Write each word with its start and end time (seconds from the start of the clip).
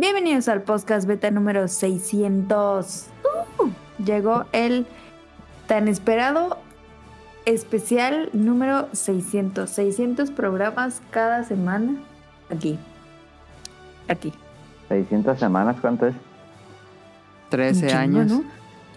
Bienvenidos 0.00 0.48
al 0.48 0.62
podcast 0.62 1.06
beta 1.06 1.30
número 1.30 1.68
600. 1.68 3.08
Uh, 3.58 3.68
llegó 4.02 4.46
el 4.52 4.86
tan 5.66 5.88
esperado 5.88 6.56
especial 7.44 8.30
número 8.32 8.88
600. 8.94 9.68
600 9.68 10.30
programas 10.30 11.02
cada 11.10 11.44
semana 11.44 11.96
aquí. 12.50 12.78
Aquí. 14.08 14.32
600 14.88 15.38
semanas, 15.38 15.76
¿cuánto 15.82 16.06
es? 16.06 16.14
13 17.50 17.82
Un 17.82 17.88
chingo, 17.90 18.00
años. 18.00 18.32
¿no? 18.32 18.44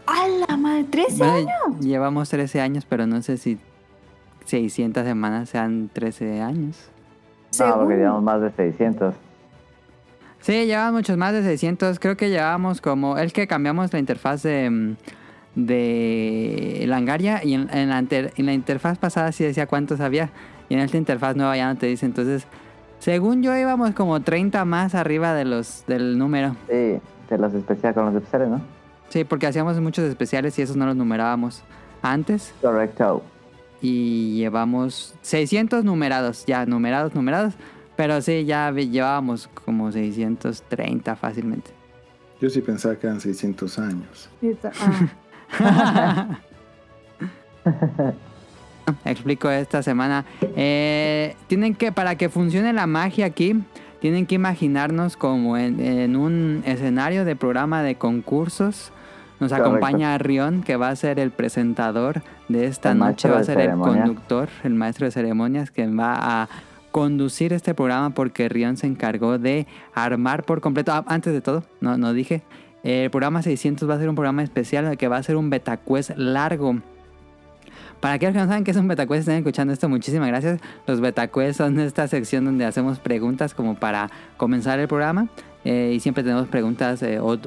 ¡A 0.08 0.28
la 0.48 0.56
madre! 0.56 0.86
¡13 0.90 1.18
Bueno, 1.18 1.34
años! 1.34 1.80
Llevamos 1.82 2.30
13 2.30 2.62
años, 2.62 2.86
pero 2.88 3.06
no 3.08 3.22
sé 3.22 3.36
si 3.36 3.60
600 4.46 5.04
semanas 5.04 5.50
sean 5.50 5.90
13 5.92 6.40
años. 6.42 6.78
No, 7.60 7.66
porque 7.76 7.96
Según- 7.96 7.98
llevamos 7.98 8.24
más 8.24 8.40
de 8.42 8.52
600. 8.54 9.14
Sí, 10.44 10.66
llevamos 10.66 10.94
muchos 11.00 11.18
más 11.18 11.32
de 11.34 11.42
600. 11.42 12.00
Creo 12.00 12.18
que 12.18 12.30
llevábamos 12.30 12.82
como... 12.82 13.18
El 13.18 13.32
que 13.32 13.48
cambiamos 13.48 13.92
la 13.94 14.00
interfaz 14.00 14.44
de, 14.44 14.70
mm, 14.70 14.96
de 15.56 16.84
Langaria 16.88 17.42
y 17.44 17.54
en, 17.54 17.70
en 17.74 17.90
la, 17.90 18.00
inter- 18.00 18.34
en 18.36 18.46
la 18.46 18.54
interfaz 18.54 18.98
pasada 18.98 19.32
sí 19.32 19.44
decía 19.44 19.68
cuántos 19.68 20.00
había. 20.02 20.32
Y 20.70 20.74
en 20.74 20.82
esta 20.82 20.98
interfaz 20.98 21.36
nueva 21.36 21.56
ya 21.56 21.68
no 21.74 21.78
te 21.80 21.86
dice. 21.88 22.06
Entonces, 22.06 22.46
según 23.00 23.42
yo 23.42 23.56
íbamos 23.58 23.92
como 23.92 24.22
30 24.22 24.66
más 24.66 24.96
arriba 24.96 25.34
de 25.34 25.46
los 25.46 25.86
del 25.88 26.18
número. 26.18 26.56
Sí, 26.70 27.00
de 27.30 27.38
los 27.38 27.54
especiales 27.54 27.96
con 27.96 28.06
los 28.06 28.16
especiales, 28.16 28.50
¿no? 28.50 28.62
Sí, 29.10 29.24
porque 29.24 29.48
hacíamos 29.48 29.80
muchos 29.80 30.04
especiales 30.06 30.58
y 30.60 30.62
esos 30.64 30.76
no 30.76 30.86
los 30.86 30.96
numerábamos 30.96 31.64
antes. 32.02 32.54
Correcto. 32.62 33.24
y 33.82 34.38
llevamos 34.38 35.14
600 35.22 35.84
numerados, 35.86 36.46
ya 36.46 36.66
numerados, 36.66 37.14
numerados. 37.16 37.54
Pero 37.96 38.22
sí, 38.22 38.46
ya 38.46 38.72
llevábamos 38.72 39.48
como 39.66 39.92
630 39.92 41.16
fácilmente. 41.16 41.72
Yo 42.42 42.50
sí 42.50 42.62
pensaba 42.62 42.96
que 42.96 43.08
eran 43.08 43.22
600 43.22 43.80
años. 43.80 44.30
Ah, 45.60 46.40
Explico 49.06 49.50
esta 49.50 49.82
semana. 49.82 50.26
Eh, 50.56 51.36
tienen 51.48 51.76
que, 51.76 51.92
para 51.92 52.16
que 52.18 52.30
funcione 52.30 52.74
la 52.74 52.88
magia 52.88 53.26
aquí, 53.26 53.56
tienen 54.02 54.26
que 54.26 54.36
imaginarnos 54.36 55.16
como 55.16 55.56
en, 55.58 55.80
en 55.80 56.16
un 56.18 56.64
escenario 56.66 57.24
de 57.24 57.36
programa 57.36 57.82
de 57.82 57.96
concursos. 57.96 58.92
Nos 59.40 59.52
Correcto. 59.52 59.70
acompaña 59.70 60.18
Rion, 60.18 60.64
que 60.64 60.76
va 60.76 60.90
a 60.90 60.96
ser 60.96 61.20
el 61.20 61.32
presentador 61.32 62.24
de 62.50 62.66
esta 62.66 62.92
El 62.92 63.00
noche, 63.00 63.30
va 63.30 63.40
a 63.40 63.44
ser 63.44 63.60
el 63.62 63.78
conductor, 63.78 64.50
el 64.64 64.74
maestro 64.74 65.06
de 65.06 65.12
ceremonias, 65.12 65.72
que 65.72 65.88
va 65.88 66.42
a 66.44 66.50
conducir 66.94 67.52
este 67.52 67.74
programa 67.74 68.12
porque 68.12 68.48
Rion 68.48 68.78
se 68.78 68.88
encargó 68.88 69.38
de 69.38 69.68
armar 69.94 70.44
por 70.44 70.62
completo. 70.62 70.94
Ah, 70.94 71.04
antes 71.08 71.34
de 71.34 71.42
todo, 71.42 71.64
no, 71.82 71.98
no 71.98 72.14
dije, 72.14 72.44
el 72.84 73.10
programa 73.10 73.42
600 73.42 73.90
va 73.90 73.96
a 73.96 73.98
ser 74.00 74.08
un 74.08 74.16
programa 74.16 74.44
especial 74.44 74.96
que 74.96 75.08
va 75.10 75.18
a 75.18 75.24
ser 75.24 75.36
un 75.36 75.50
betacuest 75.50 76.12
largo. 76.16 76.78
Para 78.00 78.16
aquellos 78.16 78.34
que 78.34 78.40
no 78.42 78.48
saben 78.48 78.64
qué 78.64 78.72
es 78.72 78.78
un 78.78 78.88
betacuest, 78.88 79.22
están 79.22 79.38
escuchando 79.38 79.74
esto, 79.74 79.90
muchísimas 79.90 80.28
gracias. 80.28 80.60
Los 80.86 81.00
betacuest 81.02 81.58
son 81.58 81.80
esta 81.80 82.08
sección 82.08 82.46
donde 82.46 82.66
hacemos 82.66 83.00
preguntas 83.00 83.54
como 83.54 83.76
para 83.76 84.10
comenzar 84.38 84.78
el 84.80 84.88
programa. 84.88 85.28
eh, 85.66 85.94
y 85.96 86.00
siempre 86.02 86.24
tenemos 86.24 86.48
preguntas 86.50 87.02
eh, 87.04 87.20
o, 87.20 87.38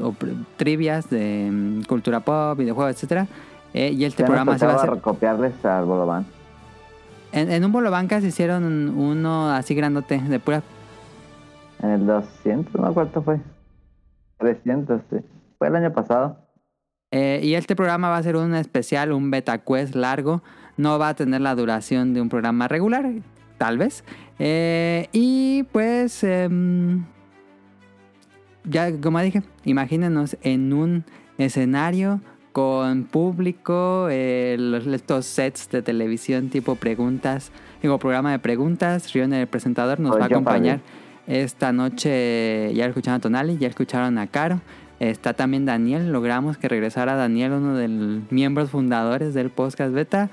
trivias 0.57 1.11
de 1.11 1.51
mm, 1.53 1.83
cultura 1.83 2.21
pop, 2.21 2.59
videojuegos, 2.59 2.95
etcétera. 2.95 3.27
Eh, 3.75 3.93
y 3.93 4.05
este 4.07 4.23
Ya 4.23 4.27
programa 4.27 4.53
nos 4.53 4.61
se 4.61 4.67
va 4.67 4.73
a 4.73 4.77
hacer... 4.77 5.01
copiarles 5.03 5.63
al 5.65 5.85
Bolobán. 5.85 6.25
En, 7.37 7.51
en 7.53 7.65
un 7.65 7.71
bolobancas 7.73 8.25
hicieron 8.25 8.65
un- 8.65 8.89
uno 8.97 9.51
así 9.51 9.75
grandote, 9.75 10.19
de 10.19 10.41
pura... 10.41 10.63
En 11.83 11.91
el 11.91 12.07
200, 12.07 12.75
¿no? 12.81 12.95
¿Cuánto 12.95 13.23
fue? 13.23 13.39
300, 14.39 15.03
sí. 15.11 15.17
Fue 15.59 15.69
el 15.69 15.77
año 15.77 15.93
pasado. 15.93 16.39
Eh, 17.11 17.41
y 17.43 17.55
este 17.55 17.77
programa 17.77 18.09
va 18.09 18.17
a 18.17 18.23
ser 18.23 18.37
un 18.37 18.55
especial, 18.55 19.13
un 19.13 19.31
betacuest 19.31 19.95
largo. 19.95 20.43
No 20.79 20.99
va 20.99 21.11
a 21.11 21.15
tener 21.15 21.41
la 21.43 21.55
duración 21.55 22.15
de 22.15 22.21
un 22.23 22.29
programa 22.31 22.69
regular, 22.69 23.07
tal 23.59 23.77
vez. 23.79 24.05
Eh, 24.39 25.09
y 25.13 25.65
pues, 25.73 26.25
em, 26.25 27.05
ya 28.65 28.91
como 29.01 29.21
dije, 29.21 29.43
imagínenos 29.65 30.37
en 30.43 30.73
un 30.73 31.05
escenario 31.39 32.21
con 32.57 33.05
público, 33.05 34.09
eh, 34.11 34.57
los- 34.59 34.87
estos 34.87 35.27
sets 35.27 35.69
de 35.69 35.83
televisión 35.83 36.49
tipo 36.49 36.75
preguntas, 36.77 37.53
digo, 37.83 37.99
programa 37.99 38.31
de 38.33 38.39
preguntas. 38.39 39.13
Rion, 39.13 39.35
el 39.35 39.47
presentador, 39.47 40.01
nos 40.01 40.13
Oye, 40.13 40.21
va 40.21 40.25
a 40.25 40.29
acompañar 40.29 40.79
padre. 41.27 41.43
esta 41.43 41.73
noche. 41.73 42.73
Ya 42.75 42.87
escucharon 42.87 43.19
a 43.19 43.21
Tonali, 43.21 43.59
ya 43.59 43.69
escucharon 43.69 44.17
a 44.17 44.27
Caro. 44.29 44.63
Está 45.01 45.35
también 45.35 45.67
Daniel, 45.67 46.11
logramos 46.11 46.57
que 46.57 46.67
regresara 46.67 47.15
Daniel, 47.15 47.53
uno 47.53 47.77
de 47.77 47.89
los 47.89 48.33
miembros 48.33 48.71
fundadores 48.71 49.35
del 49.35 49.51
podcast 49.51 49.93
beta. 49.93 50.31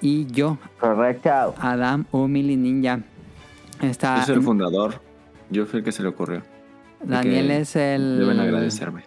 Y 0.00 0.24
yo, 0.32 0.56
Correcto. 0.78 1.54
Adam 1.60 2.06
Humili 2.10 2.56
Ninja. 2.56 3.00
Está, 3.82 4.20
Yo 4.20 4.24
soy 4.24 4.34
el 4.36 4.42
fundador. 4.42 5.02
Yo 5.50 5.66
fui 5.66 5.80
el 5.80 5.84
que 5.84 5.92
se 5.92 6.02
le 6.02 6.08
ocurrió. 6.08 6.40
Daniel 7.04 7.50
es 7.50 7.76
el 7.76 8.18
Deben 8.18 8.40
agradecerme. 8.40 9.02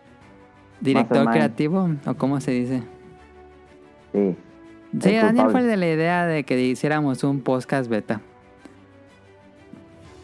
Director 0.83 1.25
Mastermind. 1.25 1.31
creativo, 1.33 1.89
o 2.05 2.13
cómo 2.15 2.39
se 2.41 2.51
dice. 2.51 2.83
Sí. 4.13 4.35
Sí, 5.01 5.09
El 5.09 5.21
Daniel 5.21 5.45
culpable. 5.45 5.51
fue 5.51 5.61
el 5.61 5.67
de 5.67 5.77
la 5.77 5.87
idea 5.87 6.25
de 6.27 6.43
que 6.43 6.61
hiciéramos 6.61 7.23
un 7.23 7.41
podcast 7.41 7.89
beta. 7.89 8.21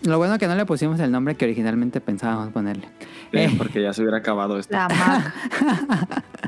Lo 0.03 0.17
bueno 0.17 0.37
que 0.37 0.47
no 0.47 0.55
le 0.55 0.65
pusimos 0.65 0.99
el 0.99 1.11
nombre 1.11 1.35
que 1.35 1.45
originalmente 1.45 1.99
pensábamos 1.99 2.53
ponerle. 2.53 2.85
Eh, 3.31 3.45
Eh. 3.45 3.55
Porque 3.57 3.81
ya 3.81 3.91
se 3.93 4.01
hubiera 4.01 4.17
acabado 4.19 4.57
esto. 4.59 4.73
la. 4.73 5.33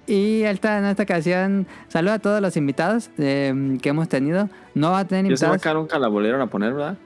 Y 0.06 0.42
esta, 0.42 0.78
en 0.78 0.84
esta 0.86 1.04
ocasión, 1.04 1.66
saludo 1.88 2.14
a 2.14 2.18
todos 2.18 2.40
los 2.42 2.56
invitados 2.56 3.10
eh, 3.18 3.78
que 3.80 3.88
hemos 3.88 4.08
tenido. 4.08 4.48
No 4.74 4.90
va 4.90 5.00
a 5.00 5.04
tener 5.06 5.30
Y 5.30 5.34
esa 5.34 5.46
invitados. 5.46 5.64
vaca 5.64 5.74
nunca 5.78 5.98
la 6.00 6.08
volvieron 6.08 6.40
a 6.40 6.48
poner, 6.48 6.74
¿verdad? 6.74 6.96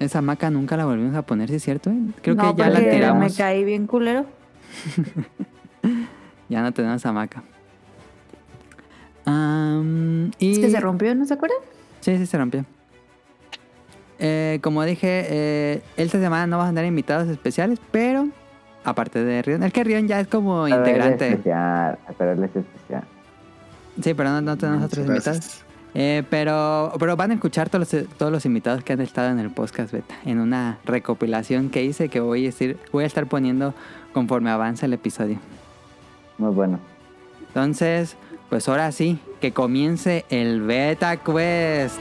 Esa 0.00 0.22
maca 0.22 0.50
nunca 0.50 0.76
la 0.76 0.86
volvimos 0.86 1.14
a 1.14 1.22
poner, 1.22 1.48
¿sí 1.50 1.56
es 1.56 1.62
cierto? 1.62 1.90
eh? 1.90 1.96
Creo 2.22 2.34
no, 2.34 2.54
que 2.54 2.62
ya 2.62 2.68
la 2.68 2.74
porque 2.76 2.90
tiramos. 2.90 3.24
me 3.30 3.36
caí 3.36 3.62
bien 3.64 3.86
culero. 3.86 4.26
Ya 6.48 6.62
no 6.62 6.72
tenemos 6.72 7.04
a 7.04 7.12
maca. 7.12 7.42
Am, 9.24 10.30
y... 10.38 10.52
Es 10.52 10.58
que 10.60 10.70
se 10.70 10.80
rompió, 10.80 11.14
¿no 11.14 11.24
se 11.24 11.34
acuerdan? 11.34 11.58
Sí, 12.00 12.16
sí, 12.16 12.26
se 12.26 12.38
rompió. 12.38 12.64
Eh, 14.18 14.60
como 14.62 14.84
dije, 14.84 15.26
eh, 15.28 15.82
esta 15.96 16.20
semana 16.20 16.46
no 16.46 16.58
vamos 16.58 16.70
a 16.70 16.74
tener 16.74 16.86
invitados 16.86 17.28
especiales, 17.28 17.80
pero 17.90 18.28
aparte 18.84 19.24
de 19.24 19.42
Rion, 19.42 19.62
el 19.62 19.72
que 19.72 19.84
Rion 19.84 20.06
ya 20.06 20.20
es 20.20 20.28
como 20.28 20.64
Pero 20.64 20.76
él 20.76 20.82
es 20.82 20.88
integrante. 20.88 21.28
especial. 21.30 21.98
Pero 22.16 22.32
él 22.32 22.44
es 22.44 22.56
especial. 22.56 23.04
Sí, 24.00 24.14
pero 24.14 24.30
no, 24.30 24.40
no 24.40 24.56
tenemos 24.56 24.84
otros 24.84 25.06
Gracias. 25.06 25.34
invitados. 25.34 25.62
Eh, 25.98 26.22
pero, 26.28 26.92
pero 26.98 27.16
van 27.16 27.30
a 27.30 27.34
escuchar 27.34 27.70
todos 27.70 27.90
los, 27.92 28.08
todos 28.18 28.30
los 28.30 28.44
invitados 28.44 28.84
que 28.84 28.92
han 28.92 29.00
estado 29.00 29.30
en 29.30 29.38
el 29.38 29.50
podcast 29.50 29.92
beta, 29.92 30.14
en 30.26 30.40
una 30.40 30.78
recopilación 30.84 31.70
que 31.70 31.82
hice 31.82 32.10
que 32.10 32.20
voy 32.20 32.42
a, 32.42 32.46
decir, 32.48 32.78
voy 32.92 33.04
a 33.04 33.06
estar 33.06 33.26
poniendo 33.26 33.74
conforme 34.16 34.48
avanza 34.48 34.86
el 34.86 34.94
episodio. 34.94 35.36
Muy 36.38 36.50
bueno. 36.50 36.78
Entonces, 37.48 38.16
pues 38.48 38.66
ahora 38.66 38.90
sí, 38.90 39.18
que 39.42 39.52
comience 39.52 40.24
el 40.30 40.62
Beta 40.62 41.18
Quest. 41.18 41.98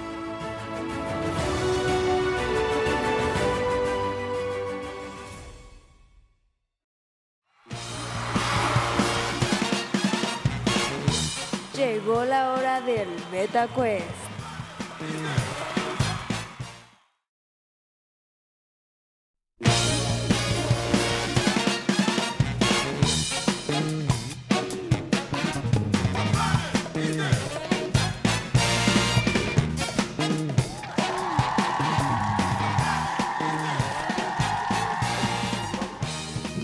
Llegó 11.76 12.24
la 12.24 12.54
hora 12.54 12.80
del 12.80 13.10
Beta 13.30 13.68
Quest. 13.76 14.06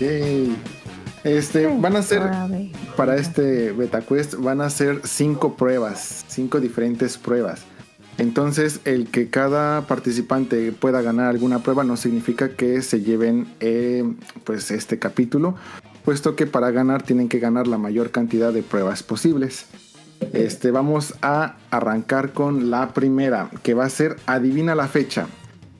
Yay. 0.02 0.56
Este, 1.24 1.68
van 1.68 1.94
a 1.94 2.02
ser, 2.02 2.22
para 2.96 3.16
este 3.16 3.70
BetaQuest, 3.70 4.34
van 4.34 4.60
a 4.60 4.68
ser 4.70 5.02
cinco 5.04 5.56
pruebas, 5.56 6.24
cinco 6.26 6.58
diferentes 6.58 7.16
pruebas. 7.16 7.62
Entonces, 8.18 8.80
el 8.84 9.08
que 9.08 9.30
cada 9.30 9.86
participante 9.86 10.72
pueda 10.72 11.00
ganar 11.00 11.28
alguna 11.28 11.62
prueba 11.62 11.84
no 11.84 11.96
significa 11.96 12.50
que 12.56 12.82
se 12.82 13.02
lleven 13.02 13.46
eh, 13.60 14.04
pues 14.44 14.70
este 14.72 14.98
capítulo, 14.98 15.54
puesto 16.04 16.34
que 16.34 16.46
para 16.46 16.72
ganar 16.72 17.02
tienen 17.02 17.28
que 17.28 17.38
ganar 17.38 17.68
la 17.68 17.78
mayor 17.78 18.10
cantidad 18.10 18.52
de 18.52 18.62
pruebas 18.62 19.02
posibles. 19.04 19.66
Este, 20.32 20.70
vamos 20.72 21.14
a 21.22 21.56
arrancar 21.70 22.32
con 22.32 22.70
la 22.70 22.92
primera, 22.92 23.48
que 23.62 23.74
va 23.74 23.84
a 23.84 23.90
ser 23.90 24.16
adivina 24.26 24.74
la 24.74 24.88
fecha. 24.88 25.26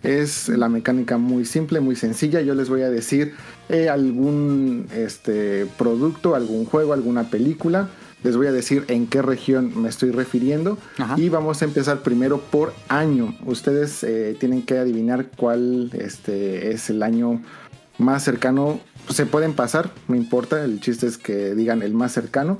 Es 0.02 0.48
la 0.48 0.68
mecánica 0.68 1.16
muy 1.16 1.44
simple, 1.44 1.80
muy 1.80 1.94
sencilla. 1.94 2.40
Yo 2.40 2.54
les 2.54 2.68
voy 2.68 2.82
a 2.82 2.90
decir 2.90 3.34
eh, 3.72 3.88
algún 3.88 4.86
este, 4.94 5.66
producto, 5.78 6.34
algún 6.34 6.66
juego, 6.66 6.92
alguna 6.92 7.30
película. 7.30 7.88
Les 8.22 8.36
voy 8.36 8.46
a 8.46 8.52
decir 8.52 8.84
en 8.88 9.06
qué 9.06 9.22
región 9.22 9.80
me 9.80 9.88
estoy 9.88 10.10
refiriendo. 10.10 10.76
Ajá. 10.98 11.16
Y 11.18 11.30
vamos 11.30 11.62
a 11.62 11.64
empezar 11.64 12.02
primero 12.02 12.38
por 12.38 12.74
año. 12.88 13.34
Ustedes 13.46 14.04
eh, 14.04 14.36
tienen 14.38 14.60
que 14.62 14.76
adivinar 14.76 15.30
cuál 15.36 15.90
este, 15.94 16.72
es 16.72 16.90
el 16.90 17.02
año 17.02 17.40
más 17.96 18.22
cercano. 18.22 18.78
Se 19.08 19.24
pueden 19.24 19.54
pasar, 19.54 19.90
no 20.06 20.16
importa. 20.16 20.62
El 20.62 20.80
chiste 20.80 21.06
es 21.06 21.16
que 21.16 21.54
digan 21.54 21.80
el 21.82 21.94
más 21.94 22.12
cercano. 22.12 22.58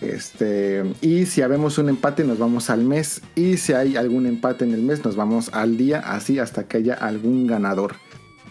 Este, 0.00 0.84
y 1.00 1.26
si 1.26 1.42
habemos 1.42 1.76
un 1.78 1.88
empate, 1.88 2.22
nos 2.22 2.38
vamos 2.38 2.70
al 2.70 2.84
mes. 2.84 3.20
Y 3.34 3.56
si 3.56 3.72
hay 3.72 3.96
algún 3.96 4.26
empate 4.26 4.64
en 4.64 4.74
el 4.74 4.82
mes, 4.82 5.04
nos 5.04 5.16
vamos 5.16 5.50
al 5.52 5.76
día, 5.76 5.98
así 5.98 6.38
hasta 6.38 6.68
que 6.68 6.76
haya 6.76 6.94
algún 6.94 7.48
ganador. 7.48 7.96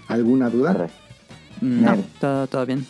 ¿Alguna 0.10 0.50
duda? 0.50 0.74
Correcto. 0.74 1.05
No, 1.62 1.94
Bien. 1.94 2.06
todo, 2.20 2.48
todo 2.48 2.66
bien. 2.66 2.86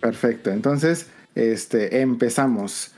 Perfecto. 0.00 0.50
Entonces, 0.50 1.06
este, 1.34 2.00
empezamos. 2.00 2.92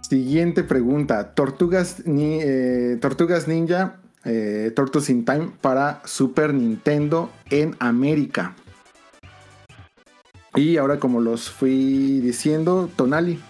Siguiente 0.02 0.64
pregunta. 0.64 1.34
Tortugas, 1.34 2.04
ni- 2.06 2.40
eh, 2.42 2.98
Tortugas 3.02 3.48
Ninja, 3.48 3.98
eh, 4.24 4.74
in 5.10 5.26
Time 5.26 5.52
para 5.62 6.02
Super 6.06 6.54
Nintendo 6.54 7.30
en 7.50 7.76
América. 7.80 8.54
Y 10.56 10.78
ahora 10.78 11.00
como 11.00 11.20
los 11.20 11.50
fui 11.50 12.20
diciendo, 12.22 12.90
Tonali. 12.96 13.42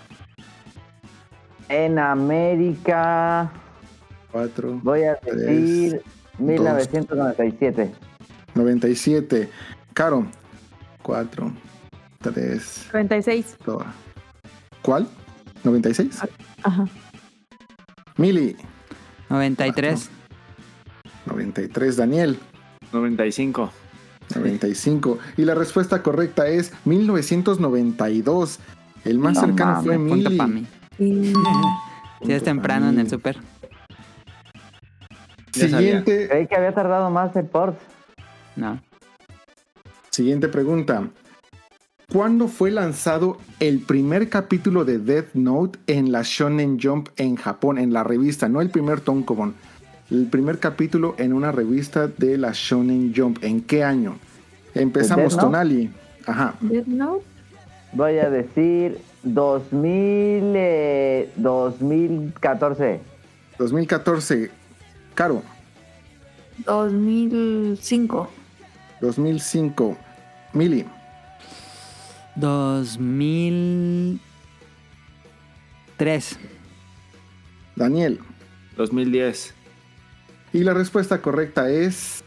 En 1.69 1.99
América. 1.99 3.51
4, 4.39 4.81
Voy 4.83 5.03
a 5.03 5.15
Tres, 5.15 5.37
decir 5.37 6.01
1997. 6.39 7.91
97. 8.53 9.49
Caro. 9.93 10.27
4, 11.03 11.53
3, 12.21 12.89
96. 12.91 13.57
2. 13.65 13.83
¿Cuál? 14.81 15.07
¿96? 15.63 16.27
Ajá. 16.63 16.85
Mili. 18.17 18.57
93. 19.29 20.09
93. 21.27 21.95
Daniel. 21.95 22.37
95. 22.91 23.71
95. 24.35 25.17
Y 25.37 25.45
la 25.45 25.55
respuesta 25.55 26.03
correcta 26.03 26.47
es 26.47 26.73
1992. 26.83 28.59
El 29.05 29.17
más 29.19 29.35
No 29.35 29.39
cercano 29.41 29.71
mames, 29.81 29.85
fue 29.85 29.95
Punto 29.97 30.29
Mili. 30.29 30.37
para 30.37 30.49
mí. 30.49 30.67
Y 30.99 32.25
Si 32.25 32.31
es 32.33 32.43
temprano 32.43 32.89
en 32.89 32.99
el 32.99 33.09
super. 33.09 33.37
Siguiente, 35.55 36.27
Creí 36.27 36.47
que 36.47 36.55
había 36.55 36.73
tardado 36.73 37.09
más 37.09 37.35
el 37.35 37.45
port. 37.45 37.77
No. 38.55 38.81
siguiente 40.09 40.47
pregunta. 40.47 41.09
¿Cuándo 42.11 42.47
fue 42.47 42.71
lanzado 42.71 43.37
el 43.59 43.79
primer 43.79 44.29
capítulo 44.29 44.85
de 44.85 44.99
Death 44.99 45.33
Note 45.33 45.79
en 45.87 46.11
la 46.11 46.21
Shonen 46.23 46.77
Jump 46.81 47.09
en 47.17 47.35
Japón, 47.35 47.77
en 47.77 47.93
la 47.93 48.03
revista? 48.03 48.47
No 48.47 48.61
el 48.61 48.69
primer 48.69 49.01
Tonkobon. 49.01 49.55
El 50.11 50.27
primer 50.27 50.59
capítulo 50.59 51.15
en 51.17 51.33
una 51.33 51.51
revista 51.51 52.07
de 52.07 52.37
la 52.37 52.51
Shonen 52.53 53.13
Jump. 53.15 53.43
¿En 53.43 53.61
qué 53.61 53.83
año? 53.83 54.17
Empezamos? 54.75 55.35
Tonali. 55.35 55.89
Ajá. 56.27 56.53
Death 56.61 56.85
Note. 56.85 57.25
Voy 57.93 58.19
a 58.19 58.29
decir 58.29 58.99
2000, 59.23 60.53
eh, 60.55 61.31
2014. 61.37 62.99
2014. 63.57 64.51
Caro. 65.15 65.41
2005. 66.65 68.29
2005. 69.01 69.97
Mili. 70.53 70.85
2003. 72.35 74.19
Daniel. 77.75 78.19
2010. 78.77 79.53
Y 80.53 80.59
la 80.63 80.73
respuesta 80.73 81.21
correcta 81.21 81.69
es 81.69 82.23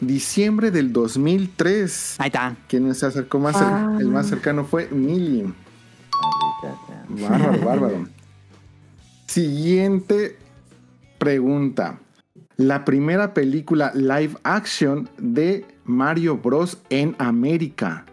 diciembre 0.00 0.70
del 0.70 0.92
2003. 0.92 2.16
Ahí 2.18 2.26
está. 2.28 2.56
Quien 2.68 2.94
se 2.94 3.06
acercó 3.06 3.38
más, 3.38 3.56
Ah. 3.56 3.96
el 4.00 4.08
más 4.08 4.26
cercano 4.26 4.64
fue 4.64 4.88
Mili. 4.90 5.52
Bárbaro, 7.08 7.64
bárbaro. 7.64 8.08
Siguiente 9.26 10.36
pregunta. 11.18 11.98
La 12.62 12.84
primera 12.84 13.34
película 13.34 13.90
live 13.92 14.36
action 14.44 15.08
de 15.18 15.66
Mario 15.84 16.36
Bros. 16.38 16.80
en 16.90 17.16
América. 17.18 18.06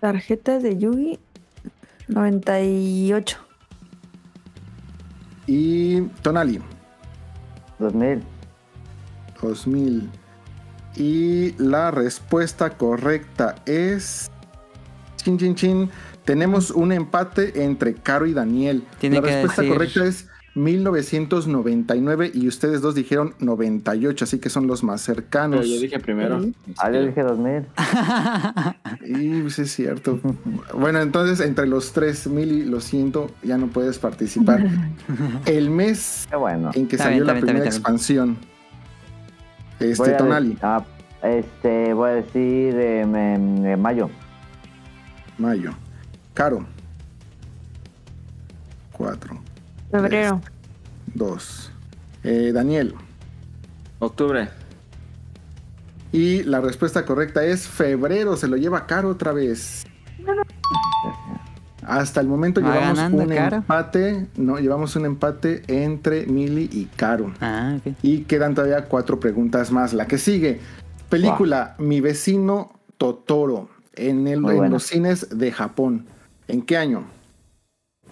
Tarjetas 0.00 0.64
de 0.64 0.78
Yugi. 0.78 1.20
98. 2.08 3.38
Y 5.46 6.00
Tonali. 6.22 6.60
2000. 7.78 8.24
2000. 9.40 10.10
Y 10.96 11.52
la 11.62 11.92
respuesta 11.92 12.70
correcta 12.70 13.54
es. 13.64 14.28
Chin, 15.18 15.38
chin, 15.38 15.54
chin. 15.54 15.88
Tenemos 16.28 16.70
un 16.72 16.92
empate 16.92 17.64
entre 17.64 17.94
Caro 17.94 18.26
y 18.26 18.34
Daniel. 18.34 18.84
Tiene 19.00 19.16
la 19.16 19.22
respuesta 19.22 19.62
decir- 19.62 19.72
correcta 19.72 20.04
es 20.04 20.28
1999 20.56 22.32
y 22.34 22.48
ustedes 22.48 22.82
dos 22.82 22.94
dijeron 22.94 23.32
98, 23.38 24.24
así 24.26 24.38
que 24.38 24.50
son 24.50 24.66
los 24.66 24.84
más 24.84 25.00
cercanos. 25.00 25.60
Pero 25.60 25.72
yo 25.74 25.80
dije 25.80 25.98
primero. 25.98 26.42
Sí. 26.42 26.54
Ah, 26.76 26.90
yo 26.90 27.06
dije 27.06 27.22
2000. 27.22 27.62
Y 29.06 29.40
pues 29.40 29.58
es 29.58 29.72
cierto. 29.72 30.20
bueno, 30.74 31.00
entonces 31.00 31.40
entre 31.40 31.66
los 31.66 31.94
tres, 31.94 32.26
Mili, 32.26 32.66
lo 32.66 32.82
siento, 32.82 33.30
ya 33.42 33.56
no 33.56 33.68
puedes 33.68 33.98
participar. 33.98 34.66
El 35.46 35.70
mes 35.70 36.28
bueno. 36.38 36.72
en 36.74 36.88
que 36.88 36.98
salió 36.98 37.24
bien, 37.24 37.36
la 37.36 37.40
primera 37.40 37.64
expansión. 37.64 38.36
Este, 39.80 40.10
Tonali, 40.12 40.58
ah, 40.60 40.84
este, 41.22 41.94
voy 41.94 42.10
a 42.10 42.14
decir 42.16 42.74
en 42.74 43.80
mayo. 43.80 44.10
mayo. 45.38 45.72
Caro. 46.38 46.64
4, 48.92 49.40
Febrero. 49.90 50.40
2. 51.14 51.72
Daniel. 52.54 52.94
Octubre. 53.98 54.48
Y 56.12 56.44
la 56.44 56.60
respuesta 56.60 57.04
correcta 57.04 57.42
es 57.44 57.66
febrero, 57.66 58.36
se 58.36 58.46
lo 58.46 58.56
lleva 58.56 58.86
Caro 58.86 59.08
otra 59.08 59.32
vez. 59.32 59.84
Hasta 61.84 62.20
el 62.20 62.28
momento 62.28 62.62
Va 62.62 62.72
llevamos 62.72 62.96
ganando 62.98 63.22
un 63.24 63.28
Caro. 63.30 63.56
empate, 63.56 64.28
no, 64.36 64.60
llevamos 64.60 64.94
un 64.94 65.06
empate 65.06 65.64
entre 65.66 66.24
Mili 66.26 66.70
y 66.72 66.84
Caro. 66.84 67.32
ah, 67.40 67.78
ok. 67.78 67.94
Y 68.02 68.20
quedan 68.20 68.54
todavía 68.54 68.84
cuatro 68.84 69.18
preguntas 69.18 69.72
más. 69.72 69.92
La 69.92 70.06
que 70.06 70.18
sigue. 70.18 70.60
Película 71.08 71.74
Mi 71.78 72.00
vecino 72.00 72.78
Totoro. 72.96 73.70
En, 73.96 74.28
el, 74.28 74.48
en 74.48 74.70
los 74.70 74.84
cines 74.84 75.36
de 75.36 75.50
Japón. 75.50 76.06
¿En 76.48 76.62
qué 76.62 76.76
año? 76.76 77.04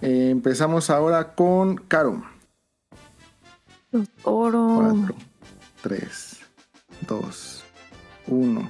Eh, 0.01 0.29
empezamos 0.31 0.89
ahora 0.89 1.33
con 1.33 1.75
Caro. 1.75 2.23
Oro. 4.23 4.95
4, 5.07 5.15
3, 5.81 6.39
2, 7.07 7.63
1. 8.27 8.69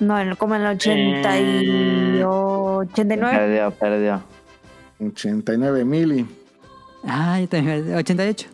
No, 0.00 0.18
en- 0.18 0.36
como 0.36 0.54
en 0.54 0.62
el 0.62 0.66
80 0.76 1.40
y 1.40 2.22
89. 2.22 3.36
Perdió, 3.36 3.70
perdió. 3.72 4.22
89 5.00 5.84
mili. 5.84 6.26
Ah, 7.04 7.40
yo 7.40 7.48
también. 7.48 7.94
88. 7.94 8.48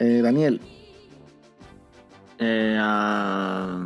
Eh, 0.00 0.20
Daniel. 0.22 0.60
Eh, 2.38 2.78
ah, 2.80 3.84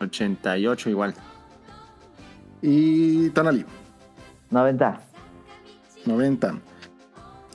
88 0.00 0.90
igual. 0.90 1.14
Y 2.68 3.30
Tonali. 3.30 3.64
90. 4.50 5.00
90. 6.04 6.58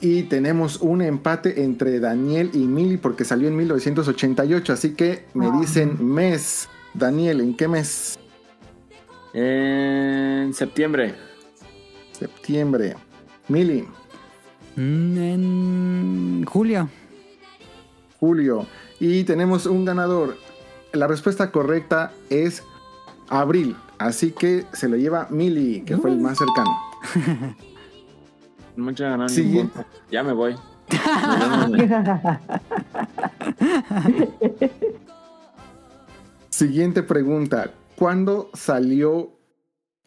Y 0.00 0.22
tenemos 0.24 0.80
un 0.80 1.02
empate 1.02 1.62
entre 1.64 2.00
Daniel 2.00 2.50
y 2.54 2.60
Mili 2.60 2.96
porque 2.96 3.24
salió 3.26 3.46
en 3.48 3.56
1988. 3.56 4.72
Así 4.72 4.94
que 4.94 5.26
me 5.34 5.46
Ah. 5.48 5.58
dicen 5.60 5.98
mes. 6.02 6.68
Daniel, 6.94 7.40
¿en 7.42 7.54
qué 7.56 7.68
mes? 7.68 8.18
En 9.34 10.52
septiembre. 10.54 11.14
Septiembre. 12.12 12.96
Mili, 13.48 13.84
Mm, 14.76 15.18
en 15.18 16.44
julio. 16.46 16.88
julio. 18.18 18.66
Y 18.98 19.24
tenemos 19.24 19.66
un 19.66 19.84
ganador. 19.84 20.38
La 20.92 21.06
respuesta 21.06 21.50
correcta 21.50 22.12
es 22.30 22.62
abril. 23.28 23.76
Así 24.02 24.32
que 24.32 24.66
se 24.72 24.88
lo 24.88 24.96
lleva 24.96 25.28
Mili, 25.30 25.82
que 25.82 25.96
fue 25.96 26.10
el 26.10 26.18
más 26.18 26.36
cercano. 26.38 26.70
Muchas 28.76 29.10
ganas. 29.10 29.32
Sigue. 29.32 29.68
Ya 30.10 30.24
me 30.24 30.32
voy. 30.32 30.56
Siguiente 36.50 37.02
pregunta. 37.02 37.70
¿Cuándo 37.96 38.50
salió 38.54 39.30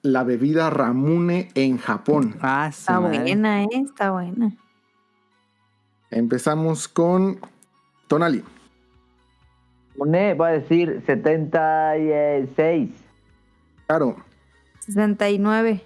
la 0.01 0.23
bebida 0.23 0.69
Ramune 0.69 1.49
en 1.55 1.77
Japón? 1.77 2.35
Ah, 2.41 2.67
Está 2.69 2.99
madre. 2.99 3.19
buena, 3.21 3.63
¿eh? 3.63 3.67
Está 3.71 4.11
buena. 4.11 4.51
Empezamos 6.11 6.87
con 6.87 7.39
Tonali. 8.07 8.43
Une, 9.97 10.33
voy 10.33 10.49
a 10.49 10.51
decir 10.51 11.01
76. 11.05 12.89
Claro, 13.87 14.15
69. 14.79 15.81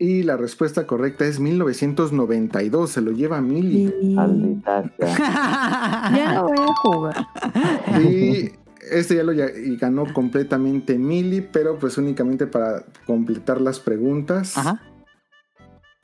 Y 0.00 0.22
la 0.22 0.36
respuesta 0.36 0.86
correcta 0.86 1.24
es 1.24 1.40
1992. 1.40 2.90
Se 2.90 3.00
lo 3.00 3.10
lleva 3.10 3.40
Mili. 3.40 3.92
Y- 4.00 4.14
Maldita 4.14 4.84
sea. 4.98 6.10
Ya 6.16 6.34
no 6.34 6.44
voy 6.48 6.58
a 6.58 6.74
jugar. 6.82 7.26
Y 8.00 8.52
este 8.92 9.16
ya 9.16 9.24
lo 9.24 9.32
ya- 9.32 9.50
y 9.50 9.76
ganó 9.76 10.04
completamente 10.14 10.96
Mili, 10.98 11.40
pero 11.40 11.78
pues 11.78 11.98
únicamente 11.98 12.46
para 12.46 12.84
completar 13.06 13.60
las 13.60 13.80
preguntas. 13.80 14.56
Ajá. 14.56 14.80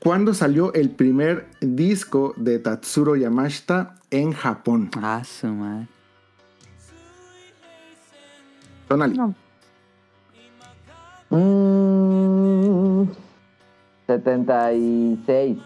¿Cuándo 0.00 0.34
salió 0.34 0.74
el 0.74 0.90
primer 0.90 1.46
disco 1.60 2.34
de 2.36 2.58
Tatsuro 2.58 3.14
Yamashita 3.16 3.94
en 4.10 4.32
Japón? 4.32 4.90
Ah, 5.00 5.22
su 5.24 5.46
madre. 5.46 5.86
Tonali. 8.88 9.16
No, 9.16 9.34
Mm, 11.30 13.08
76. 14.06 15.58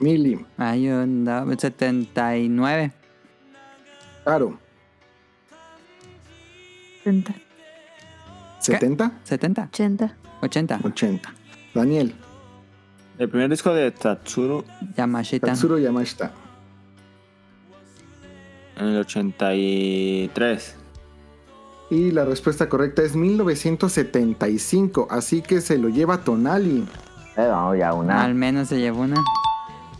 Mili. 0.00 0.44
Hay 0.58 0.88
un 0.88 1.24
da- 1.24 1.44
79. 1.56 2.92
Claro. 4.24 4.58
70, 7.04 7.32
70, 8.60 9.12
70. 9.22 9.68
80. 9.72 10.16
80. 10.42 10.80
80. 10.82 11.32
Daniel. 11.72 12.12
El 13.18 13.28
primer 13.28 13.48
disco 13.48 13.72
de 13.72 13.90
Tatsuro 13.92 14.64
Yamashita. 14.96 15.46
Tatsuro 15.46 15.78
Yamashita. 15.78 16.32
en 18.78 18.86
el 18.88 18.98
83. 18.98 20.76
Y 21.90 22.10
la 22.10 22.24
respuesta 22.24 22.68
correcta 22.68 23.02
es 23.02 23.14
1975. 23.14 25.06
Así 25.10 25.42
que 25.42 25.60
se 25.60 25.78
lo 25.78 25.88
lleva 25.88 26.18
Tonali. 26.18 26.86
Vamos 27.36 27.78
ya 27.78 27.92
una. 27.92 28.24
Al 28.24 28.34
menos 28.34 28.68
se 28.68 28.78
llevó 28.78 29.02
una. 29.02 29.22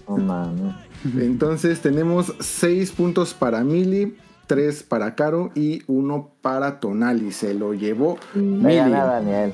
Mames. 0.08 0.74
Entonces 1.18 1.80
tenemos 1.80 2.34
6 2.40 2.92
puntos 2.92 3.34
para 3.34 3.62
Mili, 3.62 4.16
3 4.46 4.82
para 4.84 5.14
Caro 5.14 5.50
y 5.54 5.82
1 5.86 6.30
para 6.40 6.80
Tonali. 6.80 7.30
Se 7.32 7.54
lo 7.54 7.74
llevó 7.74 8.18
Mili. 8.34 8.74
Daniel. 8.74 9.52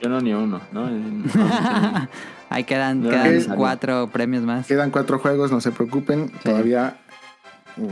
Yo 0.00 0.08
no 0.08 0.20
ni 0.20 0.32
uno, 0.32 0.60
¿no? 0.72 0.88
Ahí 2.50 2.64
quedan, 2.64 3.02
No, 3.02 3.10
quedan 3.10 3.56
cuatro 3.56 4.08
premios 4.10 4.42
más. 4.42 4.66
Quedan 4.66 4.90
4 4.90 5.18
juegos, 5.18 5.52
no 5.52 5.60
se 5.60 5.70
preocupen. 5.70 6.32
Todavía 6.42 6.98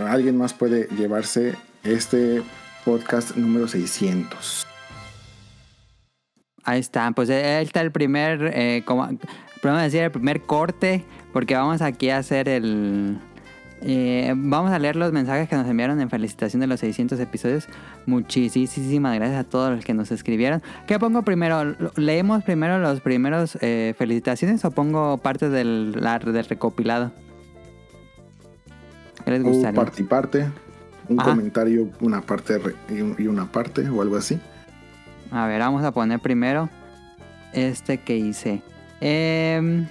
alguien 0.08 0.36
más 0.36 0.54
puede 0.54 0.88
llevarse 0.96 1.54
este 1.84 2.42
podcast 2.86 3.36
número 3.36 3.66
600. 3.68 4.64
Ahí 6.64 6.80
está, 6.80 7.10
pues 7.12 7.28
ahí 7.30 7.64
está 7.64 7.80
el 7.80 7.92
primer, 7.92 8.50
eh, 8.54 8.82
como, 8.86 9.06
podemos 9.60 9.82
decir 9.82 10.00
el 10.02 10.10
primer 10.10 10.40
corte, 10.42 11.04
porque 11.32 11.54
vamos 11.54 11.82
aquí 11.82 12.10
a 12.10 12.18
hacer 12.18 12.48
el... 12.48 13.18
eh, 13.82 14.32
vamos 14.36 14.70
a 14.72 14.78
leer 14.78 14.96
los 14.96 15.12
mensajes 15.12 15.48
que 15.48 15.54
nos 15.56 15.68
enviaron 15.68 16.00
en 16.00 16.08
felicitación 16.10 16.60
de 16.60 16.66
los 16.66 16.80
600 16.80 17.20
episodios. 17.20 17.68
Muchísimas 18.06 19.14
gracias 19.16 19.38
a 19.38 19.44
todos 19.44 19.74
los 19.76 19.84
que 19.84 19.94
nos 19.94 20.10
escribieron. 20.10 20.62
¿Qué 20.88 20.98
pongo 20.98 21.22
primero? 21.22 21.64
¿Lo- 21.64 21.92
¿Leemos 21.96 22.42
primero 22.44 22.78
los 22.78 23.00
primeros 23.00 23.58
eh, 23.60 23.94
felicitaciones 23.98 24.64
o 24.64 24.70
pongo 24.70 25.18
parte 25.18 25.48
del, 25.50 25.92
la- 25.92 26.18
del 26.18 26.44
recopilado? 26.46 27.12
¿Qué 29.24 29.30
les 29.32 29.40
O 29.42 29.44
gustaría? 29.48 29.80
parte 29.80 30.02
y 30.02 30.04
parte. 30.04 30.46
Un 31.08 31.20
Ajá. 31.20 31.30
comentario, 31.30 31.88
una 32.00 32.20
parte 32.20 32.60
y 32.88 33.00
un- 33.00 33.14
y 33.18 33.26
una 33.26 33.46
parte 33.50 33.88
o 33.88 34.02
algo 34.02 34.16
así. 34.16 34.38
A 35.30 35.46
ver, 35.46 35.60
vamos 35.60 35.84
a 35.84 35.92
poner 35.92 36.20
primero 36.20 36.68
este 37.52 37.98
que 37.98 38.16
hice. 38.16 38.62
Em, 39.00 39.86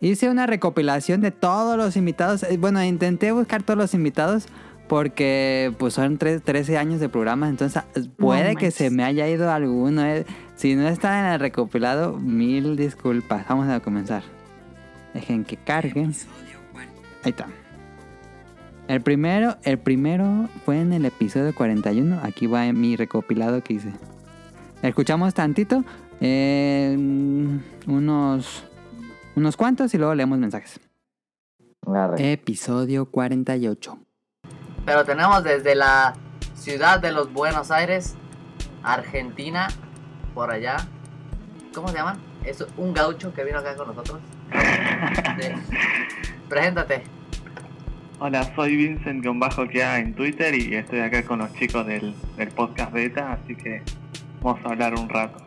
hice 0.00 0.28
una 0.30 0.46
recopilación 0.46 1.20
de 1.20 1.30
todos 1.30 1.76
los 1.76 1.96
invitados. 1.96 2.42
Eh, 2.44 2.56
Bueno, 2.58 2.82
intenté 2.84 3.32
buscar 3.32 3.62
todos 3.62 3.78
los 3.78 3.94
invitados 3.94 4.46
porque 4.88 5.72
pues 5.78 5.94
son 5.94 6.18
tres- 6.18 6.42
13 6.42 6.76
años 6.76 6.98
de 7.00 7.08
programa, 7.08 7.48
entonces 7.48 7.76
ah, 7.76 7.86
puede 8.16 8.56
que 8.56 8.70
se 8.70 8.90
me 8.90 9.04
haya 9.04 9.28
ido 9.28 9.50
alguno. 9.52 10.04
eh. 10.04 10.26
Si 10.56 10.74
no 10.74 10.88
está 10.88 11.20
en 11.20 11.32
el 11.34 11.40
recopilado, 11.40 12.18
mil 12.18 12.76
disculpas. 12.76 13.46
Vamos 13.48 13.68
a 13.68 13.80
comenzar. 13.80 14.22
Dejen 15.14 15.44
que 15.44 15.56
cargue. 15.56 16.02
Ahí 17.22 17.30
está. 17.30 17.46
El 18.90 19.02
primero, 19.02 19.56
el 19.62 19.78
primero 19.78 20.48
fue 20.64 20.80
en 20.80 20.92
el 20.92 21.04
episodio 21.04 21.54
41. 21.54 22.22
Aquí 22.24 22.48
va 22.48 22.64
mi 22.72 22.96
recopilado 22.96 23.62
que 23.62 23.74
hice. 23.74 23.92
Escuchamos 24.82 25.32
tantito, 25.32 25.84
eh, 26.20 26.96
unos, 27.86 28.64
unos 29.36 29.56
cuantos 29.56 29.94
y 29.94 29.98
luego 29.98 30.16
leemos 30.16 30.40
mensajes. 30.40 30.80
Arre. 31.86 32.32
Episodio 32.32 33.06
48. 33.06 33.96
Pero 34.84 35.04
tenemos 35.04 35.44
desde 35.44 35.76
la 35.76 36.14
ciudad 36.56 36.98
de 36.98 37.12
los 37.12 37.32
Buenos 37.32 37.70
Aires, 37.70 38.16
Argentina, 38.82 39.68
por 40.34 40.50
allá. 40.50 40.78
¿Cómo 41.72 41.86
se 41.90 41.94
llaman? 41.94 42.18
Es 42.44 42.66
un 42.76 42.92
gaucho 42.92 43.32
que 43.32 43.44
vino 43.44 43.60
acá 43.60 43.76
con 43.76 43.86
nosotros. 43.86 44.18
Sí. 45.38 45.48
Preséntate. 46.48 47.19
Hola, 48.22 48.44
soy 48.54 48.76
Vincent-Kia 48.76 49.98
en 49.98 50.14
Twitter 50.14 50.54
y 50.54 50.74
estoy 50.74 50.98
acá 50.98 51.24
con 51.24 51.38
los 51.38 51.54
chicos 51.54 51.86
del, 51.86 52.14
del 52.36 52.48
podcast 52.50 52.92
beta, 52.92 53.32
así 53.32 53.56
que 53.56 53.80
vamos 54.42 54.62
a 54.62 54.68
hablar 54.68 54.92
un 54.92 55.08
rato. 55.08 55.42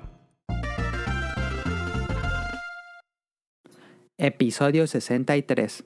Episodio 4.17 4.87
63. 4.87 5.85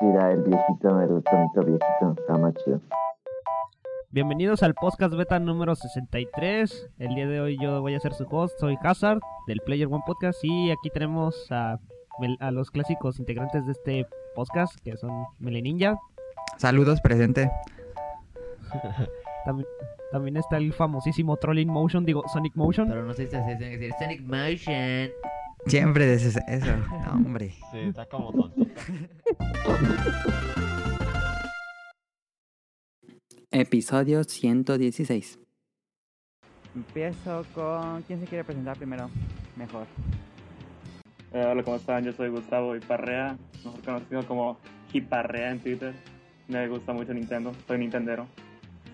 Mira, 0.00 0.32
el 0.32 0.42
viejito 0.42 0.92
me 0.92 1.06
gustó 1.06 1.36
mucho, 1.36 1.60
viejito. 1.60 2.16
Está 2.18 2.36
más 2.36 2.52
chido. 2.64 2.80
Bienvenidos 4.14 4.62
al 4.62 4.74
podcast 4.74 5.12
beta 5.16 5.40
número 5.40 5.74
63. 5.74 6.88
El 7.00 7.16
día 7.16 7.26
de 7.26 7.40
hoy 7.40 7.58
yo 7.60 7.80
voy 7.80 7.96
a 7.96 7.98
ser 7.98 8.14
su 8.14 8.24
host, 8.30 8.56
soy 8.60 8.78
Hazard 8.80 9.18
del 9.48 9.58
Player 9.66 9.88
One 9.88 10.04
Podcast 10.06 10.38
y 10.44 10.70
aquí 10.70 10.88
tenemos 10.90 11.50
a, 11.50 11.80
los 12.52 12.70
clásicos 12.70 13.18
integrantes 13.18 13.66
de 13.66 13.72
este 13.72 14.06
podcast 14.36 14.78
que 14.84 14.96
son 14.96 15.10
Meleninja. 15.40 15.98
Saludos, 16.58 17.00
presente. 17.00 17.50
También, 19.44 19.66
también 20.12 20.36
está 20.36 20.58
el 20.58 20.72
famosísimo 20.72 21.36
Trolling 21.36 21.68
Motion, 21.68 22.04
digo 22.04 22.22
Sonic 22.32 22.54
Motion. 22.54 22.86
Pero 22.86 23.04
no 23.04 23.14
sé 23.14 23.24
si 23.24 23.32
se 23.32 23.56
tiene 23.56 23.70
que 23.72 23.78
decir 23.78 23.94
Sonic 23.98 24.20
Motion. 24.20 25.10
Siempre 25.66 26.12
dices 26.12 26.38
eso. 26.46 26.76
No, 27.04 27.14
hombre. 27.14 27.50
Sí, 27.72 27.78
está 27.80 28.06
como 28.06 28.30
tontito. 28.30 28.80
Episodio 33.56 34.24
116. 34.24 35.38
Empiezo 36.74 37.46
con... 37.54 38.02
¿Quién 38.02 38.18
se 38.18 38.26
quiere 38.26 38.42
presentar 38.42 38.76
primero? 38.76 39.08
Mejor. 39.54 39.86
Eh, 41.32 41.44
hola, 41.48 41.62
¿cómo 41.62 41.76
están? 41.76 42.02
Yo 42.04 42.12
soy 42.14 42.30
Gustavo 42.30 42.74
Iparrea, 42.74 43.36
mejor 43.64 43.80
conocido 43.82 44.26
como 44.26 44.58
Hiparrea 44.92 45.52
en 45.52 45.60
Twitter. 45.60 45.94
Me 46.48 46.66
gusta 46.66 46.92
mucho 46.92 47.14
Nintendo, 47.14 47.52
soy 47.68 47.78
Nintendero. 47.78 48.26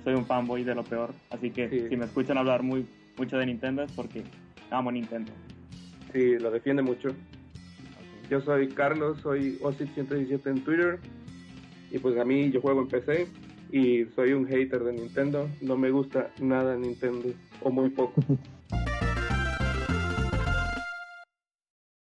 Soy 0.05 0.13
un 0.13 0.27
fanboy 0.27 0.63
de 0.63 0.75
lo 0.75 0.85
peor, 0.85 1.15
así 1.31 1.51
que 1.51 1.71
Sí. 1.71 1.89
si 1.89 1.97
me 1.97 2.05
escuchan 2.05 2.37
hablar 2.37 2.63
muy 2.63 2.87
mucho 3.17 3.39
de 3.39 3.47
Nintendo 3.47 3.83
es 3.83 3.93
porque 3.93 4.25
amo 4.71 4.93
Nintendo. 4.93 5.33
Sí, 6.13 6.39
lo 6.39 6.51
defiende 6.51 6.83
mucho. 6.83 7.09
Yo 8.29 8.43
soy 8.43 8.69
Carlos, 8.69 9.21
soy 9.23 9.57
Osit117 9.63 10.51
en 10.51 10.65
Twitter. 10.65 10.99
Y 11.91 11.99
pues 11.99 12.19
a 12.19 12.27
mí 12.27 12.51
yo 12.51 12.61
juego 12.61 12.83
en 12.83 12.89
PC 12.89 13.27
y 13.73 14.07
soy 14.15 14.33
un 14.33 14.47
hater 14.47 14.85
de 14.85 14.93
Nintendo. 14.93 15.49
No 15.61 15.77
me 15.77 15.91
gusta 15.91 16.31
nada 16.41 16.77
Nintendo, 16.77 17.29
o 17.63 17.71
muy 17.71 17.91
poco. 17.91 18.23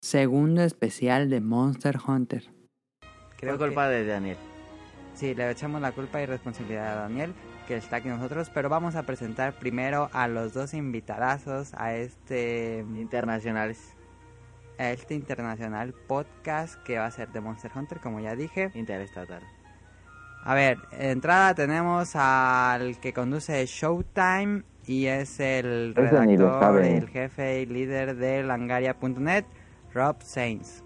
Segundo 0.01 0.61
especial 0.61 1.29
de 1.31 1.41
Monster 1.41 1.97
Hunter. 2.07 2.43
Creo 3.37 3.57
culpa 3.57 3.89
de 3.89 4.05
Daniel. 4.05 4.37
Sí, 5.15 5.33
le 5.33 5.49
echamos 5.49 5.81
la 5.81 5.93
culpa 5.93 6.21
y 6.21 6.25
responsabilidad 6.25 6.99
a 6.99 7.01
Daniel, 7.01 7.33
que 7.67 7.75
está 7.77 7.95
aquí 7.97 8.09
nosotros, 8.09 8.51
pero 8.53 8.69
vamos 8.69 8.95
a 8.95 9.03
presentar 9.03 9.57
primero 9.57 10.09
a 10.13 10.27
los 10.27 10.53
dos 10.53 10.73
invitadazos 10.73 11.73
a 11.73 11.95
este, 11.95 12.85
Internacionales. 12.97 13.95
a 14.77 14.91
este 14.91 15.15
internacional 15.15 15.93
podcast 15.93 16.75
que 16.83 16.97
va 16.97 17.05
a 17.05 17.11
ser 17.11 17.31
de 17.31 17.41
Monster 17.41 17.71
Hunter, 17.73 17.99
como 17.99 18.19
ya 18.19 18.35
dije. 18.35 18.71
Interestatal. 18.75 19.41
A 20.45 20.53
ver, 20.53 20.77
de 20.91 21.09
entrada 21.09 21.55
tenemos 21.55 22.15
al 22.15 22.99
que 22.99 23.13
conduce 23.13 23.65
Showtime 23.65 24.61
y 24.85 25.07
es 25.07 25.39
el 25.39 25.95
Ese 25.97 26.23
redactor, 26.23 26.83
el 26.83 27.09
jefe 27.09 27.61
y 27.61 27.65
líder 27.65 28.15
de 28.15 28.43
langaria.net, 28.43 29.45
Rob 29.91 30.17
Sainz. 30.21 30.83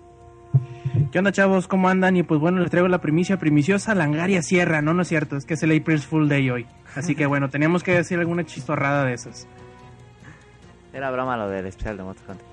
¿Qué 1.12 1.20
onda, 1.20 1.34
chavos? 1.34 1.68
¿Cómo 1.68 1.90
andan? 1.90 2.16
Y 2.16 2.24
pues 2.24 2.40
bueno, 2.40 2.60
les 2.62 2.72
traigo 2.72 2.88
la 2.88 3.02
primicia 3.02 3.38
primiciosa. 3.38 3.94
Langaria 3.96 4.42
Sierra, 4.42 4.82
no, 4.82 4.94
no 4.94 5.02
es 5.02 5.10
cierto, 5.10 5.36
es 5.36 5.44
que 5.44 5.56
es 5.56 5.64
el 5.64 5.78
April's 5.78 6.08
Full 6.08 6.30
Day 6.30 6.50
hoy. 6.50 6.66
Así 6.96 7.14
que 7.14 7.26
bueno, 7.26 7.50
teníamos 7.50 7.84
que 7.84 7.92
decir 7.92 8.18
alguna 8.18 8.46
chistorrada 8.46 9.04
de 9.04 9.14
esas. 9.14 9.46
Era 10.94 11.12
broma 11.12 11.36
lo 11.36 11.50
del 11.50 11.66
especial 11.66 11.98
de 11.98 12.04
Monster 12.04 12.32
Hunter. 12.32 12.48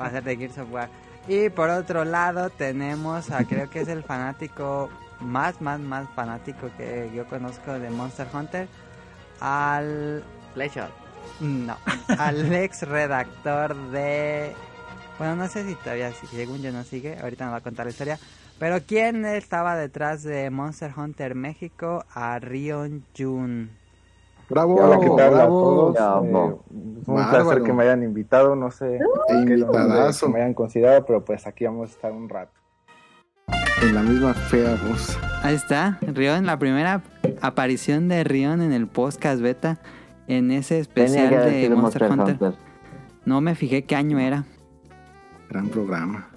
Va 0.00 0.06
a 0.06 0.10
ser 0.10 0.24
de 0.24 0.36
Gears 0.38 0.56
of 0.56 0.72
War. 0.72 0.88
Y 1.28 1.50
por 1.50 1.68
otro 1.68 2.06
lado 2.06 2.48
tenemos 2.48 3.30
a 3.30 3.44
creo 3.44 3.68
que 3.68 3.80
es 3.80 3.88
el 3.88 4.02
fanático 4.02 4.88
más, 5.20 5.60
más, 5.60 5.80
más 5.80 6.08
fanático 6.14 6.70
que 6.76 7.10
yo 7.14 7.26
conozco 7.26 7.72
de 7.72 7.90
Monster 7.90 8.26
Hunter. 8.32 8.68
Al... 9.40 10.22
Playshot. 10.54 10.90
No, 11.40 11.76
al 12.18 12.52
ex 12.52 12.82
redactor 12.82 13.74
de... 13.90 14.52
Bueno, 15.18 15.36
no 15.36 15.48
sé 15.48 15.66
si 15.66 15.74
todavía, 15.74 16.12
si 16.12 16.26
según 16.26 16.62
yo 16.62 16.72
no 16.72 16.82
sigue, 16.82 17.18
ahorita 17.18 17.44
me 17.44 17.50
va 17.52 17.58
a 17.58 17.62
contar 17.62 17.86
la 17.86 17.90
historia. 17.90 18.18
Pero 18.58 18.78
¿quién 18.86 19.24
estaba 19.24 19.76
detrás 19.76 20.22
de 20.22 20.50
Monster 20.50 20.92
Hunter 20.96 21.34
México? 21.34 22.04
A 22.14 22.38
Rion 22.38 23.04
Jun. 23.16 23.70
Bravo, 24.50 24.74
Hola, 24.74 24.98
¿qué 24.98 25.08
tal 25.08 25.20
a 25.20 25.30
bravo. 25.30 25.62
todos? 25.62 25.94
Bravo. 25.94 26.24
Eh, 26.24 26.72
un 27.06 27.14
Bárbaro. 27.14 27.44
placer 27.44 27.62
que 27.62 27.72
me 27.72 27.84
hayan 27.84 28.02
invitado, 28.02 28.56
no 28.56 28.70
sé 28.70 28.98
qué 29.28 29.56
que 29.56 30.28
me 30.28 30.38
hayan 30.40 30.54
considerado, 30.54 31.06
pero 31.06 31.24
pues 31.24 31.46
aquí 31.46 31.64
vamos 31.64 31.90
a 31.90 31.92
estar 31.92 32.12
un 32.12 32.28
rato. 32.28 32.59
En 33.82 33.94
la 33.94 34.02
misma 34.02 34.34
fea 34.34 34.76
voz. 34.88 35.18
Ahí 35.42 35.54
está, 35.54 35.98
Rion, 36.02 36.44
la 36.46 36.58
primera 36.58 37.02
aparición 37.40 38.08
de 38.08 38.24
Rion 38.24 38.60
en 38.60 38.72
el 38.72 38.86
podcast 38.86 39.40
beta, 39.40 39.78
en 40.28 40.50
ese 40.50 40.78
especial 40.78 41.30
de 41.30 41.70
Monster, 41.70 41.76
Monster 41.76 42.02
Hunter. 42.10 42.36
Hunter. 42.40 42.54
No 43.24 43.40
me 43.40 43.54
fijé 43.54 43.84
qué 43.84 43.96
año 43.96 44.18
era, 44.18 44.44
Gran 45.48 45.68
programa. 45.68 46.28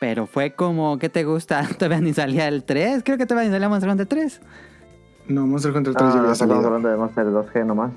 pero 0.00 0.26
fue 0.26 0.54
como, 0.54 0.98
¿qué 0.98 1.08
te 1.08 1.24
gusta? 1.24 1.66
Todavía 1.78 2.00
ni 2.00 2.12
salía 2.12 2.48
el 2.48 2.64
3, 2.64 3.02
creo 3.04 3.18
que 3.18 3.26
todavía 3.26 3.48
ni 3.48 3.54
salía 3.54 3.68
Monster 3.68 3.90
Hunter 3.90 4.06
3. 4.06 4.40
No, 5.28 5.46
Monster 5.46 5.72
Hunter 5.76 5.94
3 5.94 6.02
ya 6.12 6.16
Ah, 6.16 6.20
había 6.20 6.32
estamos 6.32 6.38
salido. 6.54 6.66
hablando 6.66 6.88
de 6.88 6.96
Monster 6.96 7.24
2G 7.26 7.66
nomás. 7.66 7.92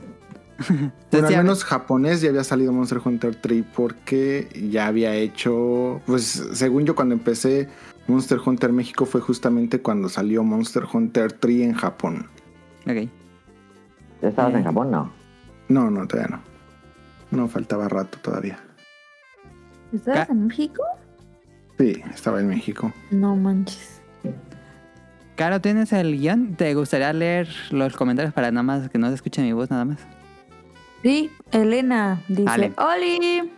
Bueno, 1.12 1.28
al 1.28 1.34
ya- 1.34 1.38
menos 1.39 1.63
japonés 1.63 2.21
ya 2.21 2.30
había 2.30 2.43
salido 2.43 2.71
Monster 2.71 2.99
Hunter 3.04 3.36
3 3.36 3.63
porque 3.76 4.47
ya 4.69 4.86
había 4.88 5.13
hecho, 5.15 5.99
pues 6.06 6.47
según 6.54 6.86
yo 6.86 6.95
cuando 6.95 7.15
empecé 7.15 7.69
Monster 8.08 8.39
Hunter 8.46 8.72
México 8.74 9.06
fue 9.06 9.22
justamente 9.22 9.82
cuando 9.82 10.10
salió 10.10 10.44
Monster 10.44 10.84
Hunter 10.92 11.32
3 11.34 11.62
en 11.62 11.74
Japón. 11.74 12.28
Ok. 12.86 13.08
¿Ya 14.22 14.30
estabas 14.30 14.54
Eh. 14.54 14.58
en 14.58 14.63
Japón? 14.63 14.92
No. 14.92 15.12
No, 15.70 15.89
no, 15.89 16.08
todavía 16.08 16.38
no. 16.38 16.44
No, 17.38 17.48
faltaba 17.48 17.88
rato 17.89 18.18
todavía. 18.22 18.60
¿Estabas 19.94 20.30
en 20.30 20.48
México? 20.48 20.84
Sí, 21.80 22.02
estaba 22.13 22.39
en 22.39 22.48
México. 22.48 22.92
No 23.12 23.36
manches. 23.36 24.02
Caro, 25.36 25.62
¿tienes 25.62 25.92
el 25.94 26.18
guion? 26.20 26.56
¿Te 26.56 26.74
gustaría 26.76 27.12
leer 27.13 27.48
los 27.72 27.96
comentarios 27.96 28.34
para 28.34 28.52
nada 28.52 28.63
más 28.63 28.89
que 28.89 29.00
no 29.00 29.08
se 29.10 29.16
escuche 29.16 29.42
mi 29.42 29.52
voz 29.54 29.72
nada 29.72 29.84
más? 29.86 30.00
Sí, 31.02 31.32
Elena 31.52 32.22
dice, 32.28 32.44
Dale. 32.44 32.74
¡Oli! 32.78 33.52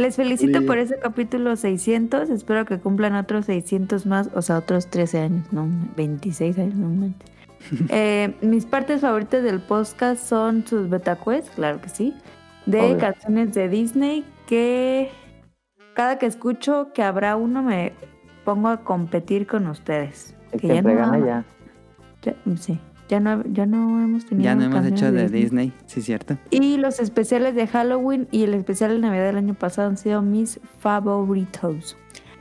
Les 0.00 0.16
felicito 0.16 0.64
por 0.64 0.78
ese 0.78 0.98
capítulo 0.98 1.54
600. 1.56 2.30
Espero 2.30 2.64
que 2.64 2.78
cumplan 2.78 3.14
otros 3.16 3.44
600 3.44 4.06
más, 4.06 4.30
o 4.34 4.40
sea, 4.40 4.56
otros 4.56 4.86
13 4.86 5.18
años, 5.20 5.52
no, 5.52 5.68
26 5.96 6.58
años, 6.58 6.74
no 6.74 6.88
manches. 6.88 7.30
Eh, 7.90 8.34
mis 8.40 8.64
partes 8.64 9.02
favoritas 9.02 9.42
del 9.44 9.60
podcast 9.60 10.24
son 10.24 10.66
sus 10.66 10.88
beta 10.88 11.16
quests, 11.16 11.50
claro 11.50 11.82
que 11.82 11.90
sí, 11.90 12.14
de 12.64 12.80
Obvio. 12.80 12.96
canciones 12.98 13.52
de 13.52 13.68
Disney 13.68 14.24
que 14.46 15.10
cada 15.92 16.18
que 16.18 16.24
escucho 16.24 16.92
que 16.94 17.02
habrá 17.02 17.36
uno 17.36 17.62
me 17.62 17.92
pongo 18.46 18.68
a 18.68 18.78
competir 18.78 19.46
con 19.46 19.66
ustedes. 19.66 20.34
El 20.52 20.60
Que 20.62 20.68
que 20.68 20.74
ya 20.76 20.82
no-. 20.82 21.44
Ya- 22.22 22.34
sí, 22.56 22.80
ya 23.10 23.18
no, 23.18 23.42
ya 23.44 23.66
no 23.66 24.02
hemos 24.02 24.24
tenido 24.24 24.44
Ya 24.44 24.54
no 24.54 24.62
hemos 24.62 24.86
hecho 24.86 25.10
de 25.10 25.28
Disney, 25.28 25.72
sí, 25.86 26.00
cierto. 26.00 26.36
y 26.50 26.76
los 26.76 27.00
especiales 27.00 27.56
de 27.56 27.66
Halloween 27.66 28.28
y 28.30 28.44
el 28.44 28.54
especial 28.54 28.92
de 28.92 29.00
Navidad 29.00 29.26
del 29.26 29.36
año 29.36 29.54
pasado 29.54 29.88
han 29.88 29.96
sido 29.96 30.22
mis 30.22 30.60
favoritos. 30.78 31.96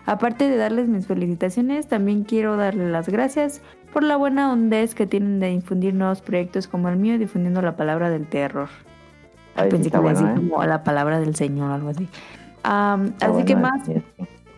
Aparte 0.06 0.48
de 0.48 0.58
darles 0.58 0.88
mis 0.88 1.08
felicitaciones, 1.08 1.88
también 1.88 2.24
quiero 2.24 2.56
darles 2.56 2.90
las 2.92 3.10
gracias 3.10 3.62
por 3.92 4.04
la 4.04 4.16
buena 4.16 4.52
hondez 4.52 4.94
que 4.94 5.08
tienen 5.08 5.40
de 5.40 5.48
difundir 5.50 5.96
nuevos 5.96 6.22
proyectos 6.22 6.68
como 6.68 6.88
el 6.90 6.98
mío, 6.98 7.18
difundiendo 7.18 7.64
la 7.64 7.76
palabra 7.76 8.12
del 8.12 8.28
terror. 8.28 8.70
Pensé 9.56 9.70
que 9.70 9.88
está 9.88 9.98
iba 9.98 9.98
a 9.98 10.14
bueno, 10.14 10.20
decir 10.20 10.46
¿eh? 10.46 10.50
como 10.50 10.64
la 10.66 10.84
palabra 10.84 11.20
del 11.20 11.36
Señor 11.36 11.72
o 11.72 11.74
algo 11.74 11.90
así. 11.90 12.08
Está 12.58 12.94
así 12.94 13.44
que 13.44 13.56
más 13.56 13.86
sí. 13.86 13.94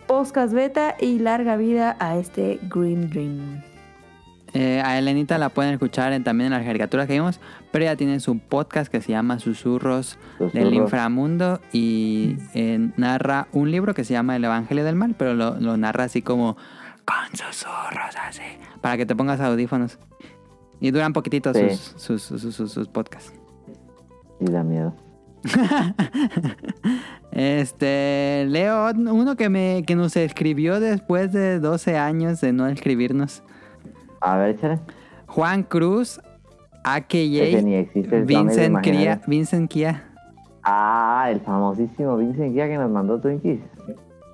podcast 0.07 0.53
beta 0.53 0.95
y 0.99 1.19
larga 1.19 1.55
vida 1.55 1.95
a 1.99 2.17
este 2.17 2.59
Green 2.69 3.09
Dream. 3.09 3.70
Eh, 4.53 4.81
a 4.83 4.97
Elenita 4.99 5.37
la 5.37 5.47
pueden 5.49 5.71
escuchar 5.73 6.11
en- 6.11 6.23
también 6.25 6.47
en 6.51 6.57
las 6.59 6.65
caricaturas 6.65 7.07
que 7.07 7.13
vimos, 7.13 7.39
pero 7.71 7.85
ella 7.85 7.95
tiene 7.95 8.19
su 8.19 8.37
podcast 8.39 8.91
que 8.91 8.99
se 9.01 9.11
llama 9.13 9.39
Susurros, 9.39 10.17
del. 10.53 10.73
Inframundo 10.73 11.61
y 11.71 12.35
eh, 12.53 12.89
narra 12.97 13.47
un 13.53 13.71
libro 13.71 13.93
que 13.93 14.03
se 14.03 14.11
llama 14.13 14.35
El 14.35 14.43
Evangelio 14.43 14.83
del 14.83 14.95
Mal, 14.97 15.15
pero 15.17 15.33
lo, 15.35 15.57
lo 15.59 15.77
narra 15.77 16.03
así 16.03 16.21
como 16.21 16.57
con 17.05 17.37
susurros 17.37 18.13
así, 18.27 18.41
para 18.81 18.97
que 18.97 19.05
te 19.05 19.15
pongas 19.15 19.39
audífonos. 19.39 19.97
Y 20.81 20.91
duran 20.91 21.13
poquitito 21.13 21.53
Sí. 21.53 21.69
sus, 21.69 22.21
sus, 22.21 22.41
sus, 22.41 22.55
sus- 22.55 22.71
sus 22.73 22.87
podcasts. 22.89 23.31
Y 24.41 24.51
da 24.51 24.63
miedo. 24.63 24.93
Este, 27.31 28.45
Leo, 28.49 28.91
uno 28.93 29.35
que, 29.37 29.47
me, 29.49 29.83
que 29.87 29.95
nos 29.95 30.15
escribió 30.17 30.79
después 30.81 31.31
de 31.31 31.59
12 31.59 31.97
años 31.97 32.41
de 32.41 32.51
no 32.51 32.67
escribirnos. 32.67 33.41
A 34.21 34.37
ver, 34.37 34.55
échale. 34.55 34.79
Juan 35.27 35.63
Cruz, 35.63 36.19
AKJ, 36.83 37.41
existe. 37.79 38.21
Vincent. 38.21 38.81
Kia, 38.81 39.21
Vincent 39.27 39.69
Kia. 39.69 40.03
Ah, 40.63 41.27
el 41.29 41.39
famosísimo 41.41 42.17
Vincent 42.17 42.53
Kia 42.53 42.67
que 42.67 42.77
nos 42.77 42.91
mandó 42.91 43.19
Twinkies. 43.19 43.59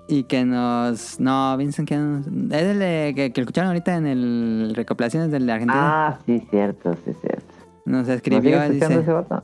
Y 0.09 0.23
que 0.23 0.45
nos... 0.45 1.19
No, 1.19 1.55
Vincent 1.57 1.87
Kia 1.87 1.99
no- 1.99 2.19
es 2.55 2.61
el 2.63 2.79
de- 2.79 3.13
que, 3.15 3.31
que 3.33 3.41
escucharon 3.41 3.67
ahorita 3.69 3.95
en 3.97 4.07
el 4.07 4.73
recopilaciones 4.75 5.31
del 5.31 5.45
de 5.45 5.51
Argentina. 5.51 6.07
Ah, 6.07 6.19
sí, 6.25 6.41
cierto, 6.49 6.93
sí, 7.05 7.11
cierto. 7.21 7.45
Nos 7.85 8.07
¿No 8.07 8.13
escribió, 8.13 8.61
escuchando 8.63 8.99
dice... 9.01 9.11
ese? 9.11 9.41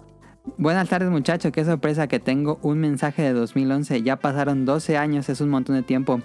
Buenas 0.58 0.90
tardes 0.90 1.10
muchachos, 1.10 1.52
qué 1.54 1.64
sorpresa 1.64 2.08
que 2.08 2.20
tengo 2.20 2.60
un 2.64 2.80
mensaje 2.80 3.22
de 3.22 3.32
2011. 3.34 4.04
Ya 4.04 4.18
pasaron 4.18 4.66
12 4.66 4.98
años, 4.98 5.30
es 5.30 5.40
un 5.40 5.50
montón 5.50 5.76
de 5.76 5.84
tiempo. 5.84 6.20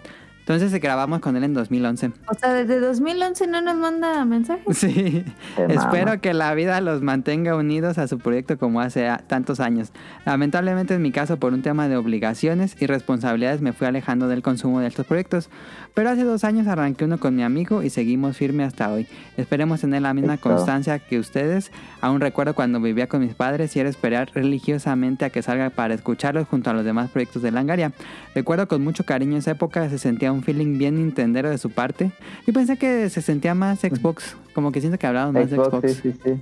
Entonces 0.49 0.81
grabamos 0.81 1.21
con 1.21 1.37
él 1.37 1.45
en 1.45 1.53
2011. 1.53 2.11
O 2.27 2.33
sea, 2.33 2.55
desde 2.55 2.81
2011 2.81 3.49
no 3.49 3.61
nos 3.61 3.77
manda 3.77 4.25
mensajes. 4.25 4.79
Sí, 4.79 5.23
espero 5.69 6.23
que 6.23 6.33
la 6.33 6.55
vida 6.55 6.81
los 6.81 7.03
mantenga 7.03 7.55
unidos 7.55 7.99
a 7.99 8.09
su 8.09 8.19
proyecto 8.19 8.57
como 8.57 8.81
hace 8.81 9.11
tantos 9.27 9.61
años. 9.61 9.93
Lamentablemente 10.25 10.95
en 10.95 11.03
mi 11.03 11.13
caso 11.13 11.37
por 11.37 11.53
un 11.53 11.61
tema 11.61 11.87
de 11.89 11.99
obligaciones 11.99 12.81
y 12.81 12.87
responsabilidades 12.87 13.61
me 13.61 13.75
fui 13.75 13.87
alejando 13.87 14.27
del 14.27 14.41
consumo 14.41 14.81
de 14.81 14.87
estos 14.87 15.05
proyectos, 15.05 15.51
pero 15.93 16.09
hace 16.09 16.25
dos 16.25 16.45
años 16.45 16.67
arranqué 16.67 17.05
uno 17.05 17.19
con 17.19 17.37
mi 17.37 17.43
amigo 17.43 17.83
y 17.83 17.91
seguimos 17.91 18.39
firme 18.39 18.65
hasta 18.65 18.91
hoy. 18.91 19.07
Esperemos 19.37 19.83
tener 19.83 20.01
la 20.01 20.15
misma 20.15 20.35
Eso. 20.35 20.45
constancia 20.45 20.99
que 20.99 21.19
ustedes. 21.19 21.71
Aún 22.01 22.23
recuerdo 22.23 22.55
cuando 22.55 22.81
vivía 22.81 23.07
con 23.07 23.21
mis 23.21 23.35
padres 23.35 23.77
y 23.77 23.81
era 23.81 23.91
esperar 23.91 24.31
religiosamente 24.33 25.27
a 25.27 25.31
que 25.31 25.43
salga 25.43 25.69
para 25.69 25.93
escucharlos 25.93 26.49
junto 26.49 26.71
a 26.71 26.73
los 26.73 26.87
demás 26.87 27.11
proyectos 27.11 27.43
de 27.43 27.51
Langaria. 27.51 27.93
Recuerdo 28.35 28.67
con 28.67 28.83
mucho 28.83 29.05
cariño 29.05 29.37
esa 29.37 29.51
época, 29.51 29.91
se 29.91 29.99
sentía 29.99 30.33
un 30.33 30.38
feeling 30.43 30.79
bien 30.79 30.97
nintendero 30.97 31.51
de 31.51 31.59
su 31.59 31.71
parte. 31.71 32.13
Yo 32.47 32.53
pensé 32.53 32.77
que 32.77 33.09
se 33.11 33.23
sentía 33.23 33.55
más 33.55 33.81
Xbox, 33.81 34.37
como 34.55 34.73
que 34.73 34.81
siento 34.81 34.99
que 34.99 35.07
hablaban 35.07 35.33
más 35.33 35.51
de 35.51 35.57
Xbox, 35.57 35.69
Xbox. 35.69 35.93
sí, 35.93 36.13
sí, 36.13 36.21
sí. 36.25 36.41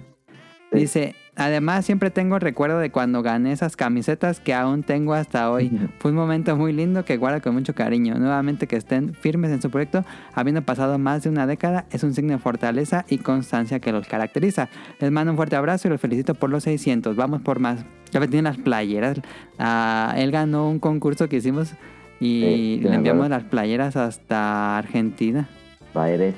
Dice, 0.72 1.14
además 1.37 1.85
siempre 1.85 2.11
tengo 2.11 2.35
el 2.37 2.40
recuerdo 2.40 2.78
de 2.78 2.90
cuando 2.90 3.22
gané 3.22 3.52
esas 3.52 3.76
camisetas 3.76 4.40
que 4.40 4.52
aún 4.52 4.82
tengo 4.82 5.14
hasta 5.14 5.50
hoy. 5.50 5.70
Fue 6.00 6.11
un 6.11 6.16
momento 6.16 6.56
muy 6.56 6.72
lindo 6.72 7.04
que 7.04 7.16
guardo 7.16 7.40
con 7.40 7.54
mucho 7.54 7.74
cariño. 7.74 8.16
Nuevamente 8.16 8.66
que 8.66 8.76
estén 8.76 9.14
firmes 9.14 9.52
en 9.52 9.62
su 9.62 9.70
proyecto, 9.70 10.04
habiendo 10.35 10.62
pasado 10.62 10.98
más 10.98 11.22
de 11.22 11.30
una 11.30 11.46
década, 11.46 11.87
es 11.90 12.02
un 12.02 12.14
signo 12.14 12.32
de 12.32 12.38
fortaleza 12.38 13.04
y 13.09 13.18
constancia 13.18 13.78
que 13.78 13.92
los 13.92 14.06
caracteriza. 14.06 14.68
Les 15.00 15.11
mando 15.11 15.32
un 15.32 15.37
fuerte 15.37 15.56
abrazo 15.56 15.88
y 15.88 15.90
los 15.90 16.00
felicito 16.00 16.35
por 16.35 16.50
los 16.50 16.64
600. 16.64 17.14
Vamos 17.16 17.42
por 17.42 17.61
más. 17.61 17.85
Ya 18.11 18.20
me 18.20 18.28
tienen 18.28 18.44
las 18.44 18.59
playeras. 18.59 19.20
Ah, 19.59 20.14
él 20.16 20.30
ganó 20.30 20.68
un 20.68 20.78
concurso 20.78 21.28
que 21.28 21.37
hicimos 21.37 21.74
y 22.20 22.79
Sí, 22.81 22.83
le 22.83 22.94
enviamos 22.94 23.29
las 23.29 23.44
playeras 23.44 23.96
hasta 23.96 24.79
Argentina. 24.79 25.48
Baires. 25.94 26.35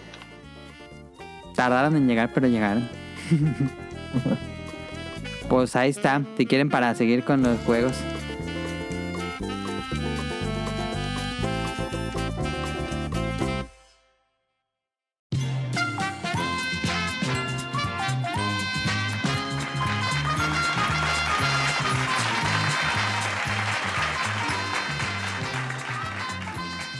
Tardaron 1.54 1.96
en 1.96 2.06
llegar, 2.06 2.30
pero 2.32 2.46
llegaron. 2.46 2.88
pues 5.48 5.74
ahí 5.76 5.90
está. 5.90 6.22
Si 6.36 6.46
quieren 6.46 6.68
para 6.68 6.94
seguir 6.94 7.24
con 7.24 7.42
los 7.42 7.58
juegos. 7.60 7.94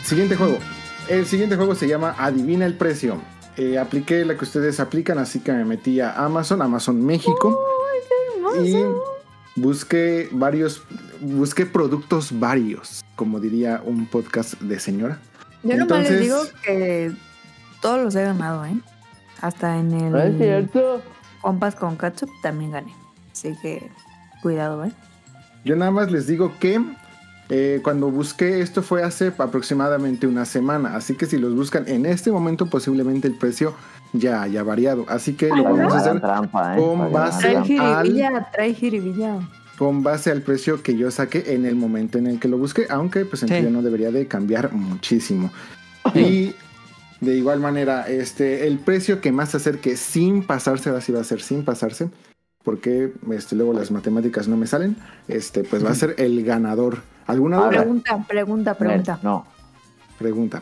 Siguiente 0.08 0.36
juego. 0.36 0.56
El 1.10 1.26
siguiente 1.26 1.56
juego 1.56 1.74
se 1.74 1.86
llama 1.86 2.14
Adivina 2.16 2.64
el 2.64 2.72
precio. 2.72 3.20
Eh, 3.58 3.76
apliqué 3.76 4.24
la 4.24 4.38
que 4.38 4.44
ustedes 4.46 4.80
aplican, 4.80 5.18
así 5.18 5.40
que 5.40 5.52
me 5.52 5.66
metí 5.66 6.00
a 6.00 6.12
Amazon, 6.24 6.62
Amazon 6.62 7.04
México. 7.04 7.62
Y 8.64 8.74
busqué 9.54 10.30
varios, 10.32 10.82
busqué 11.20 11.66
productos 11.66 12.40
varios, 12.40 13.04
como 13.16 13.38
diría 13.38 13.82
un 13.84 14.06
podcast 14.06 14.58
de 14.62 14.80
señora. 14.80 15.18
Yo 15.62 15.76
nomás 15.76 16.08
les 16.08 16.20
digo 16.22 16.38
que 16.64 17.12
todos 17.82 18.02
los 18.02 18.16
he 18.16 18.22
ganado, 18.22 18.64
¿eh? 18.64 18.78
Hasta 19.42 19.78
en 19.78 19.92
el. 19.92 20.10
No 20.10 20.22
es 20.22 20.38
cierto. 20.38 21.02
Compas 21.42 21.74
con 21.74 21.96
Catsup 21.96 22.30
también 22.40 22.70
gané. 22.70 22.94
Así 23.30 23.54
que 23.60 23.90
cuidado, 24.40 24.86
¿eh? 24.86 24.92
Yo 25.66 25.76
nada 25.76 25.90
más 25.90 26.10
les 26.10 26.26
digo 26.26 26.54
que 26.58 26.82
eh, 27.50 27.80
cuando 27.82 28.10
busqué 28.10 28.60
esto 28.60 28.82
fue 28.82 29.02
hace 29.02 29.32
aproximadamente 29.38 30.26
una 30.26 30.44
semana, 30.44 30.96
así 30.96 31.14
que 31.14 31.26
si 31.26 31.38
los 31.38 31.54
buscan 31.54 31.88
en 31.88 32.04
este 32.06 32.30
momento 32.30 32.66
posiblemente 32.66 33.26
el 33.28 33.34
precio 33.38 33.74
ya 34.12 34.42
haya 34.42 34.62
variado. 34.62 35.04
Así 35.08 35.34
que 35.34 35.48
lo 35.48 35.64
vamos 35.64 35.92
a 35.94 35.98
hacer 35.98 36.20
trampa, 36.20 36.76
¿eh? 36.76 36.80
con 36.80 37.12
base 37.12 37.56
al 37.56 37.64
jiribilla, 37.64 38.48
trae 38.52 38.74
jiribilla. 38.74 39.38
con 39.78 40.02
base 40.02 40.30
al 40.30 40.42
precio 40.42 40.82
que 40.82 40.96
yo 40.96 41.10
saqué 41.10 41.54
en 41.54 41.64
el 41.64 41.76
momento 41.76 42.18
en 42.18 42.26
el 42.26 42.40
que 42.40 42.48
lo 42.48 42.58
busqué, 42.58 42.86
aunque 42.90 43.24
pues 43.24 43.42
en 43.44 43.48
Sí. 43.48 43.62
no 43.70 43.80
debería 43.82 44.10
de 44.10 44.26
cambiar 44.26 44.72
muchísimo. 44.72 45.50
Y 46.14 46.54
de 47.20 47.36
igual 47.36 47.60
manera, 47.60 48.08
este, 48.08 48.66
el 48.66 48.78
precio 48.78 49.20
que 49.20 49.32
más 49.32 49.50
se 49.50 49.56
acerque 49.58 49.96
sin 49.96 50.42
pasarse, 50.42 50.90
sí 51.00 51.12
va 51.12 51.20
a 51.20 51.24
ser 51.24 51.40
sin 51.40 51.64
pasarse, 51.64 52.08
porque 52.68 53.14
este, 53.32 53.56
luego 53.56 53.72
las 53.72 53.90
matemáticas 53.90 54.46
no 54.46 54.58
me 54.58 54.66
salen, 54.66 54.94
este, 55.26 55.64
pues 55.64 55.82
va 55.82 55.88
a 55.88 55.94
ser 55.94 56.14
el 56.18 56.44
ganador. 56.44 56.98
¿Alguna 57.26 57.56
duda? 57.56 57.70
Pregunta, 57.70 58.22
pregunta, 58.28 58.74
pregunta. 58.74 59.18
No. 59.22 59.46
Pregunta. 60.18 60.60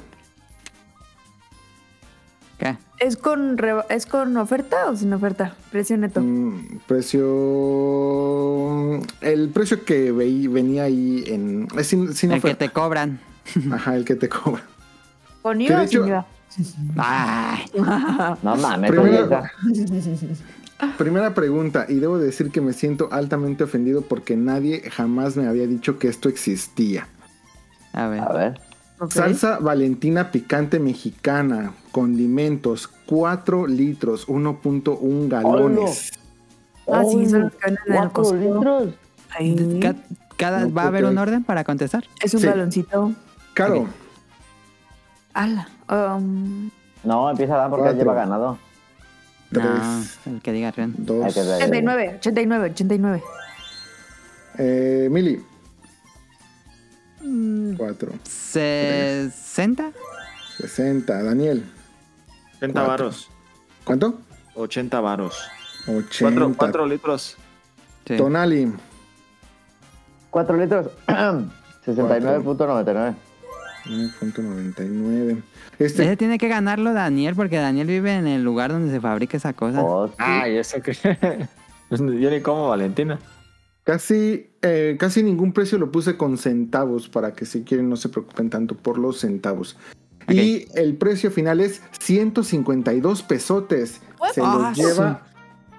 ¿Qué? 2.59 2.77
¿Es 3.01 3.17
con, 3.17 3.57
¿Es 3.89 4.07
con 4.07 4.37
oferta 4.37 4.89
o 4.89 4.95
sin 4.95 5.13
oferta? 5.15 5.57
Precio 5.73 5.97
neto. 5.97 6.21
Mm, 6.21 6.79
precio... 6.87 7.25
El 9.21 9.49
precio 9.49 9.85
que 9.85 10.13
veí, 10.13 10.47
venía 10.47 10.85
ahí 10.85 11.25
en... 11.27 11.67
Es 11.77 11.89
sin, 11.89 12.15
sin 12.15 12.31
El 12.31 12.41
que 12.41 12.55
te 12.55 12.69
cobran. 12.69 13.19
Ajá, 13.73 13.97
el 13.97 14.05
que 14.05 14.15
te 14.15 14.29
cobra. 14.29 14.63
¿Con 15.43 15.61
IVA 15.61 15.83
o 15.83 15.87
sin 15.89 16.07
IVA? 16.07 16.25
Ay, 16.99 17.65
No 18.45 18.55
mames, 18.55 18.93
Primero- 18.93 19.43
Primera 20.99 21.33
pregunta, 21.35 21.87
y 21.89 21.95
debo 21.97 22.19
decir 22.19 22.51
que 22.51 22.61
me 22.61 22.73
siento 22.75 23.09
altamente 23.11 23.65
ofendido 23.65 24.03
porque 24.03 24.37
nadie 24.37 24.83
jamás 24.91 25.37
me 25.37 25.47
había 25.47 25.67
dicho 25.67 25.99
que 25.99 26.09
esto 26.09 26.29
existía. 26.29 27.07
a 27.93 28.09
ver. 28.09 28.21
A 28.21 28.33
ver. 28.33 28.61
Ok. 28.99 29.13
Salsa 29.13 29.59
Valentina 29.59 30.31
picante 30.31 30.79
mexicana, 30.79 31.73
condimentos, 31.93 32.89
4 33.07 33.67
litros, 33.67 34.27
1.1 34.29 35.29
galones. 35.29 36.13
Ah, 36.91 37.03
sí, 37.05 37.27
son 37.29 37.41
los 37.43 37.53
que 37.53 37.59
venden 37.67 37.83
en 37.87 37.93
el 37.93 37.99
¿Cuatro 37.99 38.13
Costco. 38.23 38.37
litros? 38.37 38.95
Ahí. 39.39 39.81
Cada, 40.37 40.61
No 40.61 40.73
¿Va 40.75 40.83
a 40.85 40.87
haber 40.89 41.05
un 41.07 41.17
orden 41.19 41.43
para 41.45 41.65
contestar? 41.65 42.05
Es 42.23 42.33
un 42.35 42.41
Sí. 42.41 42.47
galoncito. 42.47 43.13
Caro, 43.55 43.81
Ok. 43.83 43.89
Ala. 45.35 45.69
Um, 45.91 46.71
No, 47.05 47.31
empieza 47.31 47.55
a 47.55 47.59
dar 47.59 47.71
porque 47.71 47.85
Cuatro. 47.85 47.99
lleva 48.01 48.15
ganado. 48.15 48.59
No, 49.51 49.61
Tres. 49.61 50.19
el 50.27 50.41
que 50.43 50.53
diga. 50.53 50.73
Hay 50.77 50.93
2. 50.97 51.35
que 51.35 51.43
ver. 51.43 51.57
89, 51.63 52.15
89, 52.19 52.71
89. 52.71 53.23
Eh, 54.59 55.09
Mili, 55.11 55.45
Mm, 57.21 57.75
4. 57.77 58.13
¿60? 58.25 59.93
60. 60.59 61.23
Daniel, 61.23 61.65
80 62.57 62.73
Cuatro. 62.73 62.89
varos. 63.07 63.31
¿cuánto? 63.85 64.21
80 64.55 65.01
varos. 65.01 65.37
80. 65.89 66.55
4, 66.57 66.87
litros. 66.87 67.37
Sí. 68.07 68.17
Tonali, 68.17 68.73
4 70.31 70.57
litros. 70.57 70.87
69.99. 71.87 73.15
9.99. 73.89 75.43
Este, 75.79 76.05
Ese 76.05 76.17
tiene 76.17 76.39
que 76.39 76.49
ganarlo 76.49 76.93
Daniel 76.93 77.35
porque 77.35 77.57
Daniel 77.57 77.87
vive 77.87 78.15
en 78.15 78.27
el 78.27 78.43
lugar 78.43 78.73
donde 78.73 78.91
se 78.93 79.01
fabrica 79.01 79.37
esa 79.37 79.53
cosa. 79.53 79.83
Oh, 79.83 80.09
sí. 80.09 80.15
Ay, 80.19 80.57
eso 80.57 80.81
que. 80.83 80.93
Pues 81.89 82.01
Yo 82.01 82.31
ni 82.31 82.41
como 82.41 82.69
Valentina. 82.71 83.19
Casi, 83.85 84.51
eh, 84.63 84.97
casi 84.99 85.23
ningún 85.23 85.53
precio 85.53 85.79
lo 85.79 85.93
puse 85.93 86.17
con 86.17 86.37
centavos 86.37 87.09
para 87.09 87.33
que 87.35 87.47
si 87.47 87.63
quieren 87.63 87.89
no 87.89 87.95
se 87.97 88.09
preocupen 88.09 88.51
tanto 88.51 88.77
por 88.77 88.99
los 88.99 89.21
centavos. 89.21 89.77
Y 90.29 90.67
el 90.75 90.97
precio 90.97 91.31
final 91.31 91.61
es 91.61 91.81
152 92.01 93.23
pesotes. 93.23 94.01
Se 94.35 94.41
lo 94.41 94.47
Ah, 94.49 94.73
lleva 94.75 95.23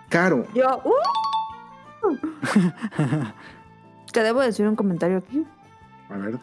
caro. 0.08 0.46
Yo. 0.56 0.82
uh. 0.86 2.16
Te 4.14 4.24
debo 4.24 4.40
decir 4.40 4.66
un 4.66 4.78
comentario 4.78 5.18
aquí. 5.18 5.44
A 6.10 6.16
ver, 6.18 6.40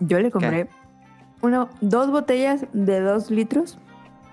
Yo 0.00 0.18
le 0.20 0.30
compré 0.30 0.68
una, 1.42 1.68
dos 1.80 2.10
botellas 2.10 2.66
de 2.72 3.00
dos 3.00 3.30
litros 3.30 3.78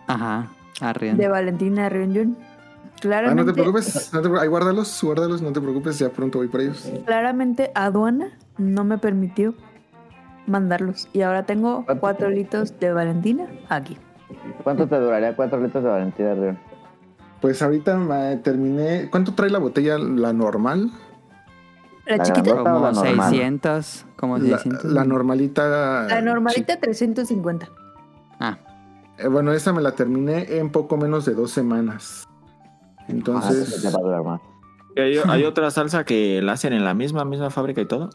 Ajá, 0.08 0.49
a 0.82 0.93
Rion. 0.93 1.17
de 1.17 1.27
Valentina 1.27 1.89
Rion 1.89 2.38
ah, 2.39 2.97
Claramente, 2.99 3.43
no 3.43 3.45
te 3.45 3.53
preocupes, 3.53 4.12
no 4.12 4.21
te 4.21 4.39
ahí 4.39 4.47
guárdalos, 4.47 4.99
guárdalos, 5.03 5.41
no 5.41 5.53
te 5.53 5.62
preocupes, 5.62 5.99
ya 5.99 6.10
pronto 6.10 6.39
voy 6.39 6.47
por 6.47 6.62
ellos. 6.62 6.91
claramente 7.06 7.71
aduana 7.75 8.32
no 8.58 8.84
me 8.84 8.97
permitió 8.97 9.53
mandarlos. 10.47 11.08
Y 11.13 11.21
ahora 11.21 11.45
tengo 11.45 11.86
cuatro 11.99 12.30
litros 12.30 12.80
de 12.80 12.91
Valentina 12.91 13.45
aquí. 13.69 13.97
¿Cuánto 14.63 14.88
te 14.88 14.99
duraría 14.99 15.36
4 15.36 15.60
litros 15.62 15.84
de 15.84 15.89
Valentina 15.89 16.34
Río? 16.34 16.58
Pues 17.41 17.62
ahorita 17.62 17.97
me 17.97 18.38
terminé. 18.38 19.10
¿Cuánto 19.10 19.34
trae 19.34 19.49
la 19.49 19.60
botella, 19.60 19.97
la 19.97 20.34
normal? 20.34 20.91
La 22.07 22.17
La 22.17 22.23
chiquita, 22.23 22.53
grandota. 22.53 22.71
Como 22.73 22.85
la 22.85 22.91
normal. 22.91 23.29
600, 23.29 24.05
como 24.15 24.37
La, 24.37 24.57
600. 24.59 24.85
la 24.91 25.03
normalita. 25.03 26.03
la 26.07 26.21
normalita 26.21 26.79
350. 26.79 27.69
Ah, 28.39 28.57
Eh, 29.17 29.27
bueno, 29.27 29.51
esa 29.51 29.73
me 29.73 29.81
la 29.81 29.91
terminé 29.93 30.57
en 30.57 30.69
poco 30.71 30.95
menos 30.95 31.25
de 31.25 31.33
dos 31.33 31.51
semanas. 31.51 32.27
Ah, 32.27 33.03
sí, 33.07 33.11
Entonces, 33.13 33.81
te 33.81 33.89
va 33.89 33.97
a 33.99 34.01
durar 34.03 34.23
más. 34.23 34.41
Hay, 34.95 35.17
hay 35.17 35.43
otra 35.43 35.69
salsa 35.71 36.03
que 36.05 36.41
la 36.41 36.53
hacen 36.53 36.73
en 36.73 36.83
la 36.85 36.93
misma, 36.93 37.25
misma 37.25 37.49
fábrica 37.49 37.81
y 37.81 37.85
todo. 37.87 38.09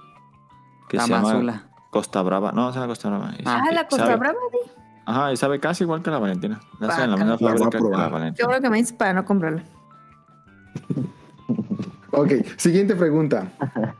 Que 0.88 0.98
se 1.00 1.08
llama 1.08 1.22
Tamazula. 1.28 1.68
Costa 1.90 2.22
Brava. 2.22 2.52
No, 2.52 2.70
se 2.72 2.76
llama 2.78 2.88
Costa 2.88 3.08
Brava. 3.08 3.30
Ah, 3.44 3.62
Ah, 3.68 3.72
la 3.72 3.86
Costa 3.88 4.06
sabe- 4.06 4.16
Brava, 4.16 4.38
di. 4.52 4.58
Ajá, 5.04 5.32
y 5.32 5.36
sabe 5.36 5.58
casi 5.60 5.84
igual 5.84 6.02
que 6.02 6.10
la 6.10 6.18
Valentina. 6.18 6.60
La 6.80 6.88
hacen 6.88 7.04
en 7.04 7.10
la 7.10 7.16
misma. 7.16 7.32
La 7.32 7.38
fábrica 7.58 7.70
que 7.70 7.84
la 7.90 8.06
Yo 8.06 8.10
Valentina. 8.12 8.48
creo 8.48 8.60
que 8.60 8.70
me 8.70 8.76
dices 8.78 8.92
para 8.92 9.12
no 9.12 9.24
comprarla. 9.24 9.62
ok, 12.12 12.32
siguiente 12.56 12.94
pregunta. 12.94 13.50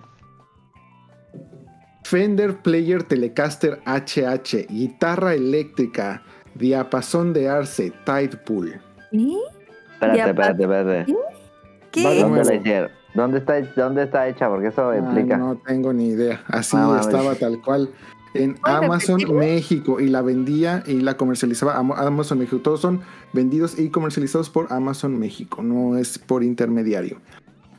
Fender 2.05 2.59
Player 2.59 3.03
Telecaster 3.03 3.81
HH, 3.87 4.67
guitarra 4.69 5.35
eléctrica, 5.35 6.23
diapasón 6.55 7.33
de 7.33 7.49
arce, 7.49 7.93
tight 8.05 8.35
pool. 8.45 8.81
¿Y? 9.13 9.39
Espérate, 9.95 10.31
espérate, 10.31 10.63
espérate. 10.63 11.17
¿Qué? 11.91 12.21
¿Dónde 12.21 12.45
la 12.45 12.55
hicieron? 12.55 12.91
¿Dónde 13.15 13.39
está, 13.39 13.61
¿Dónde 13.77 14.03
está 14.05 14.29
hecha? 14.29 14.49
Porque 14.49 14.69
eso 14.69 14.91
Ah, 14.91 14.97
implica. 14.97 15.37
no 15.37 15.57
tengo 15.67 15.93
ni 15.93 16.09
idea. 16.09 16.43
Así 16.49 16.77
Ah, 16.79 16.99
estaba 17.01 17.35
tal 17.35 17.61
cual. 17.63 17.91
En 18.35 18.55
¿Puedes 18.55 18.77
Amazon 18.79 19.19
repetirlo? 19.21 19.41
México 19.41 20.01
y 20.01 20.09
la 20.09 20.23
vendía 20.23 20.83
y 20.87 21.01
la 21.01 21.19
comercializaba 21.19 21.77
Am- 21.77 21.93
Amazon 21.93 22.39
México. 22.39 22.59
Todos 22.63 22.81
son 22.81 23.03
vendidos 23.35 23.79
y 23.79 23.91
comercializados 23.91 24.49
por 24.49 24.73
Amazon 24.73 25.19
México, 25.19 25.63
no 25.63 25.99
es 25.99 26.19
por 26.19 26.43
intermediario. 26.43 27.19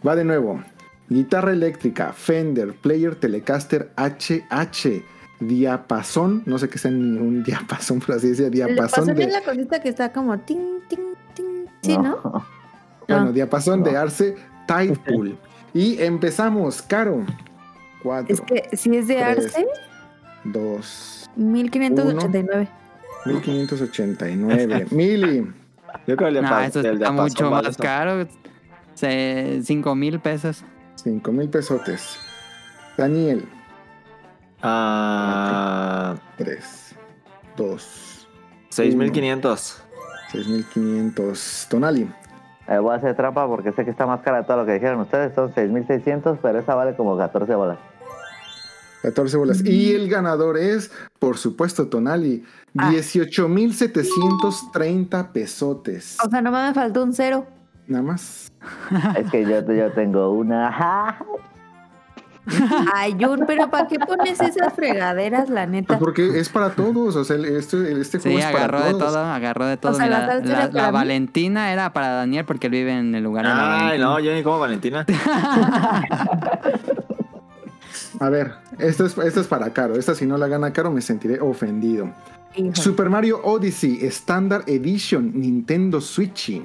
Va 0.06 0.16
de 0.16 0.24
nuevo. 0.26 0.62
Guitarra 1.10 1.52
eléctrica, 1.52 2.13
Fender, 2.13 2.74
Player 2.74 3.16
Telecaster 3.16 3.92
HH, 3.98 5.04
diapasón, 5.39 6.44
no 6.46 6.58
sé 6.58 6.70
qué 6.70 6.78
sea 6.78 6.92
ni 6.92 7.18
un 7.18 7.44
diapasón, 7.44 8.00
pero 8.00 8.18
así 8.18 8.30
decía, 8.30 8.48
El 8.48 8.52
diapasón 8.54 9.06
pasón 9.08 9.16
de, 9.16 9.24
es 9.24 9.32
la 9.32 9.42
cosita 9.42 9.82
que 9.82 9.89
está 9.89 10.12
como 10.12 10.39
ting, 10.39 10.80
ting, 10.88 11.13
ting. 11.36 11.66
Sí, 11.82 11.98
¿no? 11.98 12.18
bueno, 13.08 13.26
No. 13.26 13.34
diapasón 13.34 13.84
de 13.84 13.98
arce, 13.98 14.36
tight 14.68 14.98
pool. 15.00 15.38
Y 15.74 16.02
empezamos, 16.02 16.82
Caro. 16.82 17.26
Cuatro, 18.02 18.34
Es 18.34 18.42
que 18.42 18.70
si 18.76 18.96
es 18.96 19.08
de 19.08 19.16
Tres. 19.16 19.46
Arce, 19.46 19.68
dos, 20.46 21.30
1589. 21.36 22.68
1589. 23.26 24.88
Mili, 24.92 25.48
Yo 26.08 26.16
creo 26.18 26.32
que 26.32 26.38
el 26.38 26.42
no, 26.44 26.60
eso 26.60 26.80
el 26.82 26.86
está 26.96 27.12
mucho 27.12 27.50
más 27.50 27.78
caro. 27.78 28.28
5 29.08 29.96
mil 29.96 30.20
pesos. 30.20 30.63
5 30.96 31.32
mil 31.32 31.50
pesotes. 31.50 32.18
Daniel, 32.98 33.46
Ah, 34.66 36.16
3, 36.38 36.96
2, 37.58 38.28
6500. 38.70 39.84
6500. 40.32 41.68
Tonali, 41.70 42.10
Eh, 42.68 42.78
voy 42.78 42.94
a 42.94 42.98
hacer 42.98 43.13
trampa 43.16 43.46
porque 43.46 43.74
sé 43.74 43.84
que 43.84 43.92
está 43.92 44.06
más 44.06 44.22
cara 44.22 44.38
de 44.38 44.44
todo 44.46 44.56
lo 44.58 44.66
que 44.66 44.74
dijeron 44.76 45.02
ustedes. 45.02 45.36
Son 45.36 45.54
6.600, 45.54 46.39
pero 46.42 46.60
esa 46.60 46.76
vale 46.76 46.96
como 46.96 47.18
14 47.18 47.54
bolas. 47.56 47.78
14 49.02 49.36
bolas. 49.36 49.66
Y 49.66 49.94
el 49.94 50.08
ganador 50.10 50.58
es, 50.58 50.89
por 51.20 51.38
supuesto, 51.38 51.89
Tonali, 51.89 52.46
Ah. 52.78 52.89
18,730 52.89 55.34
pesotes. 55.34 56.18
O 56.26 56.30
sea, 56.30 56.42
nomás 56.42 56.70
me 56.70 56.74
faltó 56.74 57.04
un 57.04 57.12
cero. 57.13 57.46
Nada 57.88 58.04
más. 58.04 58.52
Es 59.17 59.30
que 59.32 59.43
yo, 59.43 59.62
yo 59.74 59.91
tengo 59.91 60.32
una. 60.32 61.17
Ay, 62.93 63.15
Jun, 63.17 63.46
pero 63.48 63.69
¿para 63.69 63.88
qué 63.88 63.98
pones 64.00 64.41
esas 64.41 64.74
fregaderas, 64.74 65.50
la 65.50 65.65
neta? 65.65 65.88
Pues 65.88 66.00
porque 66.00 66.39
es 66.39 66.50
para 66.50 66.72
todos. 66.72 67.15
O 67.15 67.24
sea, 67.24 67.38
el- 67.38 67.46
este, 67.46 68.02
este 68.02 68.19
juego 68.19 68.38
Sí, 68.38 68.43
es 68.43 68.52
para 68.52 68.65
agarró 68.65 68.84
de 68.84 68.91
todo, 68.91 69.17
agarró 69.19 69.65
de 69.65 69.78
todo. 69.78 69.93
sea, 69.93 70.06
Mira, 70.06 70.39
la 70.67 70.67
la. 70.67 70.91
Valentina 70.91 71.72
era 71.72 71.93
para 71.93 72.10
Daniel 72.10 72.43
porque 72.46 72.67
él 72.67 72.72
vive 72.74 72.98
en 72.98 73.15
el 73.15 73.24
lugar 73.24 73.46
de 73.46 73.50
la 73.54 73.88
Ay, 73.88 73.98
no, 74.00 74.19
yo 74.19 74.34
ni 74.34 74.43
como 74.43 74.60
Valentina. 74.60 75.06
A 78.19 78.30
ver, 78.30 78.54
esta 78.80 79.06
es, 79.06 79.17
esta 79.17 79.39
es 79.41 79.48
para 79.48 79.72
Caro. 79.74 79.96
Esta 79.96 80.13
si 80.15 80.26
no 80.26 80.38
la 80.38 80.48
gana 80.48 80.72
Caro 80.74 80.91
me 80.91 81.02
sentiré 81.02 81.39
ofendido. 81.39 82.10
Super 82.74 83.10
Mario 83.10 83.41
Odyssey 83.43 84.06
Standard 84.08 84.63
Edition 84.67 85.32
Nintendo 85.34 86.00
Switch. 86.02 86.62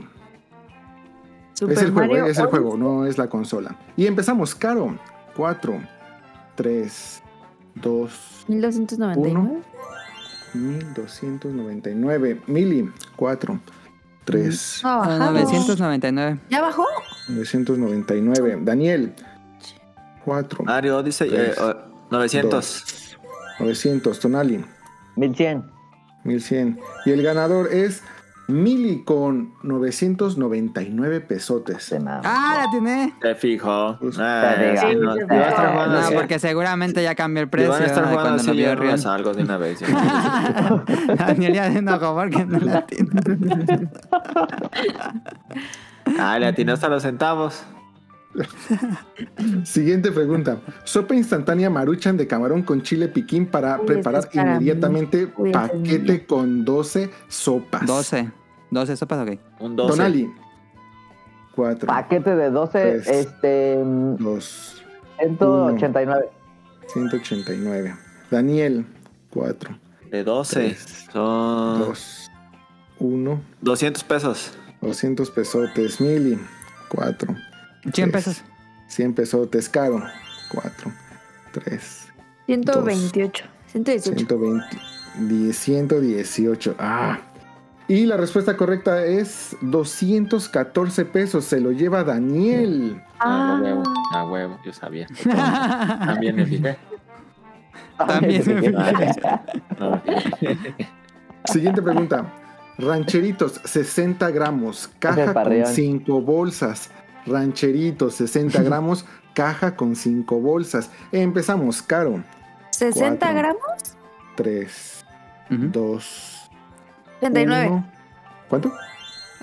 Super 1.58 1.76
es 1.76 1.82
el 1.82 1.90
juego, 1.90 2.08
Mario 2.12 2.26
eh, 2.26 2.30
es 2.30 2.38
el 2.38 2.46
juego, 2.46 2.76
no 2.76 3.04
es 3.04 3.18
la 3.18 3.28
consola. 3.28 3.76
Y 3.96 4.06
empezamos, 4.06 4.54
Caro. 4.54 4.96
4, 5.36 5.80
3, 6.54 7.22
2, 7.74 8.44
1299. 8.46 9.62
1299. 10.54 12.42
Mili, 12.46 12.88
4, 13.16 13.60
3, 14.24 14.80
No, 14.84 14.88
Ah, 14.90 14.96
bajado. 14.98 15.32
999. 15.32 16.40
¿Ya 16.48 16.62
bajó? 16.62 16.84
999. 17.28 18.58
Daniel, 18.62 19.14
4, 20.24 20.64
Mario 20.64 21.00
eh, 21.00 21.54
oh, 21.60 21.74
900. 22.12 23.16
900. 23.58 24.20
Tonali, 24.20 24.64
1100. 25.16 25.64
1100. 26.22 26.78
Y 27.04 27.10
el 27.10 27.22
ganador 27.22 27.72
es 27.72 28.02
Mili 28.48 29.04
con 29.04 29.52
999 29.62 31.20
pesotes. 31.20 31.90
De 31.90 32.00
nada. 32.00 32.22
¡Ah, 32.24 32.64
la 32.64 32.70
tiene! 32.70 33.14
Te 33.20 33.34
fijo. 33.34 33.98
Pues, 34.00 34.16
Ah, 34.18 34.54
sí, 34.80 34.96
no, 34.96 35.14
Sí, 35.14 35.20
jugando 35.22 35.86
No, 35.86 35.98
así. 35.98 36.14
porque 36.14 36.38
seguramente 36.38 37.02
ya 37.02 37.14
cambió 37.14 37.42
el 37.42 37.50
precio 37.50 37.70
van 37.70 37.82
a 37.82 37.86
estar 37.86 38.04
de 38.04 38.10
jugando 38.10 38.30
cuando 38.36 38.50
así. 38.50 38.58
vio 38.58 38.66
Ya 38.68 38.74
Rion. 38.74 39.00
no 39.04 39.10
algo 39.10 39.34
de 39.34 39.42
una 39.42 39.58
vez. 39.58 39.80
Daniel 41.18 41.52
ya 41.52 41.70
se 41.72 41.78
enojó 41.78 42.14
porque 42.14 42.46
no 42.46 42.58
la 42.58 42.86
tiene. 42.86 43.10
Ah, 46.18 46.38
le 46.38 46.46
atinaste 46.46 46.86
a 46.86 46.88
los 46.88 47.02
centavos. 47.02 47.62
Siguiente 49.64 50.10
pregunta. 50.12 50.58
Sopa 50.84 51.14
instantánea 51.14 51.68
maruchan 51.70 52.16
de 52.16 52.26
camarón 52.26 52.62
con 52.62 52.82
chile 52.82 53.08
piquín 53.08 53.46
para 53.46 53.78
Uy, 53.80 53.86
preparar 53.86 54.20
este 54.20 54.38
es 54.38 54.44
para 54.44 54.54
inmediatamente 54.56 55.22
este 55.22 55.42
es 55.48 55.52
paquete 55.52 56.26
con 56.26 56.64
12 56.64 57.10
sopas. 57.28 57.86
12. 57.86 58.30
12 58.70 58.96
sopas, 58.96 59.18
ok. 59.26 59.38
Un 59.60 59.76
12. 59.76 59.90
Tonali. 59.96 60.32
4, 61.54 61.86
Paquete 61.86 62.36
de 62.36 62.50
12, 62.50 62.70
Tres. 62.80 63.08
este. 63.08 63.82
mm, 63.84 64.16
2, 64.16 64.84
189. 65.18 66.28
189. 66.86 67.94
Daniel. 68.30 68.86
4, 69.30 69.76
De 70.10 70.22
12. 70.24 70.54
Tres. 70.54 71.06
Son 71.12 71.78
2, 71.80 72.30
1, 73.00 73.40
200 73.60 74.04
pesos. 74.04 74.52
200 74.80 75.30
pesotes. 75.30 76.00
Mili. 76.00 76.38
4, 76.88 77.34
100 77.82 77.92
Tres. 77.92 78.10
pesos. 78.12 78.44
100 78.88 79.14
pesotes. 79.14 79.68
Caro. 79.68 80.02
4, 80.52 80.92
3, 81.52 82.08
128. 82.46 83.44
118. 83.72 84.14
120, 84.14 84.78
10, 85.28 85.56
118. 85.58 86.74
Ah. 86.78 87.18
Y 87.88 88.04
la 88.04 88.16
respuesta 88.18 88.56
correcta 88.56 89.04
es 89.04 89.56
214 89.62 91.04
pesos. 91.06 91.44
Se 91.46 91.58
lo 91.60 91.72
lleva 91.72 92.04
Daniel. 92.04 93.02
Ah, 93.18 93.54
Ah. 93.54 93.56
a 93.56 93.62
huevo. 93.62 93.82
A 94.14 94.24
huevo, 94.26 94.58
yo 94.64 94.72
sabía. 94.72 95.06
También 95.24 96.36
me 96.36 96.46
fijé. 96.46 96.76
También 97.96 98.42
me 98.46 98.60
fijé. 98.62 98.72
No. 99.80 100.02
Siguiente 101.44 101.80
pregunta. 101.82 102.26
Rancheritos, 102.76 103.60
60 103.64 104.30
gramos, 104.32 104.88
caja 104.98 105.24
con 105.26 105.34
Parreón. 105.34 105.66
5 105.72 106.20
bolsas. 106.20 106.90
Rancheritos, 107.26 108.14
60 108.14 108.62
gramos, 108.62 109.04
caja 109.34 109.74
con 109.76 109.96
5 109.96 110.38
bolsas. 110.40 110.90
Empezamos, 111.10 111.82
Caro. 111.82 112.22
60 112.70 113.16
Cuatro. 113.18 113.38
gramos. 113.38 113.96
3, 114.36 115.04
Ujú. 115.50 115.68
2, 115.72 116.27
89. 117.20 117.84
¿Cuánto? 118.48 118.72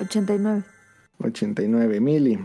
89. 0.01 0.63
89. 1.19 1.99
Mili. 1.99 2.39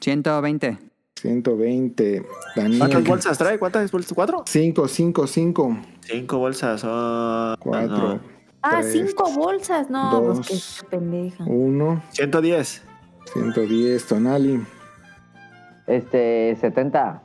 120. 0.00 0.78
120. 1.16 2.22
¿Cuántas 2.54 2.78
Daniel. 2.78 3.02
bolsas 3.04 3.38
trae? 3.38 3.58
¿Cuántas 3.58 3.90
bolsas? 3.90 4.12
¿Cuatro? 4.14 4.44
5, 4.46 4.88
5, 4.88 5.26
5. 5.26 5.78
Cinco 6.02 6.38
bolsas. 6.38 6.82
4, 6.82 7.58
no, 7.88 8.20
Ah, 8.60 8.80
Tres, 8.80 8.92
5 8.92 9.32
bolsas. 9.36 9.88
No, 9.88 10.10
dos, 10.20 10.46
pues 10.48 10.78
qué 10.82 10.96
pendeja. 10.96 11.44
1, 11.44 12.02
110. 12.10 12.82
110. 13.32 14.06
Tonali. 14.06 14.60
Este, 15.86 16.56
70. 16.60 17.22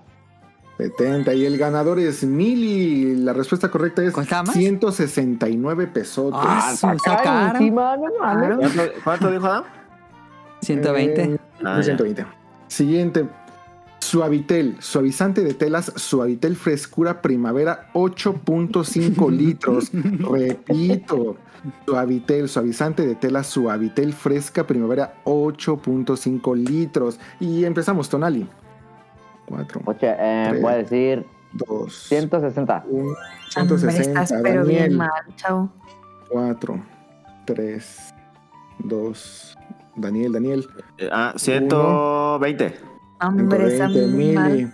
70. 0.77 1.33
Y 1.33 1.45
el 1.45 1.57
ganador 1.57 1.99
es 1.99 2.23
Mili. 2.23 3.15
La 3.15 3.33
respuesta 3.33 3.69
correcta 3.69 4.03
es 4.03 4.11
¿Cuesta 4.13 4.43
más? 4.43 4.53
169 4.55 5.87
pesotes. 5.87 6.39
Ah, 6.43 6.75
mames. 6.81 8.71
¿Cuánto, 9.03 9.31
dijo 9.31 9.45
Adam? 9.45 9.63
120. 10.61 11.23
Eh, 11.23 11.39
Ah, 11.63 11.77
ya. 11.77 11.83
120. 11.83 12.25
Siguiente. 12.67 13.27
Suavitel, 13.99 14.75
suavizante 14.79 15.43
de 15.43 15.53
telas, 15.53 15.91
Suavitel 15.95 16.57
frescura 16.57 17.21
primavera 17.21 17.89
8.5 17.93 19.31
litros. 19.31 19.91
Repito, 19.93 21.37
Suavitel, 21.85 22.49
suavizante 22.49 23.07
de 23.07 23.15
telas, 23.15 23.47
Suavitel 23.47 24.11
fresca 24.13 24.67
primavera 24.67 25.15
8.5 25.23 26.55
litros. 26.57 27.17
Y 27.39 27.63
empezamos, 27.63 28.09
Tonali. 28.09 28.45
4, 29.47 29.81
Oye, 29.85 30.15
eh, 30.19 30.59
voy 30.61 30.73
a 30.73 30.77
decir 30.77 31.25
2, 31.53 31.93
160. 31.93 32.83
1, 32.87 33.01
Hombre, 33.03 33.15
160. 33.49 34.01
estás 34.23 34.33
pero 34.41 34.63
bien 34.65 34.79
Daniel, 34.81 34.97
mal, 34.97 35.35
chavo. 35.35 35.69
4, 36.29 36.79
3, 37.45 38.13
2, 38.79 39.55
Daniel, 39.95 40.31
Daniel. 40.31 40.67
Eh, 40.97 41.09
Ah, 41.11 41.33
120. 41.35 42.75
Hombre, 43.21 43.67
está 43.73 43.87
120 43.89 44.07
muy 44.15 44.31
mal. 44.33 44.51
mili, 44.51 44.71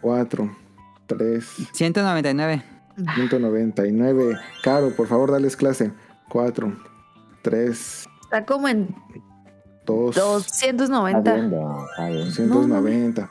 4, 0.00 0.50
3, 1.06 1.44
199. 1.72 2.62
199. 3.14 4.36
Caro, 4.62 4.90
por 4.90 5.06
favor, 5.06 5.30
dales 5.30 5.56
clase. 5.56 5.92
4, 6.28 6.72
3, 7.42 8.06
Está 8.24 8.44
como 8.44 8.68
en 8.68 8.94
2, 9.86 10.10
Está 10.16 10.28
290. 10.28 11.34
viendo, 11.34 11.86
está 11.90 12.08
bien. 12.08 12.24
290. 12.26 13.30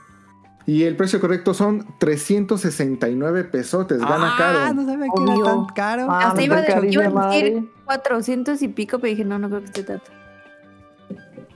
Y 0.67 0.83
el 0.83 0.95
precio 0.97 1.19
correcto 1.21 1.53
son 1.55 1.87
369 1.97 3.45
pesotes. 3.45 3.99
Gana 3.99 4.33
Ah, 4.33 4.37
Caro. 4.37 4.73
no 4.75 4.85
sabía 4.85 5.07
que 5.15 5.23
era 5.23 5.33
Obvio. 5.33 5.43
tan 5.45 5.65
caro. 5.73 6.07
Ah, 6.09 6.27
Hasta 6.27 6.41
iba, 6.43 6.57
de, 6.61 6.67
iba 6.91 7.03
a 7.05 7.07
decir 7.07 7.11
madre. 7.13 7.63
400 7.85 8.61
y 8.61 8.67
pico, 8.67 8.99
pero 8.99 9.09
dije, 9.11 9.23
no, 9.23 9.39
no 9.39 9.47
creo 9.47 9.61
que 9.61 9.65
esté 9.67 9.83
tanto. 9.83 10.11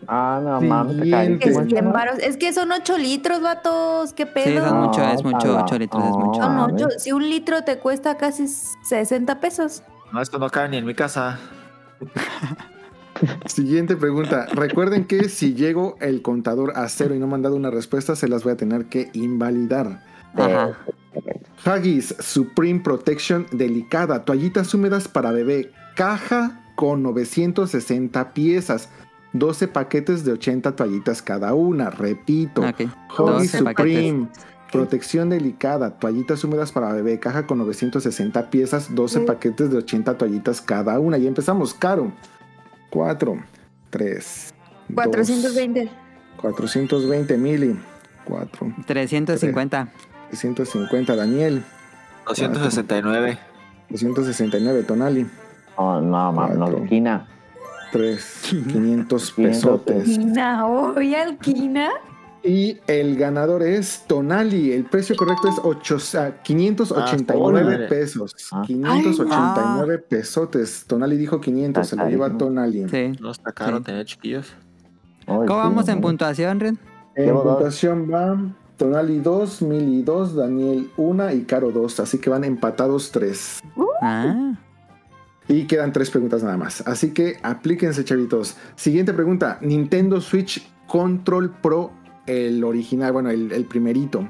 Ah, 0.08 0.40
no 0.42 0.62
mames. 0.62 0.98
Es, 1.06 1.12
carísimo. 1.12 1.66
100 1.66 1.92
varos. 1.92 2.16
es 2.20 2.38
que 2.38 2.54
son 2.54 2.72
8 2.72 2.98
litros, 2.98 3.42
vatos. 3.42 4.14
¿Qué 4.14 4.26
pedo? 4.26 4.64
Sí, 4.64 4.70
son 4.70 4.80
mucho, 4.82 5.02
es 5.04 5.24
mucho. 5.24 5.38
ojalá. 5.50 5.64
8 5.66 5.78
litros 5.80 6.04
es 6.06 6.12
mucho. 6.12 6.42
Son 6.42 6.52
Ah, 6.58 6.68
8. 6.72 6.88
¿ves? 6.88 7.04
Si 7.04 7.12
un 7.12 7.30
litro 7.30 7.64
te 7.66 7.80
cuesta 7.80 8.16
casi 8.18 8.48
60 8.48 9.40
pesos. 9.42 9.84
No, 10.14 10.22
esto 10.22 10.40
no 10.40 10.50
cabe 10.50 10.70
ni 10.70 10.78
en 10.78 10.86
mi 10.86 10.96
casa. 10.96 11.38
Siguiente 13.46 13.96
pregunta. 13.96 14.48
Recuerden 14.54 15.06
que 15.06 15.30
si 15.30 15.54
llego 15.54 15.96
el 16.00 16.22
contador 16.22 16.74
a 16.76 16.88
cero 16.90 17.16
y 17.16 17.20
no 17.20 17.28
me 17.28 17.36
han 17.36 17.42
dado 17.42 17.56
una 17.56 17.72
respuesta, 17.72 18.16
se 18.16 18.28
las 18.28 18.44
voy 18.44 18.54
a 18.54 18.58
tener 18.58 18.86
que 18.86 19.10
invalidar. 19.14 20.04
Ajá. 20.36 20.78
Haggis 21.64 22.16
Supreme 22.20 22.80
Protection 22.80 23.46
Delicada, 23.52 24.26
toallitas 24.26 24.74
húmedas 24.74 25.08
para 25.08 25.32
bebé, 25.32 25.72
caja 25.96 26.62
con 26.76 27.04
960 27.04 28.34
piezas, 28.34 28.90
12 29.34 29.68
paquetes 29.68 30.26
de 30.26 30.34
80 30.34 30.76
toallitas 30.76 31.22
cada 31.22 31.54
una, 31.54 31.90
repito. 31.90 32.62
Ok. 32.62 32.82
Haggis 33.18 33.52
12 33.52 33.58
Supreme, 33.60 34.28
protección 34.72 35.30
delicada, 35.30 36.00
toallitas 36.00 36.44
húmedas 36.44 36.72
para 36.72 36.94
bebé, 36.94 37.20
caja 37.20 37.46
con 37.46 37.60
960 37.60 38.50
piezas, 38.50 38.96
12 38.96 39.22
paquetes 39.22 39.70
de 39.70 39.78
80 39.78 40.18
toallitas 40.18 40.62
cada 40.62 41.00
una. 41.00 41.18
Y 41.18 41.28
empezamos, 41.28 41.74
caro. 41.74 42.12
4, 42.92 43.44
3, 43.90 44.54
420. 44.94 45.90
420 46.38 47.38
mili, 47.38 47.80
4, 48.26 48.76
350. 48.86 49.88
350 50.30 51.16
Daniel, 51.16 51.64
269. 52.28 53.38
269 53.90 54.84
Tonali, 54.84 55.28
Oh, 55.78 56.00
no, 56.02 56.32
mames, 56.32 56.58
no, 56.58 56.66
Cuatro. 56.66 56.84
esquina. 56.84 57.28
3. 57.92 58.22
500 58.72 59.32
pesotes. 59.32 59.96
Alquina, 59.98 60.66
hoy 60.68 61.16
alquina. 61.16 61.90
Y 62.44 62.80
el 62.88 63.18
ganador 63.18 63.62
es 63.62 64.04
Tonali. 64.08 64.72
El 64.72 64.86
precio 64.86 65.16
correcto 65.16 65.48
es 65.50 65.56
ocho- 65.64 65.98
ah, 66.18 66.32
589 66.44 67.86
Ah, 67.86 67.90
pesos. 67.90 68.36
ah. 68.52 68.64
589 68.66 70.00
pesotes. 70.00 70.86
Tonali 70.88 71.18
dijo 71.18 71.40
500, 71.40 71.88
se 71.88 71.96
lo 71.96 72.08
lleva 72.10 72.36
Tonali. 72.38 72.90
Sí. 72.90 73.12
No 73.20 73.32
está 73.32 73.52
caro 73.52 73.78
Sí. 73.78 73.84
tener 73.84 74.06
chiquillos. 74.06 74.54
¿Cómo 75.26 75.46
vamos 75.46 75.88
en 75.88 76.02
puntuación, 76.02 76.60
Ren? 76.60 76.80
En 77.16 77.34
puntuación 77.36 78.10
va 78.12 78.38
Tonali 78.78 79.20
2, 79.20 79.62
Mili 79.62 80.02
2, 80.02 80.36
Daniel 80.36 80.90
1 80.98 81.32
y 81.34 81.42
Caro 81.44 81.72
2. 81.72 82.00
Así 82.00 82.18
que 82.18 82.30
van 82.32 82.44
empatados 82.44 83.12
3. 83.12 83.62
Ah. 84.02 84.54
Y 85.48 85.66
quedan 85.68 85.92
tres 85.92 86.10
preguntas 86.10 86.42
nada 86.44 86.58
más. 86.58 86.82
Así 86.88 87.12
que 87.12 87.38
aplíquense, 87.44 88.04
chavitos. 88.04 88.56
Siguiente 88.76 89.14
pregunta: 89.14 89.60
Nintendo 89.62 90.22
Switch 90.22 90.66
Control 90.88 91.52
Pro, 91.62 91.92
el 92.26 92.64
original, 92.64 93.12
bueno, 93.12 93.30
el, 93.30 93.52
el 93.52 93.66
primerito. 93.66 94.28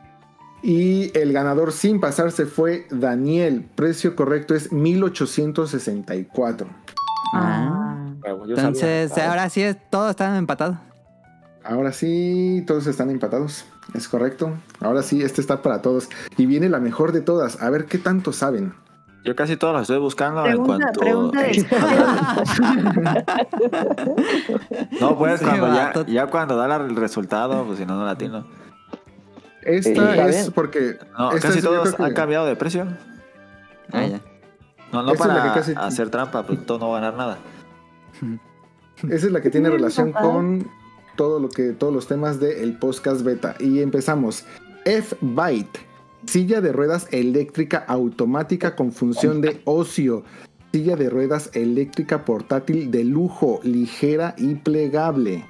Y 0.64 1.18
el 1.18 1.34
ganador 1.34 1.72
sin 1.72 2.00
pasarse 2.00 2.46
fue 2.46 2.86
Daniel. 2.92 3.68
Precio 3.76 4.16
correcto 4.16 4.54
es 4.54 4.72
1864. 4.72 6.68
Ah. 7.34 8.08
Sabía. 8.24 8.56
Entonces, 8.56 9.18
ahora 9.18 9.50
sí 9.50 9.64
es, 9.64 9.78
todos 9.90 10.12
están 10.12 10.36
empatados. 10.36 10.78
Ahora 11.64 11.92
sí, 11.92 12.64
todos 12.68 12.88
están 12.88 13.10
empatados. 13.10 13.66
Es 13.94 14.08
correcto. 14.08 14.52
Ahora 14.80 15.04
sí, 15.04 15.22
este 15.24 15.42
está 15.42 15.62
para 15.62 15.82
todos. 15.82 16.10
Y 16.38 16.46
viene 16.46 16.70
la 16.70 16.80
mejor 16.80 17.12
de 17.12 17.22
todas. 17.22 17.62
A 17.62 17.70
ver 17.70 17.86
qué 17.86 17.98
tanto 17.98 18.34
saben. 18.34 18.74
Yo 19.24 19.36
casi 19.36 19.56
todos 19.56 19.74
los 19.74 19.84
estoy 19.84 20.00
buscando 20.00 20.44
en 20.48 20.58
cuanto. 20.66 21.00
pregunta 21.00 21.44
de 21.44 21.52
No, 25.00 25.18
pues 25.18 25.40
Sí, 25.40 25.46
cuando 25.46 25.68
ya, 25.74 25.94
ya 26.08 26.28
cuando 26.28 26.56
da 26.58 26.68
la- 26.68 26.76
el 26.78 26.96
resultado, 26.96 27.64
pues 27.66 27.80
si 27.80 27.86
no, 27.86 27.96
no 27.96 28.06
latino. 28.06 28.46
Esta 29.64 29.90
está 29.92 30.28
es 30.30 30.50
porque. 30.50 30.98
No, 31.18 31.32
esta 31.34 31.48
casi 31.50 31.60
es- 31.60 31.66
todos 31.66 31.94
que- 31.96 32.04
han 32.04 32.14
cambiado 32.14 32.46
de 32.48 32.56
precio. 32.56 32.88
Ah, 33.92 34.06
ya. 34.06 34.22
No, 34.92 35.04
no 35.04 35.14
Esta 35.14 35.28
la 35.28 35.36
para 35.42 35.54
casi- 35.54 35.74
hacer 35.78 36.10
trampa, 36.10 36.44
pues 36.44 36.66
todo 36.66 36.80
no 36.80 36.90
va 36.90 36.98
a 36.98 37.02
ganar 37.02 37.18
nada. 37.18 37.38
Esa 39.04 39.26
es 39.28 39.32
la 39.32 39.42
que 39.42 39.50
tiene 39.50 39.70
relación 39.70 40.12
papá. 40.14 40.26
con 40.26 40.68
todo 41.16 41.40
lo 41.40 41.50
que, 41.50 41.72
todos 41.74 41.94
los 41.94 42.08
temas 42.08 42.40
del 42.40 42.78
podcast 42.78 43.22
beta. 43.22 43.56
Y 43.60 43.82
empezamos. 43.82 44.46
F-Byte. 44.86 45.80
Silla 46.26 46.62
de 46.62 46.72
ruedas 46.72 47.08
eléctrica 47.12 47.84
automática 47.88 48.76
con 48.76 48.92
función 48.92 49.42
de 49.42 49.62
ocio. 49.66 50.24
Silla 50.72 50.96
de 50.96 51.10
ruedas 51.10 51.50
eléctrica 51.54 52.24
portátil 52.24 52.92
de 52.92 53.04
lujo, 53.04 53.60
ligera 53.64 54.36
y 54.38 54.56
plegable. 54.56 55.44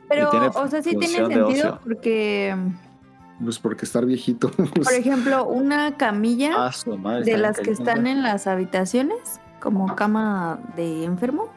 pero, 0.10 0.30
o 0.56 0.68
sea, 0.68 0.82
sí 0.84 0.90
tiene 0.98 1.08
sentido 1.08 1.80
porque, 1.84 2.56
Pues 3.44 3.60
porque 3.60 3.86
estar 3.86 4.06
viejito. 4.06 4.52
pues, 4.74 4.88
por 4.88 4.94
ejemplo, 4.94 5.46
una 5.46 5.96
camilla 5.98 6.54
Ah, 6.58 6.72
madre, 6.98 7.24
de 7.24 7.38
las 7.38 7.60
que 7.60 7.72
están 7.72 8.08
en 8.08 8.22
las 8.24 8.48
habitaciones, 8.48 9.40
como 9.62 9.96
cama 9.96 10.60
de 10.76 11.06
enfermo, 11.06 11.50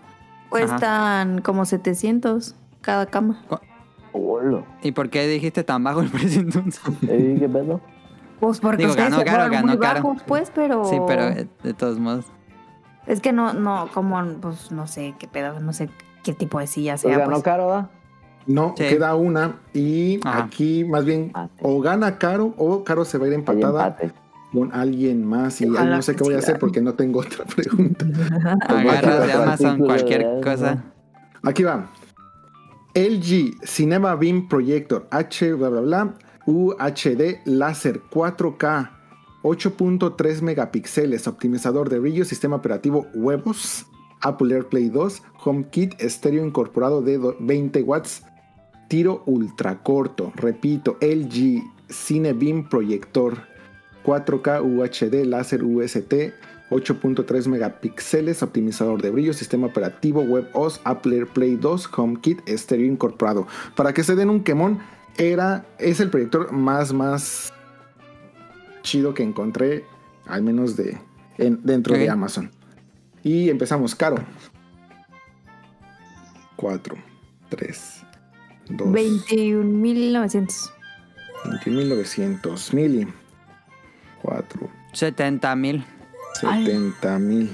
cuestan 0.48 1.40
como 1.42 1.64
700 1.64 2.54
cada 2.80 3.06
cama. 3.06 3.42
¿Y 4.82 4.92
por 4.92 5.10
qué 5.10 5.26
dijiste 5.26 5.64
tan 5.64 5.84
bajo 5.84 6.00
el 6.00 6.08
precio 6.10 6.40
entonces? 6.40 6.82
Ey, 7.08 7.36
¿Qué 7.38 7.48
pedo? 7.48 7.80
Pues 8.40 8.60
porque 8.60 8.78
Digo, 8.78 8.90
ustedes 8.90 9.10
ganó 9.10 9.24
caro, 9.24 9.36
fueron 9.38 9.52
ganó 9.52 9.66
muy 9.68 9.78
caro. 9.78 10.02
bajos, 10.02 10.22
pues, 10.26 10.52
pero... 10.54 10.84
Sí, 10.84 10.96
pero 11.06 11.24
eh, 11.28 11.48
de 11.62 11.74
todos 11.74 11.98
modos. 11.98 12.26
Es 13.06 13.20
que 13.20 13.32
no, 13.32 13.52
no, 13.52 13.88
como, 13.92 14.22
pues, 14.40 14.70
no 14.70 14.86
sé 14.86 15.14
qué 15.18 15.26
pedo, 15.26 15.58
no 15.60 15.72
sé 15.72 15.90
qué 16.22 16.32
tipo 16.34 16.58
de 16.60 16.66
silla 16.68 16.92
Pues 16.92 17.02
sea, 17.02 17.18
ganó 17.18 17.30
pues. 17.32 17.42
caro, 17.42 17.68
¿da? 17.68 17.90
No, 18.46 18.74
Sí. 18.76 18.84
queda 18.84 19.14
una. 19.16 19.56
Y 19.74 20.20
Ajá. 20.26 20.44
aquí 20.44 20.84
más 20.84 21.04
bien 21.04 21.32
Ah, 21.34 21.48
sí. 21.54 21.60
o 21.62 21.80
gana 21.80 22.16
Caro 22.18 22.54
o 22.56 22.82
Caro 22.84 23.04
se 23.04 23.18
va 23.18 23.24
a 23.24 23.28
ir 23.28 23.34
empatada 23.34 23.86
empate. 23.88 24.12
Con 24.52 24.72
alguien 24.72 25.24
más. 25.26 25.60
Y 25.60 25.66
no 25.66 26.02
sé 26.02 26.16
qué 26.16 26.24
voy 26.24 26.34
a 26.34 26.38
hacer 26.38 26.58
porque 26.58 26.80
no 26.80 26.94
tengo 26.94 27.20
otra 27.20 27.44
pregunta. 27.44 28.06
Agarras 28.68 29.26
de 29.26 29.32
otro 29.32 29.42
Amazon 29.42 29.78
cualquier 29.78 30.26
cosa. 30.42 30.84
Aquí 31.42 31.62
va. 31.62 31.90
LG 32.94 33.54
Cinema 33.64 34.14
Beam 34.16 34.48
Projector 34.48 35.06
H 35.10 35.52
bla 35.52 35.68
bla 35.68 35.80
bla 35.82 36.14
UHD 36.46 37.42
láser 37.44 38.00
4K 38.10 38.90
8.3 39.42 40.40
megapíxeles 40.42 41.28
optimizador 41.28 41.90
de 41.90 42.00
brillo 42.00 42.24
sistema 42.24 42.56
operativo 42.56 43.06
huevos 43.14 43.86
Apple 44.20 44.52
AirPlay 44.54 44.88
2 44.88 45.22
HomeKit 45.44 46.00
estéreo 46.00 46.44
incorporado 46.44 47.02
de 47.02 47.18
do- 47.18 47.36
20 47.38 47.82
watts 47.82 48.22
tiro 48.88 49.22
ultra 49.26 49.82
corto 49.82 50.32
repito 50.34 50.96
LG 51.00 51.62
Cinebeam 51.88 52.68
Proyector 52.68 53.38
4K 54.08 54.62
UHD 54.62 55.24
láser 55.26 55.62
UST 55.62 56.12
8.3 56.70 57.46
megapíxeles, 57.46 58.42
optimizador 58.42 59.00
de 59.00 59.10
brillo, 59.10 59.32
sistema 59.32 59.66
operativo, 59.68 60.20
WebOS, 60.22 60.80
Apple 60.84 61.16
AirPlay 61.16 61.56
2, 61.56 61.88
HomeKit, 61.96 62.46
estéreo 62.46 62.86
incorporado. 62.86 63.46
Para 63.74 63.92
que 63.94 64.04
se 64.04 64.14
den 64.14 64.28
un 64.28 64.42
quemón, 64.44 64.78
era, 65.16 65.64
es 65.78 66.00
el 66.00 66.10
proyector 66.10 66.52
más, 66.52 66.92
más 66.92 67.52
chido 68.82 69.14
que 69.14 69.22
encontré, 69.22 69.84
al 70.26 70.42
menos 70.42 70.76
de, 70.76 70.98
en- 71.38 71.60
dentro 71.62 71.94
de 71.94 72.10
Amazon. 72.10 72.50
Y 73.22 73.48
empezamos, 73.48 73.94
caro. 73.94 74.16
4, 76.56 76.96
3, 77.48 78.02
2, 78.70 78.88
21.900. 78.88 80.70
21.900, 81.44 82.74
mili. 82.74 83.06
4, 84.22 84.68
70 84.92 85.56
mil. 85.56 85.84
70 86.40 87.18
mil. 87.18 87.50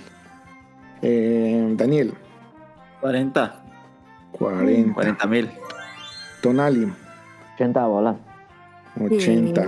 Eh, 1.02 1.74
Daniel, 1.76 2.14
40. 3.00 3.62
40. 4.32 4.94
40 4.94 5.26
mil. 5.26 5.50
Tonali, 6.42 6.92
80 7.54 7.86
bolas. 7.86 8.16
80. 9.00 9.64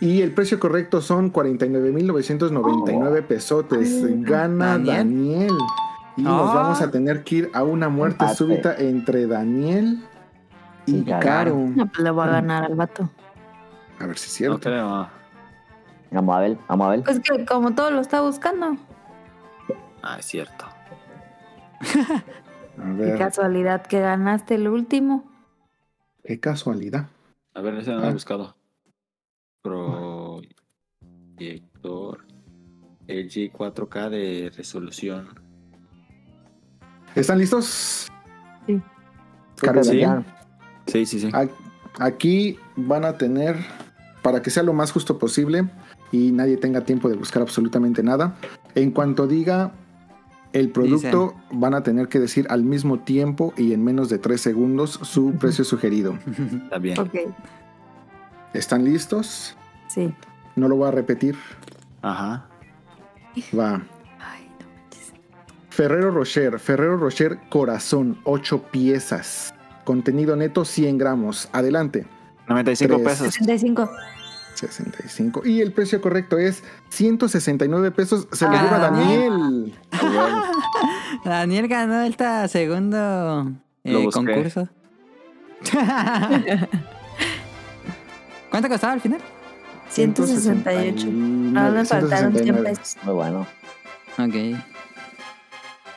Y 0.00 0.20
el 0.20 0.32
precio 0.32 0.60
correcto 0.60 1.00
son 1.00 1.32
49.999 1.32 3.22
pesotes. 3.22 4.02
Gana 4.22 4.78
Daniel. 4.78 4.86
Daniel. 5.48 5.52
Y 6.18 6.22
nos 6.22 6.50
Ah. 6.50 6.54
vamos 6.54 6.80
a 6.82 6.90
tener 6.90 7.24
que 7.24 7.34
ir 7.36 7.50
a 7.54 7.62
una 7.62 7.88
muerte 7.88 8.24
Empate. 8.24 8.34
súbita 8.36 8.74
entre 8.76 9.26
Daniel 9.26 10.02
y 10.86 10.96
Y 10.98 11.04
Caro. 11.04 11.56
No, 11.56 11.86
pues 11.86 11.98
le 12.00 12.10
voy 12.10 12.24
a 12.26 12.30
ganar 12.30 12.64
al 12.64 12.74
vato. 12.74 13.10
A 13.98 14.06
ver 14.06 14.16
si 14.18 14.26
es 14.26 14.32
No 14.50 14.56
cierto. 14.58 14.60
creo. 14.60 15.08
Vamos 16.10 16.36
a 16.36 16.40
ver, 16.40 16.56
vamos 16.68 16.86
a 16.86 16.90
ver. 16.90 17.02
Pues 17.02 17.20
que 17.20 17.44
como 17.44 17.74
todo 17.74 17.90
lo 17.90 18.00
está 18.00 18.20
buscando. 18.20 18.76
Ah, 20.02 20.16
es 20.18 20.26
cierto. 20.26 20.66
A 22.78 22.96
Qué 22.98 23.14
casualidad 23.18 23.86
que 23.86 24.00
ganaste 24.00 24.54
el 24.56 24.68
último. 24.68 25.24
qué 26.24 26.38
casualidad. 26.40 27.06
A 27.54 27.60
ver, 27.62 27.74
ese 27.76 27.90
no 27.92 27.98
lo 28.00 28.06
Ah. 28.06 28.10
he 28.10 28.12
buscado. 28.12 28.54
Proyector 31.38 32.24
LG 33.08 33.52
4K 33.52 34.10
de 34.10 34.52
resolución. 34.56 35.28
¿Están 37.14 37.38
listos? 37.38 38.08
Sí. 38.66 38.82
Sí. 39.82 40.04
Sí, 40.86 41.06
sí, 41.06 41.20
sí. 41.20 41.30
Aquí 41.98 42.58
van 42.76 43.04
a 43.06 43.16
tener, 43.16 43.56
para 44.22 44.42
que 44.42 44.50
sea 44.50 44.62
lo 44.62 44.72
más 44.74 44.92
justo 44.92 45.18
posible 45.18 45.64
y 46.12 46.32
nadie 46.32 46.56
tenga 46.56 46.82
tiempo 46.82 47.08
de 47.08 47.16
buscar 47.16 47.42
absolutamente 47.42 48.02
nada, 48.02 48.36
en 48.74 48.90
cuanto 48.90 49.26
diga 49.26 49.72
el 50.52 50.70
producto, 50.70 51.34
van 51.50 51.74
a 51.74 51.82
tener 51.82 52.08
que 52.08 52.18
decir 52.18 52.46
al 52.48 52.62
mismo 52.64 53.00
tiempo 53.00 53.52
y 53.56 53.72
en 53.72 53.84
menos 53.84 54.08
de 54.08 54.18
tres 54.18 54.40
segundos 54.40 54.98
su 55.02 55.32
precio 55.34 55.64
sugerido. 55.64 56.18
Está 56.64 56.78
bien. 56.78 56.98
Ok, 56.98 57.14
¿Están 58.54 58.84
listos? 58.84 59.56
sí. 59.88 60.12
No 60.54 60.68
lo 60.68 60.76
voy 60.76 60.88
a 60.88 60.90
repetir. 60.90 61.36
Ajá. 62.00 62.46
Va. 63.58 63.82
Ay, 64.18 64.48
no. 64.58 64.66
Ferrero 65.68 66.10
Rocher, 66.10 66.58
Ferrero 66.58 66.96
Rocher 66.96 67.38
Corazón, 67.50 68.18
8 68.24 68.62
piezas. 68.70 69.52
Contenido 69.84 70.34
neto 70.34 70.64
100 70.64 70.96
gramos. 70.96 71.50
Adelante. 71.52 72.06
95 72.48 72.94
Tres. 72.94 73.06
pesos. 73.06 73.34
65. 73.34 73.90
65. 74.56 75.42
Y 75.46 75.60
el 75.60 75.72
precio 75.72 76.00
correcto 76.00 76.38
es 76.38 76.62
169 76.90 77.90
pesos. 77.90 78.26
Se 78.32 78.44
lo 78.46 78.52
Ah. 78.52 78.62
lleva 78.62 78.78
Daniel. 78.78 79.74
Daniel 81.24 81.68
ganó 81.68 82.00
este 82.02 82.48
segundo 82.48 83.52
eh, 83.84 84.08
concurso. 84.12 84.68
¿Cuánto 88.50 88.68
costaba 88.68 88.92
al 88.94 89.00
final? 89.00 89.20
168. 89.90 91.06
No, 91.08 91.70
le 91.70 91.84
faltaron 91.84 92.32
100 92.32 92.44
169. 92.44 92.62
pesos. 92.70 92.96
Muy 93.04 93.14
bueno. 93.14 93.46
Ok. 94.18 94.34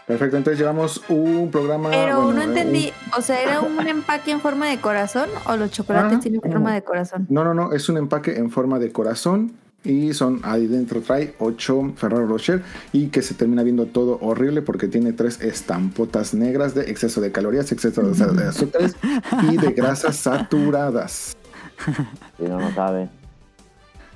Perfecto, 0.09 0.37
entonces 0.37 0.57
llevamos 0.57 1.03
un 1.07 1.51
programa. 1.51 1.91
Pero 1.91 2.23
bueno, 2.23 2.33
no 2.33 2.41
eh, 2.41 2.45
entendí, 2.45 2.91
o 3.15 3.21
sea, 3.21 3.43
¿era 3.43 3.61
un 3.61 3.87
empaque 3.87 4.31
en 4.31 4.41
forma 4.41 4.67
de 4.67 4.81
corazón 4.81 5.29
o 5.45 5.55
los 5.55 5.69
chocolates 5.69 6.17
Ah, 6.17 6.19
tienen 6.19 6.41
no. 6.43 6.51
forma 6.51 6.73
de 6.73 6.81
corazón? 6.81 7.27
No, 7.29 7.43
no, 7.43 7.53
no, 7.53 7.73
es 7.73 7.89
un 7.89 7.97
empaque 7.97 8.35
en 8.35 8.49
forma 8.49 8.79
de 8.79 8.91
corazón. 8.91 9.51
Y 9.83 10.15
son 10.15 10.41
ahí 10.41 10.65
dentro 10.65 11.01
trae 11.01 11.35
8 11.37 11.93
Ferrero 11.95 12.25
Rocher 12.25 12.63
y 12.91 13.09
que 13.09 13.21
se 13.21 13.35
termina 13.35 13.61
viendo 13.61 13.85
todo 13.85 14.17
horrible 14.19 14.63
porque 14.63 14.87
tiene 14.87 15.13
tres 15.13 15.39
estampotas 15.41 16.33
negras 16.33 16.73
de 16.73 16.89
exceso 16.89 17.21
de 17.21 17.31
calorías, 17.31 17.71
exceso 17.71 18.01
de 18.01 18.33
de 18.33 18.43
azúcares 18.47 18.95
y 19.43 19.57
de 19.57 19.71
grasas 19.73 20.15
saturadas. 20.15 21.37
Si 22.37 22.43
no, 22.43 22.59
no 22.59 22.73
sabe. 22.73 23.09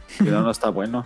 Si 0.08 0.24
no, 0.24 0.42
no 0.42 0.50
está 0.50 0.70
bueno. 0.70 1.06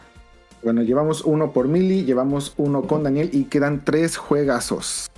Bueno, 0.64 0.82
llevamos 0.82 1.22
uno 1.24 1.52
por 1.52 1.68
Mili, 1.68 2.04
llevamos 2.04 2.54
uno 2.58 2.84
con 2.84 3.04
Daniel 3.04 3.30
y 3.32 3.46
quedan 3.46 3.84
tres 3.86 4.18
juegazos. 4.18 5.10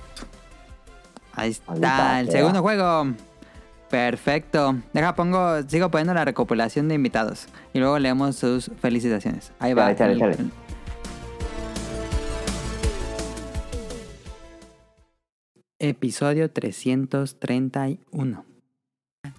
Ahí 1.34 1.52
está, 1.52 2.20
el 2.20 2.30
segundo 2.30 2.62
juego. 2.62 3.14
Perfecto. 3.90 4.76
Deja, 4.94 5.16
pongo, 5.16 5.64
sigo 5.64 5.90
poniendo 5.90 6.14
la 6.14 6.26
recopilación 6.26 6.88
de 6.88 6.96
invitados. 6.96 7.48
Y 7.74 7.80
luego 7.80 7.98
leemos 7.98 8.36
sus 8.36 8.70
felicitaciones. 8.80 9.52
Ahí 9.60 9.74
va. 9.74 9.96
Chale, 9.96 10.18
chale, 10.18 10.36
chale. 10.36 10.50
Episodio 15.80 16.52
331. 16.52 18.46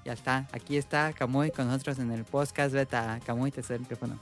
Ya 0.05 0.12
está, 0.12 0.48
aquí 0.53 0.78
está 0.78 1.12
Kamui 1.12 1.51
con 1.51 1.66
nosotros 1.68 1.98
en 1.98 2.11
el 2.11 2.24
podcast 2.24 2.72
beta. 2.72 3.20
Kamui, 3.26 3.51
te 3.51 3.62
cedo 3.62 3.74
el 3.74 3.80
micrófono. 3.82 4.18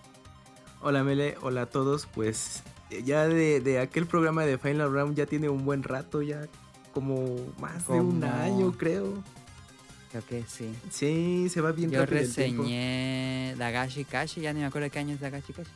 Hola 0.80 1.02
Mele, 1.02 1.36
hola 1.42 1.62
a 1.62 1.66
todos. 1.66 2.06
Pues 2.06 2.62
eh, 2.90 3.02
ya 3.02 3.26
de, 3.26 3.60
de 3.60 3.80
aquel 3.80 4.06
programa 4.06 4.44
de 4.44 4.58
Final 4.58 4.92
Round 4.92 5.16
ya 5.16 5.26
tiene 5.26 5.48
un 5.48 5.64
buen 5.64 5.82
rato, 5.82 6.22
ya 6.22 6.46
como 6.92 7.36
más 7.58 7.86
de 7.88 7.94
un 8.00 8.22
año 8.24 8.72
creo. 8.76 9.22
Creo 10.10 10.24
que 10.26 10.44
sí. 10.48 10.74
Sí, 10.90 11.48
se 11.50 11.60
va 11.60 11.72
bien 11.72 11.90
Yo 11.90 12.00
rápido 12.00 12.20
el 12.20 12.34
tiempo. 12.34 12.62
reseñé 12.62 13.54
Dagashi 13.58 14.04
Kashi, 14.04 14.40
ya 14.40 14.52
ni 14.52 14.60
me 14.60 14.66
acuerdo 14.66 14.90
qué 14.90 14.98
año 15.00 15.14
es 15.14 15.20
Dagashi 15.20 15.52
Kashi. 15.52 15.70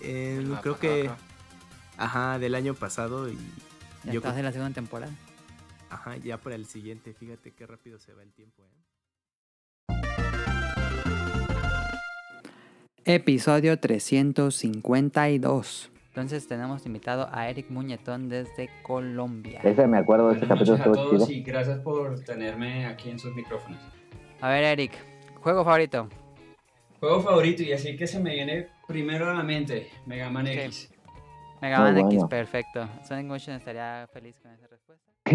Eh, 0.00 0.44
Ah, 0.54 0.60
creo 0.62 0.78
que, 0.78 1.10
ajá, 1.96 2.38
del 2.38 2.54
año 2.54 2.74
pasado 2.74 3.28
y 3.30 3.34
Ya 4.04 4.12
yo 4.12 4.18
estás 4.20 4.32
creo- 4.32 4.38
en 4.38 4.44
la 4.46 4.52
segunda 4.52 4.74
temporada. 4.74 5.12
ajá, 5.90 6.16
ya 6.16 6.38
para 6.38 6.54
el 6.56 6.66
siguiente. 6.66 7.12
Fíjate 7.12 7.52
qué 7.52 7.66
rápido 7.66 7.98
se 7.98 8.14
va 8.14 8.22
el 8.22 8.32
tiempo. 8.32 8.62
¿eh? 8.62 8.81
Episodio 13.04 13.80
352. 13.80 15.90
Entonces 16.08 16.46
tenemos 16.46 16.86
invitado 16.86 17.28
a 17.32 17.50
Eric 17.50 17.68
Muñetón 17.68 18.28
desde 18.28 18.70
Colombia. 18.82 19.60
Ese 19.64 19.88
me 19.88 19.98
acuerdo 19.98 20.28
de 20.28 20.36
ese 20.36 20.46
capítulo, 20.46 20.76
a 20.76 20.84
todos 20.84 21.26
chido. 21.26 21.40
y 21.40 21.42
gracias 21.42 21.80
por 21.80 22.22
tenerme 22.22 22.86
aquí 22.86 23.10
en 23.10 23.18
sus 23.18 23.34
micrófonos. 23.34 23.80
A 24.40 24.50
ver, 24.50 24.62
Eric, 24.62 24.92
juego 25.40 25.64
favorito. 25.64 26.08
Juego 27.00 27.22
favorito 27.22 27.64
y 27.64 27.72
así 27.72 27.96
que 27.96 28.06
se 28.06 28.20
me 28.20 28.34
viene 28.34 28.68
primero 28.86 29.28
a 29.28 29.34
la 29.34 29.42
mente, 29.42 29.88
Mega 30.06 30.30
Man. 30.30 30.46
X. 30.46 30.88
Mega 31.60 31.80
Man 31.80 31.98
X, 31.98 32.22
perfecto. 32.30 32.88
Sonic 33.02 33.26
Motion 33.26 33.56
estaría 33.56 34.08
feliz 34.12 34.36
con 34.40 34.52
esa 34.52 34.68
respuesta. 34.68 35.10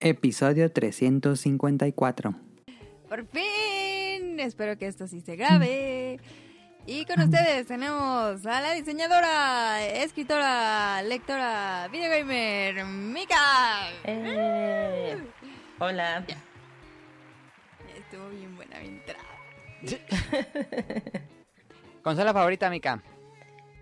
Episodio 0.00 0.72
354. 0.72 2.47
Por 3.08 3.26
fin, 3.26 4.38
espero 4.38 4.76
que 4.76 4.86
esto 4.86 5.08
sí 5.08 5.20
se 5.20 5.36
grabe. 5.36 6.20
Y 6.86 7.04
con 7.06 7.20
ustedes 7.20 7.66
tenemos 7.66 8.44
a 8.44 8.60
la 8.60 8.72
diseñadora, 8.74 9.84
escritora, 9.86 11.02
lectora, 11.02 11.88
videogamer, 11.90 12.84
Mika. 12.84 13.90
Eh, 14.04 15.16
hola. 15.78 16.24
Estuvo 17.96 18.28
bien 18.30 18.54
buena 18.56 18.78
mi 18.80 18.88
entrada. 18.88 19.24
Consola 22.02 22.32
favorita, 22.32 22.68
Mika. 22.70 23.02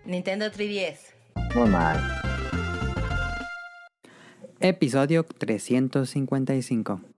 Nintendo 0.05 0.45
3DS. 0.47 1.13
Muy 1.55 1.69
mal. 1.69 2.21
Episodio 4.59 5.23
355. 5.23 7.16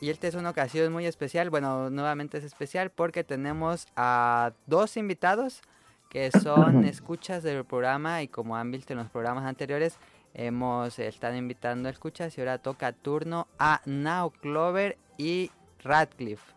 Y 0.00 0.10
esta 0.10 0.28
es 0.28 0.34
una 0.34 0.50
ocasión 0.50 0.92
muy 0.92 1.06
especial. 1.06 1.50
Bueno, 1.50 1.90
nuevamente 1.90 2.38
es 2.38 2.44
especial 2.44 2.90
porque 2.90 3.24
tenemos 3.24 3.86
a 3.96 4.52
dos 4.66 4.96
invitados 4.96 5.60
que 6.08 6.30
son 6.30 6.84
escuchas 6.84 7.42
del 7.42 7.64
programa 7.64 8.22
y 8.22 8.28
como 8.28 8.56
han 8.56 8.70
visto 8.70 8.92
en 8.92 9.00
los 9.00 9.10
programas 9.10 9.44
anteriores, 9.44 9.96
hemos 10.34 10.98
estado 10.98 11.34
invitando 11.36 11.88
a 11.88 11.92
escuchas 11.92 12.36
y 12.36 12.40
ahora 12.40 12.58
toca 12.58 12.92
turno 12.92 13.46
a 13.58 13.82
Now 13.84 14.30
Clover 14.30 14.96
y 15.16 15.50
Radcliffe. 15.82 16.54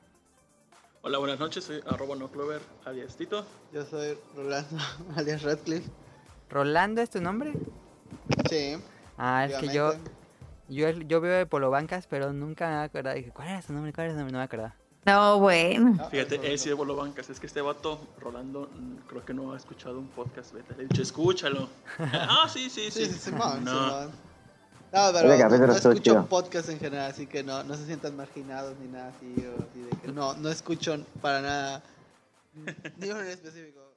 Hola, 1.01 1.17
buenas 1.17 1.39
noches, 1.39 1.63
soy 1.63 1.81
arroba 1.87 2.15
no 2.15 2.29
clover 2.29 2.61
alias 2.85 3.17
Tito. 3.17 3.43
Yo 3.73 3.83
soy 3.85 4.17
Rolando, 4.35 4.77
alias 5.15 5.41
Radcliffe. 5.41 5.89
¿Rolando 6.49 7.01
es 7.01 7.09
tu 7.09 7.19
nombre? 7.19 7.53
Sí. 8.49 8.77
Ah, 9.17 9.45
es 9.45 9.57
que 9.57 9.73
yo. 9.73 9.95
Yo, 10.75 10.89
yo 10.89 11.21
veo 11.21 11.37
de 11.37 11.45
Polo 11.45 11.69
Bancas, 11.69 12.07
pero 12.07 12.33
nunca 12.33 12.69
me 12.69 12.75
acordaba. 12.83 13.15
Dije, 13.15 13.31
¿cuál 13.31 13.49
era 13.49 13.61
su 13.61 13.73
nombre? 13.73 13.93
¿Cuál 13.93 14.05
era 14.05 14.13
su 14.13 14.17
nombre? 14.17 14.33
No 14.33 14.39
me 14.39 14.45
acordaba. 14.45 14.75
No, 15.03 15.39
bueno. 15.39 16.09
Fíjate, 16.09 16.39
él 16.43 16.59
sí 16.59 16.69
de 16.69 16.75
Bolo 16.75 16.95
Bancas, 16.95 17.29
es 17.29 17.39
que 17.39 17.47
este 17.47 17.59
vato, 17.61 17.99
Rolando, 18.19 18.69
mm, 18.73 19.07
creo 19.07 19.25
que 19.25 19.33
no 19.33 19.53
ha 19.53 19.57
escuchado 19.57 19.97
un 19.97 20.07
podcast 20.07 20.53
beta. 20.53 20.75
Le 20.77 20.83
he 20.83 20.87
dicho, 20.87 21.01
escúchalo. 21.01 21.67
ah, 21.99 22.47
sí, 22.47 22.69
sí, 22.69 22.91
sí. 22.91 23.05
Sí, 23.05 23.13
sí, 23.13 23.19
Simón, 23.19 23.63
no. 23.65 24.05
No, 24.93 25.09
pero 25.13 25.33
Ese 25.33 25.57
no, 25.57 25.73
escucho 25.73 26.01
chido. 26.01 26.25
podcast 26.27 26.69
en 26.69 26.77
general, 26.77 27.09
así 27.09 27.25
que 27.25 27.43
no, 27.43 27.63
no 27.63 27.75
se 27.75 27.85
sientan 27.85 28.15
marginados 28.15 28.77
ni 28.79 28.89
nada 28.89 29.07
así. 29.15 29.33
O 29.47 29.63
así 29.63 29.79
de 29.79 29.89
que 30.01 30.11
no, 30.11 30.33
no 30.35 30.49
escucho 30.49 30.97
para 31.21 31.41
nada. 31.41 31.83
Ni 32.97 33.09
uno 33.09 33.21
en 33.21 33.27
específico. 33.27 33.90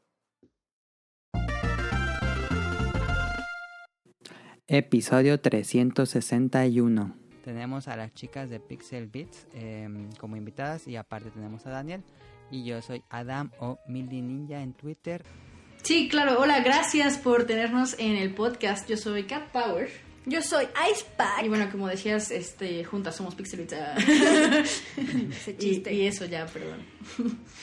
Episodio 4.67 5.39
361. 5.41 7.15
tenemos 7.45 7.87
a 7.89 7.97
las 7.97 8.15
chicas 8.15 8.49
de 8.49 8.61
Pixel 8.61 9.07
Beats 9.09 9.47
em, 9.53 10.11
como 10.12 10.37
invitadas 10.37 10.89
y 10.89 10.97
aparte 10.97 11.31
tenemos 11.31 11.67
a 11.67 11.71
Daniel. 11.71 12.03
Y 12.51 12.65
yo 12.65 12.81
soy 12.81 13.03
Adam 13.11 13.51
o 13.59 13.79
Mildy 13.89 14.23
Ninja 14.23 14.62
en 14.62 14.73
Twitter. 14.73 15.23
Sí, 15.83 16.09
claro. 16.09 16.41
Hola, 16.41 16.61
gracias 16.61 17.19
por 17.19 17.45
tenernos 17.45 17.95
en 17.99 18.17
el 18.17 18.35
podcast. 18.35 18.89
Yo 18.89 18.97
soy 18.97 19.25
Cat 19.25 19.51
Power. 19.51 19.91
Yo 20.25 20.41
soy 20.41 20.65
Icepack. 20.91 21.45
Y 21.45 21.49
bueno, 21.51 21.69
como 21.71 21.87
decías, 21.87 22.31
este, 22.31 22.83
juntas 22.85 23.17
somos 23.17 23.35
Pixelbits. 23.35 23.75
ah. 23.75 23.95
Ese 25.31 25.57
chiste. 25.59 25.93
y 25.93 26.07
eso 26.07 26.25
ya, 26.25 26.47
perdón. 26.47 26.87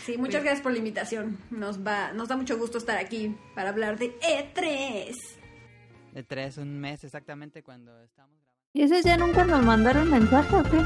Sí, 0.06 0.18
muchas 0.20 0.44
gracias 0.44 0.62
por 0.62 0.72
la 0.72 0.78
invitación. 0.78 1.40
Nos 1.50 1.80
va, 1.84 2.12
nos 2.14 2.28
da 2.28 2.38
mucho 2.38 2.60
gusto 2.60 2.78
estar 2.78 2.98
aquí 3.00 3.36
para 3.56 3.70
hablar 3.70 3.98
de 3.98 4.14
E 4.22 4.54
E3. 4.54 5.16
De 6.14 6.24
tres, 6.24 6.58
un 6.58 6.80
mes 6.80 7.04
exactamente 7.06 7.64
cuando 7.64 8.02
estamos 8.04 8.36
¿Y 8.74 8.82
esos 8.84 9.04
ya 9.04 9.16
nunca 9.18 9.46
nos 9.46 9.66
mandaron 9.66 10.10
mensaje 10.10 10.56
o 10.56 10.64
qué? 10.64 10.84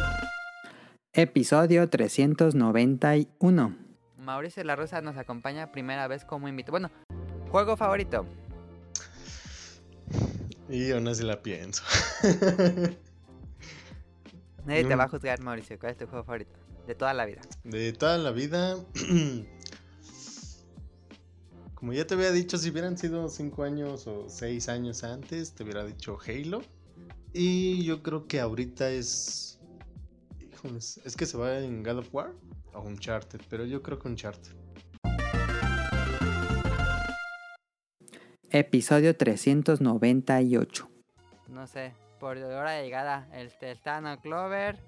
Episodio 1.13 1.89
391. 1.89 3.75
Mauricio 4.17 4.63
La 4.63 4.75
Rosa 4.75 5.01
nos 5.01 5.17
acompaña 5.17 5.71
primera 5.71 6.07
vez 6.07 6.25
como 6.25 6.47
invitado. 6.47 6.71
Bueno, 6.71 6.91
juego 7.49 7.77
favorito. 7.77 8.25
Y 10.69 10.91
aún 10.91 11.07
así 11.07 11.23
la 11.23 11.41
pienso. 11.41 11.83
Nadie 14.65 14.83
te 14.83 14.95
va 14.95 15.03
a 15.05 15.07
juzgar, 15.07 15.39
Mauricio. 15.41 15.79
¿Cuál 15.79 15.91
es 15.91 15.97
tu 15.97 16.07
juego 16.07 16.23
favorito? 16.23 16.55
De 16.87 16.95
toda 16.95 17.13
la 17.13 17.25
vida. 17.25 17.41
De 17.63 17.93
toda 17.93 18.17
la 18.17 18.31
vida. 18.31 18.75
Como 21.75 21.91
ya 21.91 22.07
te 22.07 22.13
había 22.13 22.31
dicho, 22.31 22.57
si 22.57 22.69
hubieran 22.69 22.97
sido 22.97 23.27
5 23.27 23.63
años 23.63 24.07
o 24.07 24.29
6 24.29 24.69
años 24.69 25.03
antes, 25.03 25.53
te 25.53 25.63
hubiera 25.63 25.83
dicho 25.83 26.17
Halo. 26.25 26.61
Y 27.33 27.83
yo 27.83 28.01
creo 28.01 28.27
que 28.27 28.39
ahorita 28.39 28.89
es. 28.89 29.59
Híjoles, 30.39 31.01
es 31.03 31.17
que 31.17 31.25
se 31.25 31.37
va 31.37 31.59
en 31.59 31.83
God 31.83 31.97
of 31.97 32.15
War 32.15 32.31
o 32.73 32.81
Uncharted, 32.81 33.41
pero 33.49 33.65
yo 33.65 33.83
creo 33.83 33.99
que 33.99 34.07
Uncharted. 34.07 34.53
Episodio 38.49 39.17
398. 39.17 40.89
No 41.49 41.67
sé, 41.67 41.93
por 42.21 42.37
hora 42.37 42.71
de 42.71 42.83
llegada, 42.83 43.27
el 43.33 43.51
Testano 43.57 44.17
Clover, 44.21 44.79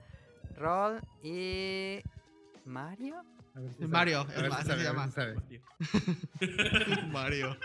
Roll 0.55 1.01
y. 1.21 1.99
¿Mario? 2.63 3.23
Mario, 3.87 4.21
A 4.21 4.23
ver 4.25 4.51
si 4.51 4.57
así 4.57 4.67
sabe, 4.67 4.81
se 4.81 4.87
a 4.87 4.91
llama. 4.91 5.07
ver 5.15 5.35
si 5.49 7.07
Mario. 7.11 7.57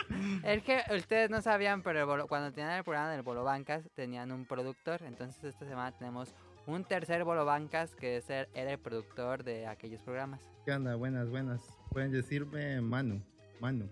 Es 0.45 0.63
que 0.63 0.81
ustedes 0.97 1.31
no 1.31 1.41
sabían, 1.43 1.83
pero 1.83 2.01
el 2.01 2.07
Bolo- 2.07 2.27
cuando 2.29 2.53
tenían 2.53 2.73
el 2.77 2.85
programa 2.85 3.11
del 3.11 3.23
Bolo 3.23 3.45
Bancas, 3.45 3.85
tenían 3.95 4.33
un 4.33 4.47
productor. 4.47 5.03
Entonces, 5.03 5.43
esta 5.45 5.67
semana 5.67 5.93
tenemos 5.93 6.35
un 6.67 6.85
tercer 6.85 7.25
Bolo 7.25 7.45
Bancas 7.45 7.95
que 7.95 8.17
es 8.19 8.31
el- 8.31 8.49
era 8.55 8.73
el 8.73 8.79
productor 8.79 9.45
de 9.45 9.67
aquellos 9.67 10.03
programas. 10.03 10.41
¿Qué 10.65 10.73
onda? 10.73 10.95
Buenas, 10.95 11.29
buenas. 11.29 11.61
Pueden 11.91 12.13
decirme 12.13 12.81
Manu. 12.81 13.21
Manu. 13.61 13.89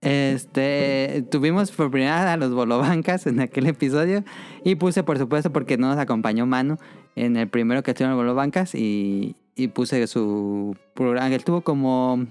Este, 0.00 1.24
tuvimos 1.30 1.72
por 1.72 1.90
primera 1.90 2.16
vez 2.20 2.26
a 2.26 2.36
los 2.36 2.52
bolobancas 2.54 3.26
en 3.26 3.40
aquel 3.40 3.66
episodio 3.66 4.22
y 4.64 4.76
puse, 4.76 5.02
por 5.02 5.18
supuesto, 5.18 5.52
porque 5.52 5.76
no 5.76 5.88
nos 5.88 5.98
acompañó 5.98 6.46
Manu 6.46 6.78
en 7.24 7.36
el 7.36 7.48
primero 7.48 7.82
que 7.82 7.90
estuvieron 7.90 8.16
los 8.16 8.24
bolobancas 8.24 8.74
y, 8.74 9.36
y 9.54 9.68
puse 9.68 10.06
su 10.06 10.76
programa. 10.94 11.34
Él 11.34 11.44
tuvo 11.44 11.62
como, 11.62 12.26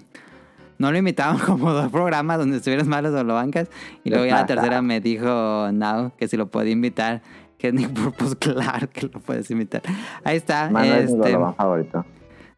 no 0.78 0.92
lo 0.92 0.98
invitaban 0.98 1.40
como 1.46 1.74
dos 1.74 1.92
programas 1.92 2.38
donde 2.38 2.58
estuvieran 2.58 2.88
más 2.88 3.04
los 3.04 3.14
bolobancas 3.14 3.70
y 4.04 4.10
luego 4.10 4.26
ya 4.26 4.38
la 4.38 4.46
tercera 4.46 4.82
me 4.82 5.02
dijo 5.02 5.72
Now 5.72 6.14
que 6.18 6.28
si 6.28 6.38
lo 6.38 6.50
podía 6.50 6.72
invitar. 6.72 7.22
Que 7.58 7.72
Nick 7.72 7.90
Purpose, 7.90 8.36
claro 8.40 8.88
que 8.88 9.08
lo 9.08 9.20
puedes 9.20 9.50
invitar. 9.50 9.82
Ahí 10.24 10.38
está. 10.38 10.70
Mano 10.70 10.94
es 10.94 11.12
mi 11.12 11.18
este, 11.18 11.34
bolobán 11.34 11.56
favorito. 11.56 12.06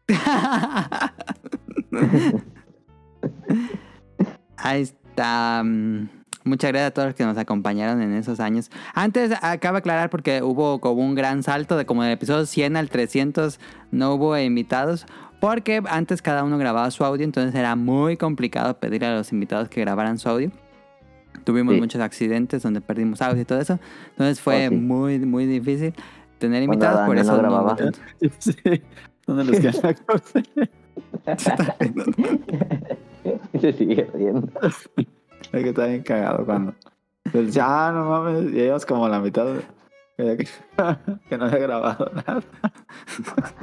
Ahí 4.58 4.82
está. 4.82 5.64
Muchas 6.44 6.70
gracias 6.72 6.88
a 6.88 6.94
todos 6.94 7.08
los 7.08 7.14
que 7.14 7.24
nos 7.24 7.36
acompañaron 7.36 8.00
en 8.00 8.14
esos 8.14 8.40
años. 8.40 8.70
Antes, 8.94 9.32
acaba 9.42 9.74
de 9.74 9.78
aclarar 9.80 10.08
porque 10.10 10.42
hubo 10.42 10.80
como 10.80 11.02
un 11.04 11.14
gran 11.14 11.42
salto 11.42 11.76
de 11.76 11.84
como 11.84 12.02
del 12.02 12.12
episodio 12.12 12.46
100 12.46 12.76
al 12.76 12.88
300 12.88 13.60
no 13.90 14.14
hubo 14.14 14.36
invitados. 14.38 15.04
Porque 15.38 15.82
antes 15.88 16.20
cada 16.22 16.44
uno 16.44 16.58
grababa 16.58 16.90
su 16.90 17.02
audio, 17.04 17.24
entonces 17.24 17.54
era 17.54 17.74
muy 17.76 18.16
complicado 18.18 18.78
pedirle 18.78 19.06
a 19.08 19.14
los 19.16 19.32
invitados 19.32 19.68
que 19.70 19.80
grabaran 19.80 20.18
su 20.18 20.28
audio. 20.28 20.50
Tuvimos 21.44 21.74
Sí. 21.74 21.80
muchos 21.80 22.00
accidentes 22.02 22.62
donde 22.62 22.80
perdimos 22.82 23.22
audio 23.22 23.40
y 23.40 23.44
todo 23.46 23.58
eso. 23.60 23.78
Entonces 24.10 24.40
fue 24.40 24.66
Oh, 24.66 24.70
sí. 24.70 24.76
muy, 24.76 25.18
muy 25.20 25.46
difícil 25.46 25.94
tener 26.38 26.64
Cuando 26.66 26.74
invitados. 26.86 27.06
Por 27.06 27.16
eso 27.18 27.30
no 27.30 27.36
no 27.36 27.42
grababa. 27.42 27.76
tanto. 27.76 27.98
Sí, 28.38 28.54
¿dónde 29.26 29.44
les 29.44 29.60
queda 29.60 29.72
la 29.82 29.94
cosa? 29.94 30.42
Se 33.60 33.72
sigue 33.72 34.08
riendo. 34.14 34.48
Es 35.52 35.62
que 35.62 35.68
está 35.70 35.86
bien 35.86 36.02
cagado 36.02 36.44
cuando. 36.44 36.74
Él 37.32 37.46
decía, 37.46 37.64
ah, 37.66 37.92
no 37.92 38.08
mames, 38.08 38.52
ya 38.52 38.62
llevas 38.62 38.86
como 38.86 39.08
la 39.08 39.20
mitad 39.20 39.46
de- 39.46 39.62
que, 40.16 40.46
que 41.28 41.38
no 41.38 41.44
había 41.46 41.58
grabado 41.58 42.10
nada. 42.14 42.42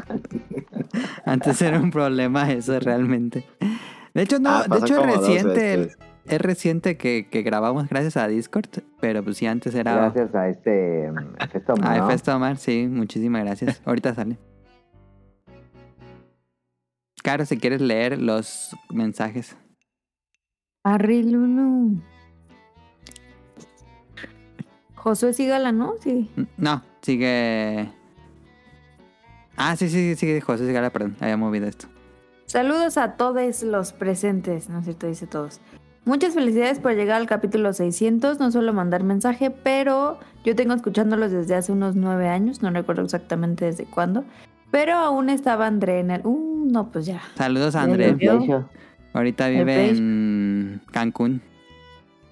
Antes 1.25 1.61
era 1.61 1.79
un 1.79 1.91
problema 1.91 2.51
eso 2.51 2.79
realmente. 2.79 3.43
De 4.13 4.21
hecho, 4.23 4.39
no, 4.39 4.49
Ah, 4.49 4.65
de 4.67 4.77
hecho 4.79 4.99
es 4.99 5.05
reciente, 5.17 5.89
es 6.25 6.41
reciente 6.41 6.97
que, 6.97 7.27
que 7.29 7.41
grabamos 7.43 7.87
gracias 7.87 8.17
a 8.17 8.27
Discord, 8.27 8.69
pero 8.99 9.23
pues 9.23 9.37
sí 9.37 9.45
antes 9.45 9.75
era 9.75 9.93
Gracias 9.95 10.33
a 10.33 10.49
este 10.49 11.11
mm, 11.11 11.35
Efecto 11.43 11.73
a 11.81 11.97
¿no? 11.97 12.07
Efesto 12.07 12.35
Omar, 12.35 12.57
sí, 12.57 12.87
muchísimas 12.89 13.43
gracias. 13.43 13.81
Ahorita 13.85 14.13
sale. 14.15 14.37
Caro, 17.23 17.45
si 17.45 17.57
quieres 17.57 17.81
leer 17.81 18.19
los 18.21 18.75
mensajes. 18.89 19.55
Arre 20.93 21.21
Lulu. 21.21 21.97
Josué 24.95 25.33
Sigala, 25.33 25.73
¿no? 25.73 25.95
Sí. 25.99 26.29
No, 26.55 26.81
sigue. 27.01 27.91
Ah, 29.57 29.75
sí, 29.75 29.89
sí, 29.89 30.15
sí, 30.15 30.39
José 30.39 30.65
Sigala, 30.65 30.91
perdón, 30.91 31.17
había 31.19 31.35
movido 31.35 31.67
esto. 31.67 31.87
Saludos 32.45 32.97
a 32.97 33.17
todos 33.17 33.63
los 33.63 33.91
presentes, 33.91 34.69
¿no 34.69 34.79
es 34.79 34.85
cierto? 34.85 35.07
Dice 35.07 35.27
todos. 35.27 35.59
Muchas 36.05 36.33
felicidades 36.33 36.79
por 36.79 36.93
llegar 36.93 37.19
al 37.19 37.27
capítulo 37.27 37.73
600. 37.73 38.39
No 38.39 38.49
suelo 38.49 38.71
mandar 38.71 39.03
mensaje, 39.03 39.51
pero 39.51 40.19
yo 40.45 40.55
tengo 40.55 40.73
escuchándolos 40.73 41.31
desde 41.31 41.55
hace 41.55 41.73
unos 41.73 41.97
nueve 41.97 42.29
años. 42.29 42.61
No 42.61 42.71
recuerdo 42.71 43.01
exactamente 43.01 43.65
desde 43.65 43.83
cuándo. 43.83 44.23
Pero 44.71 44.93
aún 44.95 45.29
estaba 45.29 45.67
André 45.67 45.99
en 45.99 46.11
el. 46.11 46.21
Uh, 46.23 46.65
no, 46.71 46.93
pues 46.93 47.05
ya. 47.05 47.21
Saludos 47.35 47.75
a 47.75 47.81
André. 47.81 48.15
Ahorita 49.17 49.47
vive 49.49 49.89
en 49.89 50.79
Cancún. 50.91 51.41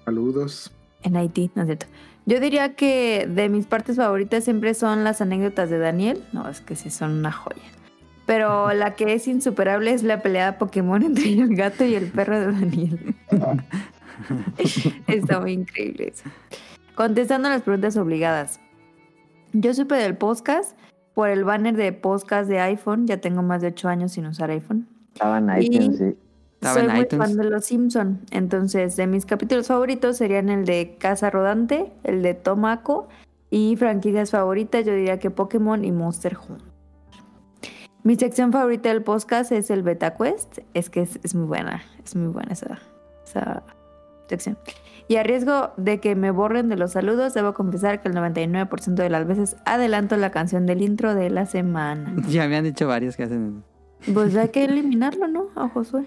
Saludos. 0.04 0.72
En 1.02 1.16
Haití, 1.16 1.50
no 1.56 1.62
es 1.62 1.66
cierto. 1.66 1.86
Yo 2.26 2.38
diría 2.38 2.74
que 2.76 3.28
de 3.28 3.48
mis 3.48 3.66
partes 3.66 3.96
favoritas 3.96 4.44
siempre 4.44 4.72
son 4.74 5.02
las 5.02 5.20
anécdotas 5.20 5.68
de 5.68 5.78
Daniel. 5.78 6.22
No, 6.32 6.48
es 6.48 6.60
que 6.60 6.76
sí 6.76 6.90
son 6.90 7.10
una 7.12 7.32
joya. 7.32 7.62
Pero 8.24 8.72
la 8.74 8.94
que 8.94 9.14
es 9.14 9.26
insuperable 9.26 9.90
es 9.92 10.04
la 10.04 10.22
pelea 10.22 10.58
Pokémon 10.58 11.02
entre 11.02 11.32
el 11.32 11.56
gato 11.56 11.84
y 11.84 11.96
el 11.96 12.06
perro 12.06 12.38
de 12.38 12.46
Daniel. 12.52 13.14
Está 15.08 15.40
muy 15.40 15.52
increíble 15.52 16.12
eso. 16.14 16.30
Contestando 16.94 17.48
las 17.48 17.62
preguntas 17.62 17.96
obligadas. 17.96 18.60
Yo 19.52 19.74
supe 19.74 19.96
del 19.96 20.16
podcast 20.16 20.78
por 21.14 21.30
el 21.30 21.42
banner 21.42 21.76
de 21.76 21.92
podcast 21.92 22.48
de 22.48 22.60
iPhone. 22.60 23.08
Ya 23.08 23.16
tengo 23.20 23.42
más 23.42 23.60
de 23.60 23.68
8 23.68 23.88
años 23.88 24.12
sin 24.12 24.26
usar 24.26 24.50
iPhone. 24.50 24.86
Estaba 25.14 25.38
en 25.38 25.50
Y- 25.62 25.96
sí. 25.96 26.16
Estaba 26.56 26.74
Soy 26.74 26.88
muy 26.88 27.00
iTunes. 27.02 27.28
fan 27.28 27.36
de 27.36 27.44
Los 27.44 27.64
Simpson. 27.66 28.20
Entonces, 28.30 28.96
de 28.96 29.06
mis 29.06 29.26
capítulos 29.26 29.68
favoritos 29.68 30.16
serían 30.16 30.48
el 30.48 30.64
de 30.64 30.96
Casa 30.98 31.30
Rodante, 31.30 31.92
el 32.04 32.22
de 32.22 32.34
Tomaco 32.34 33.08
y 33.50 33.76
franquicias 33.76 34.30
favoritas, 34.30 34.84
yo 34.84 34.92
diría 34.92 35.18
que 35.18 35.30
Pokémon 35.30 35.84
y 35.84 35.92
Monster 35.92 36.36
Hunter. 36.36 36.66
Mi 38.02 38.16
sección 38.16 38.52
favorita 38.52 38.88
del 38.88 39.02
podcast 39.02 39.52
es 39.52 39.70
el 39.70 39.82
Beta 39.82 40.14
Quest. 40.14 40.58
Es 40.74 40.90
que 40.90 41.02
es, 41.02 41.18
es 41.22 41.34
muy 41.34 41.46
buena, 41.46 41.82
es 42.04 42.14
muy 42.14 42.28
buena 42.28 42.52
esa, 42.52 42.78
esa 43.24 43.62
sección. 44.28 44.56
Y 45.08 45.16
a 45.16 45.22
riesgo 45.22 45.72
de 45.76 46.00
que 46.00 46.16
me 46.16 46.30
borren 46.30 46.68
de 46.68 46.76
los 46.76 46.92
saludos, 46.92 47.34
debo 47.34 47.54
confesar 47.54 48.02
que 48.02 48.08
el 48.08 48.14
99% 48.14 48.94
de 48.94 49.10
las 49.10 49.26
veces 49.26 49.56
adelanto 49.64 50.16
la 50.16 50.30
canción 50.30 50.66
del 50.66 50.82
intro 50.82 51.14
de 51.14 51.30
la 51.30 51.46
semana. 51.46 52.14
Ya 52.28 52.48
me 52.48 52.56
han 52.56 52.64
dicho 52.64 52.88
varios 52.88 53.16
que 53.16 53.24
hacen 53.24 53.62
eso. 54.02 54.12
Pues 54.12 54.36
hay 54.36 54.48
que 54.48 54.64
eliminarlo, 54.64 55.28
¿no? 55.28 55.48
A 55.54 55.68
Josué. 55.68 56.04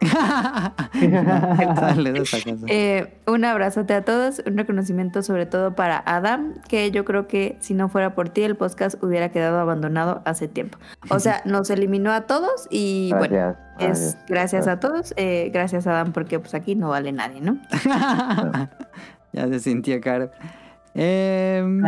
Eh, 2.68 3.12
un 3.26 3.44
abrazote 3.44 3.94
a 3.94 4.04
todos, 4.04 4.42
un 4.46 4.56
reconocimiento 4.56 5.22
sobre 5.22 5.46
todo 5.46 5.74
para 5.74 6.02
Adam, 6.06 6.54
que 6.68 6.90
yo 6.90 7.04
creo 7.04 7.26
que 7.26 7.56
si 7.60 7.74
no 7.74 7.88
fuera 7.88 8.14
por 8.14 8.28
ti 8.28 8.42
el 8.42 8.56
podcast 8.56 9.02
hubiera 9.02 9.30
quedado 9.30 9.58
abandonado 9.58 10.22
hace 10.24 10.48
tiempo. 10.48 10.78
O 11.10 11.18
sea, 11.18 11.42
nos 11.44 11.70
eliminó 11.70 12.12
a 12.12 12.22
todos 12.22 12.66
y 12.70 13.12
bueno, 13.16 13.36
Gracias, 13.36 13.56
es 13.78 13.88
gracias. 13.88 14.26
gracias 14.28 14.68
a 14.68 14.80
todos, 14.80 15.14
eh, 15.16 15.50
gracias 15.52 15.86
Adam 15.86 16.12
porque 16.12 16.38
pues 16.38 16.54
aquí 16.54 16.74
no 16.74 16.88
vale 16.90 17.12
nadie, 17.12 17.40
¿no? 17.40 17.58
ya 19.32 19.48
se 19.48 19.60
sintió 19.60 20.00
caro. 20.00 20.30
Em, 20.94 21.84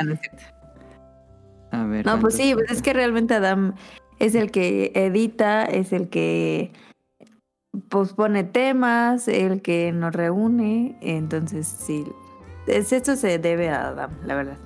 a 1.70 1.84
ver. 1.84 2.06
No, 2.06 2.20
pues 2.20 2.34
¿cuántos 2.34 2.34
sí, 2.34 2.54
pues 2.54 2.70
es 2.70 2.82
que 2.82 2.92
realmente 2.92 3.34
Adam 3.34 3.74
es 4.18 4.34
el 4.34 4.50
que 4.50 4.92
edita, 4.94 5.64
es 5.64 5.92
el 5.92 6.08
que 6.08 6.72
pues 7.88 8.12
pone 8.12 8.44
temas, 8.44 9.28
el 9.28 9.62
que 9.62 9.92
nos 9.92 10.14
reúne, 10.14 10.96
entonces 11.00 11.66
sí, 11.66 12.04
es, 12.66 12.92
esto 12.92 13.16
se 13.16 13.38
debe 13.38 13.70
a 13.70 13.88
Adam, 13.88 14.10
la 14.24 14.34
verdad. 14.34 14.58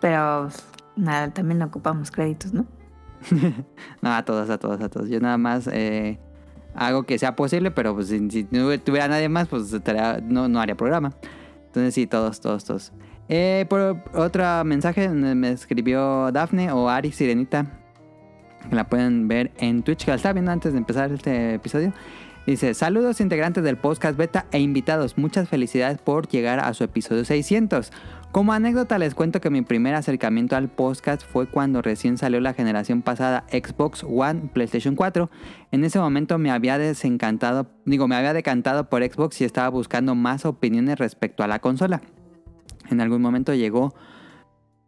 Pero 0.00 0.48
nada, 0.96 1.32
también 1.32 1.62
ocupamos 1.62 2.10
créditos, 2.10 2.52
¿no? 2.52 2.66
No, 4.02 4.12
a 4.12 4.24
todos, 4.24 4.50
a 4.50 4.58
todos, 4.58 4.80
a 4.80 4.88
todos. 4.88 5.08
Yo 5.08 5.20
nada 5.20 5.38
más 5.38 5.68
eh, 5.72 6.18
hago 6.74 7.04
que 7.04 7.18
sea 7.18 7.36
posible, 7.36 7.70
pero 7.70 7.94
pues 7.94 8.08
si, 8.08 8.30
si 8.30 8.46
no 8.50 8.78
tuviera 8.80 9.08
nadie 9.08 9.28
más, 9.28 9.48
pues 9.48 9.72
no, 10.24 10.48
no 10.48 10.60
haría 10.60 10.76
programa. 10.76 11.12
Entonces 11.66 11.94
sí, 11.94 12.06
todos, 12.06 12.40
todos, 12.40 12.64
todos. 12.64 12.92
Eh, 13.28 13.64
por 13.68 14.02
otro 14.14 14.64
mensaje 14.64 15.08
me 15.08 15.52
escribió 15.52 16.30
Dafne 16.32 16.70
o 16.72 16.88
Ari 16.88 17.12
Sirenita, 17.12 17.66
que 18.68 18.74
la 18.76 18.84
pueden 18.88 19.28
ver 19.28 19.52
en 19.58 19.82
Twitch, 19.82 20.04
que 20.04 20.10
la 20.10 20.16
estaba 20.16 20.34
viendo 20.34 20.50
antes 20.50 20.72
de 20.72 20.78
empezar 20.78 21.12
este 21.12 21.54
episodio. 21.54 21.92
Dice, 22.44 22.74
saludos 22.74 23.20
integrantes 23.20 23.62
del 23.62 23.76
podcast 23.76 24.18
beta 24.18 24.46
e 24.50 24.58
invitados, 24.58 25.16
muchas 25.16 25.48
felicidades 25.48 25.98
por 25.98 26.26
llegar 26.26 26.58
a 26.58 26.74
su 26.74 26.82
episodio 26.82 27.24
600. 27.24 27.92
Como 28.32 28.52
anécdota 28.52 28.98
les 28.98 29.14
cuento 29.14 29.40
que 29.40 29.48
mi 29.48 29.62
primer 29.62 29.94
acercamiento 29.94 30.56
al 30.56 30.68
podcast 30.68 31.22
fue 31.24 31.46
cuando 31.46 31.82
recién 31.82 32.18
salió 32.18 32.40
la 32.40 32.52
generación 32.52 33.02
pasada 33.02 33.44
Xbox 33.52 34.02
One, 34.02 34.50
PlayStation 34.52 34.96
4. 34.96 35.30
En 35.70 35.84
ese 35.84 36.00
momento 36.00 36.36
me 36.38 36.50
había 36.50 36.78
desencantado, 36.78 37.68
digo, 37.84 38.08
me 38.08 38.16
había 38.16 38.32
decantado 38.32 38.88
por 38.88 39.04
Xbox 39.04 39.40
y 39.40 39.44
estaba 39.44 39.68
buscando 39.68 40.16
más 40.16 40.44
opiniones 40.44 40.98
respecto 40.98 41.44
a 41.44 41.46
la 41.46 41.60
consola. 41.60 42.02
En 42.90 43.00
algún 43.00 43.22
momento 43.22 43.54
llegó 43.54 43.94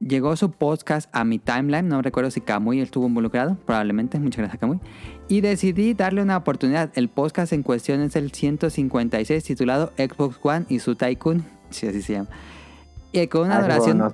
llegó 0.00 0.36
su 0.36 0.50
podcast 0.50 1.08
a 1.14 1.24
mi 1.24 1.38
timeline, 1.38 1.88
no 1.88 2.02
recuerdo 2.02 2.30
si 2.30 2.40
Kamui 2.40 2.80
estuvo 2.80 3.06
involucrado, 3.06 3.56
probablemente, 3.64 4.18
muchas 4.18 4.38
gracias 4.38 4.60
Kamui. 4.60 4.80
Y 5.28 5.40
decidí 5.40 5.94
darle 5.94 6.22
una 6.22 6.36
oportunidad. 6.36 6.90
El 6.94 7.08
podcast 7.08 7.52
en 7.52 7.62
cuestión 7.62 8.00
es 8.02 8.14
el 8.16 8.32
156 8.32 9.42
titulado 9.42 9.92
Xbox 9.96 10.38
One 10.42 10.66
y 10.68 10.80
su 10.80 10.96
Tycoon, 10.96 11.44
si 11.70 11.86
así 11.86 12.02
se 12.02 12.14
llama. 12.14 12.28
Y 13.12 13.26
con 13.28 13.46
una 13.46 13.60
duración 13.62 13.98
no 13.98 14.12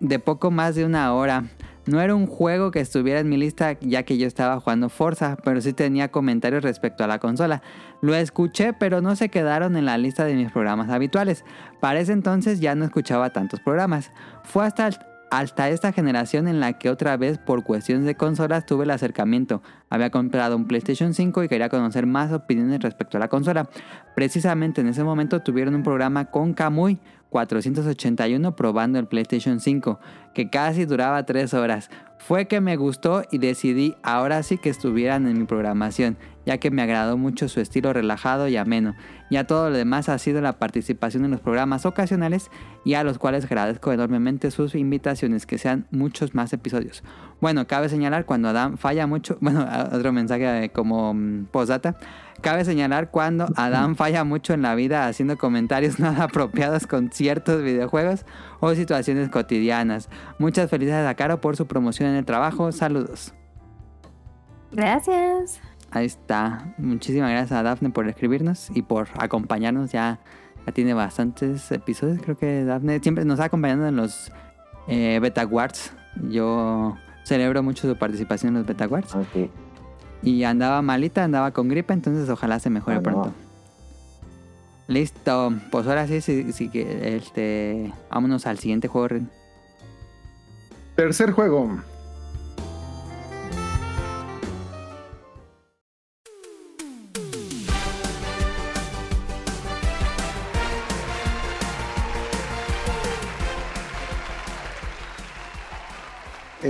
de 0.00 0.18
poco 0.18 0.50
más 0.50 0.74
de 0.74 0.84
una 0.84 1.12
hora. 1.14 1.44
No 1.86 2.00
era 2.00 2.14
un 2.14 2.26
juego 2.26 2.70
que 2.70 2.80
estuviera 2.80 3.20
en 3.20 3.28
mi 3.28 3.36
lista 3.36 3.78
ya 3.80 4.02
que 4.02 4.18
yo 4.18 4.26
estaba 4.26 4.60
jugando 4.60 4.88
Forza, 4.88 5.36
pero 5.42 5.60
sí 5.60 5.72
tenía 5.72 6.10
comentarios 6.10 6.62
respecto 6.62 7.02
a 7.02 7.06
la 7.06 7.18
consola. 7.18 7.62
Lo 8.00 8.14
escuché, 8.14 8.72
pero 8.72 9.00
no 9.00 9.16
se 9.16 9.28
quedaron 9.28 9.76
en 9.76 9.86
la 9.86 9.98
lista 9.98 10.24
de 10.24 10.34
mis 10.34 10.52
programas 10.52 10.90
habituales. 10.90 11.44
Para 11.80 12.00
ese 12.00 12.12
entonces 12.12 12.60
ya 12.60 12.74
no 12.74 12.84
escuchaba 12.84 13.30
tantos 13.30 13.60
programas. 13.60 14.12
Fue 14.44 14.64
hasta, 14.66 14.90
hasta 15.30 15.68
esta 15.68 15.92
generación 15.92 16.48
en 16.48 16.60
la 16.60 16.74
que 16.74 16.90
otra 16.90 17.16
vez 17.16 17.38
por 17.38 17.62
cuestiones 17.62 18.04
de 18.04 18.16
consolas 18.16 18.66
tuve 18.66 18.84
el 18.84 18.90
acercamiento. 18.90 19.62
Había 19.88 20.10
comprado 20.10 20.56
un 20.56 20.66
PlayStation 20.66 21.14
5 21.14 21.44
y 21.44 21.48
quería 21.48 21.68
conocer 21.68 22.06
más 22.06 22.32
opiniones 22.32 22.80
respecto 22.80 23.16
a 23.16 23.20
la 23.20 23.28
consola. 23.28 23.68
Precisamente 24.16 24.80
en 24.80 24.88
ese 24.88 25.04
momento 25.04 25.40
tuvieron 25.40 25.74
un 25.76 25.84
programa 25.84 26.26
con 26.26 26.52
Kamui 26.52 26.98
481 27.30 28.56
probando 28.56 28.98
el 28.98 29.06
PlayStation 29.06 29.60
5, 29.60 30.00
que 30.34 30.50
casi 30.50 30.84
duraba 30.84 31.24
3 31.24 31.54
horas. 31.54 31.90
Fue 32.18 32.46
que 32.46 32.60
me 32.60 32.76
gustó 32.76 33.22
y 33.30 33.38
decidí 33.38 33.94
ahora 34.02 34.42
sí 34.42 34.58
que 34.58 34.68
estuvieran 34.68 35.26
en 35.26 35.38
mi 35.38 35.44
programación, 35.44 36.18
ya 36.50 36.58
que 36.58 36.72
me 36.72 36.82
agradó 36.82 37.16
mucho 37.16 37.48
su 37.48 37.60
estilo 37.60 37.92
relajado 37.92 38.48
y 38.48 38.56
ameno. 38.56 38.96
Ya 39.30 39.44
todo 39.44 39.70
lo 39.70 39.76
demás 39.76 40.08
ha 40.08 40.18
sido 40.18 40.40
la 40.40 40.58
participación 40.58 41.24
en 41.24 41.30
los 41.30 41.40
programas 41.40 41.86
ocasionales 41.86 42.50
y 42.84 42.94
a 42.94 43.04
los 43.04 43.18
cuales 43.18 43.44
agradezco 43.44 43.92
enormemente 43.92 44.50
sus 44.50 44.74
invitaciones, 44.74 45.46
que 45.46 45.58
sean 45.58 45.86
muchos 45.92 46.34
más 46.34 46.52
episodios. 46.52 47.04
Bueno, 47.40 47.68
cabe 47.68 47.88
señalar 47.88 48.24
cuando 48.24 48.48
Adam 48.48 48.78
falla 48.78 49.06
mucho, 49.06 49.38
bueno, 49.40 49.64
otro 49.92 50.12
mensaje 50.12 50.64
eh, 50.64 50.70
como 50.70 51.14
mm, 51.14 51.44
postdata. 51.52 51.96
Cabe 52.40 52.64
señalar 52.64 53.12
cuando 53.12 53.46
Adam 53.54 53.94
falla 53.94 54.24
mucho 54.24 54.52
en 54.52 54.62
la 54.62 54.74
vida 54.74 55.06
haciendo 55.06 55.38
comentarios 55.38 55.98
nada 56.00 56.24
apropiados 56.24 56.88
con 56.88 57.12
ciertos 57.12 57.62
videojuegos 57.62 58.26
o 58.58 58.74
situaciones 58.74 59.28
cotidianas. 59.28 60.08
Muchas 60.38 60.68
felicidades 60.68 61.08
a 61.08 61.14
Caro 61.14 61.40
por 61.40 61.56
su 61.56 61.68
promoción 61.68 62.10
en 62.10 62.16
el 62.16 62.24
trabajo. 62.24 62.72
Saludos. 62.72 63.34
Gracias. 64.72 65.60
Ahí 65.92 66.06
está. 66.06 66.72
Muchísimas 66.78 67.30
gracias 67.30 67.52
a 67.58 67.62
Dafne 67.62 67.90
por 67.90 68.08
escribirnos 68.08 68.70
y 68.74 68.82
por 68.82 69.08
acompañarnos. 69.18 69.90
Ya, 69.92 70.20
ya 70.66 70.72
tiene 70.72 70.94
bastantes 70.94 71.70
episodios. 71.72 72.20
Creo 72.22 72.36
que 72.38 72.64
Dafne 72.64 73.00
siempre 73.00 73.24
nos 73.24 73.40
ha 73.40 73.44
acompañado 73.44 73.88
en 73.88 73.96
los 73.96 74.30
eh, 74.86 75.18
Beta 75.20 75.42
Awards. 75.42 75.92
Yo 76.30 76.96
celebro 77.24 77.62
mucho 77.62 77.88
su 77.88 77.96
participación 77.98 78.50
en 78.54 78.58
los 78.60 78.66
Beta 78.66 78.84
Awards. 78.84 79.14
Y 80.22 80.44
andaba 80.44 80.80
malita, 80.82 81.24
andaba 81.24 81.50
con 81.50 81.68
gripe, 81.68 81.92
entonces 81.92 82.28
ojalá 82.28 82.58
se 82.60 82.70
mejore 82.70 82.96
Ah, 82.96 83.00
no. 83.00 83.02
pronto. 83.02 83.32
Listo, 84.86 85.52
pues 85.70 85.86
ahora 85.86 86.06
sí, 86.08 86.20
sí, 86.20 86.52
sí 86.52 86.68
que 86.68 87.16
este, 87.16 87.92
vámonos 88.10 88.46
al 88.46 88.58
siguiente 88.58 88.88
juego. 88.88 89.08
Ren. 89.08 89.30
Tercer 90.96 91.30
juego. 91.32 91.78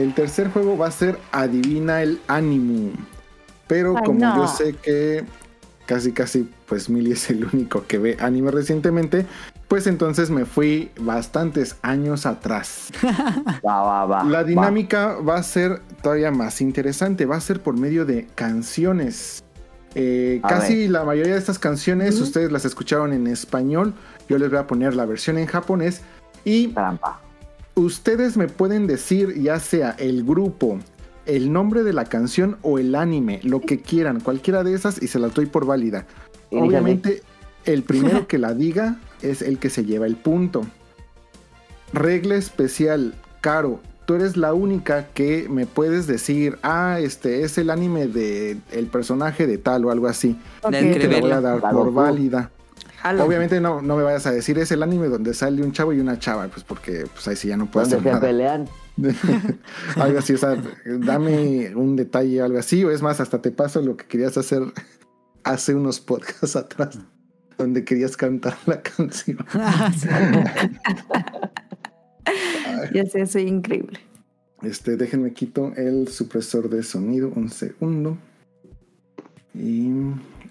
El 0.01 0.14
tercer 0.14 0.51
juego 0.51 0.78
va 0.78 0.86
a 0.86 0.90
ser 0.90 1.18
Adivina 1.30 2.03
el 2.03 2.20
Animu. 2.26 2.92
Pero 3.66 3.96
Ay, 3.96 4.05
como 4.05 4.20
no. 4.20 4.36
yo 4.36 4.48
sé 4.48 4.74
que 4.74 5.24
casi 5.84 6.12
casi 6.12 6.48
pues 6.66 6.88
Mili 6.88 7.12
es 7.12 7.28
el 7.30 7.44
único 7.44 7.84
que 7.86 7.98
ve 7.98 8.16
anime 8.20 8.53
recientemente, 8.53 9.26
pues 9.66 9.88
entonces 9.88 10.30
me 10.30 10.44
fui 10.44 10.90
bastantes 11.01 11.76
años 11.82 12.26
atrás. 12.26 12.92
Va, 13.66 13.82
va, 13.82 14.07
va. 14.07 14.24
La 14.24 14.44
dinámica 14.44 15.16
va 15.16 15.36
a 15.36 15.42
ser 15.42 15.82
todavía 16.01 16.30
más 16.30 16.61
interesante, 16.61 17.26
va 17.26 17.36
a 17.36 17.40
ser 17.40 17.61
por 17.61 17.76
medio 17.76 18.05
de 18.05 18.26
canciones. 18.36 19.42
Eh, 19.96 20.40
casi 20.48 20.86
la 20.86 21.03
mayoría 21.03 21.32
de 21.32 21.38
estas 21.40 21.59
canciones 21.59 22.20
ustedes 22.20 22.53
las 22.53 22.64
escucharon 22.64 23.12
en 23.12 23.26
español, 23.26 23.92
yo 24.28 24.38
les 24.38 24.48
voy 24.48 24.61
a 24.61 24.68
poner 24.68 24.94
la 24.94 25.05
versión 25.05 25.36
en 25.38 25.46
japonés 25.46 26.03
y 26.44 26.72
ustedes 27.81 28.37
me 28.37 28.49
pueden 28.49 28.87
decir 28.87 29.41
ya 29.41 29.59
sea 29.61 29.91
el 29.99 30.24
grupo, 30.24 30.78
el 31.26 31.53
nombre 31.53 31.83
de 31.83 31.93
la 31.93 32.05
canción 32.05 32.57
o 32.62 32.78
el 32.78 32.95
anime, 32.95 33.41
lo 33.43 33.61
que 33.61 33.81
quieran, 33.81 34.20
cualquiera 34.20 34.64
de 34.64 34.74
esas 34.74 35.03
y 35.03 35.09
se 35.09 35.18
las 35.18 35.35
doy 35.35 35.47
por 35.47 35.66
válida. 35.66 36.07
Obviamente 36.51 37.22
el 37.64 37.83
primero 37.83 38.26
que 38.26 38.39
la 38.39 38.55
diga 38.55 38.99
es 39.22 39.43
el 39.43 39.59
que 39.59 39.70
se 39.70 39.85
lleva 39.85 40.07
el 40.07 40.16
punto. 40.16 40.66
Regla 41.93 42.37
especial, 42.37 43.14
Caro, 43.41 43.81
tú 44.07 44.14
eres 44.14 44.37
la 44.37 44.55
única 44.55 45.09
que 45.09 45.49
me 45.49 45.66
puedes 45.66 46.07
decir, 46.07 46.59
ah, 46.62 46.99
este 47.01 47.43
es 47.43 47.59
el 47.59 47.70
anime 47.70 48.07
de 48.07 48.59
el 48.72 48.87
personaje 48.87 49.47
de 49.47 49.59
tal 49.59 49.85
o 49.85 49.91
algo 49.91 50.07
así. 50.07 50.37
Ok. 50.62 50.72
Y 50.72 50.93
te 50.99 51.09
la 51.09 51.20
voy 51.20 51.31
a 51.31 51.41
dar 51.41 51.61
por 51.61 51.93
válida. 51.93 52.51
Obviamente 53.20 53.61
no, 53.61 53.81
no 53.81 53.97
me 53.97 54.03
vayas 54.03 54.26
a 54.26 54.33
decir, 54.33 54.59
es 54.59 54.70
el 54.72 54.83
anime 54.83 55.09
donde 55.09 55.33
sale 55.33 55.62
un 55.62 55.72
chavo 55.72 55.93
y 55.93 56.01
una 56.01 56.18
chava, 56.18 56.47
pues 56.49 56.64
porque 56.64 57.07
pues 57.12 57.26
ahí 57.28 57.37
sí 57.37 57.49
ya 57.49 57.57
no 57.57 57.70
puedo 57.70 57.87
Donde 57.87 57.97
hacer 57.97 58.12
se 58.12 58.14
nada. 58.14 58.26
pelean. 58.26 58.68
algo 59.97 60.18
así, 60.18 60.35
o 60.35 60.37
sea, 60.37 60.62
dame 60.85 61.74
un 61.74 61.97
detalle, 61.97 62.43
algo 62.43 62.59
así, 62.59 62.85
o 62.85 62.91
es 62.91 63.01
más, 63.01 63.20
hasta 63.20 63.41
te 63.41 63.51
paso 63.51 63.81
lo 63.81 63.97
que 63.97 64.05
querías 64.07 64.37
hacer 64.37 64.62
hace 65.45 65.74
unos 65.74 66.01
podcasts 66.01 66.57
atrás, 66.57 66.99
donde 67.57 67.85
querías 67.85 68.16
cantar 68.18 68.57
la 68.66 68.83
canción. 68.83 69.39
Ya 72.93 73.05
sé, 73.07 73.26
soy 73.26 73.43
increíble. 73.43 73.99
Este, 74.62 74.97
déjenme 74.97 75.33
quito 75.33 75.72
el 75.76 76.09
supresor 76.09 76.68
de 76.68 76.83
sonido 76.83 77.31
un 77.35 77.51
segundo. 77.51 78.16
Y 79.55 79.91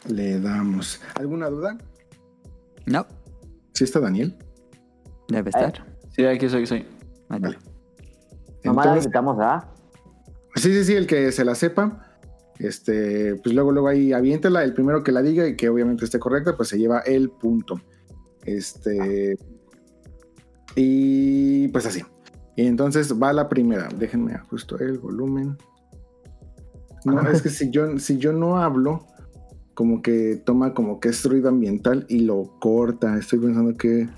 le 0.07 0.39
damos. 0.39 1.01
¿Alguna 1.15 1.49
duda? 1.49 1.77
No. 2.89 3.05
¿Sí 3.73 3.83
está 3.83 3.99
Daniel? 3.99 4.35
Debe 5.29 5.49
estar. 5.51 5.85
Sí, 6.15 6.25
aquí 6.25 6.49
soy, 6.49 6.65
soy. 6.65 6.85
Vale. 7.29 7.57
Nomás 8.63 8.85
la 8.85 8.91
Entonces- 8.91 9.05
invitamos, 9.05 9.37
¿verdad? 9.37 9.63
Sí, 10.55 10.73
sí, 10.73 10.83
sí, 10.83 10.95
el 10.95 11.07
que 11.07 11.31
se 11.31 11.45
la 11.45 11.55
sepa. 11.55 12.05
Este, 12.57 13.35
pues 13.35 13.55
luego, 13.55 13.71
luego 13.71 13.87
ahí 13.87 14.11
aviéntela, 14.11 14.63
el 14.63 14.73
primero 14.73 15.01
que 15.03 15.11
la 15.13 15.21
diga 15.21 15.47
y 15.47 15.55
que 15.55 15.69
obviamente 15.69 16.03
esté 16.03 16.19
correcta, 16.19 16.57
pues 16.57 16.67
se 16.69 16.77
lleva 16.77 16.99
el 17.01 17.29
punto. 17.29 17.79
Este. 18.43 19.37
Y 20.75 21.67
pues 21.69 21.85
así. 21.85 22.03
Y 22.55 22.65
entonces 22.65 23.13
va 23.21 23.31
la 23.31 23.47
primera. 23.47 23.87
Déjenme 23.95 24.33
ajusto 24.33 24.77
el 24.79 24.97
volumen. 24.97 25.57
No, 27.05 27.21
es 27.29 27.41
que 27.41 27.49
si 27.49 27.69
yo, 27.69 27.97
si 27.99 28.17
yo 28.17 28.33
no 28.33 28.57
hablo, 28.57 29.05
como 29.79 30.01
que 30.01 30.35
toma 30.35 30.73
como 30.73 30.99
que 30.99 31.07
es 31.07 31.23
ruido 31.23 31.47
ambiental 31.47 32.05
y 32.09 32.19
lo 32.19 32.53
corta. 32.59 33.17
Estoy 33.17 33.39
pensando 33.39 33.77
que 33.77 34.09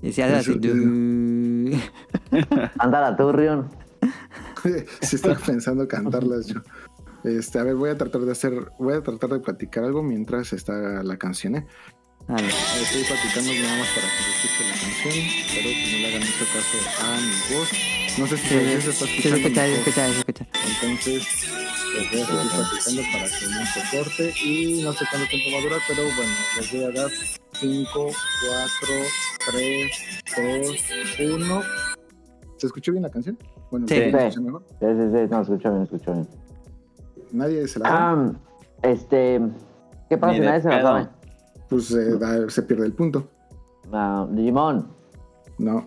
Y 0.00 0.12
si 0.14 0.22
hace 0.22 0.34
así. 0.52 0.52
Ándala 2.78 3.14
tú, 3.18 3.30
Rion. 3.30 3.68
sí 5.02 5.16
estaba 5.16 5.34
pensando 5.36 5.86
cantarlas 5.86 6.46
yo. 6.46 6.60
Este, 7.24 7.58
a 7.58 7.64
ver, 7.64 7.74
voy 7.74 7.90
a 7.90 7.98
tratar 7.98 8.22
de 8.22 8.32
hacer, 8.32 8.54
voy 8.78 8.94
a 8.94 9.02
tratar 9.02 9.28
de 9.28 9.40
platicar 9.40 9.84
algo 9.84 10.02
mientras 10.02 10.54
está 10.54 11.02
la 11.02 11.18
canción, 11.18 11.56
¿eh? 11.56 11.66
Vale. 12.26 12.48
Estoy 12.48 13.02
platicando 13.04 13.52
nada 13.52 13.78
más 13.78 13.88
para 13.88 14.06
que 14.08 14.22
se 14.24 14.30
escuche 14.30 14.64
la 14.70 14.76
canción, 14.80 15.14
pero 15.52 15.68
que 15.68 15.92
no 15.92 15.98
le 15.98 16.06
hagan 16.08 16.22
mucho 16.22 16.46
caso 16.54 16.76
a 17.04 17.20
mi 17.20 17.56
voz. 17.56 17.68
No 18.18 18.26
sé 18.26 18.36
si 18.38 18.48
Sí, 18.48 18.54
se 18.80 18.90
está 18.90 19.04
sí, 19.04 19.20
se 19.20 19.28
escuchando. 19.28 19.36
escucha, 19.36 19.66
se 19.66 19.74
escucha, 19.74 20.06
se 20.06 20.18
escucha. 20.18 20.46
Entonces, 20.80 21.22
les 22.00 22.10
voy 22.10 22.20
a 22.20 22.26
seguir 22.26 22.50
platicando 22.50 23.02
para 23.12 23.24
que 23.24 23.46
no 23.46 23.66
se 23.66 23.96
corte 23.96 24.34
y 24.44 24.82
no 24.82 24.92
sé 24.92 25.04
cuánto 25.10 25.28
tiempo 25.28 25.50
va 25.52 25.58
a 25.58 25.62
durar, 25.62 25.80
pero 25.88 26.02
bueno, 26.16 26.32
les 26.58 26.72
voy 26.72 26.84
a 26.84 26.90
dar 27.02 27.10
5, 27.52 27.88
4, 27.92 28.94
3, 29.50 29.90
2, 31.18 31.34
1. 31.34 31.62
¿Se 32.56 32.66
escuchó 32.66 32.92
bien 32.92 33.02
la 33.02 33.10
canción? 33.10 33.38
Bueno, 33.70 33.86
Sí. 33.88 33.94
¿se 33.94 34.10
Sí. 34.10 34.16
escucha 34.16 34.40
mejor? 34.40 34.64
Sí, 34.68 34.86
sí, 34.86 35.02
sí, 35.12 35.26
no, 35.30 35.40
escucha 35.42 35.70
bien, 35.70 35.82
escucha 35.82 36.12
bien. 36.12 36.28
Nadie 37.32 37.68
se 37.68 37.78
la 37.78 37.88
sabe. 37.88 38.00
Ah, 38.00 38.32
este. 38.82 39.40
¿Qué 40.08 40.18
pasa 40.18 40.34
si 40.34 40.40
nadie 40.40 40.62
se 40.62 40.68
la 40.68 40.82
sabe? 40.82 41.08
Pues 41.68 41.90
eh, 41.92 42.18
da- 42.18 42.50
se 42.50 42.62
pierde 42.62 42.86
el 42.86 42.92
punto. 42.92 43.28
Ah, 43.92 44.26
Digimon. 44.30 44.88
No. 45.58 45.86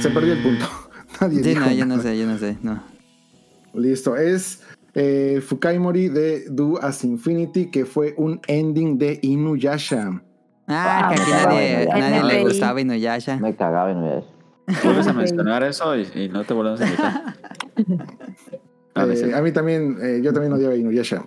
Se 0.00 0.10
perdió 0.10 0.32
el 0.34 0.42
punto. 0.42 0.66
Nadie 1.20 1.42
Sí, 1.42 1.48
dijo 1.50 1.60
no, 1.64 1.70
yo 1.72 1.86
no 1.86 2.00
sé, 2.02 2.18
yo 2.18 2.26
no 2.26 2.38
sé. 2.38 2.58
No. 2.62 2.82
Listo, 3.74 4.16
es 4.16 4.62
eh, 4.94 5.40
Fukai 5.40 5.78
Mori 5.78 6.08
de 6.08 6.48
Do 6.50 6.78
As 6.82 7.04
Infinity, 7.04 7.70
que 7.70 7.84
fue 7.84 8.14
un 8.16 8.40
ending 8.46 8.98
de 8.98 9.18
Inuyasha. 9.22 10.22
Ah, 10.66 11.12
que 11.14 11.22
aquí 11.22 12.00
nadie, 12.00 12.22
le 12.24 12.42
gustaba 12.44 12.80
Inuyasha. 12.80 13.36
Me 13.38 13.54
cagaba 13.56 13.90
Inuyasha. 13.92 14.26
Vuelves 14.84 15.06
a 15.06 15.12
mencionar 15.14 15.62
eso 15.62 15.96
y, 15.96 16.06
y 16.14 16.28
no 16.28 16.44
te 16.44 16.52
volvemos 16.52 16.80
a 16.80 16.84
invitar. 16.84 17.22
Ah, 17.24 17.34
Eh, 19.00 19.32
a 19.32 19.40
mí 19.42 19.52
también, 19.52 19.96
eh, 20.02 20.20
yo 20.24 20.32
también 20.32 20.52
odiaba 20.52 20.74
Inuyasha. 20.74 21.22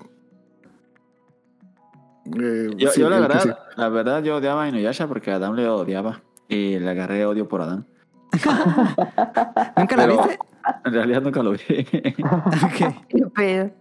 Eh, 2.38 2.70
Yo, 2.76 2.90
sí, 2.92 3.00
yo 3.00 3.10
la 3.10 3.20
verdad, 3.20 3.42
sí. 3.42 3.50
la 3.78 3.88
verdad 3.90 4.22
yo 4.24 4.36
odiaba 4.36 4.64
a 4.64 4.68
Inuyasha 4.68 5.08
porque 5.08 5.32
Adam 5.32 5.56
le 5.56 5.70
odiaba 5.70 6.22
y 6.50 6.78
le 6.80 6.90
agarré 6.90 7.26
odio 7.26 7.48
por 7.48 7.62
Adam. 7.62 7.86
¿Nunca 9.78 10.06
lo 10.06 10.18
viste? 10.18 10.40
En 10.86 10.94
realidad 10.94 11.22
nunca 11.22 11.44
lo 11.44 11.52
vi. 11.52 11.58
¿Qué 11.68 13.26
pedo? 13.36 13.72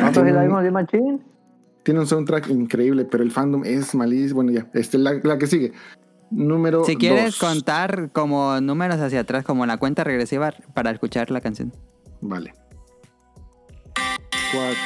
¿No 0.00 0.12
tiene, 0.12 0.32
la 0.32 0.42
vimos 0.42 0.62
de 0.62 0.70
machín? 0.70 1.22
tiene 1.82 2.00
un 2.00 2.06
soundtrack 2.06 2.50
increíble, 2.50 3.06
pero 3.06 3.22
el 3.22 3.30
fandom 3.30 3.64
es 3.64 3.94
malísimo. 3.94 4.42
Bueno, 4.42 4.52
ya, 4.52 4.66
este, 4.74 4.98
la, 4.98 5.14
la 5.22 5.38
que 5.38 5.46
sigue. 5.46 5.72
Número 6.30 6.84
Si 6.84 6.96
quieres 6.96 7.24
dos. 7.24 7.38
contar 7.38 8.10
como 8.12 8.60
números 8.60 9.00
hacia 9.00 9.20
atrás, 9.20 9.44
como 9.44 9.64
la 9.64 9.78
cuenta 9.78 10.04
regresiva 10.04 10.52
para 10.74 10.90
escuchar 10.90 11.30
la 11.30 11.40
canción. 11.40 11.72
Vale. 12.20 12.52
4, 14.52 14.76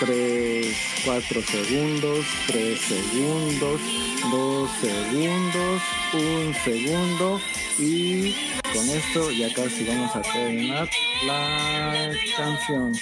3, 0.00 0.76
4 1.04 1.42
segundos, 1.42 2.26
3 2.46 2.80
segundos, 2.80 3.80
2 4.30 4.70
segundos, 4.80 5.82
1 6.12 6.54
segundo 6.64 7.40
y 7.78 8.34
con 8.72 8.88
esto 8.88 9.30
ya 9.30 9.52
casi 9.54 9.84
vamos 9.84 10.16
a 10.16 10.22
terminar 10.22 10.88
la 11.26 12.10
canción. 12.36 12.92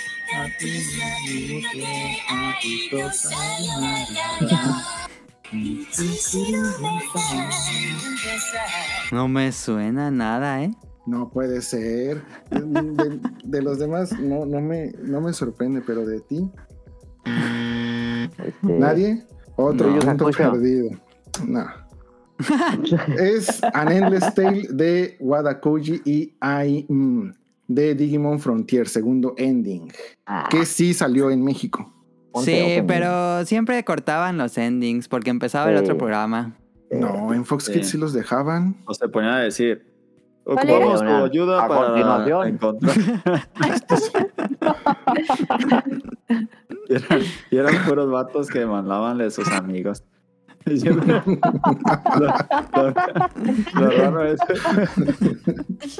No 9.12 9.28
me 9.28 9.52
suena 9.52 10.10
nada, 10.10 10.62
¿eh? 10.62 10.70
No 11.06 11.30
puede 11.30 11.62
ser. 11.62 12.22
De, 12.50 13.20
de 13.44 13.62
los 13.62 13.78
demás 13.78 14.18
no, 14.18 14.44
no, 14.44 14.60
me, 14.60 14.92
no 15.02 15.20
me 15.20 15.32
sorprende, 15.32 15.80
pero 15.86 16.04
de 16.04 16.20
ti. 16.20 16.50
¿Nadie? 18.62 19.24
Otro 19.56 19.90
No. 19.90 19.98
punto 20.00 20.30
perdido. 20.30 20.90
No. 21.46 21.64
es 23.18 23.62
An 23.72 23.90
Endless 23.90 24.34
Tale 24.34 24.68
de 24.70 25.16
Wadakoji 25.20 26.02
y 26.04 26.36
Ai 26.40 26.84
mm, 26.88 27.30
de 27.68 27.94
Digimon 27.94 28.38
Frontier, 28.40 28.88
segundo 28.88 29.34
ending. 29.38 29.90
Que 30.50 30.66
sí 30.66 30.92
salió 30.92 31.30
en 31.30 31.42
México. 31.42 31.92
Sí, 32.44 32.82
pero 32.86 33.46
siempre 33.46 33.82
cortaban 33.84 34.36
los 34.36 34.58
endings 34.58 35.08
porque 35.08 35.30
empezaba 35.30 35.70
el 35.70 35.78
otro 35.78 35.96
programa. 35.96 36.54
No, 36.90 37.32
en 37.32 37.44
Fox 37.46 37.70
Kids 37.70 37.88
sí 37.88 37.98
los 37.98 38.12
dejaban. 38.12 38.76
O 38.84 38.92
se 38.92 39.08
ponían 39.08 39.32
a 39.32 39.40
decir, 39.40 39.82
¿Cuál 39.82 39.95
ocupamos 40.46 41.00
tu 41.00 41.06
ayuda 41.24 41.64
A 41.64 41.68
para 41.68 41.86
continuación. 41.86 42.48
encontrar. 42.48 42.96
y, 46.88 46.94
eran, 46.94 47.20
y 47.50 47.56
eran 47.56 47.84
puros 47.86 48.10
vatos 48.10 48.48
que 48.48 48.64
mandaban 48.66 49.20
a 49.20 49.30
sus 49.30 49.48
amigos. 49.52 50.02
Lo, 50.66 50.94
lo- 52.16 52.94
lo 53.74 53.90
raro 53.90 54.24
es 54.24 54.40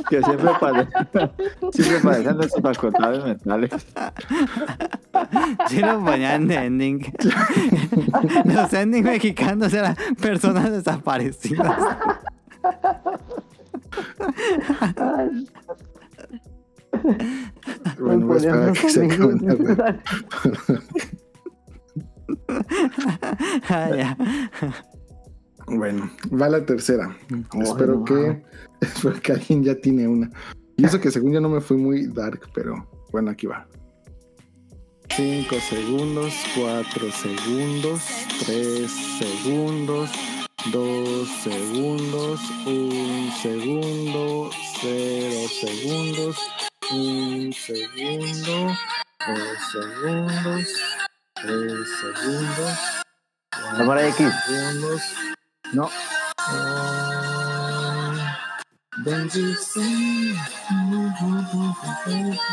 que 0.09 0.21
siempre 0.25 0.51
padecían, 0.59 1.31
siempre 1.71 1.99
padecían 2.03 2.39
de 2.39 2.49
sus 2.49 2.61
facultades 2.63 3.25
mentales. 3.25 3.71
Sí 5.69 5.79
lo 5.81 6.05
ponían 6.05 6.49
de 6.49 6.55
ending. 6.57 7.13
Los 8.45 8.73
ending 8.73 9.05
mexicanos 9.05 9.73
eran 9.73 9.95
personas 10.21 10.73
desaparecidas. 10.73 11.79
Bueno, 17.99 18.27
voy 18.27 18.37
a 18.37 18.39
esperar 18.39 18.69
a 18.69 18.73
que 18.73 18.91
se 18.91 19.05
acabe 19.05 19.35
la 19.41 19.55
web. 19.55 20.01
Ah, 23.69 23.91
ya. 23.95 24.17
Bueno, 25.67 26.11
va 26.41 26.49
la 26.49 26.65
tercera. 26.65 27.17
espero 27.61 27.97
no. 27.97 28.05
que 28.05 28.43
espero 28.81 29.21
que 29.21 29.33
alguien 29.33 29.65
ya 29.65 29.75
tiene 29.75 30.07
una. 30.07 30.31
Y 30.77 30.85
eso 30.85 31.01
que 31.01 31.11
según 31.11 31.33
yo 31.33 31.41
no 31.41 31.49
me 31.49 31.61
fui 31.61 31.77
muy 31.77 32.07
dark, 32.07 32.49
pero 32.55 32.89
bueno, 33.11 33.31
aquí 33.31 33.47
va. 33.47 33.67
5 35.17 35.55
segundos, 35.61 36.35
4 36.55 37.11
segundos, 37.11 38.03
3 38.45 38.91
segundos, 38.91 40.11
2 40.65 41.29
segundos, 41.43 42.41
1 42.67 43.33
segundo, 43.41 44.51
0 44.81 45.49
segundos, 45.61 46.37
1 46.91 47.53
segundo, 47.53 48.75
2 49.29 49.59
segundos, 49.71 50.69
3 51.35 51.89
segundos, 52.01 52.79
X. 54.09 54.33
segundos. 54.47 55.03
No. 55.73 55.91
Ah, 56.39 56.77
see? 59.57 60.35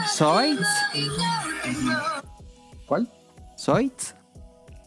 ¿Zoids? 0.07 0.67
¿Cuál? 2.85 3.07
¿Zoids? 3.57 4.13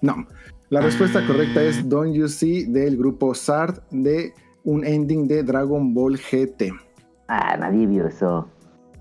No. 0.01 0.27
La 0.69 0.81
respuesta 0.81 1.25
correcta 1.27 1.63
es 1.63 1.89
Don't 1.89 2.13
You 2.13 2.27
See 2.27 2.65
del 2.65 2.97
grupo 2.97 3.35
SART 3.35 3.83
de 3.91 4.35
un 4.65 4.85
ending 4.85 5.29
de 5.29 5.45
Dragon 5.45 5.95
Ball 5.95 6.19
GT. 6.19 6.73
Ah, 7.29 7.57
nadie 7.57 7.87
vio 7.87 8.09
eso. 8.09 8.49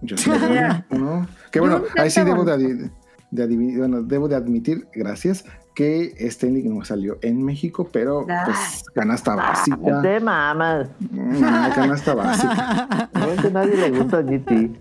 Yo 0.02 0.16
sí 0.16 0.30
vi, 0.30 0.98
¿no? 0.98 1.28
Que 1.52 1.60
bueno, 1.60 1.82
ahí 1.98 2.12
sí 2.12 2.22
debo 2.24 2.44
de, 2.44 2.92
bueno, 3.32 4.04
debo 4.04 4.28
de 4.28 4.36
admitir, 4.36 4.88
gracias, 4.94 5.44
que 5.74 6.14
este 6.20 6.48
ending 6.48 6.78
no 6.78 6.86
salió 6.86 7.18
en 7.24 7.44
México, 7.44 7.90
pero 7.92 8.28
pues 8.46 8.84
canasta 8.94 9.36
básica. 9.36 10.02
Te 10.04 10.20
mamas. 10.20 10.88
No, 11.12 11.40
canasta 11.74 12.14
básica. 12.14 13.10
No 13.14 13.26
es 13.26 13.42
que 13.42 13.48
a 13.48 13.52
nadie 13.52 13.76
le 13.76 13.90
gusta 13.92 14.22
GT. 14.22 14.72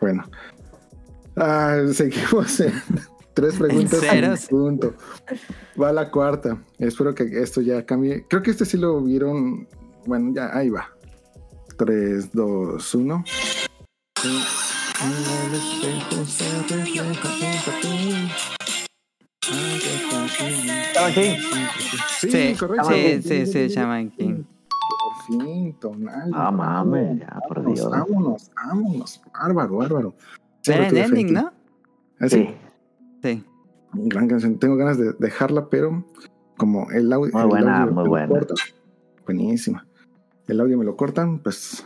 Bueno. 0.00 0.24
Ah, 1.36 1.76
seguimos 1.92 2.58
en 2.60 2.72
tres 3.36 3.56
preguntas. 3.56 4.02
¿En 4.02 4.34
punto. 4.48 4.94
Va 5.80 5.92
la 5.92 6.10
cuarta. 6.10 6.56
Espero 6.78 7.14
que 7.14 7.24
esto 7.42 7.60
ya 7.60 7.84
cambie. 7.84 8.24
Creo 8.28 8.42
que 8.42 8.50
este 8.50 8.64
sí 8.64 8.78
lo 8.78 9.02
vieron. 9.02 9.68
Bueno, 10.06 10.32
ya, 10.34 10.56
ahí 10.56 10.70
va. 10.70 10.88
3, 11.76 12.32
2, 12.32 12.94
1. 12.94 13.24
Sí, 22.20 22.30
Sí, 22.30 22.56
correcto. 22.58 22.88
sí, 22.90 23.22
sí, 23.22 23.46
sí, 23.46 23.68
Shaman 23.68 24.10
King. 24.10 24.44
Por 24.70 25.26
fin, 25.26 25.78
tonal. 25.78 26.30
Ah, 26.32 26.50
mames, 26.50 27.20
ya, 27.20 27.38
por 27.46 27.66
Dios. 27.66 27.90
Vámonos, 27.90 28.50
vámonos. 28.56 29.20
Bárbaro, 29.34 29.76
bárbaro. 29.76 30.14
Era 30.66 30.88
Cero 30.88 31.04
ending. 31.04 31.32
¿no? 31.34 31.52
¿Ah, 32.18 32.28
sí? 32.28 32.48
Sí. 33.26 33.44
Gran 33.92 34.28
canción. 34.28 34.58
Tengo 34.58 34.76
ganas 34.76 34.98
de 34.98 35.12
dejarla, 35.18 35.68
pero 35.68 36.04
como 36.56 36.90
el 36.92 37.12
audio. 37.12 37.32
Muy 37.32 37.42
el 37.42 37.48
buena, 37.48 37.82
audio 37.82 37.94
muy 37.94 38.08
buena. 38.08 38.28
corta, 38.28 38.54
buenísima. 39.24 39.86
el 40.46 40.60
audio 40.60 40.78
me 40.78 40.84
lo 40.84 40.96
cortan, 40.96 41.40
pues 41.40 41.84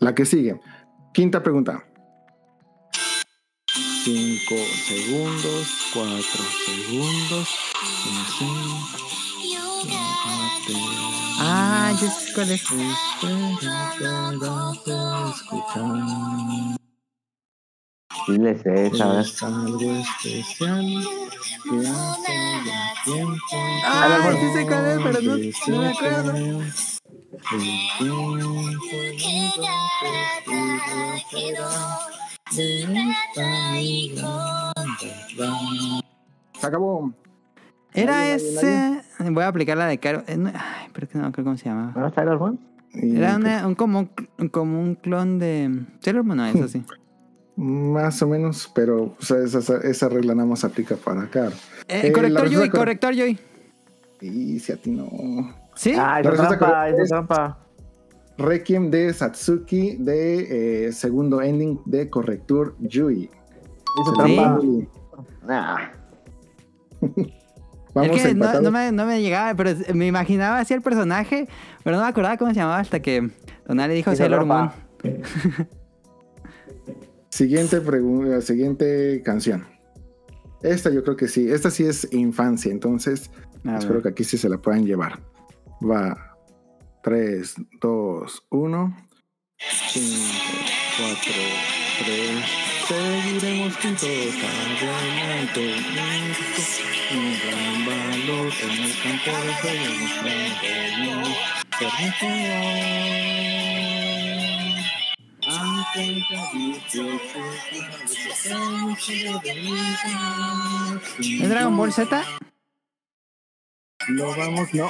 la 0.00 0.14
que 0.14 0.24
sigue. 0.24 0.60
Quinta 1.14 1.42
pregunta. 1.42 1.84
Cinco 4.04 4.56
segundos, 4.56 5.90
cuatro 5.94 6.44
segundos. 6.66 7.48
Ah, 11.38 11.92
ya 12.00 12.10
sé 12.10 12.32
cuál 12.34 12.50
es. 12.50 12.64
Sí, 18.26 18.38
le 18.38 18.56
sé, 18.58 18.90
¿sabes? 18.96 19.26
Es 19.34 19.42
algo 19.42 19.80
especial 19.80 20.86
que 21.64 21.76
hace 21.88 22.32
ya 22.64 22.94
tiempo. 23.04 23.34
Ah, 23.84 24.32
sí 24.40 24.46
sé 24.54 24.66
cuál 24.66 24.86
es, 24.86 24.98
pero 25.02 25.20
no, 25.22 25.36
no 25.68 25.82
me 25.82 25.88
acuerdo. 25.88 26.32
El 27.52 27.60
tiempo 27.98 28.36
de 32.54 32.74
esta 33.10 33.72
mi 33.72 34.14
gran 34.14 34.86
verdad. 35.36 36.00
Se 36.60 36.66
acabó. 36.66 37.12
Era 37.94 38.12
Nadie, 38.18 38.36
nadie, 38.36 38.36
ese. 38.36 39.30
Voy 39.30 39.42
a 39.44 39.48
aplicar 39.48 39.76
la 39.76 39.86
de 39.86 39.98
Caro. 39.98 40.22
eh, 40.26 40.38
Ay, 40.54 40.88
pero 40.92 41.08
que 41.08 41.18
no 41.18 41.26
acuerdo 41.26 41.44
cómo 41.44 41.56
se 41.58 41.64
llamaba. 41.68 41.92
¿No 42.00 42.14
Sailor 42.14 42.38
Moon? 42.38 42.58
Era 42.94 43.36
una- 43.36 43.66
un, 43.66 43.74
como, 43.74 44.08
un- 44.38 44.48
como 44.48 44.80
un 44.80 44.94
clon 44.94 45.38
de. 45.38 45.84
Sailor 46.00 46.24
Moon, 46.24 46.36
no, 46.38 46.46
eso 46.46 46.68
sí. 46.68 46.84
Más 47.56 48.22
o 48.22 48.28
menos, 48.28 48.70
pero 48.74 49.14
o 49.18 49.22
sea, 49.22 49.38
esa, 49.38 49.58
esa- 49.82 50.08
regla 50.08 50.34
nada 50.34 50.48
más 50.48 50.64
aplica 50.64 50.96
para 50.96 51.22
acá. 51.22 51.50
Eh, 51.88 52.10
corrector 52.12 52.48
Joy, 52.48 52.70
corrector 52.70 53.14
Joy. 53.14 53.38
Y 54.20 54.58
si 54.60 54.72
a 54.72 54.76
ti 54.76 54.90
no. 54.90 55.54
¿Sí? 55.74 55.94
Ah, 55.96 56.20
es 56.20 56.26
trampa, 56.30 56.88
es 56.88 57.08
trampa. 57.08 57.58
Requiem 58.38 58.90
de 58.90 59.12
Satsuki 59.12 59.96
de 59.98 60.86
eh, 60.86 60.92
segundo 60.92 61.42
ending 61.42 61.80
de 61.84 62.08
Corrector 62.08 62.74
Yui. 62.80 63.28
La 64.06 64.12
trampa. 64.14 64.60
Nah. 65.46 65.78
Vamos 67.94 68.16
es 68.16 68.22
que 68.22 68.34
no, 68.34 68.70
me, 68.70 68.90
no 68.90 69.04
me 69.04 69.20
llegaba, 69.20 69.54
pero 69.54 69.72
me 69.92 70.06
imaginaba 70.06 70.60
así 70.60 70.72
el 70.72 70.80
personaje, 70.80 71.46
pero 71.84 71.96
no 71.96 72.02
me 72.02 72.08
acordaba 72.08 72.38
cómo 72.38 72.50
se 72.50 72.56
llamaba 72.60 72.78
hasta 72.78 73.00
que 73.00 73.28
Donale 73.66 73.92
dijo 73.92 74.10
Hizo 74.10 74.18
Sailor 74.22 74.46
Moon. 74.46 74.70
Siguiente 77.32 77.80
pregunta, 77.80 78.42
siguiente 78.42 79.22
canción. 79.24 79.66
Esta 80.62 80.90
yo 80.90 81.02
creo 81.02 81.16
que 81.16 81.28
sí. 81.28 81.50
Esta 81.50 81.70
sí 81.70 81.84
es 81.84 82.06
infancia, 82.12 82.70
entonces 82.70 83.30
A 83.64 83.78
espero 83.78 83.94
ver. 83.94 84.02
que 84.02 84.08
aquí 84.10 84.24
sí 84.24 84.36
se 84.36 84.50
la 84.50 84.58
puedan 84.58 84.84
llevar. 84.84 85.18
Va. 85.82 86.36
3, 87.02 87.54
2, 87.80 88.46
1. 88.50 88.96
5, 89.58 90.10
4, 90.98 91.32
3. 92.04 92.44
Seguiremos 92.86 93.76
juntos 93.78 94.04
adelante. 94.04 95.74
Un 97.12 97.32
gran 97.40 97.86
valor 97.86 98.52
en 98.62 98.70
el 98.84 98.92
campo 99.02 99.30
de 99.46 99.52
juego. 99.54 101.32
¿Es 111.20 111.48
Dragon 111.48 111.76
Ball 111.76 111.92
Z? 111.92 112.22
No 114.08 114.24
vamos, 114.36 114.74
no. 114.74 114.88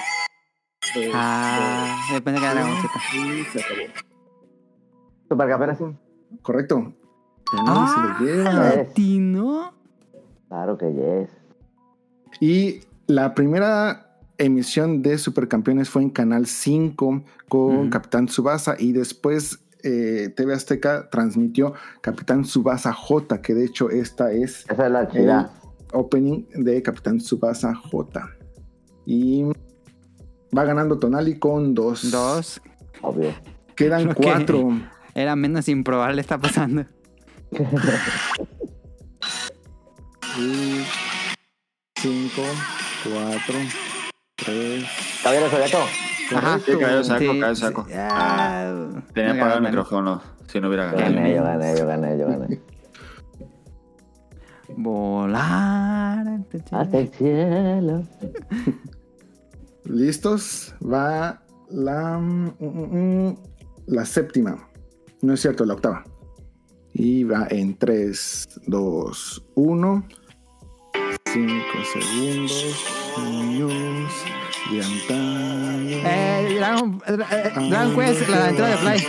Ah, 1.14 2.08
depende 2.12 2.40
de 2.40 2.46
Dragon 2.46 2.70
Ball 2.70 2.82
Z. 2.82 3.16
Y 3.16 3.44
se 3.44 3.60
acabó. 3.60 3.80
Supercampeones, 5.28 5.78
sí. 5.78 5.84
Correcto. 6.42 6.92
Ah, 7.52 8.14
se 8.18 8.24
lo 8.24 8.30
lleva. 8.30 8.52
latino. 8.52 9.74
Claro 10.48 10.78
que 10.78 10.92
yes. 10.92 11.30
Y 12.40 12.80
la 13.06 13.34
primera 13.34 14.18
emisión 14.38 15.02
de 15.02 15.18
Supercampeones 15.18 15.90
fue 15.90 16.02
en 16.02 16.10
Canal 16.10 16.46
5 16.46 17.24
con. 17.48 17.90
Capitán 17.90 18.28
Subasa 18.28 18.76
y 18.78 18.92
después 18.92 19.61
eh, 19.82 20.28
TV 20.36 20.54
Azteca 20.54 21.08
transmitió 21.10 21.74
Capitán 22.00 22.44
Subasa 22.44 22.92
J, 22.92 23.40
que 23.42 23.54
de 23.54 23.64
hecho 23.64 23.90
esta 23.90 24.32
es 24.32 24.64
Esa 24.68 24.86
es 24.86 24.92
la 24.92 25.00
el 25.02 25.08
chida. 25.08 25.52
opening 25.92 26.44
de 26.54 26.82
Capitán 26.82 27.20
Subasa 27.20 27.74
J. 27.74 28.28
Y 29.06 29.44
va 30.56 30.64
ganando 30.64 30.98
Tonali 30.98 31.38
con 31.38 31.74
dos. 31.74 32.10
Dos. 32.10 32.60
Obvio. 33.00 33.34
Quedan 33.76 34.08
que 34.14 34.14
cuatro. 34.14 34.68
Era 35.14 35.36
menos 35.36 35.68
improbable 35.68 36.20
está 36.20 36.38
pasando. 36.38 36.86
Y 40.38 40.82
cinco, 41.96 42.42
cuatro, 43.04 43.54
tres. 44.36 44.84
Caballero 45.22 45.50
Zodiaco. 45.50 45.78
Ajá. 46.36 46.58
Sí, 46.64 46.72
cabello 46.78 47.04
saco, 47.04 47.18
Sí, 47.20 47.26
cabello 47.40 47.54
sí. 47.54 47.60
saco. 47.62 47.86
Ah, 47.94 48.90
Tenía 49.14 49.32
apagado 49.32 49.58
el 49.58 49.64
micrófono, 49.64 50.22
si 50.46 50.60
no 50.60 50.68
hubiera 50.68 50.86
ganado. 50.92 51.14
gané, 51.14 51.34
yo 51.34 51.42
gané, 51.42 51.78
yo 51.78 51.86
gané, 51.86 52.18
yo 52.18 52.26
gané. 52.28 52.60
Volar. 54.76 56.26
Hasta 56.70 56.98
el 56.98 57.08
cielo. 57.10 58.02
¿Listos? 59.84 60.74
Va 60.82 61.42
la, 61.70 62.18
mm, 62.18 62.54
mm, 62.58 63.28
mm, 63.28 63.36
la 63.88 64.04
séptima. 64.06 64.68
No 65.20 65.34
es 65.34 65.40
cierto, 65.40 65.64
la 65.64 65.74
octava. 65.74 66.04
Y 66.94 67.24
va 67.24 67.46
en 67.50 67.76
3, 67.76 68.48
2, 68.66 69.44
1. 69.54 70.04
5 71.32 71.54
segundos. 71.92 72.76
Niños 73.30 73.72
de 74.70 74.82
antaño. 74.82 75.96
Eh, 76.04 76.56
Dragon, 76.58 77.02
eh, 77.06 77.18
eh, 77.30 77.68
Dragon 77.70 77.94
Quest, 77.94 78.28
la 78.28 78.44
aventura 78.44 78.68
de 78.68 78.76
Fly. 78.76 79.04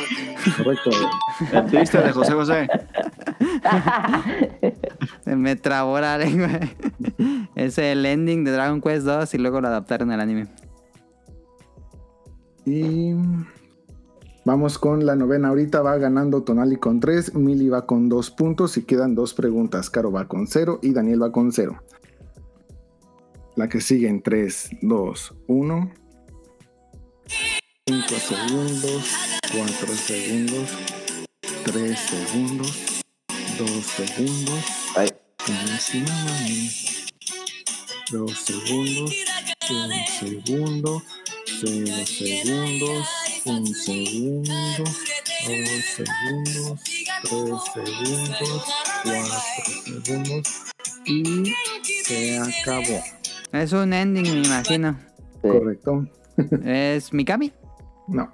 Correcto. 0.58 0.90
El 1.52 1.66
triste 1.66 1.98
de 2.00 2.12
José 2.12 2.34
José. 2.34 2.68
Se 5.24 5.36
me 5.36 5.56
trabó 5.56 6.00
la 6.00 6.18
lengua. 6.18 6.50
Es 7.56 7.78
el 7.78 8.06
ending 8.06 8.44
de 8.44 8.52
Dragon 8.52 8.82
Quest 8.82 9.06
2 9.06 9.34
y 9.34 9.38
luego 9.38 9.62
lo 9.62 9.68
adaptaron 9.68 10.12
al 10.12 10.20
anime. 10.20 10.48
Y 12.66 13.14
vamos 14.46 14.78
con 14.78 15.06
la 15.06 15.16
novena. 15.16 15.50
Ahorita 15.50 15.82
va 15.82 15.98
ganando 15.98 16.44
Tonali 16.44 16.78
con 16.78 17.00
3, 17.00 17.36
Mili 17.36 17.70
va 17.70 17.86
con 17.86 18.10
2 18.10 18.32
puntos 18.32 18.78
y 18.78 18.84
quedan 18.84 19.16
dos 19.16 19.34
preguntas. 19.34 19.90
Caro 19.90 20.12
va 20.12 20.28
con 20.28 20.48
0 20.48 20.80
y 20.82 20.94
Daniel 20.94 21.22
va 21.22 21.32
con 21.32 21.52
0. 21.52 21.82
La 23.56 23.70
que 23.70 23.80
sigue 23.82 24.08
en 24.08 24.24
3, 24.24 24.70
2, 24.82 25.34
1. 25.48 25.94
5 27.88 28.08
segundos, 28.16 29.04
4 29.52 29.94
segundos, 29.96 30.70
3 31.64 32.00
segundos, 32.00 33.04
2 33.60 33.70
segundos. 33.86 34.64
Ay. 34.96 35.10
2 38.12 38.38
segundos, 38.38 39.14
1 39.70 40.06
segundo, 40.20 41.04
0 41.46 42.06
segundos, 42.06 43.08
1 43.46 43.66
segundo, 43.76 44.84
2 45.46 45.70
segundos, 45.96 46.80
3 47.24 47.62
segundos, 47.76 48.66
4 49.04 50.06
segundos 50.06 50.48
y 51.06 51.54
se 52.04 52.40
acabó. 52.40 53.04
Es 53.54 53.72
un 53.74 53.94
ending, 53.94 54.24
me 54.24 54.42
imagino. 54.48 54.96
Correcto. 55.42 56.08
¿Es 56.66 57.14
Mikami? 57.14 57.52
No. 58.08 58.30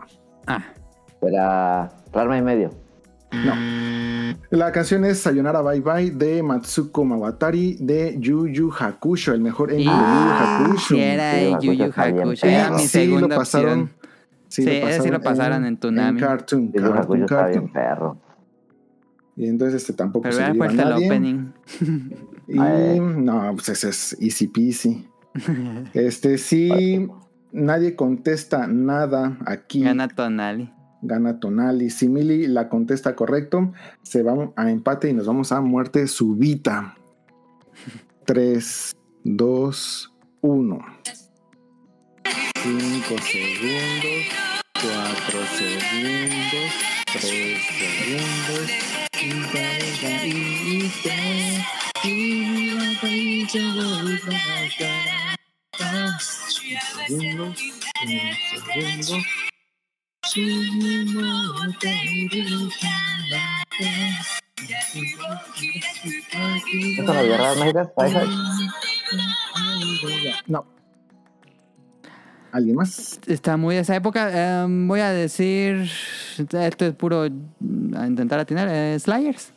Ah. 0.48 0.64
Era 1.22 1.90
Rarma 2.14 2.38
y 2.38 2.42
medio. 2.42 2.72
No. 3.32 3.54
La 4.52 4.72
canción 4.72 5.06
es 5.06 5.20
Sayonara 5.20 5.62
Bye 5.62 5.82
Bye 5.82 6.12
de 6.12 6.42
Matsuko 6.42 7.04
Mawatari 7.06 7.78
de 7.80 8.16
Yu 8.20 8.48
Yu 8.48 8.72
Hakusho, 8.72 9.34
el 9.34 9.42
mejor 9.42 9.72
ending 9.72 9.86
de 9.88 9.92
Yu 9.94 10.00
Yu 10.00 10.02
Ah, 10.02 10.60
Hakusho. 10.66 10.96
sí, 10.96 11.02
era 11.02 11.32
Sí, 11.34 11.56
Yu 11.68 11.74
Yu 11.74 11.92
Hakusho. 11.96 12.48
Era 12.48 12.72
mi 12.72 12.80
Sí, 12.80 12.88
segunda 12.88 13.28
lo 13.28 13.36
pasaron. 13.36 13.82
opción. 13.82 14.00
Sí, 14.48 14.68
ese 14.68 15.02
sí 15.02 15.10
lo 15.10 15.22
pasaron 15.22 15.66
en 15.66 15.78
Toonami. 15.78 16.20
Cartoon, 16.20 16.72
Yu 16.72 16.80
Yu 16.82 16.82
Cartoon, 16.82 16.98
Hakusho 17.04 17.22
está 17.26 17.36
Cartoon. 17.36 17.60
bien 17.66 17.74
perro. 17.74 18.18
Y 19.36 19.48
entonces 19.48 19.82
este 19.82 19.94
tampoco 19.94 20.24
Pero 20.24 20.36
se 20.36 20.48
lo 20.48 20.54
lleva 20.54 20.66
el 20.68 20.76
nadie. 20.78 21.06
opening. 21.06 21.52
Y 22.48 23.00
no, 23.22 23.52
pues 23.54 23.70
ese 23.70 23.90
es 23.90 24.18
easy 24.20 24.48
peasy. 24.48 25.08
Este 25.94 26.38
sí, 26.38 27.08
nadie 27.52 27.96
contesta 27.96 28.68
nada 28.68 29.38
aquí. 29.46 29.84
Gana 29.84 30.08
Tonali. 30.08 30.72
Gana 31.02 31.40
Tonali. 31.40 31.90
Si 31.90 32.08
Mili 32.08 32.48
la 32.48 32.70
contesta 32.70 33.16
correcto, 33.16 33.74
se 34.04 34.24
va 34.24 34.52
a 34.56 34.70
empate 34.70 35.10
y 35.10 35.14
nos 35.14 35.28
vamos 35.28 35.52
a 35.52 35.62
muerte 35.62 36.08
súbita. 36.08 36.96
3, 38.26 38.96
2, 39.24 40.14
1. 40.42 40.80
5 42.62 43.16
segundos, 43.22 44.26
Cuatro 44.74 45.40
segundos, 45.58 46.72
tres 47.06 47.60
segundos. 47.80 48.70
Y 49.22 49.30
y 50.28 50.92
y 52.04 52.44
la 52.46 53.02
vuelve 53.02 54.36
a. 54.36 55.36
Un 55.90 56.20
segundo, 56.20 57.44
un 57.44 57.56
segundo. 58.70 59.18
¿Esto 66.98 67.14
guerras 67.14 67.58
mágicas? 67.58 67.90
¿Sabes? 67.96 68.30
No. 70.48 70.66
¿Alguien 72.52 72.76
más? 72.76 73.20
Está 73.28 73.58
muy 73.58 73.76
de 73.76 73.82
esa 73.82 73.96
época. 73.96 74.64
Em, 74.64 74.88
voy 74.88 75.00
a 75.02 75.12
decir. 75.12 75.90
Esto 76.38 76.86
es 76.86 76.96
puro. 76.96 77.24
A 77.24 78.08
intentar 78.08 78.40
atinar. 78.40 78.68
eh, 78.70 78.98
Slayers. 79.00 79.52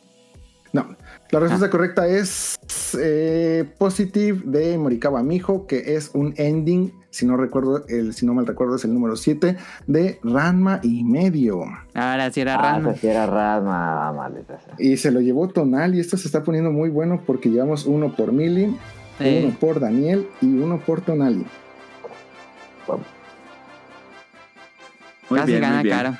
No. 0.71 0.95
La 1.33 1.39
respuesta 1.39 1.69
correcta 1.71 2.07
es 2.07 2.59
eh, 2.99 3.65
Positive 3.79 4.41
de 4.45 4.77
Morikawa 4.77 5.23
Mijo, 5.23 5.65
que 5.65 5.95
es 5.95 6.11
un 6.13 6.35
ending, 6.37 6.93
si 7.09 7.25
no 7.25 7.37
recuerdo, 7.37 7.83
el, 7.87 8.13
si 8.13 8.25
no 8.27 8.35
mal 8.35 8.45
recuerdo, 8.45 8.75
es 8.75 8.85
el 8.85 8.93
número 8.93 9.15
7 9.15 9.57
de 9.87 10.19
Ranma 10.23 10.79
y 10.83 11.03
medio. 11.03 11.63
Ahora 11.95 12.29
sí 12.31 12.41
era 12.41 12.53
Ah, 12.55 12.73
Ranma. 12.73 12.91
esa 12.91 13.01
sí 13.01 13.07
era 13.07 13.25
Rasma, 13.25 14.13
maldita 14.13 14.59
sea. 14.61 14.75
Y 14.77 14.97
se 14.97 15.09
lo 15.09 15.21
llevó 15.21 15.47
Tonal 15.49 15.95
y 15.95 15.99
esto 15.99 16.17
se 16.17 16.27
está 16.27 16.43
poniendo 16.43 16.71
muy 16.71 16.89
bueno 16.89 17.23
porque 17.25 17.49
llevamos 17.49 17.87
uno 17.87 18.15
por 18.15 18.31
Mili, 18.31 18.77
uno 19.19 19.55
por 19.59 19.79
Daniel 19.79 20.27
y 20.39 20.45
uno 20.45 20.79
por 20.85 21.01
Tonali. 21.01 21.45
Muy 25.29 25.39
Casi 25.39 25.51
bien, 25.51 25.61
gana 25.63 25.75
muy 25.77 25.83
bien. 25.83 25.95
Caro. 25.97 26.17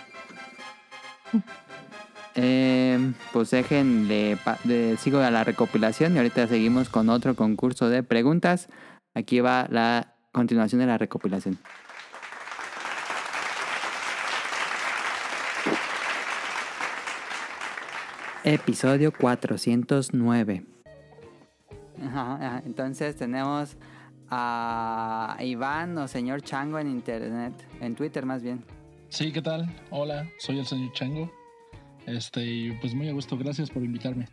Eh, 2.35 3.13
pues 3.31 3.51
déjenle, 3.51 4.37
pa- 4.43 4.57
de, 4.63 4.97
sigo 4.97 5.19
a 5.19 5.29
la 5.31 5.43
recopilación 5.43 6.15
y 6.15 6.17
ahorita 6.17 6.47
seguimos 6.47 6.89
con 6.89 7.09
otro 7.09 7.35
concurso 7.35 7.89
de 7.89 8.01
preguntas. 8.03 8.69
Aquí 9.13 9.39
va 9.39 9.67
la 9.69 10.15
continuación 10.31 10.79
de 10.81 10.87
la 10.87 10.97
recopilación. 10.97 11.59
Episodio 18.43 19.11
409. 19.13 20.65
Ajá, 22.05 22.33
ajá. 22.35 22.61
Entonces 22.65 23.15
tenemos 23.15 23.77
a 24.29 25.37
Iván 25.41 25.97
o 25.97 26.07
señor 26.07 26.41
Chango 26.41 26.79
en 26.79 26.89
internet, 26.89 27.53
en 27.79 27.95
Twitter 27.95 28.25
más 28.25 28.41
bien. 28.41 28.63
Sí, 29.09 29.31
¿qué 29.31 29.41
tal? 29.41 29.69
Hola, 29.91 30.27
soy 30.39 30.59
el 30.59 30.65
señor 30.65 30.91
Chango. 30.93 31.31
Este, 32.05 32.43
y 32.45 32.71
pues 32.81 32.93
muy 32.93 33.07
a 33.09 33.13
gusto, 33.13 33.37
gracias 33.37 33.69
por 33.69 33.83
invitarme. 33.83 34.27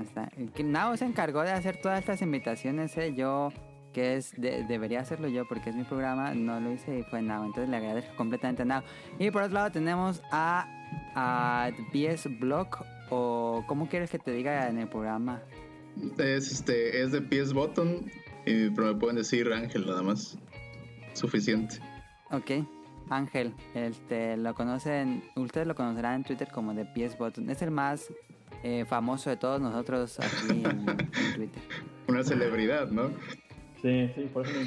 Está. 0.00 0.30
Que 0.54 0.62
Nao 0.62 0.96
se 0.96 1.04
encargó 1.04 1.42
de 1.42 1.50
hacer 1.50 1.80
todas 1.80 1.98
estas 1.98 2.22
invitaciones, 2.22 2.96
¿eh? 2.98 3.14
yo 3.16 3.52
que 3.92 4.16
es 4.16 4.32
de- 4.36 4.64
debería 4.64 5.00
hacerlo 5.00 5.28
yo 5.28 5.48
porque 5.48 5.70
es 5.70 5.76
mi 5.76 5.82
programa, 5.82 6.34
no 6.34 6.60
lo 6.60 6.72
hice 6.72 7.00
y 7.00 7.02
fue 7.04 7.20
Nao, 7.22 7.44
entonces 7.44 7.68
le 7.70 7.78
agradezco 7.78 8.14
completamente 8.16 8.62
a 8.62 8.64
Nao. 8.66 8.82
Y 9.18 9.30
por 9.30 9.42
otro 9.42 9.54
lado 9.54 9.72
tenemos 9.72 10.22
a, 10.30 10.66
a 11.16 11.70
BS 11.92 12.28
Blog 12.38 12.68
o 13.10 13.64
¿cómo 13.66 13.88
quieres 13.88 14.10
que 14.10 14.18
te 14.18 14.30
diga 14.30 14.68
en 14.68 14.78
el 14.78 14.88
programa? 14.88 15.42
Es, 16.18 16.52
este, 16.52 17.02
es 17.02 17.10
de 17.10 17.22
pies 17.22 17.52
button, 17.52 18.08
eh, 18.46 18.70
pero 18.76 18.92
me 18.92 19.00
pueden 19.00 19.16
decir 19.16 19.50
Ángel 19.52 19.84
nada 19.86 20.02
más. 20.02 20.38
Suficiente. 21.14 21.76
Ok, 22.30 22.50
Ángel, 23.10 23.54
este, 23.74 24.36
lo 24.36 24.54
conocen, 24.54 25.22
ustedes 25.36 25.66
lo 25.66 25.74
conocerán 25.74 26.16
en 26.16 26.24
Twitter 26.24 26.48
como 26.52 26.74
de 26.74 26.84
PS 26.84 27.16
Button, 27.18 27.50
es 27.50 27.62
el 27.62 27.70
más 27.70 28.12
eh, 28.62 28.84
famoso 28.86 29.30
de 29.30 29.36
todos 29.36 29.60
nosotros 29.60 30.18
aquí 30.20 30.62
en, 30.64 30.88
en 30.88 31.34
Twitter. 31.34 31.62
Una 32.08 32.24
celebridad, 32.24 32.88
¿no? 32.90 33.10
Sí, 33.82 34.10
sí, 34.14 34.30
por 34.32 34.46
eso 34.46 34.58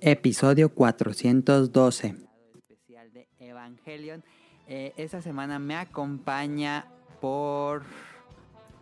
Episodio 0.00 0.72
412. 0.74 2.14
Especial 2.54 3.12
de 3.12 3.28
Evangelion. 3.40 4.24
Eh, 4.68 4.92
esta 4.96 5.20
semana 5.20 5.58
me 5.58 5.76
acompaña 5.76 6.86
por 7.20 7.82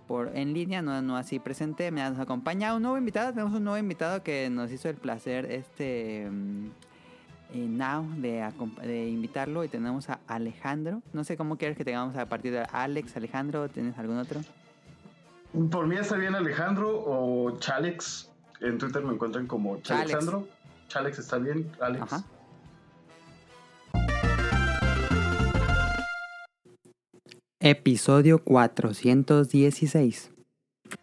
por 0.06 0.36
en 0.36 0.54
línea, 0.54 0.82
no, 0.82 1.02
no 1.02 1.16
así 1.16 1.38
presente, 1.38 1.90
nos 1.90 2.18
acompaña 2.18 2.74
un 2.74 2.82
nuevo 2.82 2.98
invitado. 2.98 3.30
Tenemos 3.30 3.54
un 3.54 3.64
nuevo 3.64 3.78
invitado 3.78 4.22
que 4.22 4.48
nos 4.50 4.70
hizo 4.70 4.88
el 4.88 4.96
placer 4.96 5.50
este 5.50 6.28
mm, 6.30 6.66
eh, 7.54 7.66
now 7.68 8.08
de, 8.16 8.48
de 8.82 9.08
invitarlo 9.08 9.64
y 9.64 9.68
tenemos 9.68 10.08
a 10.10 10.18
Alejandro. 10.26 11.02
No 11.12 11.24
sé 11.24 11.36
cómo 11.36 11.56
quieres 11.56 11.76
que 11.76 11.84
tengamos 11.84 12.16
a 12.16 12.26
partir 12.26 12.52
de 12.52 12.66
Alex, 12.72 13.16
Alejandro, 13.16 13.68
¿tienes 13.68 13.98
algún 13.98 14.18
otro? 14.18 14.40
Por 15.70 15.86
mí 15.86 15.96
está 15.96 16.16
bien 16.16 16.34
Alejandro 16.34 17.02
o 17.04 17.58
Chalex. 17.58 18.30
En 18.60 18.78
Twitter 18.78 19.02
me 19.02 19.14
encuentran 19.14 19.46
como 19.46 19.78
Chalex. 19.80 20.10
Chalexandro. 20.10 20.48
Chalex 20.88 21.18
está 21.18 21.38
bien, 21.38 21.70
Alex. 21.80 22.02
Ajá. 22.02 22.24
Episodio 27.68 28.38
416. 28.44 30.30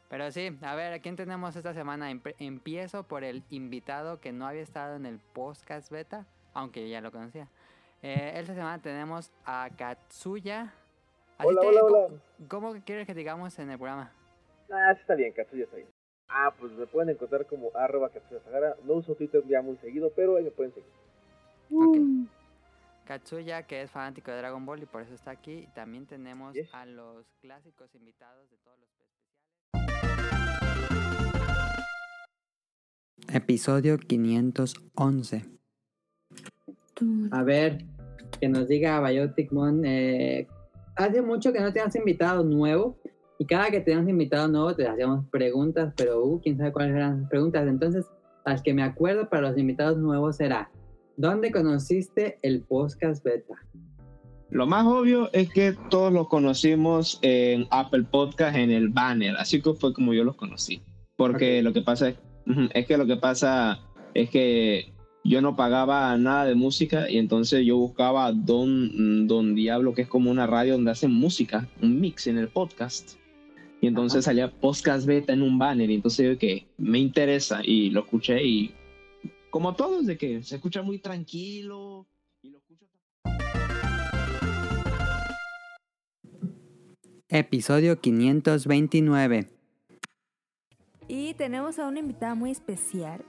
Pero 0.09 0.31
sí, 0.31 0.49
a 0.61 0.75
ver, 0.75 0.93
¿a 0.93 0.99
quién 0.99 1.17
tenemos 1.17 1.57
esta 1.57 1.73
semana? 1.73 2.09
Empiezo 2.39 3.03
por 3.03 3.25
el 3.25 3.43
invitado 3.49 4.21
que 4.21 4.31
no 4.31 4.47
había 4.47 4.61
estado 4.61 4.95
en 4.95 5.05
el 5.05 5.19
podcast 5.19 5.91
beta, 5.91 6.25
aunque 6.53 6.81
yo 6.83 6.87
ya 6.87 7.01
lo 7.01 7.11
conocía. 7.11 7.49
Eh, 8.01 8.31
esta 8.35 8.53
semana 8.55 8.81
tenemos 8.81 9.29
a 9.45 9.69
Katsuya. 9.77 10.73
Así 11.37 11.47
Hola, 11.49 11.61
te- 11.61 11.67
hola, 11.67 11.79
¿cómo- 11.81 11.97
hola. 11.97 12.15
¿Cómo 12.47 12.73
quieres 12.85 13.07
que 13.07 13.13
digamos 13.13 13.59
en 13.59 13.69
el 13.69 13.77
programa? 13.77 14.13
Ah, 14.71 14.93
sí 14.95 15.01
está 15.01 15.15
bien, 15.15 15.33
Katsuya 15.33 15.65
está 15.65 15.75
bien. 15.75 15.89
Ah, 16.29 16.53
pues 16.57 16.71
me 16.71 16.87
pueden 16.87 17.09
encontrar 17.09 17.45
como 17.45 17.71
arroba 17.75 18.09
Katsuya 18.09 18.39
Sagara. 18.41 18.77
No 18.85 18.93
uso 18.93 19.15
Twitter 19.15 19.43
ya 19.49 19.61
muy 19.61 19.75
seguido, 19.77 20.11
pero 20.15 20.37
ahí 20.37 20.45
me 20.45 20.51
pueden 20.51 20.73
seguir. 20.73 20.89
Ok. 21.75 21.97
Katsuya, 23.05 23.63
que 23.63 23.81
es 23.81 23.91
fanático 23.91 24.31
de 24.31 24.37
Dragon 24.37 24.65
Ball 24.65 24.83
y 24.83 24.85
por 24.85 25.01
eso 25.01 25.13
está 25.13 25.31
aquí. 25.31 25.51
Y 25.51 25.67
también 25.73 26.05
tenemos 26.05 26.55
a 26.71 26.85
los 26.85 27.25
clásicos 27.41 27.93
invitados 27.95 28.49
de 28.49 28.57
todos 28.57 28.77
los 28.79 28.93
Episodio 33.33 33.97
511. 33.97 35.45
A 37.31 37.43
ver, 37.43 37.85
que 38.39 38.47
nos 38.47 38.67
diga 38.67 39.01
Biotic 39.01 39.51
Mon. 39.51 39.83
eh, 39.85 40.47
hace 40.95 41.21
mucho 41.21 41.51
que 41.51 41.59
no 41.59 41.73
tenemos 41.73 41.95
invitado 41.95 42.43
nuevo. 42.43 42.97
Y 43.39 43.45
cada 43.45 43.71
que 43.71 43.81
tenemos 43.81 44.07
invitado 44.07 44.47
nuevo 44.47 44.75
te 44.75 44.87
hacíamos 44.87 45.25
preguntas, 45.29 45.93
pero 45.97 46.23
uh, 46.23 46.39
quién 46.41 46.57
sabe 46.57 46.71
cuáles 46.71 46.95
eran 46.95 47.21
las 47.21 47.29
preguntas. 47.29 47.67
Entonces, 47.67 48.05
las 48.45 48.61
que 48.61 48.73
me 48.73 48.83
acuerdo 48.83 49.27
para 49.29 49.49
los 49.49 49.57
invitados 49.57 49.97
nuevos 49.97 50.37
será: 50.37 50.69
¿Dónde 51.15 51.51
conociste 51.51 52.39
el 52.41 52.61
podcast 52.61 53.23
beta? 53.23 53.53
Lo 54.49 54.65
más 54.65 54.85
obvio 54.85 55.29
es 55.31 55.51
que 55.51 55.75
todos 55.89 56.11
los 56.11 56.27
conocimos 56.27 57.19
en 57.21 57.67
Apple 57.69 58.03
Podcast 58.03 58.55
en 58.55 58.71
el 58.71 58.89
banner, 58.89 59.35
así 59.37 59.61
que 59.61 59.73
fue 59.73 59.93
como 59.93 60.13
yo 60.13 60.23
los 60.23 60.35
conocí. 60.35 60.81
Porque 61.15 61.61
lo 61.61 61.71
que 61.71 61.81
pasa 61.81 62.09
es, 62.09 62.85
que 62.87 62.97
lo 62.97 63.05
que 63.05 63.17
pasa 63.17 63.79
es 64.15 64.29
que 64.31 64.91
yo 65.23 65.41
no 65.41 65.55
pagaba 65.55 66.17
nada 66.17 66.45
de 66.45 66.55
música 66.55 67.09
y 67.09 67.17
entonces 67.17 67.63
yo 67.65 67.77
buscaba 67.77 68.31
Don, 68.31 69.27
Don 69.27 69.53
Diablo, 69.53 69.93
que 69.93 70.03
es 70.03 70.07
como 70.07 70.31
una 70.31 70.47
radio 70.47 70.73
donde 70.73 70.91
hacen 70.91 71.11
música, 71.11 71.67
un 71.81 72.01
mix 72.01 72.25
en 72.25 72.39
el 72.39 72.47
podcast. 72.47 73.17
Y 73.81 73.87
entonces 73.87 74.25
salía 74.25 74.49
podcast 74.49 75.05
beta 75.05 75.33
en 75.33 75.43
un 75.43 75.59
banner 75.59 75.91
y 75.91 75.95
entonces 75.95 76.27
yo 76.27 76.37
que 76.39 76.65
me 76.77 76.99
interesa 76.99 77.61
y 77.63 77.89
lo 77.91 78.01
escuché 78.01 78.43
y 78.43 78.73
como 79.53 79.75
todos 79.75 80.07
de 80.07 80.17
que 80.17 80.41
se 80.41 80.55
escucha 80.55 80.81
muy 80.81 80.97
tranquilo. 80.97 82.07
Episodio 87.29 88.01
529. 88.01 89.47
Y 91.07 91.35
tenemos 91.35 91.77
a 91.77 91.87
una 91.87 91.99
invitada 91.99 92.33
muy 92.33 92.49
especial 92.49 93.23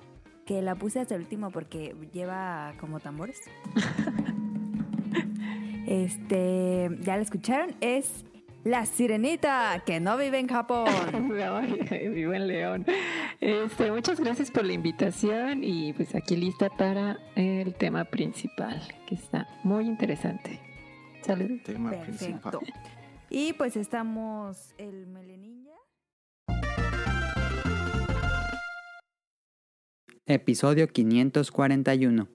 que 0.47 0.63
la 0.63 0.77
puse 0.77 1.01
hasta 1.01 1.15
el 1.15 1.21
último 1.21 1.51
porque 1.51 1.95
lleva 2.15 2.73
como 2.81 3.01
tambores. 3.01 3.43
este, 5.87 6.89
ya 7.03 7.19
la 7.19 7.23
escucharon, 7.23 7.77
es 7.83 8.25
la 8.65 8.87
sirenita 8.87 9.83
que 9.85 10.01
no 10.01 10.17
vive 10.17 10.39
en 10.39 10.49
Japón. 10.49 10.89
Vivo 12.15 12.33
en 12.33 12.49
León. 12.49 12.87
Este, 13.41 13.93
muchas 13.93 14.19
gracias 14.19 14.51
por 14.51 14.65
la 14.65 14.73
invitación 14.73 15.63
y 15.63 15.93
pues 15.93 16.15
aquí 16.15 16.37
lista 16.37 16.71
para 16.71 17.19
el 17.37 17.75
tema 17.75 18.05
principal, 18.05 18.83
que 19.07 19.15
está 19.15 19.47
muy 19.63 19.85
interesante. 19.85 20.61
Saludos. 21.23 21.61
Perfecto. 21.65 22.61
Y 23.31 23.53
pues 23.55 23.77
estamos 23.77 24.75
el 24.79 25.07
Meleninja. 25.07 25.65
episodio 30.27 30.89
541. 30.89 32.29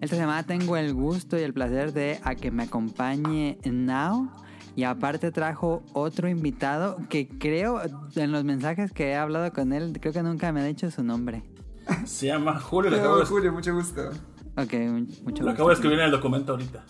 Esta 0.00 0.16
semana 0.16 0.42
tengo 0.42 0.76
el 0.76 0.94
gusto 0.94 1.38
y 1.38 1.42
el 1.42 1.52
placer 1.52 1.92
de 1.92 2.18
a 2.22 2.34
que 2.34 2.50
me 2.50 2.62
acompañe 2.62 3.58
Now. 3.64 4.43
Y 4.76 4.82
aparte 4.84 5.30
trajo 5.30 5.82
otro 5.92 6.28
invitado 6.28 6.96
que 7.08 7.28
creo, 7.28 7.80
en 8.16 8.32
los 8.32 8.42
mensajes 8.44 8.92
que 8.92 9.10
he 9.10 9.16
hablado 9.16 9.52
con 9.52 9.72
él, 9.72 9.96
creo 10.00 10.12
que 10.12 10.22
nunca 10.22 10.52
me 10.52 10.60
ha 10.62 10.64
dicho 10.64 10.90
su 10.90 11.02
nombre. 11.04 11.44
Se 12.04 12.26
llama 12.26 12.58
Julio. 12.60 12.90
Lo 12.90 12.96
acabo, 12.96 13.18
de, 13.18 13.26
Julio, 13.26 13.52
mucho 13.52 13.72
gusto. 13.74 14.10
Ok, 14.56 14.72
mu- 14.72 14.98
mucho 15.00 15.14
lo 15.24 15.26
gusto. 15.26 15.50
acabo 15.50 15.68
de 15.68 15.74
escribir 15.74 15.98
en 15.98 16.04
el 16.06 16.10
documento 16.10 16.52
ahorita. 16.52 16.84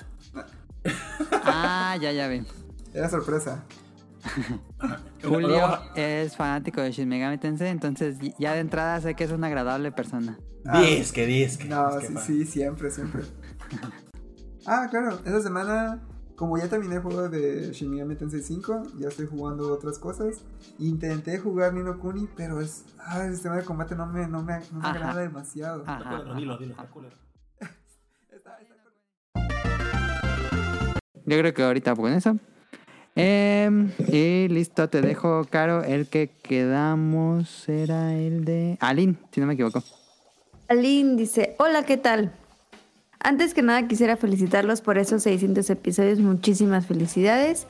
Ah, 1.45 1.97
ya, 2.01 2.13
ya 2.13 2.29
vi. 2.29 2.43
Era 2.93 3.09
sorpresa. 3.09 3.65
Julio 5.23 5.79
es 5.95 6.37
fanático 6.37 6.81
de 6.81 6.93
Shin 6.93 7.09
Megami 7.09 7.37
Tensei, 7.39 7.69
entonces 7.69 8.17
ya 8.39 8.53
de 8.55 8.61
entrada 8.61 9.01
sé 9.01 9.15
que 9.15 9.25
es 9.25 9.31
una 9.31 9.49
agradable 9.49 9.93
persona. 9.93 10.39
Diez, 10.81 11.13
que 11.13 11.27
diez, 11.27 11.59
que 11.59 11.69
No, 11.69 12.01
sí, 12.01 12.15
sí, 12.25 12.45
siempre, 12.47 12.91
siempre. 12.91 13.23
Ah, 14.67 14.87
claro, 14.91 15.19
esta 15.25 15.41
semana, 15.43 16.01
como 16.37 16.59
ya 16.59 16.69
terminé 16.69 16.97
el 16.97 17.03
juego 17.03 17.29
de 17.29 17.73
Shin 17.73 17.91
Megami 17.91 18.17
Tensei 18.17 18.43
5, 18.43 18.83
ya 18.99 19.09
estoy 19.09 19.27
jugando 19.27 19.73
otras 19.73 19.99
cosas. 19.99 20.43
Intenté 20.79 21.39
jugar 21.39 21.73
Nino 21.73 21.99
Kuni, 21.99 22.29
pero 22.37 22.61
es. 22.61 22.85
Ah, 22.99 23.25
el 23.25 23.35
sistema 23.35 23.57
de 23.57 23.65
combate 23.65 23.95
no 23.95 24.07
me, 24.07 24.27
no 24.27 24.43
me, 24.43 24.61
no 24.73 24.81
me 24.81 24.89
agrada 24.89 25.21
demasiado. 25.21 25.81
Está 25.81 25.99
culero, 25.99 26.35
dilo, 26.35 26.59
dilo, 26.59 26.73
está 26.73 26.89
culero. 26.89 27.17
Yo 31.27 31.39
creo 31.39 31.55
que 31.55 31.63
ahorita 31.63 31.95
con 31.95 32.13
eso. 32.13 32.37
Em, 33.17 33.93
y 34.09 34.49
listo, 34.49 34.89
te 34.89 35.01
dejo, 35.01 35.47
Caro. 35.49 35.85
El 35.85 36.09
que 36.09 36.31
quedamos 36.43 37.69
era 37.69 38.15
el 38.15 38.45
de 38.45 38.77
Alin, 38.81 39.19
si 39.31 39.41
no 39.41 39.47
me 39.47 39.55
equivoco. 39.55 39.83
Aline 40.67 41.17
dice, 41.17 41.55
hola, 41.59 41.85
¿qué 41.85 41.97
tal? 41.97 42.33
Antes 43.25 43.55
que 43.55 43.63
nada 43.63 43.89
quisiera 43.89 44.19
felicitarlos 44.19 44.83
por 44.83 44.99
esos 44.99 45.23
600 45.23 45.71
episodios, 45.71 46.19
muchísimas 46.19 46.85
felicidades. 46.85 47.67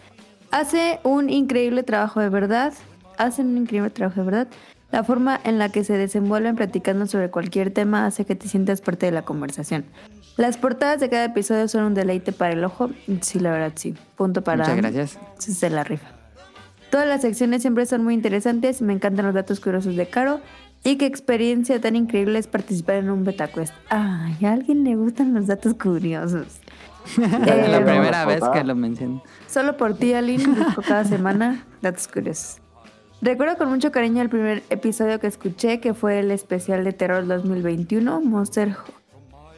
Hace 0.50 0.98
un 1.04 1.30
increíble 1.30 1.84
trabajo 1.84 2.18
de 2.18 2.28
verdad, 2.28 2.72
hacen 3.18 3.46
un 3.46 3.58
increíble 3.58 3.90
trabajo 3.90 4.18
de 4.18 4.26
verdad. 4.26 4.48
La 4.90 5.04
forma 5.04 5.40
en 5.44 5.60
la 5.60 5.68
que 5.68 5.84
se 5.84 5.96
desenvuelven 5.96 6.56
platicando 6.56 7.06
sobre 7.06 7.30
cualquier 7.30 7.70
tema 7.70 8.04
hace 8.04 8.24
que 8.24 8.34
te 8.34 8.48
sientas 8.48 8.80
parte 8.80 9.06
de 9.06 9.12
la 9.12 9.22
conversación. 9.22 9.84
Las 10.36 10.56
portadas 10.56 10.98
de 10.98 11.08
cada 11.08 11.26
episodio 11.26 11.68
son 11.68 11.84
un 11.84 11.94
deleite 11.94 12.32
para 12.32 12.52
el 12.52 12.64
ojo. 12.64 12.90
Sí, 13.20 13.38
la 13.38 13.52
verdad, 13.52 13.72
sí. 13.76 13.94
Punto 14.16 14.42
para... 14.42 14.64
Muchas 14.64 14.76
gracias. 14.76 15.18
Se 15.38 15.70
la 15.70 15.84
rifa. 15.84 16.08
Todas 16.90 17.06
las 17.06 17.22
secciones 17.22 17.62
siempre 17.62 17.86
son 17.86 18.02
muy 18.02 18.14
interesantes, 18.14 18.82
me 18.82 18.92
encantan 18.92 19.26
los 19.26 19.34
datos 19.34 19.60
curiosos 19.60 19.94
de 19.94 20.06
Caro 20.06 20.40
y 20.84 20.96
qué 20.96 21.06
experiencia 21.06 21.80
tan 21.80 21.96
increíble 21.96 22.38
es 22.38 22.46
participar 22.46 22.96
en 22.96 23.10
un 23.10 23.24
beta 23.24 23.48
quest. 23.48 23.74
Ay, 23.88 24.36
a 24.44 24.52
alguien 24.52 24.84
le 24.84 24.94
gustan 24.96 25.34
los 25.34 25.46
datos 25.46 25.74
curiosos. 25.74 26.46
Es 27.16 27.18
la 27.18 27.78
Eh, 27.78 27.84
primera 27.84 28.24
vez 28.24 28.42
que 28.52 28.64
lo 28.64 28.74
menciono. 28.74 29.22
Solo 29.46 29.76
por 29.76 29.94
ti, 29.94 30.14
Aline, 30.14 30.46
busco 30.46 30.80
cada 30.82 31.04
semana 31.04 31.64
datos 31.82 32.08
curiosos. 32.08 32.60
Recuerdo 33.20 33.56
con 33.56 33.68
mucho 33.70 33.90
cariño 33.92 34.22
el 34.22 34.28
primer 34.28 34.62
episodio 34.70 35.18
que 35.20 35.26
escuché, 35.26 35.80
que 35.80 35.94
fue 35.94 36.18
el 36.20 36.30
especial 36.30 36.84
de 36.84 36.92
terror 36.92 37.26
2021, 37.26 38.20
Monster... 38.20 38.76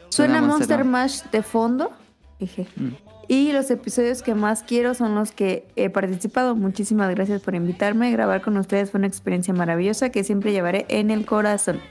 Suena 0.09 0.39
Suena 0.39 0.41
Monster 0.41 0.83
Monster 0.83 0.85
Mash 0.85 1.21
de 1.31 1.43
fondo. 1.43 1.91
Dije. 2.39 2.65
Mm. 2.77 2.87
Y 3.27 3.51
los 3.51 3.69
episodios 3.71 4.21
que 4.21 4.35
más 4.35 4.63
quiero 4.63 4.93
son 4.93 5.15
los 5.15 5.31
que 5.31 5.67
he 5.75 5.89
participado. 5.89 6.55
Muchísimas 6.55 7.13
gracias 7.13 7.41
por 7.41 7.55
invitarme. 7.55 8.11
Grabar 8.11 8.41
con 8.41 8.55
ustedes 8.57 8.91
fue 8.91 8.99
una 8.99 9.07
experiencia 9.07 9.53
maravillosa 9.53 10.09
que 10.09 10.23
siempre 10.23 10.53
llevaré 10.53 10.85
en 10.87 11.11
el 11.11 11.25
corazón. 11.25 11.81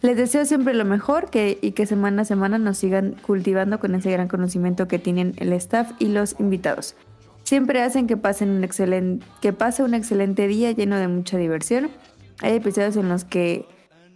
Les 0.00 0.16
deseo 0.16 0.44
siempre 0.44 0.74
lo 0.74 0.84
mejor 0.84 1.28
y 1.34 1.72
que 1.72 1.86
semana 1.86 2.22
a 2.22 2.24
semana 2.24 2.58
nos 2.58 2.78
sigan 2.78 3.16
cultivando 3.20 3.80
con 3.80 3.94
ese 3.94 4.10
gran 4.12 4.28
conocimiento 4.28 4.88
que 4.88 4.98
tienen 4.98 5.34
el 5.38 5.52
staff 5.52 5.90
y 5.98 6.06
los 6.06 6.36
invitados. 6.38 6.94
Siempre 7.42 7.82
hacen 7.82 8.06
que, 8.06 8.16
pasen 8.16 8.50
un 8.50 8.62
excelente, 8.62 9.26
que 9.40 9.52
pase 9.52 9.82
un 9.82 9.94
excelente 9.94 10.46
día 10.46 10.70
lleno 10.70 10.96
de 10.96 11.08
mucha 11.08 11.36
diversión. 11.36 11.90
Hay 12.40 12.54
episodios 12.54 12.96
en 12.96 13.08
los 13.08 13.24
que 13.24 13.66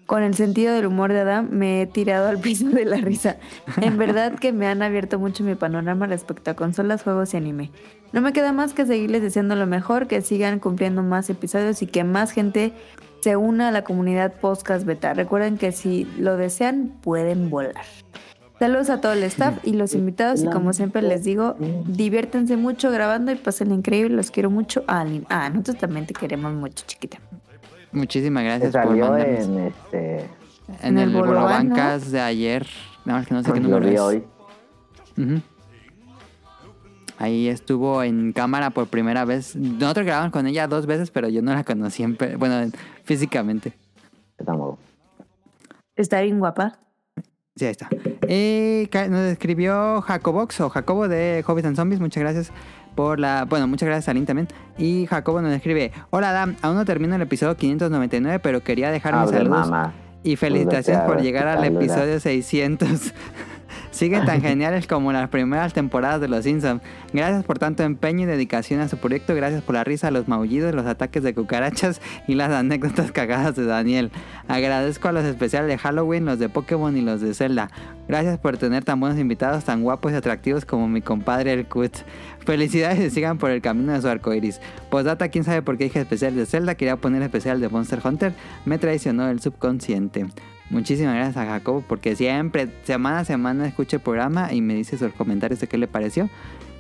con 0.07 0.23
el 0.23 0.35
sentido 0.35 0.75
del 0.75 0.87
humor 0.87 1.13
de 1.13 1.21
Adam 1.21 1.49
me 1.51 1.83
he 1.83 1.87
tirado 1.87 2.29
al 2.29 2.39
piso 2.39 2.69
de 2.69 2.85
la 2.85 2.97
risa. 2.97 3.37
En 3.81 3.99
verdad 3.99 4.35
que 4.39 4.53
me 4.53 4.67
han 4.67 4.83
abierto 4.83 5.19
mucho 5.19 5.45
mi 5.45 5.55
panorama 5.55 6.07
respecto 6.07 6.51
a 6.51 6.55
consolas, 6.55 7.03
juegos 7.03 7.35
y 7.35 7.37
anime. 7.37 7.71
No 8.13 8.21
me 8.21 8.33
queda 8.33 8.53
más 8.53 8.75
que 8.75 8.85
seguirles 8.85 9.23
deseando 9.23 9.57
lo 9.57 9.67
mejor, 9.67 10.07
que 10.07 10.21
sigan 10.21 10.59
cumpliendo 10.59 11.03
más 11.03 11.31
episodios 11.31 11.81
y 11.83 11.87
que 11.87 12.05
más 12.05 12.33
gente 12.33 12.73
se 13.21 13.37
una 13.37 13.69
a 13.69 13.71
la 13.71 13.85
comunidad 13.85 14.35
podcast 14.35 14.85
beta. 14.85 15.15
Recuerden 15.15 15.57
que 15.57 15.73
si 15.73 16.05
lo 16.19 16.37
desean, 16.37 16.93
pueden 17.03 17.49
volar. 17.49 17.85
Saludos 18.59 18.91
a 18.91 19.01
todo 19.01 19.13
el 19.15 19.23
staff 19.25 19.59
y 19.65 19.73
los 19.73 19.95
invitados 19.95 20.43
y 20.45 20.47
como 20.47 20.73
siempre 20.73 21.03
les 21.03 21.25
digo, 21.25 21.57
diviértanse 21.87 22.57
mucho 22.57 22.91
grabando 22.91 23.33
y 23.33 23.35
pasen 23.35 23.73
increíble. 23.73 24.15
Los 24.15 24.31
quiero 24.31 24.51
mucho. 24.51 24.85
Ah, 24.87 25.05
ah, 25.31 25.49
nosotros 25.49 25.79
también 25.79 26.07
te 26.07 26.15
queremos 26.15 26.53
mucho, 26.53 26.85
chiquita. 26.87 27.19
Muchísimas 27.93 28.43
gracias 28.45 28.73
por 28.73 28.83
salió 28.85 29.09
mandarnos. 29.11 29.47
en 29.47 29.59
este. 29.59 30.17
En 30.21 30.27
En 30.83 30.99
el 30.99 31.09
el 31.09 31.13
de 32.11 32.21
ayer. 32.21 32.67
Nada 33.05 33.19
más 33.21 33.29
que 33.29 33.35
no 33.35 33.43
sé 33.43 33.53
qué 33.53 33.61
Lo 33.61 33.69
número 33.69 33.89
vi 33.89 33.95
es. 33.95 34.01
hoy. 34.01 34.25
Ujú. 35.19 35.41
Ahí 37.19 37.49
estuvo 37.49 38.03
en 38.03 38.33
cámara 38.33 38.71
por 38.71 38.87
primera 38.89 39.25
vez. 39.25 39.55
Nosotros 39.55 40.05
grabamos 40.07 40.33
con 40.33 40.47
ella 40.47 40.67
dos 40.67 40.87
veces, 40.87 41.11
pero 41.11 41.29
yo 41.29 41.43
no 41.43 41.53
la 41.55 41.63
conocí, 41.65 42.03
en 42.03 42.17
bueno, 42.39 42.61
en- 42.61 42.73
físicamente. 43.05 43.75
Está 45.97 46.21
bien 46.23 46.39
guapa. 46.39 46.79
Sí, 47.55 47.67
ahí 47.67 47.71
está. 47.71 47.89
Y 48.29 48.87
ca- 48.87 49.09
nos 49.09 49.21
escribió 49.21 50.01
Jacobox 50.01 50.61
o 50.63 50.71
Jacobo 50.71 51.07
de 51.07 51.45
Hobbits 51.47 51.67
and 51.69 51.77
Zombies. 51.77 52.01
Muchas 52.01 52.23
gracias 52.23 52.51
por 52.95 53.19
la. 53.19 53.45
Bueno, 53.45 53.67
muchas 53.67 53.87
gracias 53.87 54.15
a 54.15 54.25
también. 54.25 54.49
Y 54.79 55.07
Jacobo 55.07 55.41
nos 55.43 55.53
escribe: 55.53 55.93
Hola, 56.11 56.31
Adam. 56.31 56.57
Aún 56.63 56.77
no 56.77 56.85
termino 56.85 57.15
el 57.15 57.23
episodio 57.23 57.57
599, 57.57 58.39
pero 58.41 58.63
quería 58.63 58.91
dejar 58.91 59.15
mis 59.21 59.31
saludos 59.31 59.71
mamá. 59.71 59.93
y 60.23 60.37
felicitaciones 60.37 61.03
por 61.05 61.21
llegar 61.21 61.49
al 61.49 61.65
episodio 61.65 62.21
600. 62.21 63.13
Siguen 63.93 64.25
tan 64.25 64.41
geniales 64.43 64.87
como 64.87 65.13
las 65.13 65.29
primeras 65.29 65.73
temporadas 65.73 66.21
de 66.21 66.27
Los 66.27 66.45
Simpsons. 66.45 66.83
Gracias 67.13 67.45
por 67.45 67.59
tanto 67.59 67.85
empeño 67.85 68.25
y 68.25 68.27
dedicación 68.27 68.81
a 68.81 68.89
su 68.89 68.97
proyecto. 68.97 69.35
Gracias 69.35 69.63
por 69.63 69.75
la 69.75 69.85
risa, 69.85 70.11
los 70.11 70.27
maullidos, 70.27 70.75
los 70.75 70.87
ataques 70.87 71.23
de 71.23 71.35
cucarachas 71.35 72.01
y 72.27 72.35
las 72.35 72.51
anécdotas 72.51 73.13
cagadas 73.13 73.55
de 73.55 73.67
Daniel. 73.67 74.11
Agradezco 74.49 75.09
a 75.09 75.13
los 75.13 75.25
especiales 75.25 75.69
de 75.69 75.79
Halloween, 75.79 76.25
los 76.25 76.39
de 76.39 76.49
Pokémon 76.49 76.97
y 76.97 77.03
los 77.03 77.21
de 77.21 77.35
Zelda. 77.35 77.71
Gracias 78.09 78.39
por 78.39 78.57
tener 78.57 78.83
tan 78.83 78.99
buenos 78.99 79.19
invitados, 79.19 79.65
tan 79.65 79.83
guapos 79.83 80.13
y 80.13 80.17
atractivos 80.17 80.65
como 80.65 80.89
mi 80.89 81.03
compadre 81.03 81.53
el 81.53 81.67
Kut. 81.67 81.99
Felicidades 82.41 82.99
y 82.99 83.11
sigan 83.11 83.39
por 83.39 83.51
el 83.51 83.63
camino 83.63 83.93
de 83.93 84.01
su 84.01 84.09
arco 84.09 84.35
iris. 84.35 84.61
Postdata, 84.91 85.29
quién 85.29 85.45
sabe 85.45 85.63
por 85.63 85.79
qué 85.79 85.85
dije 85.85 86.01
especial 86.01 86.35
de 86.35 86.47
Zelda. 86.47 86.75
Quería 86.75 86.97
poner 86.97 87.23
especial 87.23 87.61
de 87.61 87.69
Monster 87.69 88.01
Hunter. 88.03 88.33
Me 88.65 88.79
traicionó 88.79 89.29
el 89.29 89.41
subconsciente. 89.41 90.27
Muchísimas 90.73 91.15
gracias 91.15 91.37
a 91.37 91.45
Jacobo 91.45 91.85
porque 91.87 92.17
siempre, 92.17 92.67
semana 92.85 93.19
a 93.19 93.25
semana, 93.27 93.69
escucha 93.69 93.97
el 93.97 94.03
programa 94.03 94.55
y 94.55 94.63
me 94.63 94.75
dice 94.75 94.97
sus 94.97 95.13
comentarios 95.13 95.61
de 95.61 95.67
qué 95.67 95.77
le 95.77 95.87
pareció. 95.87 96.31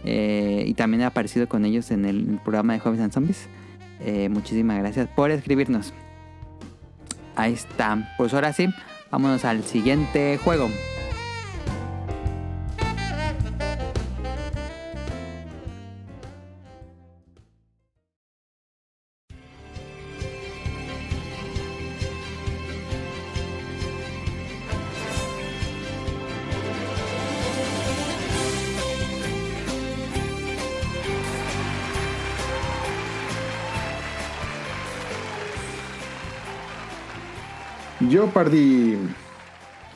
Eh, 0.04 0.64
y 0.66 0.72
también 0.72 1.02
he 1.02 1.04
aparecido 1.04 1.46
con 1.46 1.66
ellos 1.66 1.90
en 1.90 2.06
el 2.06 2.40
programa 2.42 2.72
de 2.72 2.78
Hobbies 2.78 3.02
and 3.02 3.12
Zombies. 3.12 3.48
Eh, 4.00 4.30
muchísimas 4.30 4.78
gracias 4.78 5.08
por 5.08 5.30
escribirnos. 5.30 5.92
Ahí 7.36 7.52
está. 7.52 8.14
Pues 8.16 8.32
ahora 8.32 8.54
sí, 8.54 8.68
vámonos 9.10 9.44
al 9.44 9.62
siguiente 9.62 10.38
juego. 10.42 10.70
Yo 38.12 38.26
perdí. 38.26 38.98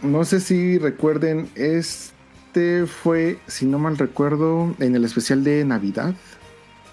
No 0.00 0.24
sé 0.24 0.40
si 0.40 0.78
recuerden, 0.78 1.50
este 1.54 2.86
fue, 2.86 3.38
si 3.46 3.66
no 3.66 3.78
mal 3.78 3.98
recuerdo, 3.98 4.74
en 4.78 4.96
el 4.96 5.04
especial 5.04 5.44
de 5.44 5.62
Navidad. 5.66 6.14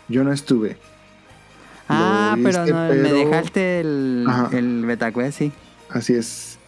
Yo 0.09 0.25
no 0.25 0.33
estuve. 0.33 0.75
Ah, 1.87 2.35
pero 2.43 2.65
me 2.65 3.13
dejaste 3.13 3.79
el, 3.79 4.25
Ajá. 4.27 4.49
el 4.51 4.85
betacuest, 4.85 5.37
sí. 5.37 5.53
Así 5.89 6.13
es. 6.13 6.59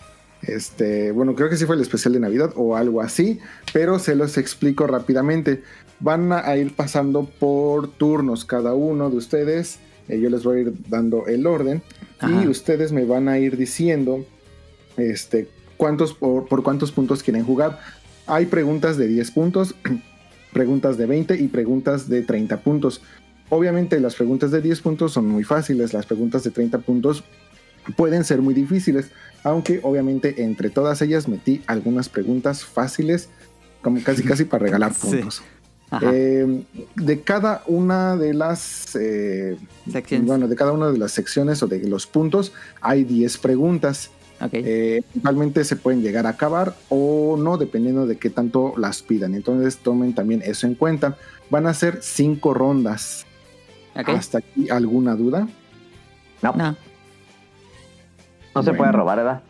Este, 0.41 1.11
bueno, 1.11 1.36
creo 1.36 1.49
que 1.49 1.57
sí 1.57 1.65
fue 1.65 1.76
el 1.76 1.82
especial 1.82 2.14
de 2.14 2.22
Navidad 2.22 2.53
o 2.56 2.77
algo 2.77 3.02
así, 3.02 3.41
pero 3.73 3.99
se 3.99 4.15
los 4.15 4.38
explico 4.38 4.88
rápidamente. 4.88 5.64
Van 5.99 6.32
a 6.32 6.56
ir 6.56 6.73
pasando 6.73 7.26
por 7.26 7.90
turnos 7.90 8.45
cada 8.45 8.73
uno 8.73 9.10
de 9.10 9.18
ustedes. 9.18 9.80
Eh, 10.07 10.18
yo 10.22 10.30
les 10.30 10.45
voy 10.45 10.60
a 10.60 10.61
ir 10.61 10.73
dando 10.88 11.27
el 11.27 11.45
orden 11.45 11.82
y 12.22 12.48
ustedes 12.48 12.94
me 12.94 13.03
van 13.03 13.27
a 13.27 13.38
ir 13.38 13.57
diciendo 13.57 14.26
este 14.98 15.50
cuántos, 15.78 16.14
por, 16.14 16.48
por 16.48 16.64
cuántos 16.64 16.92
puntos 16.92 17.24
quieren 17.24 17.46
jugar. 17.46 17.80
Hay 18.28 18.48
preguntas 18.48 18.98
de 18.98 19.08
10 19.08 19.32
puntos, 19.32 19.76
preguntas 20.54 20.98
de 20.98 21.06
20 21.06 21.36
y 21.36 21.48
preguntas 21.48 22.10
de 22.10 22.22
30 22.22 22.58
puntos. 22.62 23.02
Obviamente 23.50 24.00
las 24.00 24.16
preguntas 24.16 24.52
de 24.52 24.62
10 24.62 24.82
puntos 24.82 25.14
son 25.14 25.28
muy 25.28 25.44
fáciles, 25.44 25.94
las 25.94 26.06
preguntas 26.06 26.44
de 26.44 26.52
30 26.52 26.80
puntos 26.80 27.24
pueden 27.96 28.24
ser 28.24 28.42
muy 28.42 28.54
difíciles, 28.54 29.12
aunque 29.44 29.80
obviamente 29.84 30.44
entre 30.44 30.70
todas 30.70 31.02
ellas 31.02 31.28
metí 31.28 31.62
algunas 31.68 32.10
preguntas 32.10 32.66
fáciles, 32.66 33.30
como 33.82 34.02
casi 34.02 34.24
casi 34.24 34.46
para 34.46 34.64
regalar 34.64 34.94
puntos. 35.00 35.44
Eh, 36.02 36.66
de 36.96 37.22
cada 37.22 37.64
una 37.68 38.18
de 38.18 38.34
las 38.34 38.96
eh, 39.00 39.56
Secciones. 39.90 40.28
bueno, 40.28 40.48
de 40.48 40.56
cada 40.56 40.72
una 40.72 40.92
de 40.92 40.98
las 40.98 41.12
secciones 41.12 41.62
o 41.64 41.68
de 41.68 41.80
los 41.88 42.08
puntos 42.08 42.54
hay 42.82 43.04
10 43.04 43.38
preguntas. 43.38 44.10
Eh, 44.52 45.02
igualmente 45.16 45.64
se 45.64 45.76
pueden 45.76 46.02
llegar 46.02 46.26
a 46.26 46.30
acabar 46.30 46.76
o 46.90 47.38
no, 47.38 47.58
dependiendo 47.58 48.06
de 48.08 48.18
qué 48.18 48.30
tanto 48.30 48.74
las 48.78 49.02
pidan. 49.02 49.34
Entonces 49.36 49.78
tomen 49.78 50.14
también 50.14 50.42
eso 50.44 50.68
en 50.68 50.76
cuenta. 50.76 51.18
Van 51.50 51.68
a 51.68 51.74
ser 51.74 52.00
cinco 52.02 52.54
rondas. 52.54 53.26
¿Hasta 53.94 54.40
aquí 54.40 54.70
alguna 54.70 55.16
duda? 55.16 55.48
No. 56.42 56.54
No. 56.54 56.76
No 58.54 58.64
se 58.64 58.74
puede 58.74 58.92
robar, 58.92 59.18
¿verdad? 59.18 59.44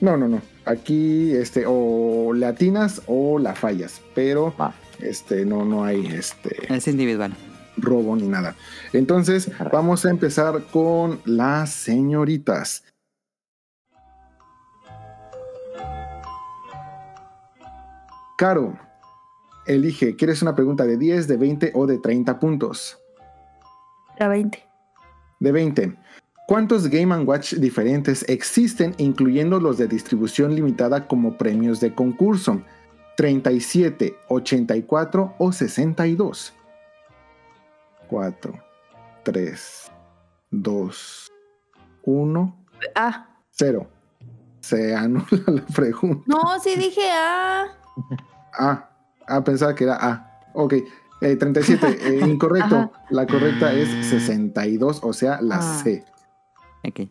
No, 0.00 0.16
no, 0.16 0.28
no. 0.28 0.42
Aquí 0.64 1.32
este, 1.32 1.64
o 1.66 2.32
la 2.34 2.48
atinas 2.48 3.02
o 3.06 3.38
la 3.38 3.54
fallas, 3.54 4.00
pero 4.14 4.52
este, 5.00 5.44
no, 5.44 5.64
no 5.64 5.84
hay 5.84 6.06
este, 6.06 6.72
Es 6.74 6.88
individual. 6.88 7.34
robo 7.76 8.16
ni 8.16 8.26
nada. 8.28 8.56
Entonces, 8.92 9.50
vamos 9.72 10.04
a 10.04 10.10
empezar 10.10 10.62
con 10.72 11.20
las 11.24 11.70
señoritas. 11.70 12.84
Caro, 18.42 18.76
elige, 19.66 20.16
¿quieres 20.16 20.42
una 20.42 20.56
pregunta 20.56 20.84
de 20.84 20.96
10, 20.96 21.28
de 21.28 21.36
20 21.36 21.70
o 21.76 21.86
de 21.86 21.98
30 21.98 22.40
puntos? 22.40 22.98
La 24.18 24.26
20. 24.26 24.58
De 25.38 25.52
20. 25.52 25.96
¿Cuántos 26.48 26.88
Game⁇ 26.88 27.14
Watch 27.24 27.54
diferentes 27.54 28.28
existen, 28.28 28.96
incluyendo 28.98 29.60
los 29.60 29.78
de 29.78 29.86
distribución 29.86 30.56
limitada 30.56 31.06
como 31.06 31.38
premios 31.38 31.78
de 31.78 31.94
concurso? 31.94 32.62
¿37, 33.16 34.16
84 34.26 35.34
o 35.38 35.52
62? 35.52 36.52
4, 38.08 38.52
3, 39.22 39.92
2, 40.50 41.32
1, 42.02 42.56
Ah, 42.96 43.28
0. 43.52 43.86
Se 44.58 44.96
anula 44.96 45.26
la 45.46 45.64
pregunta. 45.66 46.24
no, 46.26 46.58
sí 46.58 46.74
dije 46.74 47.08
ah. 47.08 47.68
Ah, 48.58 48.90
ah, 49.26 49.42
pensaba 49.44 49.74
que 49.74 49.84
era 49.84 49.96
A. 50.00 50.40
Ok, 50.54 50.74
eh, 51.22 51.36
37, 51.36 51.86
eh, 52.00 52.20
incorrecto. 52.26 52.76
Ajá. 52.76 52.90
La 53.10 53.26
correcta 53.26 53.72
es 53.72 53.88
62, 54.06 55.00
o 55.02 55.12
sea, 55.12 55.40
la 55.40 55.56
Ah. 55.56 55.80
C. 55.82 56.04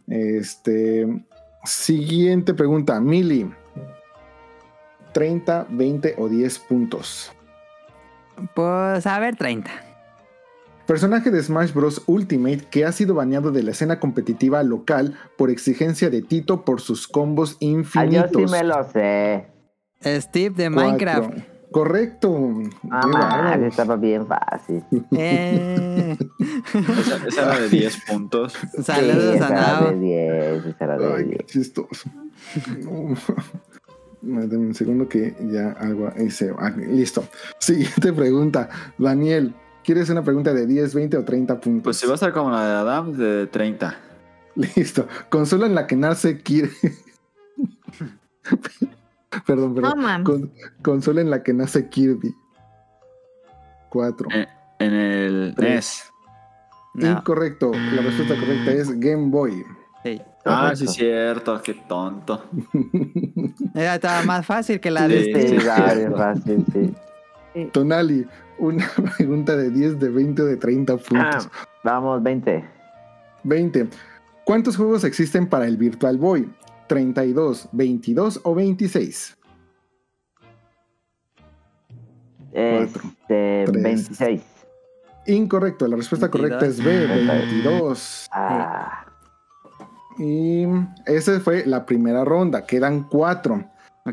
Este, 0.08 1.08
siguiente 1.64 2.54
pregunta, 2.54 3.00
Mili. 3.00 3.50
30, 5.14 5.68
20 5.70 6.16
o 6.18 6.28
10 6.30 6.60
puntos. 6.60 7.32
Pues 8.56 9.06
a 9.08 9.20
ver, 9.20 9.36
30. 9.36 9.70
Personaje 10.88 11.32
de 11.32 11.42
Smash 11.44 11.74
Bros. 11.74 12.02
Ultimate 12.08 12.66
que 12.70 12.86
ha 12.86 12.92
sido 12.92 13.14
baneado 13.16 13.52
de 13.52 13.64
la 13.64 13.72
escena 13.72 14.00
competitiva 14.00 14.64
local 14.64 15.18
por 15.38 15.50
exigencia 15.50 16.10
de 16.10 16.22
Tito 16.22 16.66
por 16.66 16.82
sus 16.82 17.08
combos 17.08 17.54
Ah, 17.54 17.58
yo 17.62 17.68
infinitos. 17.70 18.32
sí 18.52 18.52
me 18.52 18.64
lo 18.64 18.84
sé. 18.92 19.48
Steve 20.04 20.56
de 20.56 20.70
Cuatro. 20.72 20.88
Minecraft. 20.92 21.34
Correcto. 21.72 22.54
Ah, 22.90 23.08
bárbaro. 23.08 23.66
estaba 23.68 23.96
bien 23.96 24.28
fácil. 24.28 24.84
Eh. 25.12 26.18
Esa, 26.90 27.28
esa 27.28 27.42
era 27.44 27.60
de 27.62 27.70
10 27.78 27.98
puntos. 28.10 28.54
Saludos 28.84 29.24
Sí, 29.24 29.30
a 29.30 29.34
esa 29.36 29.48
era 29.48 29.80
Nao. 29.80 29.90
de 29.92 30.00
10, 30.00 30.66
esa 30.66 30.84
era 30.84 30.98
de 30.98 31.14
Ay, 31.14 31.24
10. 31.26 31.38
qué 31.38 31.46
chistoso. 31.46 32.10
No. 32.84 33.16
Dame 34.22 34.58
un 34.68 34.76
segundo 34.76 35.08
que 35.08 35.34
ya 35.50 35.72
algo 35.80 36.12
hice. 36.20 36.54
Ah, 36.60 36.70
listo. 36.72 37.24
Siguiente 37.58 38.12
pregunta. 38.14 38.70
Daniel, 38.98 39.56
¿quieres 39.84 40.10
una 40.10 40.24
pregunta 40.24 40.54
de 40.54 40.68
10, 40.68 40.94
20 40.94 41.18
o 41.18 41.24
30 41.24 41.60
puntos? 41.62 41.84
Pues 41.86 41.98
si 41.98 42.06
va 42.06 42.12
a 42.12 42.16
estar 42.16 42.34
como 42.34 42.52
la 42.52 42.66
de 42.68 42.74
Adam, 42.74 43.14
de 43.14 43.48
30. 43.48 43.96
Listo. 44.56 45.08
Consola 45.30 45.68
en 45.68 45.76
la 45.76 45.88
que 45.88 45.96
nace 45.96 46.38
Kirby. 46.40 46.72
perdón, 49.46 49.76
perdón. 49.76 50.02
No. 50.02 50.24
Con- 50.24 50.52
consola 50.82 51.22
en 51.22 51.30
la 51.30 51.44
que 51.44 51.54
nace 51.54 51.88
Kirby. 51.90 52.34
4. 53.90 54.28
En 54.80 54.94
el 54.94 55.54
Tres. 55.56 56.12
NES. 56.94 57.10
Incorrecto. 57.12 57.72
La 57.74 58.02
respuesta 58.02 58.36
correcta 58.40 58.72
es 58.72 59.00
Game 59.00 59.30
Boy. 59.30 59.64
Ah, 60.44 60.72
sí, 60.76 60.88
cierto, 60.88 61.62
qué 61.62 61.76
tonto. 61.88 62.44
Era 63.76 63.96
estaba 63.96 64.24
más 64.24 64.44
fácil 64.46 64.80
que 64.80 64.90
la 64.90 65.06
Sí, 65.08 65.14
de 65.14 65.24
sí, 65.24 65.32
este. 65.32 65.56
estaba 65.58 65.94
bien 65.94 66.16
fácil, 66.16 66.66
sí. 66.74 67.66
Tonali, 67.72 68.26
una 68.58 68.90
pregunta 69.18 69.56
de 69.56 69.70
10, 69.70 70.00
de 70.00 70.10
20 70.10 70.42
o 70.42 70.46
de 70.46 70.58
30 70.58 70.98
puntos. 70.98 71.50
Ah, 71.54 71.68
vamos, 71.84 72.24
20. 72.24 72.64
20. 73.44 73.88
¿Cuántos 74.44 74.76
juegos 74.78 75.04
existen 75.04 75.48
para 75.48 75.68
el 75.68 75.78
Virtual 75.78 76.18
Boy? 76.18 76.50
¿32, 76.92 77.70
22 77.72 78.42
o 78.44 78.54
26? 78.54 79.38
Este, 82.52 83.66
26. 83.72 84.42
Incorrecto, 85.28 85.88
la 85.88 85.96
respuesta 85.96 86.30
correcta 86.30 86.66
es 86.66 86.84
B, 86.84 87.08
22. 87.08 88.28
Ah, 88.34 89.06
Y 90.20 90.66
esa 91.06 91.40
fue 91.40 91.66
la 91.66 91.86
primera 91.86 92.26
ronda, 92.26 92.66
quedan 92.66 93.08
cuatro. 93.08 93.64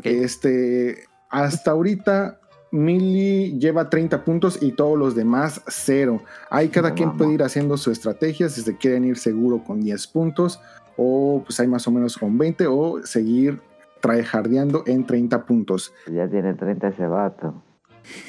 Este, 0.03 1.03
hasta 1.29 1.71
ahorita 1.71 2.39
Mili 2.71 3.57
lleva 3.59 3.89
30 3.89 4.23
puntos 4.23 4.59
y 4.61 4.71
todos 4.71 4.97
los 4.97 5.15
demás 5.15 5.61
cero. 5.67 6.21
Ahí 6.49 6.69
cada 6.69 6.93
quien 6.93 7.17
puede 7.17 7.33
ir 7.33 7.43
haciendo 7.43 7.77
su 7.77 7.91
estrategia 7.91 8.47
si 8.47 8.61
se 8.61 8.77
quieren 8.77 9.03
ir 9.05 9.17
seguro 9.17 9.63
con 9.63 9.81
10 9.81 10.07
puntos 10.07 10.61
o 11.01 11.41
pues 11.45 11.57
hay 11.61 11.67
más 11.67 11.87
o 11.87 11.91
menos 11.91 12.17
con 12.17 12.37
20 12.37 12.67
o 12.67 13.01
seguir 13.05 13.61
tryhardeando 14.01 14.83
en 14.85 15.05
30 15.05 15.45
puntos. 15.45 15.93
ya 16.07 16.27
tiene 16.27 16.53
30 16.53 16.89
ese 16.89 17.07
vato. 17.07 17.63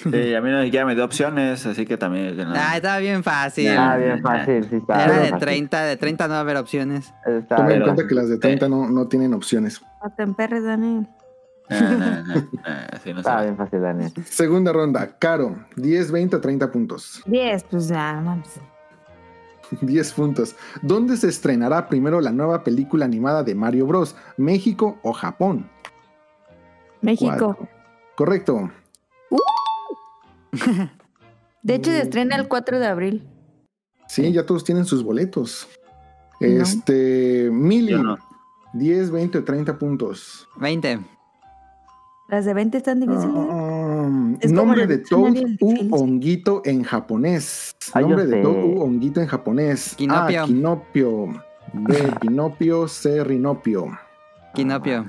Sí, 0.02 0.34
a 0.34 0.40
mí 0.40 0.50
no 0.50 0.62
siquiera 0.62 0.84
me 0.84 0.94
dio 0.94 1.04
opciones, 1.04 1.64
así 1.64 1.86
que 1.86 1.96
también. 1.96 2.36
que 2.36 2.44
no. 2.44 2.52
Ah, 2.54 2.76
estaba 2.76 2.98
bien 2.98 3.24
fácil. 3.24 3.68
Ah, 3.70 3.96
bien 3.96 4.20
fácil, 4.20 4.66
sí 4.68 4.76
está. 4.76 5.04
Era 5.04 5.12
bien 5.12 5.24
de 5.24 5.30
fácil. 5.30 5.46
30, 5.46 5.82
de 5.84 5.96
30 5.96 6.26
no 6.26 6.32
va 6.32 6.36
a 6.36 6.40
haber 6.40 6.56
opciones. 6.58 7.14
Tomen 7.48 7.76
en 7.76 7.82
cuenta 7.82 8.06
que 8.06 8.14
las 8.14 8.28
de 8.28 8.38
30 8.38 8.68
no, 8.68 8.88
no 8.88 9.08
tienen 9.08 9.32
opciones. 9.32 9.80
No 10.02 10.10
te 10.14 10.22
emperres, 10.22 10.64
Daniel. 10.64 11.08
Está 11.70 13.42
bien 13.42 13.56
fácil, 13.56 13.80
Daniel. 13.80 14.12
Segunda 14.26 14.72
ronda, 14.72 15.16
Caro, 15.18 15.56
10, 15.76 16.10
20 16.12 16.36
o 16.36 16.40
30 16.40 16.70
puntos. 16.70 17.22
10, 17.26 17.64
pues 17.64 17.88
ya, 17.88 18.12
no 18.14 18.22
mames. 18.22 18.60
10 19.80 20.12
puntos. 20.12 20.56
¿Dónde 20.82 21.16
se 21.16 21.28
estrenará 21.28 21.88
primero 21.88 22.20
la 22.20 22.32
nueva 22.32 22.64
película 22.64 23.04
animada 23.04 23.42
de 23.42 23.54
Mario 23.54 23.86
Bros? 23.86 24.16
¿México 24.36 24.98
o 25.02 25.12
Japón? 25.12 25.68
México. 27.00 27.56
Cuatro. 27.56 27.68
Correcto. 28.16 28.70
De 31.62 31.74
hecho, 31.74 31.90
se 31.90 32.02
estrena 32.02 32.36
el 32.36 32.48
4 32.48 32.78
de 32.78 32.86
abril. 32.86 33.28
Sí, 34.08 34.32
ya 34.32 34.44
todos 34.44 34.64
tienen 34.64 34.84
sus 34.84 35.04
boletos. 35.04 35.68
Este, 36.40 37.50
Mili, 37.52 37.96
10, 38.72 39.10
20 39.10 39.38
o 39.38 39.44
30 39.44 39.78
puntos. 39.78 40.48
20. 40.56 41.00
Las 42.28 42.44
de 42.44 42.54
20 42.54 42.78
están 42.78 43.00
difíciles. 43.00 43.34
Um, 43.34 43.50
Es 44.40 44.52
como 44.52 44.62
nombre 44.62 44.86
de 44.86 44.98
Toad 44.98 45.34
u 45.60 45.94
Honguito 45.94 46.62
en 46.64 46.82
japonés. 46.82 47.76
Ah, 47.92 48.00
nombre 48.00 48.26
de. 48.26 48.42
Toad 48.42 48.64
u 48.64 48.80
Honguito 48.80 49.20
en 49.20 49.26
japonés. 49.26 49.94
Quinopio. 49.96 50.42
A. 50.42 50.46
Quinopio. 50.46 51.26
B. 51.74 51.94
Pinopio. 52.20 52.88
C. 52.88 53.22
Rinopio. 53.22 53.98
Quinopio. 54.54 55.06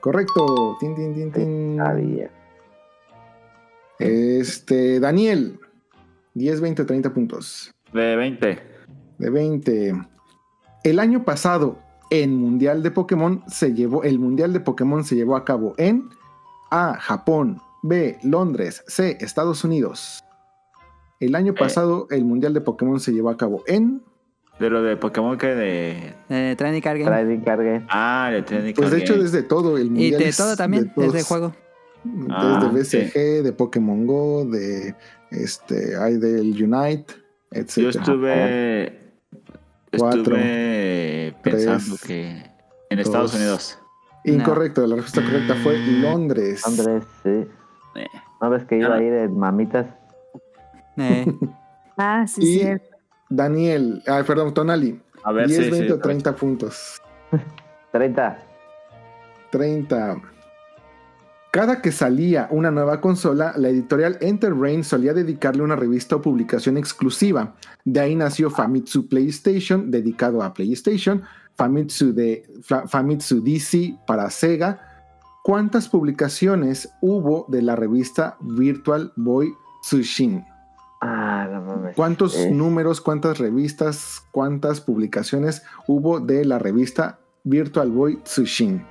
Correcto. 0.00 0.76
Tin, 0.80 0.94
tin, 0.94 1.14
tin, 1.14 1.32
tin. 1.32 2.28
Este, 3.98 4.98
Daniel. 4.98 5.60
10, 6.34 6.60
20 6.60 6.82
o 6.82 6.86
30 6.86 7.12
puntos. 7.12 7.74
De 7.92 8.16
20. 8.16 8.58
De 9.18 9.30
20. 9.30 9.94
El 10.84 10.98
año 10.98 11.24
pasado, 11.24 11.78
en 12.10 12.34
Mundial 12.36 12.82
de 12.82 12.90
Pokémon, 12.90 13.42
se 13.46 13.74
llevó, 13.74 14.02
el 14.02 14.18
Mundial 14.18 14.52
de 14.52 14.60
Pokémon 14.60 15.04
se 15.04 15.16
llevó 15.16 15.36
a 15.36 15.44
cabo 15.44 15.74
en 15.76 16.08
A. 16.70 16.96
Japón. 16.98 17.60
B. 17.82 18.18
Londres. 18.22 18.82
C. 18.86 19.16
Estados 19.20 19.64
Unidos. 19.64 20.22
El 21.18 21.34
año 21.34 21.54
pasado, 21.54 22.06
el 22.10 22.24
Mundial 22.24 22.54
de 22.54 22.60
Pokémon 22.60 22.98
se 23.00 23.12
llevó 23.12 23.30
a 23.30 23.36
cabo 23.36 23.62
en 23.66 24.02
De 24.58 24.70
lo 24.70 24.82
de 24.82 24.96
Pokémon 24.96 25.36
que 25.38 25.48
de. 25.48 26.14
Eh, 26.30 26.54
Trendy 26.56 26.80
Card 26.80 26.98
Game. 26.98 27.10
Trading 27.10 27.40
Card 27.40 27.60
Game. 27.62 27.86
Ah, 27.88 28.30
de 28.32 28.42
Pues 28.42 28.74
Card 28.74 28.90
de 28.90 28.98
hecho 28.98 29.12
Game. 29.14 29.24
desde 29.24 29.42
todo, 29.42 29.76
el 29.78 29.86
Y 29.86 29.90
mundial 29.90 30.18
de 30.20 30.28
es 30.28 30.36
todo 30.36 30.56
también, 30.56 30.92
desde 30.96 31.22
juego. 31.22 31.52
Desde 32.04 32.32
Ah, 32.32 32.70
BCG, 32.72 33.42
de 33.42 33.52
Pokémon 33.52 34.06
Go, 34.06 34.46
de 34.46 34.94
este, 35.30 35.96
hay 35.98 36.16
del 36.16 36.50
Unite, 36.62 37.12
etc. 37.50 37.76
Yo 37.76 37.88
estuve. 37.90 39.00
Cuatro, 39.98 40.20
Estuve 40.36 41.36
pensando 41.42 41.96
tres, 41.96 42.06
que. 42.06 42.50
En 42.90 42.98
Estados 42.98 43.32
dos. 43.32 43.40
Unidos. 43.40 43.78
Incorrecto, 44.24 44.86
la 44.86 44.96
respuesta 44.96 45.22
correcta 45.22 45.54
fue 45.62 45.76
Londres. 45.78 46.62
Londres, 46.66 47.04
sí. 47.22 47.46
Eh. 47.94 48.06
¿No 48.40 48.50
ves 48.50 48.64
que 48.64 48.78
iba 48.78 48.94
ahí 48.94 49.08
de 49.08 49.28
mamitas? 49.28 49.86
Eh, 50.96 51.26
Ah, 51.96 52.26
sí, 52.26 52.40
Y 52.42 52.58
cierto. 52.60 52.96
Daniel, 53.28 54.02
ah, 54.06 54.22
perdón, 54.26 54.54
Tonali. 54.54 54.98
A 55.22 55.32
ver, 55.32 55.48
10, 55.48 55.64
sí, 55.64 55.70
20 55.70 55.86
sí, 55.86 55.92
o 55.92 55.98
30 56.00 56.34
puntos. 56.36 57.02
30. 57.92 58.38
30. 59.50 60.16
Cada 61.50 61.82
que 61.82 61.90
salía 61.92 62.46
una 62.52 62.70
nueva 62.70 63.00
consola, 63.00 63.52
la 63.56 63.68
editorial 63.68 64.16
Enterbrain 64.20 64.84
solía 64.84 65.12
dedicarle 65.12 65.62
una 65.62 65.74
revista 65.76 66.16
o 66.16 66.22
publicación 66.22 66.78
exclusiva. 66.78 67.54
De 67.84 67.98
ahí 68.00 68.14
nació 68.14 68.50
Famitsu 68.50 69.08
PlayStation, 69.08 69.90
dedicado 69.90 70.42
a 70.42 70.54
PlayStation, 70.54 71.22
Famitsu, 71.56 72.14
de, 72.14 72.44
Fa- 72.62 72.86
Famitsu 72.86 73.42
DC 73.42 73.98
para 74.06 74.30
Sega. 74.30 74.80
¿Cuántas 75.50 75.88
publicaciones 75.88 76.94
hubo 77.00 77.44
de 77.48 77.60
la 77.60 77.74
revista 77.74 78.36
Virtual 78.38 79.12
Boy 79.16 79.52
Tsushin? 79.82 80.44
Ah, 81.00 81.48
no 81.50 81.60
mames. 81.62 81.96
¿Cuántos 81.96 82.36
Eh, 82.36 82.52
números, 82.52 83.00
cuántas 83.00 83.38
revistas, 83.38 84.24
cuántas 84.30 84.80
publicaciones 84.80 85.64
hubo 85.88 86.20
de 86.20 86.44
la 86.44 86.60
revista 86.60 87.18
Virtual 87.42 87.90
Boy 87.90 88.18
Tsushin? 88.22 88.86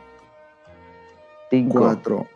Cinco. 1.49 1.80
Cuatro. 1.80 2.27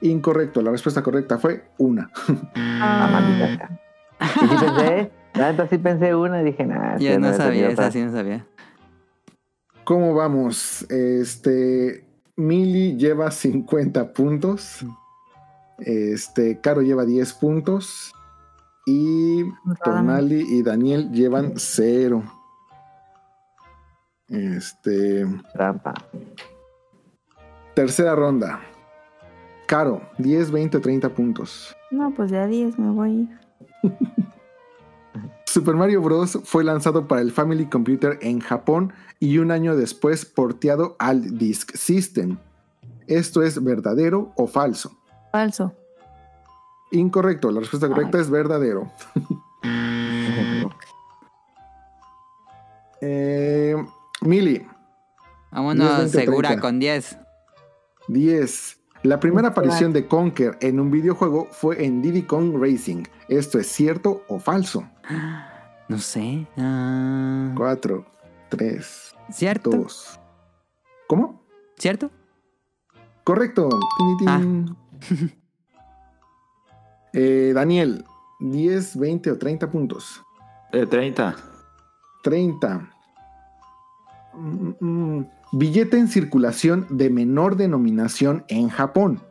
Incorrecto, 0.00 0.60
la 0.60 0.72
respuesta 0.72 1.04
correcta 1.04 1.38
fue 1.38 1.70
una. 1.78 2.10
Ah, 2.56 3.08
maldita. 3.12 3.80
Y 4.20 4.48
sí 4.48 4.56
pensé, 4.58 5.12
la 5.34 5.52
neta 5.52 5.68
sí 5.68 5.78
pensé 5.78 6.12
una 6.16 6.42
y 6.42 6.44
dije, 6.46 6.66
nah, 6.66 6.98
yo 6.98 7.12
sí, 7.12 7.18
no 7.20 7.32
sabía, 7.34 7.68
esa 7.68 7.92
sí 7.92 8.02
no 8.02 8.10
sabía. 8.10 8.44
¿Cómo 9.84 10.12
vamos? 10.12 10.90
Este. 10.90 12.03
Mili 12.36 12.96
lleva 12.96 13.30
50 13.30 14.12
puntos. 14.12 14.84
Este. 15.78 16.60
Caro 16.60 16.82
lleva 16.82 17.04
10 17.04 17.32
puntos. 17.34 18.12
Y 18.86 19.44
Tonali 19.84 20.44
y 20.48 20.62
Daniel 20.62 21.10
llevan 21.12 21.54
0. 21.56 22.22
Este. 24.28 25.26
Trampa. 25.52 25.94
Tercera 27.74 28.14
ronda. 28.14 28.60
Caro, 29.66 30.02
10, 30.18 30.50
20, 30.50 30.78
30 30.80 31.08
puntos. 31.14 31.74
No, 31.90 32.12
pues 32.14 32.30
de 32.30 32.38
a 32.38 32.46
10 32.46 32.78
me 32.78 32.90
voy 32.90 33.08
a 33.08 33.12
ir. 33.88 33.94
Super 35.54 35.76
Mario 35.76 36.02
Bros. 36.02 36.40
fue 36.42 36.64
lanzado 36.64 37.06
para 37.06 37.20
el 37.20 37.30
Family 37.30 37.66
Computer 37.66 38.18
en 38.22 38.40
Japón 38.40 38.92
y 39.20 39.38
un 39.38 39.52
año 39.52 39.76
después 39.76 40.24
porteado 40.24 40.96
al 40.98 41.38
Disk 41.38 41.76
System. 41.76 42.38
¿Esto 43.06 43.40
es 43.40 43.62
verdadero 43.62 44.32
o 44.34 44.48
falso? 44.48 44.98
Falso. 45.30 45.72
Incorrecto, 46.90 47.52
la 47.52 47.60
respuesta 47.60 47.86
correcta 47.86 48.18
es 48.18 48.28
verdadero. 48.28 48.90
Eh, 53.06 53.76
Mili. 54.22 54.66
Vámonos 55.52 55.86
10, 55.86 55.98
20, 55.98 56.18
segura 56.18 56.48
30. 56.48 56.62
con 56.62 56.78
10. 56.78 57.18
10. 58.08 58.78
La 59.02 59.20
primera 59.20 59.48
aparición 59.48 59.92
de 59.92 60.06
Conker 60.06 60.56
en 60.62 60.80
un 60.80 60.90
videojuego 60.90 61.46
fue 61.50 61.84
en 61.84 62.00
Diddy 62.00 62.22
Kong 62.22 62.54
Racing. 62.58 63.02
¿Esto 63.28 63.58
es 63.58 63.66
cierto 63.66 64.22
o 64.28 64.38
falso? 64.38 64.88
No 65.88 65.98
sé. 65.98 66.46
Ah, 66.56 67.52
4, 67.56 68.04
3, 68.48 69.14
¿Cierto? 69.30 69.70
2. 69.70 70.20
¿Cómo? 71.06 71.42
¿Cierto? 71.76 72.10
Correcto. 73.24 73.68
Tin. 74.18 74.76
Eh, 77.16 77.52
Daniel, 77.54 78.04
10, 78.40 78.98
20 78.98 79.30
o 79.30 79.38
30 79.38 79.70
puntos. 79.70 80.20
De 80.72 80.84
30. 80.84 81.36
30. 82.24 82.90
Mm, 84.34 84.70
mm, 84.80 85.26
Billete 85.52 85.96
en 85.98 86.08
circulación 86.08 86.84
de 86.90 87.10
menor 87.10 87.54
denominación 87.54 88.44
en 88.48 88.68
Japón. 88.68 89.22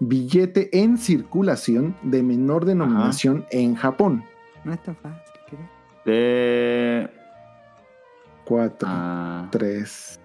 Billete 0.00 0.68
en 0.78 0.98
circulación 0.98 1.96
de 2.02 2.22
menor 2.22 2.66
denominación 2.66 3.46
en 3.50 3.74
Japón. 3.76 4.24
No 4.64 4.72
está 4.72 4.94
fácil. 4.94 5.40
creo. 5.48 5.68
De. 6.04 7.10
4, 8.44 8.88
Ah. 8.90 9.48
3, 9.50 10.20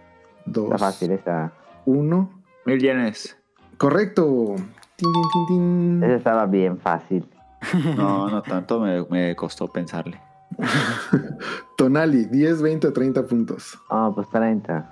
2, 0.45 0.65
Está 0.65 0.77
fácil 0.77 1.11
esa. 1.11 1.51
1. 1.85 2.29
Mil 2.65 2.79
yenes. 2.79 3.37
Correcto. 3.77 4.55
Tin, 4.95 5.11
tin, 5.13 5.23
tin, 5.33 5.47
tin. 5.47 6.03
Esa 6.03 6.15
estaba 6.15 6.45
bien 6.45 6.77
fácil. 6.79 7.27
No, 7.97 8.29
no 8.29 8.41
tanto, 8.41 8.79
me, 8.79 9.03
me 9.09 9.35
costó 9.35 9.67
pensarle. 9.67 10.19
Tonali, 11.77 12.25
10, 12.25 12.61
20 12.61 12.87
o 12.87 12.93
30 12.93 13.25
puntos. 13.25 13.77
Ah, 13.89 14.11
pues 14.13 14.29
30. 14.29 14.91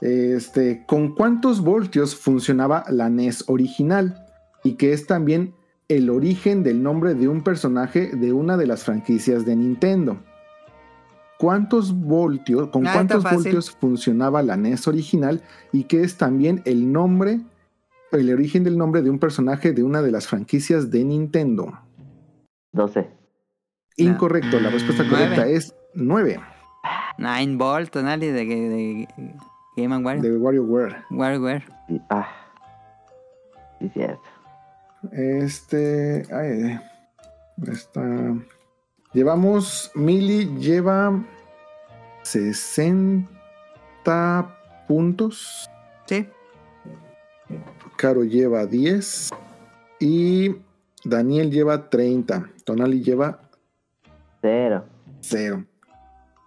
Este, 0.00 0.84
¿con 0.86 1.14
cuántos 1.14 1.60
voltios 1.60 2.14
funcionaba 2.16 2.84
la 2.88 3.10
NES 3.10 3.44
original? 3.48 4.24
Y 4.64 4.74
que 4.76 4.92
es 4.92 5.06
también 5.06 5.54
el 5.90 6.08
origen 6.08 6.62
del 6.62 6.82
nombre 6.82 7.14
de 7.14 7.26
un 7.26 7.42
personaje 7.42 8.14
de 8.14 8.32
una 8.32 8.56
de 8.56 8.66
las 8.66 8.84
franquicias 8.84 9.44
de 9.44 9.56
Nintendo. 9.56 10.18
¿Cuántos 11.36 11.92
voltios, 11.92 12.68
con 12.68 12.86
Ah, 12.86 12.92
cuántos 12.92 13.24
voltios 13.24 13.72
funcionaba 13.72 14.40
la 14.42 14.56
NES 14.56 14.86
original? 14.86 15.42
Y 15.72 15.84
que 15.84 16.02
es 16.02 16.16
también 16.16 16.62
el 16.64 16.92
nombre, 16.92 17.40
el 18.12 18.32
origen 18.32 18.62
del 18.62 18.78
nombre 18.78 19.02
de 19.02 19.10
un 19.10 19.18
personaje 19.18 19.72
de 19.72 19.82
una 19.82 20.00
de 20.00 20.12
las 20.12 20.28
franquicias 20.28 20.90
de 20.92 21.02
Nintendo. 21.02 21.72
12. 22.72 23.10
Incorrecto, 23.96 24.60
la 24.60 24.70
respuesta 24.70 25.02
correcta 25.08 25.36
Nueve. 25.38 25.56
es 25.56 25.74
9 25.94 26.40
Nine 27.18 27.56
Volt, 27.56 27.90
Tonali 27.90 28.28
de, 28.28 28.44
de 28.44 29.08
Game 29.76 29.94
and 29.94 30.06
Wario. 30.06 30.22
de 30.22 30.36
WarioWare. 30.36 30.96
WarioWare. 31.10 31.64
Sí, 31.88 32.00
ah. 32.10 32.28
Sí, 33.80 33.90
cierto. 33.92 34.22
Este. 35.12 36.22
Ay, 36.32 36.80
está. 37.66 38.34
Llevamos. 39.12 39.90
Mili 39.94 40.56
lleva 40.58 41.22
60 42.22 44.56
puntos. 44.86 45.68
Sí. 46.06 46.28
Caro 47.96 48.24
lleva 48.24 48.66
10. 48.66 49.30
Y 49.98 50.56
Daniel 51.04 51.50
lleva 51.50 51.90
30. 51.90 52.50
Tonali 52.64 53.02
lleva 53.02 53.40
Cero. 54.40 54.86
0. 55.20 55.64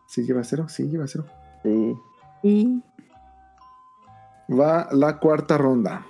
¿Sí 0.08 0.24
lleva 0.24 0.44
0? 0.44 0.68
Sí, 0.68 0.90
lleva 0.90 1.06
0. 1.08 1.26
Sí. 1.64 1.96
Y 2.44 2.84
Va 4.50 4.90
la 4.92 5.20
cuarta 5.20 5.58
ronda. 5.58 6.06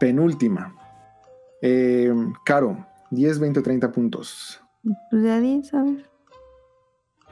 Penúltima. 0.00 0.74
Eh, 1.68 2.12
Caro, 2.44 2.86
10, 3.10 3.38
20, 3.40 3.60
30 3.62 3.90
puntos. 3.92 4.60
pues 5.10 5.22
de 5.22 5.32
a 5.32 5.40
10, 5.40 5.74
a 5.74 5.82
ver. 5.82 6.10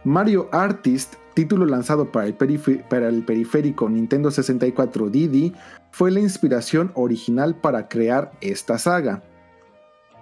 Mario 0.03 0.49
Artist, 0.53 1.15
título 1.35 1.65
lanzado 1.67 2.11
para 2.11 2.27
el, 2.27 2.35
para 2.35 3.09
el 3.09 3.25
periférico 3.25 3.89
Nintendo 3.89 4.31
64 4.31 5.09
DD, 5.09 5.53
fue 5.93 6.11
la 6.11 6.19
inspiración 6.21 6.91
original 6.95 7.55
para 7.55 7.89
crear 7.89 8.33
esta 8.41 8.77
saga. 8.79 9.23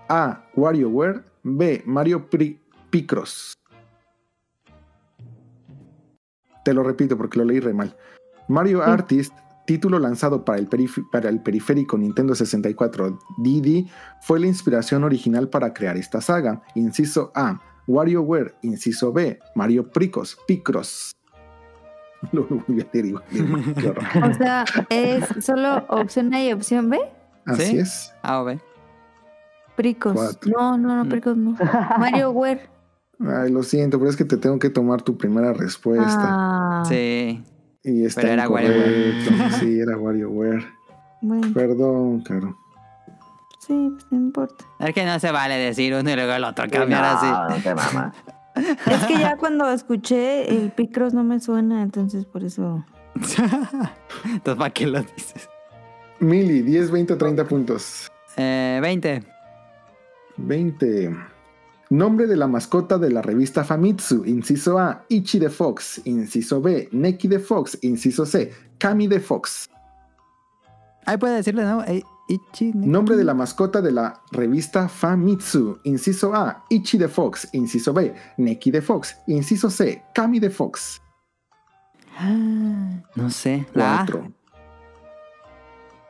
A. 0.08 0.44
WarioWare. 0.54 1.22
B. 1.44 1.82
Mario 1.86 2.28
Pri- 2.30 2.60
Picross. 2.90 3.54
Te 6.64 6.72
lo 6.74 6.82
repito 6.84 7.16
porque 7.16 7.38
lo 7.38 7.44
leí 7.44 7.58
re 7.60 7.72
mal. 7.74 7.96
Mario 8.46 8.82
Artist, 8.82 9.32
título 9.72 9.98
lanzado 9.98 10.44
para 10.44 10.58
el, 10.58 10.68
perif- 10.68 11.08
para 11.10 11.28
el 11.30 11.40
periférico 11.40 11.96
Nintendo 11.96 12.34
64 12.34 13.18
DD, 13.38 13.86
fue 14.20 14.38
la 14.40 14.46
inspiración 14.46 15.02
original 15.04 15.48
para 15.48 15.72
crear 15.72 15.96
esta 15.96 16.20
saga. 16.20 16.60
Inciso 16.74 17.32
A. 17.34 17.58
WarioWare. 17.86 18.54
Inciso 18.62 19.12
B. 19.12 19.38
Mario 19.54 19.90
Pricos. 19.90 20.36
Picross. 20.46 21.12
Lo 22.32 22.44
volví 22.46 22.82
a 22.82 22.86
leer 22.92 23.06
igual. 23.06 23.24
O 24.30 24.34
sea, 24.34 24.64
¿es 24.90 25.24
solo 25.44 25.84
opción 25.88 26.32
A 26.34 26.44
y 26.44 26.52
opción 26.52 26.90
B? 26.90 27.00
Así 27.46 27.62
¿Sí? 27.62 27.78
es. 27.78 28.12
A 28.22 28.40
o 28.40 28.44
B. 28.44 28.60
Pricos. 29.74 30.12
Cuatro. 30.12 30.52
No, 30.54 30.76
no, 30.78 31.02
no, 31.02 31.08
Pricos 31.08 31.36
no. 31.36 31.56
Mario 31.98 32.30
Ware. 32.30 32.68
Ay, 33.26 33.50
lo 33.50 33.62
siento, 33.62 33.98
pero 33.98 34.10
es 34.10 34.16
que 34.16 34.24
te 34.24 34.36
tengo 34.36 34.58
que 34.58 34.68
tomar 34.70 35.00
tu 35.02 35.16
primera 35.16 35.52
respuesta. 35.52 36.04
Ah, 36.28 36.82
Sí. 36.86 37.42
Y 37.84 38.04
está 38.04 38.20
Pero 38.20 38.32
era 38.34 38.44
incorrecto. 38.44 39.32
Sí, 39.60 39.80
era 39.80 39.96
WarioWare. 39.96 40.64
Bueno, 41.20 41.48
Perdón, 41.54 42.22
Caro. 42.22 42.56
sí, 43.58 43.90
pues 43.92 44.06
no 44.10 44.18
importa. 44.18 44.64
Es 44.80 44.94
que 44.94 45.04
no 45.04 45.18
se 45.20 45.30
vale 45.30 45.54
decir 45.56 45.94
uno 45.94 46.10
y 46.10 46.14
luego 46.14 46.32
el 46.32 46.44
otro 46.44 46.68
cambiar 46.70 47.04
así. 47.04 47.26
No, 47.26 47.48
no 47.48 47.56
te 47.56 47.74
mamas. 47.74 48.14
Es 48.54 49.04
que 49.06 49.14
ya 49.18 49.36
cuando 49.36 49.70
escuché 49.70 50.50
el 50.50 50.70
Picross 50.70 51.14
no 51.14 51.24
me 51.24 51.40
suena, 51.40 51.82
entonces 51.82 52.24
por 52.26 52.44
eso. 52.44 52.84
Entonces, 53.14 54.58
¿para 54.58 54.70
qué 54.70 54.86
lo 54.86 55.00
dices? 55.02 55.48
Mili, 56.18 56.62
10, 56.62 56.90
20 56.90 57.12
o 57.14 57.18
30 57.18 57.44
puntos. 57.46 58.10
Eh, 58.36 58.78
20. 58.82 59.22
20. 60.36 61.16
Nombre 61.92 62.26
de 62.26 62.36
la 62.36 62.46
mascota 62.46 62.96
de 62.96 63.10
la 63.10 63.20
revista 63.20 63.64
Famitsu, 63.64 64.24
inciso 64.24 64.78
A, 64.78 65.04
Ichi 65.10 65.38
de 65.38 65.50
Fox, 65.50 66.00
inciso 66.06 66.58
B, 66.58 66.88
Neki 66.90 67.28
de 67.28 67.38
Fox, 67.38 67.76
inciso 67.82 68.24
C, 68.24 68.50
Kami 68.78 69.06
de 69.06 69.20
Fox. 69.20 69.68
Ahí 71.04 71.18
puede 71.18 71.36
decirle, 71.36 71.64
¿no? 71.64 71.84
Eh, 71.84 72.02
Ichi, 72.28 72.72
Nombre 72.72 73.14
de 73.14 73.24
la 73.24 73.34
mascota 73.34 73.82
de 73.82 73.92
la 73.92 74.22
revista 74.30 74.88
Famitsu, 74.88 75.80
inciso 75.84 76.34
A, 76.34 76.64
Ichi 76.70 76.96
de 76.96 77.08
Fox, 77.08 77.50
inciso 77.52 77.92
B, 77.92 78.14
Neki 78.38 78.70
de 78.70 78.80
Fox, 78.80 79.14
inciso 79.26 79.68
C, 79.68 80.02
Kami 80.14 80.40
de 80.40 80.48
Fox. 80.48 80.98
No 83.16 83.28
sé. 83.28 83.66
La 83.74 84.00
A. 84.00 84.06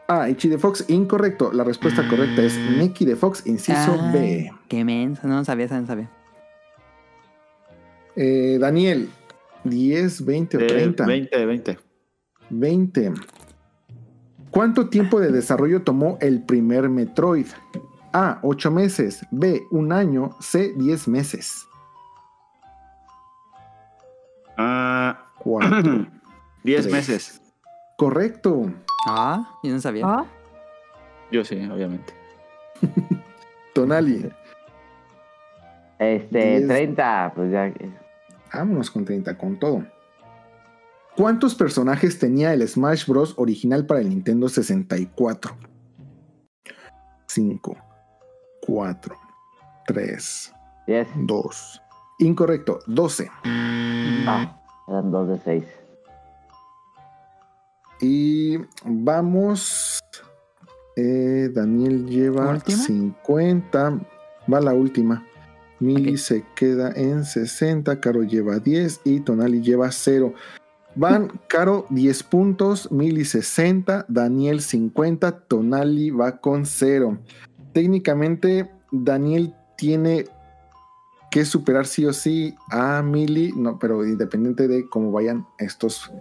4. 0.06 0.22
Ah, 0.22 0.28
Ichi 0.28 0.48
de 0.48 0.58
Fox, 0.58 0.84
incorrecto. 0.88 1.52
La 1.52 1.64
respuesta 1.64 2.06
correcta 2.08 2.42
es 2.42 2.56
Neki 2.58 3.04
de 3.04 3.16
Fox, 3.16 3.46
inciso 3.46 3.96
Ah, 3.98 4.10
B. 4.12 4.52
Qué 4.68 4.84
menso. 4.84 5.26
No 5.26 5.44
sabía, 5.44 5.66
no 5.68 5.86
sabía. 5.86 6.10
Eh, 8.16 8.58
Daniel, 8.60 9.08
10, 9.64 10.24
20 10.24 10.56
o 10.56 10.60
Eh, 10.60 10.66
30. 10.66 11.06
20, 11.06 11.46
20. 11.46 11.78
20. 12.50 13.12
¿Cuánto 14.50 14.88
tiempo 14.90 15.18
de 15.18 15.32
desarrollo 15.32 15.82
tomó 15.82 16.18
el 16.20 16.42
primer 16.42 16.88
Metroid? 16.90 17.46
A, 18.12 18.38
8 18.42 18.70
meses. 18.70 19.24
B, 19.30 19.62
un 19.70 19.92
año. 19.92 20.36
C, 20.40 20.74
10 20.76 21.08
meses. 21.08 21.66
Ah, 24.58 25.30
4. 25.38 26.06
10 26.64 26.82
Tres. 26.82 26.92
meses. 26.92 27.41
Correcto. 27.96 28.72
Ah, 29.08 29.58
yo 29.62 29.72
no 29.72 29.80
sabía. 29.80 30.24
Yo 31.30 31.44
sí, 31.44 31.56
obviamente. 31.66 32.12
Tonali. 33.74 34.30
Este, 35.98 36.58
Diez. 36.58 36.68
30, 36.68 37.32
pues 37.34 37.52
ya. 37.52 37.72
Vámonos 38.52 38.90
con 38.90 39.04
30, 39.04 39.38
con 39.38 39.58
todo. 39.58 39.84
¿Cuántos 41.16 41.54
personajes 41.54 42.18
tenía 42.18 42.52
el 42.54 42.66
Smash 42.66 43.06
Bros. 43.06 43.34
original 43.36 43.86
para 43.86 44.00
el 44.00 44.08
Nintendo 44.08 44.48
64? 44.48 45.54
5, 47.26 47.76
4, 48.66 49.16
3, 49.86 50.54
10. 50.86 51.08
2. 51.16 51.82
Incorrecto, 52.18 52.78
12. 52.86 53.30
Ah, 53.44 54.60
eran 54.88 55.10
2 55.10 55.28
de 55.28 55.38
6. 55.38 55.64
Y 58.02 58.58
vamos. 58.84 60.00
eh, 60.96 61.48
Daniel 61.54 62.04
lleva 62.06 62.50
¿Última? 62.50 62.78
50. 62.78 64.00
Va 64.52 64.60
la 64.60 64.74
última. 64.74 65.24
Mili 65.78 66.18
se 66.18 66.44
queda 66.54 66.92
en 66.94 67.24
60. 67.24 68.00
Caro 68.00 68.24
lleva 68.24 68.58
10 68.58 69.00
y 69.04 69.20
Tonali 69.20 69.62
lleva 69.62 69.90
0. 69.90 70.34
Van 70.96 71.28
Caro 71.48 71.86
10 71.90 72.22
puntos, 72.24 72.90
Mili 72.92 73.24
60, 73.24 74.04
Daniel 74.08 74.60
50, 74.60 75.46
Tonali 75.46 76.10
va 76.10 76.40
con 76.40 76.66
0. 76.66 77.18
Técnicamente, 77.72 78.70
Daniel 78.90 79.54
tiene 79.78 80.26
que 81.30 81.44
superar 81.46 81.86
sí 81.86 82.04
o 82.04 82.12
sí 82.12 82.54
a 82.70 83.00
Mili, 83.00 83.52
no, 83.56 83.78
pero 83.78 84.04
independiente 84.04 84.68
de 84.68 84.86
cómo 84.88 85.10
vayan 85.12 85.46
estos 85.58 86.12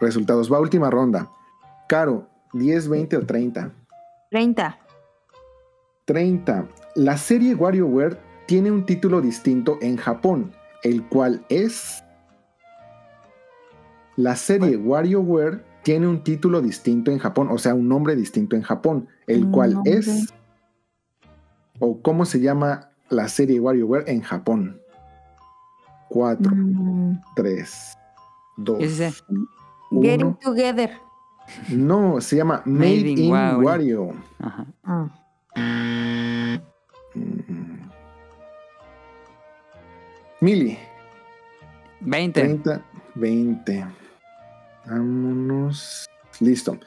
resultados. 0.00 0.52
Va 0.52 0.60
última 0.60 0.90
ronda. 0.90 1.30
Caro, 1.88 2.28
10, 2.52 2.88
20 2.88 3.16
o 3.16 3.26
30. 3.26 3.72
30. 4.30 4.78
30. 6.04 6.68
La 6.96 7.16
serie 7.16 7.54
WarioWare 7.54 8.18
tiene 8.46 8.70
un 8.70 8.84
título 8.86 9.20
distinto 9.20 9.78
en 9.80 9.96
Japón, 9.96 10.52
el 10.82 11.06
cual 11.08 11.44
es... 11.48 12.02
La 14.16 14.34
serie 14.34 14.76
WarioWare 14.76 15.64
tiene 15.84 16.08
un 16.08 16.24
título 16.24 16.60
distinto 16.60 17.10
en 17.10 17.18
Japón, 17.18 17.48
o 17.50 17.58
sea, 17.58 17.74
un 17.74 17.88
nombre 17.88 18.16
distinto 18.16 18.56
en 18.56 18.62
Japón, 18.62 19.08
el 19.26 19.44
Un 19.44 19.52
cual 19.52 19.74
nombre. 19.74 19.92
es... 19.98 20.34
o 21.78 22.02
cómo 22.02 22.24
se 22.24 22.40
llama 22.40 22.90
la 23.10 23.28
serie 23.28 23.60
WarioWare 23.60 24.04
en 24.10 24.22
Japón. 24.22 24.80
4, 26.08 26.50
Mm, 26.54 27.20
3, 27.36 27.98
2, 28.56 28.78
Yo 28.80 28.88
sí 28.88 28.94
sé. 28.96 29.12
Getting 29.90 30.34
Together. 30.34 30.90
No, 31.70 32.20
se 32.20 32.36
llama 32.36 32.62
Made, 32.64 32.78
Made 32.78 33.10
in 33.10 33.18
in 33.18 33.30
Wario. 33.30 33.62
Wario. 33.62 34.14
Ajá. 34.38 34.66
Ah. 34.84 36.60
Mm. 37.14 37.90
Mili. 40.40 40.78
20. 42.00 42.40
30, 42.40 42.84
20. 43.16 43.86
Vámonos. 44.86 46.06
Listo. 46.40 46.78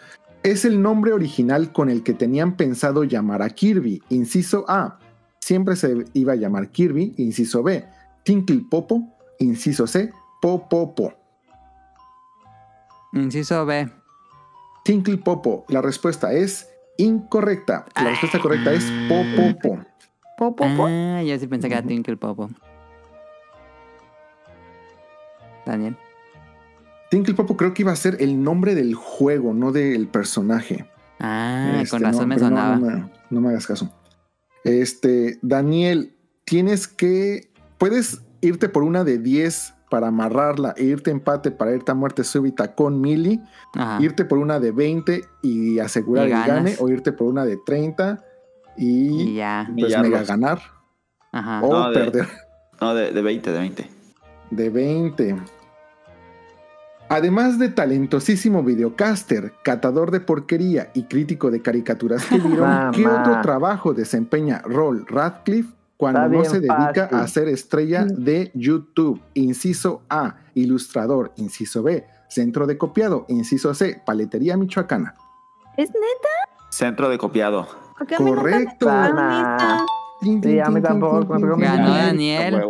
Es 0.44 0.66
el 0.66 0.82
nombre 0.82 1.14
original 1.14 1.72
con 1.72 1.90
el 1.90 2.02
que 2.02 2.14
tenían 2.14 2.56
pensado 2.56 3.04
llamar 3.04 3.42
a 3.42 3.50
Kirby. 3.50 4.02
Inciso 4.10 4.66
A. 4.68 5.00
Siempre 5.40 5.76
se 5.76 6.06
iba 6.14 6.34
a 6.34 6.38
llamar 6.38 6.70
Kirby. 6.70 7.14
Inciso 7.18 7.62
B. 7.62 7.86
Tinkle 8.24 8.64
Popo. 8.70 9.18
Inciso 9.40 9.86
C. 9.86 10.12
Popopo. 10.42 11.14
Inciso 13.14 13.66
B. 13.66 13.90
Tinkle 14.84 15.18
Popo. 15.18 15.66
La 15.70 15.82
respuesta 15.82 16.34
es 16.34 16.70
incorrecta. 16.98 17.86
La 17.96 18.12
respuesta 18.12 18.40
correcta 18.40 18.74
es 18.74 18.86
Popopo. 19.08 19.84
Popopo. 20.38 20.88
Ah, 20.88 21.22
yo 21.24 21.38
sí 21.38 21.48
pensé 21.48 21.68
que 21.68 21.76
era 21.76 21.86
Tinkle 21.86 22.18
Popo. 22.18 22.50
Daniel. 25.66 25.96
Tinkle 27.10 27.34
Popo 27.34 27.58
creo 27.58 27.74
que 27.74 27.84
iba 27.84 27.92
a 27.92 27.96
ser 27.96 28.18
el 28.20 28.42
nombre 28.42 28.74
del 28.74 28.96
juego, 28.96 29.54
no 29.54 29.72
del 29.72 30.08
personaje. 30.08 30.90
Ah, 31.20 31.80
Este, 31.82 31.90
con 31.90 32.02
razón 32.02 32.22
no, 32.22 32.28
me 32.28 32.36
no, 32.36 32.40
sonaba. 32.40 32.76
No, 32.78 32.86
me, 32.86 33.10
no 33.30 33.42
me 33.42 33.50
hagas 33.50 33.68
caso. 33.68 33.94
Este, 34.64 35.38
Daniel, 35.42 36.16
tienes 36.46 36.88
que. 36.88 37.52
Puedes 37.78 38.22
irte 38.42 38.70
por 38.70 38.84
una 38.84 39.04
de 39.04 39.18
10 39.18 39.74
para 39.92 40.08
amarrarla 40.08 40.74
e 40.78 40.86
irte 40.86 41.12
a 41.12 41.14
empate 41.14 41.52
para 41.52 41.74
irte 41.76 41.92
a 41.92 41.94
muerte 41.96 42.24
súbita 42.24 42.74
con 42.74 43.00
Mili. 43.00 43.40
Ajá. 43.76 44.02
Irte 44.02 44.26
por 44.26 44.40
una 44.40 44.60
de 44.60 44.72
20 44.72 45.22
y 45.44 45.78
asegurar 45.80 46.28
Y 46.28 46.32
el 46.32 46.44
gane. 46.44 46.76
O 46.80 46.90
irte 46.90 47.12
por 47.12 47.28
una 47.28 47.46
de 47.46 47.58
30 47.58 48.24
y, 48.78 49.22
Y 49.22 49.36
ya. 49.36 49.70
pues 49.78 49.88
Y 49.90 49.92
ya 49.92 50.02
mega 50.02 50.20
los- 50.20 50.28
ganar. 50.28 50.60
Ajá. 51.32 51.62
O 51.62 51.72
No, 51.72 51.90
de- 51.92 52.00
perder 52.00 52.28
No, 52.82 52.96
de, 52.96 53.12
de 53.12 53.22
20, 53.22 53.52
de 53.52 53.60
20. 53.60 53.90
de 54.50 54.70
20. 54.70 55.36
Además 57.10 57.60
de 57.60 57.68
talentosísimo 57.68 58.64
videocaster, 58.64 59.52
catador 59.64 60.12
de 60.12 60.22
porquería 60.22 60.92
y 60.94 61.04
crítico 61.04 61.52
de 61.52 61.62
caricaturas 61.62 62.26
que 62.26 62.38
vieron. 62.40 62.92
¿qué 62.94 63.06
otro 63.06 63.42
trabajo 63.42 63.94
desempeña 63.94 64.62
Roll 64.66 65.06
Radcliffe 65.08 65.74
cuando 66.02 66.28
no 66.30 66.44
se 66.44 66.60
dedica 66.60 67.08
fácil. 67.10 67.18
a 67.20 67.28
ser 67.28 67.48
estrella 67.48 68.06
de 68.06 68.50
YouTube? 68.56 69.22
Inciso 69.36 70.02
A, 70.10 70.38
ilustrador. 70.56 71.32
Inciso 71.36 71.84
B, 71.84 72.08
centro 72.28 72.66
de 72.66 72.76
copiado. 72.76 73.26
Inciso 73.30 73.72
C, 73.76 74.02
paletería 74.04 74.58
michoacana. 74.58 75.14
¿Es 75.78 75.90
neta? 75.90 76.30
Centro 76.72 77.08
de 77.08 77.20
copiado. 77.20 77.68
¿Por 78.00 78.08
qué 78.08 78.16
a 78.16 78.20
mí 78.20 78.26
nunca 78.32 78.42
me 78.44 78.52
Correcto. 78.52 78.90
Sí, 80.42 80.60
a 80.60 80.70
mí 80.72 80.82
tampoco. 80.82 81.38
Ganó 81.38 81.94
Daniel. 81.94 82.64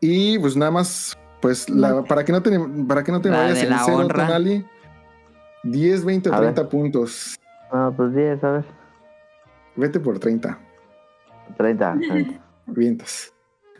Y 0.00 0.36
pues 0.40 0.56
nada 0.56 0.72
más, 0.72 1.16
pues 1.40 1.70
la- 1.70 2.02
para 2.02 2.24
que 2.24 2.32
no 2.32 2.42
te, 2.42 2.58
para 2.88 3.04
que 3.04 3.12
no 3.12 3.20
te 3.20 3.28
La 3.30 3.38
vayas 3.42 3.62
en 3.62 3.72
cero. 3.84 4.08
Tonali, 4.08 4.66
10, 5.62 6.04
20 6.04 6.28
o 6.30 6.34
A 6.34 6.40
ver. 6.40 6.54
30 6.54 6.68
puntos. 6.68 7.38
No, 7.72 7.94
pues 7.96 8.16
10, 8.16 8.42
a 8.42 8.50
ver. 8.50 8.64
Vete 9.76 10.00
por 10.00 10.18
30. 10.18 10.58
30. 11.56 11.98
30. 12.08 12.40
Vientos. 12.66 13.32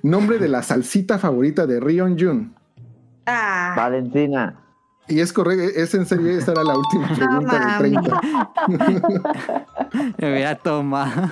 Nombre 0.02 0.38
de 0.38 0.48
la 0.48 0.62
salsita 0.62 1.18
favorita 1.18 1.66
de 1.66 1.78
Rion 1.80 2.16
Jun. 2.18 2.54
Ah, 3.26 3.74
Valentina. 3.76 4.56
Y 5.08 5.20
es 5.20 5.32
correcto, 5.32 5.64
es 5.78 5.94
en 5.94 6.06
serio, 6.06 6.30
esa 6.30 6.52
era 6.52 6.62
la 6.62 6.76
última 6.76 7.08
pregunta 7.14 7.58
de 7.58 7.90
mami. 7.90 8.06
30. 8.06 8.20
Me 10.18 10.32
hubiera 10.32 10.54
tomado. 10.56 11.28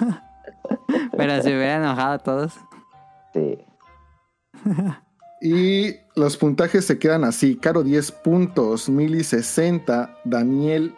Pero 1.16 1.42
se 1.42 1.48
hubiera 1.48 1.76
enojado 1.76 2.12
a 2.14 2.18
todos. 2.18 2.54
Sí, 3.32 3.58
Sí. 4.64 4.72
Y 5.40 5.94
los 6.16 6.36
puntajes 6.36 6.84
se 6.84 6.98
quedan 6.98 7.22
así. 7.22 7.56
Caro 7.56 7.84
10 7.84 8.10
puntos, 8.10 8.88
Mili 8.88 9.22
60, 9.22 10.16
Daniel 10.24 10.94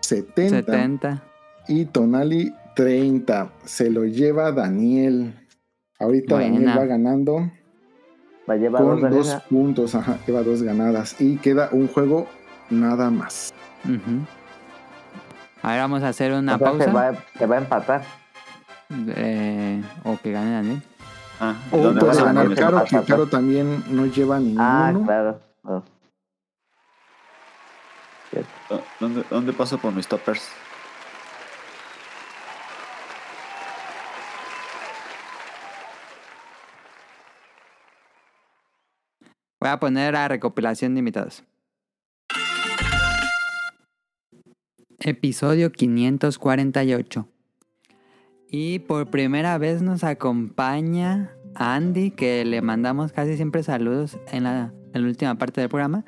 70, 0.00 0.62
70. 0.62 1.22
y 1.68 1.84
Tonali 1.84 2.54
30. 2.74 3.52
Se 3.64 3.90
lo 3.90 4.04
lleva 4.04 4.52
Daniel. 4.52 5.34
Ahorita 5.98 6.34
Buena. 6.34 6.50
Daniel 6.58 6.78
va 6.78 6.84
ganando 6.86 7.50
Va 8.48 8.54
a 8.54 8.56
llevar 8.56 8.82
con 8.82 9.10
dos, 9.10 9.34
puntos. 9.48 9.94
Ajá, 9.94 10.18
lleva 10.26 10.42
dos 10.42 10.62
ganadas. 10.62 11.20
Y 11.20 11.36
queda 11.38 11.70
un 11.72 11.88
juego 11.88 12.26
nada 12.70 13.10
más. 13.10 13.52
Ahora 15.62 15.78
vamos 15.82 16.02
a 16.02 16.08
hacer 16.08 16.32
una 16.32 16.56
O 16.56 16.58
sea, 16.58 16.66
pausa. 16.66 16.84
Se 16.84 16.90
va, 16.90 17.12
se 17.38 17.46
va 17.46 17.54
a 17.54 17.58
empatar. 17.58 18.02
Eh, 19.16 19.82
o 20.04 20.18
que 20.22 20.30
gane 20.32 20.50
Daniel. 20.52 20.82
Ah, 21.40 21.54
O 21.72 21.78
¿dónde 21.78 22.00
puede 22.00 22.12
vas 22.12 22.22
a 22.22 22.24
ganar? 22.26 22.54
Caro, 22.54 22.84
que 22.84 23.00
Caro 23.02 23.26
también 23.28 23.82
no 23.90 24.06
lleva 24.06 24.38
ninguno. 24.38 24.62
Ah, 24.62 24.92
claro. 25.04 25.40
Oh. 25.64 25.82
¿Dó- 28.68 28.82
¿Dónde, 29.00 29.24
¿Dónde 29.30 29.52
paso 29.52 29.78
por 29.78 29.92
mis 29.94 30.06
toppers? 30.06 30.48
Voy 39.64 39.70
a 39.70 39.80
poner 39.80 40.14
a 40.14 40.28
recopilación 40.28 40.92
de 40.92 40.98
invitados. 40.98 41.42
Episodio 44.98 45.72
548. 45.72 47.26
Y 48.50 48.80
por 48.80 49.08
primera 49.08 49.56
vez 49.56 49.80
nos 49.80 50.04
acompaña 50.04 51.30
Andy, 51.54 52.10
que 52.10 52.44
le 52.44 52.60
mandamos 52.60 53.14
casi 53.14 53.36
siempre 53.36 53.62
saludos 53.62 54.18
en 54.32 54.44
la, 54.44 54.74
última 54.94 55.36
parte 55.36 55.62
del 55.62 55.70
programa. 55.70 56.04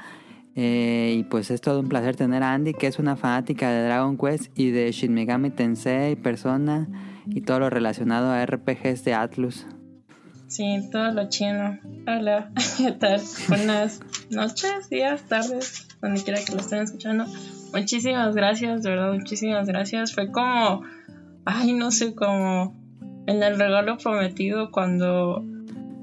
Eh, 0.54 1.14
y 1.16 1.24
pues 1.24 1.50
es 1.50 1.62
todo 1.62 1.80
un 1.80 1.88
placer 1.88 2.14
tener 2.14 2.42
a 2.42 2.52
Andy, 2.52 2.74
que 2.74 2.88
es 2.88 2.98
una 2.98 3.16
fanática 3.16 3.70
de 3.70 3.84
Dragon 3.84 4.18
Quest 4.18 4.52
y 4.54 4.70
de 4.70 4.92
Shin 4.92 5.14
Megami 5.14 5.48
Tensei, 5.48 6.14
Persona 6.14 6.88
y 7.24 7.40
todo 7.40 7.60
lo 7.60 7.70
relacionado 7.70 8.30
a 8.30 8.44
RPGs 8.44 9.02
de 9.02 9.14
Atlus. 9.14 9.66
Sí, 10.48 10.89
todo 10.93 11.10
lo 11.10 11.28
chino. 11.28 11.78
Hola, 12.06 12.52
¿qué 12.77 12.93
tal? 12.93 13.20
Buenas 13.48 14.01
noches, 14.31 14.89
días, 14.89 15.23
tardes, 15.23 15.89
donde 16.01 16.23
quiera 16.23 16.40
que 16.44 16.52
lo 16.52 16.60
estén 16.60 16.82
escuchando. 16.82 17.27
Muchísimas 17.73 18.35
gracias, 18.35 18.85
de 18.85 18.90
verdad, 18.90 19.12
muchísimas 19.12 19.66
gracias. 19.66 20.14
Fue 20.14 20.31
como, 20.31 20.82
ay, 21.44 21.73
no 21.73 21.90
sé, 21.90 22.14
como 22.14 22.77
en 23.27 23.43
el 23.43 23.59
regalo 23.59 23.98
prometido 23.98 24.70
cuando 24.70 25.44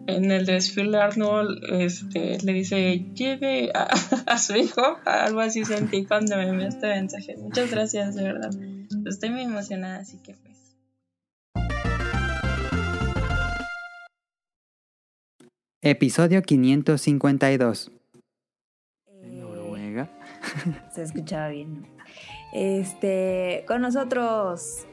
en 0.07 0.29
el 0.29 0.45
desfile 0.45 0.97
Arnold 0.97 1.63
este, 1.71 2.37
le 2.43 2.53
dice, 2.53 3.05
lleve 3.13 3.71
a, 3.73 3.87
a 4.27 4.37
su 4.37 4.57
hijo. 4.57 4.97
Algo 5.05 5.39
así 5.39 5.63
sentí 5.63 6.05
cuando 6.05 6.35
me 6.35 6.49
envió 6.49 6.67
este 6.67 6.87
mensaje. 6.87 7.37
Muchas 7.37 7.71
gracias, 7.71 8.15
de 8.15 8.23
verdad. 8.23 8.51
Estoy 9.05 9.29
muy 9.29 9.43
emocionada, 9.43 9.99
así 9.99 10.17
que 10.17 10.33
pues. 10.33 10.52
Episodio 15.83 16.41
552. 16.41 17.91
Noruega. 19.21 20.09
Se 20.95 21.03
escuchaba 21.03 21.49
bien. 21.49 21.81
¿no? 21.81 21.87
Este, 22.53 23.65
con 23.67 23.81
nosotros. 23.81 24.85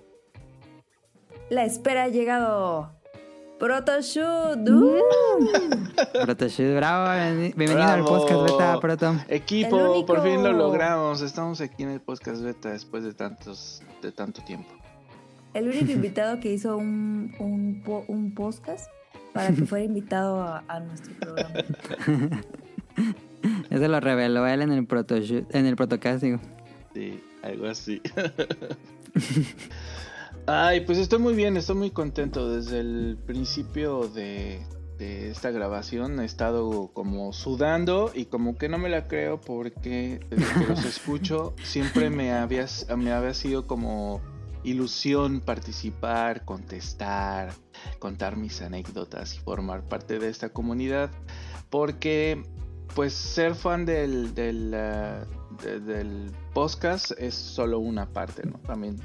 La 1.48 1.64
espera 1.64 2.04
ha 2.04 2.08
llegado. 2.08 2.90
Protoshoot. 3.60 4.68
¡uh! 4.68 4.96
Protoshoot, 6.24 6.74
bravo. 6.76 7.06
bienveni- 7.08 7.54
Bienvenido 7.54 7.82
al 7.88 8.04
podcast 8.04 8.42
beta, 8.50 8.80
Proto. 8.80 9.14
Equipo, 9.28 9.76
único- 9.76 10.06
por 10.06 10.22
fin 10.22 10.42
lo 10.42 10.52
logramos. 10.52 11.20
Estamos 11.20 11.60
aquí 11.60 11.82
en 11.84 11.90
el 11.90 12.00
podcast 12.00 12.42
beta 12.42 12.70
después 12.70 13.04
de 13.04 13.12
tantos, 13.14 13.82
de 14.02 14.10
tanto 14.12 14.42
tiempo. 14.42 14.70
El 15.54 15.68
único 15.68 15.92
invitado 15.92 16.40
que 16.40 16.52
hizo 16.52 16.76
un, 16.76 17.34
un 17.38 18.34
podcast 18.34 18.90
para 19.32 19.54
que 19.54 19.62
fuera 19.66 19.84
invitado 19.84 20.40
a, 20.40 20.64
a 20.68 20.80
nuestro 20.80 21.14
programa. 21.14 21.54
Ese 23.70 23.88
lo 23.88 24.00
reveló 24.00 24.46
él 24.46 24.62
en 24.62 24.72
el 24.72 24.86
protoshoot, 24.86 25.54
en 25.54 25.66
el 25.66 25.76
protocast, 25.76 26.22
digo. 26.22 26.40
Sí, 26.94 27.22
algo 27.42 27.66
así. 27.66 28.00
Ay, 30.46 30.80
pues 30.80 30.98
estoy 30.98 31.18
muy 31.18 31.34
bien, 31.34 31.56
estoy 31.56 31.76
muy 31.76 31.90
contento. 31.90 32.52
Desde 32.52 32.80
el 32.80 33.18
principio 33.26 34.08
de, 34.08 34.60
de 34.98 35.30
esta 35.30 35.50
grabación 35.50 36.20
he 36.20 36.24
estado 36.24 36.90
como 36.92 37.32
sudando 37.32 38.10
y 38.14 38.26
como 38.26 38.58
que 38.58 38.68
no 38.68 38.78
me 38.78 38.88
la 38.88 39.06
creo 39.06 39.40
porque 39.40 40.20
desde 40.30 40.60
que 40.60 40.66
los 40.66 40.84
escucho 40.84 41.54
siempre 41.62 42.10
me 42.10 42.32
había, 42.32 42.66
me 42.96 43.12
había 43.12 43.34
sido 43.34 43.66
como 43.66 44.20
ilusión 44.64 45.40
participar, 45.40 46.44
contestar, 46.44 47.52
contar 47.98 48.36
mis 48.36 48.60
anécdotas 48.62 49.34
y 49.34 49.38
formar 49.38 49.82
parte 49.84 50.18
de 50.18 50.28
esta 50.28 50.50
comunidad. 50.50 51.10
Porque 51.70 52.42
pues 52.94 53.12
ser 53.14 53.54
fan 53.54 53.86
del, 53.86 54.34
del, 54.34 54.74
ah, 54.74 55.24
de- 55.62 55.80
del 55.80 56.32
podcast 56.52 57.12
es 57.18 57.34
solo 57.34 57.78
una 57.78 58.06
parte, 58.12 58.42
¿no? 58.44 58.58
También 58.58 58.96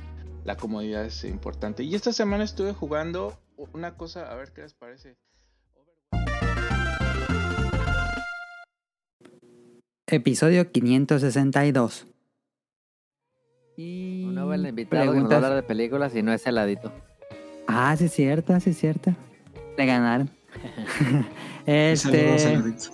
la 0.44 0.58
comunidad 0.58 1.06
es 1.06 1.24
importante. 1.24 1.84
Y 1.84 1.96
esta 1.96 2.12
semana 2.12 2.44
estuve 2.44 2.74
jugando 2.74 3.38
una 3.74 3.96
cosa, 3.96 4.32
a 4.32 4.36
ver 4.36 4.52
qué 4.54 4.62
les 4.64 4.74
parece. 4.74 5.16
Episodio 10.08 10.72
562. 10.72 12.06
Un 13.78 14.36
nuevo 14.36 14.56
invitado 14.56 15.12
que 15.12 15.20
nos 15.20 15.30
va 15.30 15.34
a 15.34 15.38
hablar 15.38 15.56
de 15.56 15.64
películas 15.64 16.16
y 16.16 16.22
no 16.22 16.32
es 16.32 16.46
heladito. 16.48 16.92
Ah, 17.68 17.96
sí 17.98 18.06
es 18.06 18.14
cierto, 18.14 18.58
sí 18.60 18.70
es 18.70 18.78
cierto. 18.78 19.14
Le 19.78 19.86
ganaron. 19.86 20.30
Saludos, 21.66 22.06
este. 22.06 22.54
Heladito. 22.54 22.90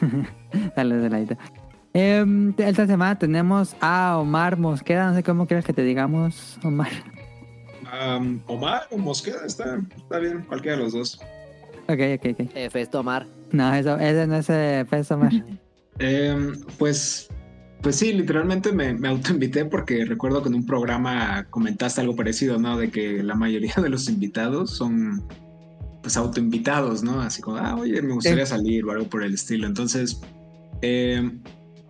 Saludos, 0.74 1.04
Heladito. 1.04 1.36
Em, 1.94 2.54
esta 2.56 2.86
semana 2.86 3.18
tenemos 3.18 3.76
a 3.80 4.18
Omar 4.18 4.56
Mosqueda. 4.56 5.08
No 5.08 5.14
sé 5.14 5.22
cómo 5.22 5.46
quieres 5.46 5.64
que 5.64 5.72
te 5.72 5.82
digamos, 5.82 6.58
Omar. 6.62 6.90
Omar 8.46 8.86
o 8.90 8.96
Mosqueda, 8.96 9.44
está, 9.44 9.80
está 9.96 10.18
bien, 10.18 10.42
cualquiera 10.42 10.78
de 10.78 10.84
los 10.84 10.92
dos. 10.92 11.20
Ok, 11.88 12.00
ok, 12.14 12.26
ok. 12.32 12.50
Eh, 12.54 12.70
Festo 12.70 13.00
Omar. 13.00 13.26
No, 13.50 13.74
eso, 13.74 13.98
ese 13.98 14.26
no 14.26 14.36
es 14.36 14.48
eh, 14.48 14.84
Festo 14.88 15.16
Omar. 15.16 15.32
Em, 15.98 16.58
pues, 16.78 17.28
pues 17.82 17.96
sí, 17.96 18.12
literalmente 18.12 18.72
me, 18.72 18.94
me 18.94 19.08
autoinvité 19.08 19.64
porque 19.64 20.04
recuerdo 20.04 20.42
que 20.42 20.48
en 20.48 20.54
un 20.54 20.66
programa 20.66 21.46
comentaste 21.50 22.00
algo 22.00 22.14
parecido, 22.14 22.58
¿no? 22.58 22.78
De 22.78 22.90
que 22.90 23.22
la 23.22 23.34
mayoría 23.34 23.74
de 23.82 23.88
los 23.88 24.08
invitados 24.08 24.70
son 24.70 25.24
pues 26.00 26.16
autoinvitados, 26.16 27.02
¿no? 27.02 27.20
Así 27.20 27.42
como, 27.42 27.56
ah, 27.56 27.76
oye, 27.76 28.00
me 28.02 28.14
gustaría 28.14 28.46
salir 28.46 28.84
o 28.84 28.92
algo 28.92 29.06
por 29.08 29.22
el 29.22 29.34
estilo. 29.34 29.66
Entonces, 29.66 30.20
em, 30.80 31.40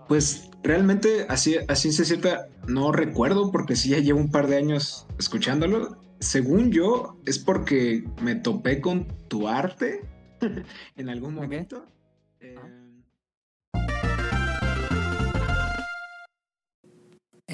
pues 0.09 0.51
realmente 0.63 1.27
así, 1.29 1.57
así 1.69 1.93
se 1.93 2.05
cierta, 2.05 2.49
no 2.67 2.93
recuerdo 2.93 3.51
porque 3.51 3.77
sí 3.77 3.91
ya 3.91 3.99
llevo 3.99 4.21
un 4.21 4.31
par 4.31 4.47
de 4.47 4.57
años 4.57 5.07
escuchándolo. 5.19 5.99
Según 6.21 6.71
yo, 6.71 7.19
es 7.27 7.39
porque 7.39 8.05
me 8.23 8.35
topé 8.35 8.81
con 8.81 9.09
tu 9.29 9.49
arte 9.49 10.03
en 10.97 11.09
algún 11.09 11.35
momento. 11.35 11.87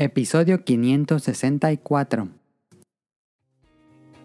Episodio 0.01 0.63
564. 0.65 2.29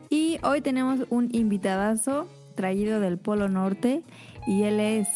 Y 0.10 0.38
hoy 0.44 0.62
tenemos 0.62 1.00
un 1.10 1.30
invitadazo 1.34 2.28
traído 2.56 3.00
del 3.00 3.18
Polo 3.18 3.50
Norte 3.50 4.04
y 4.46 4.64
él 4.64 4.80
es 4.80 5.08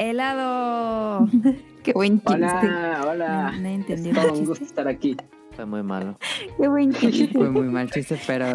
helado. 0.00 1.28
Qué 1.84 1.92
buen 1.92 2.20
chiste. 2.20 2.34
Hola, 2.34 3.04
hola. 3.06 3.52
No, 3.52 3.60
no 3.60 3.68
entendí 3.68 4.10
Es 4.10 4.16
todo 4.16 4.32
un 4.32 4.44
gusto 4.46 4.64
estar 4.64 4.88
aquí. 4.88 5.16
Fue 5.54 5.64
muy 5.66 5.84
malo. 5.84 6.18
Qué 6.60 6.66
buen 6.66 6.92
chiste. 6.94 7.28
Fue 7.32 7.48
muy 7.48 7.68
mal 7.68 7.88
chiste, 7.88 8.18
pero 8.26 8.46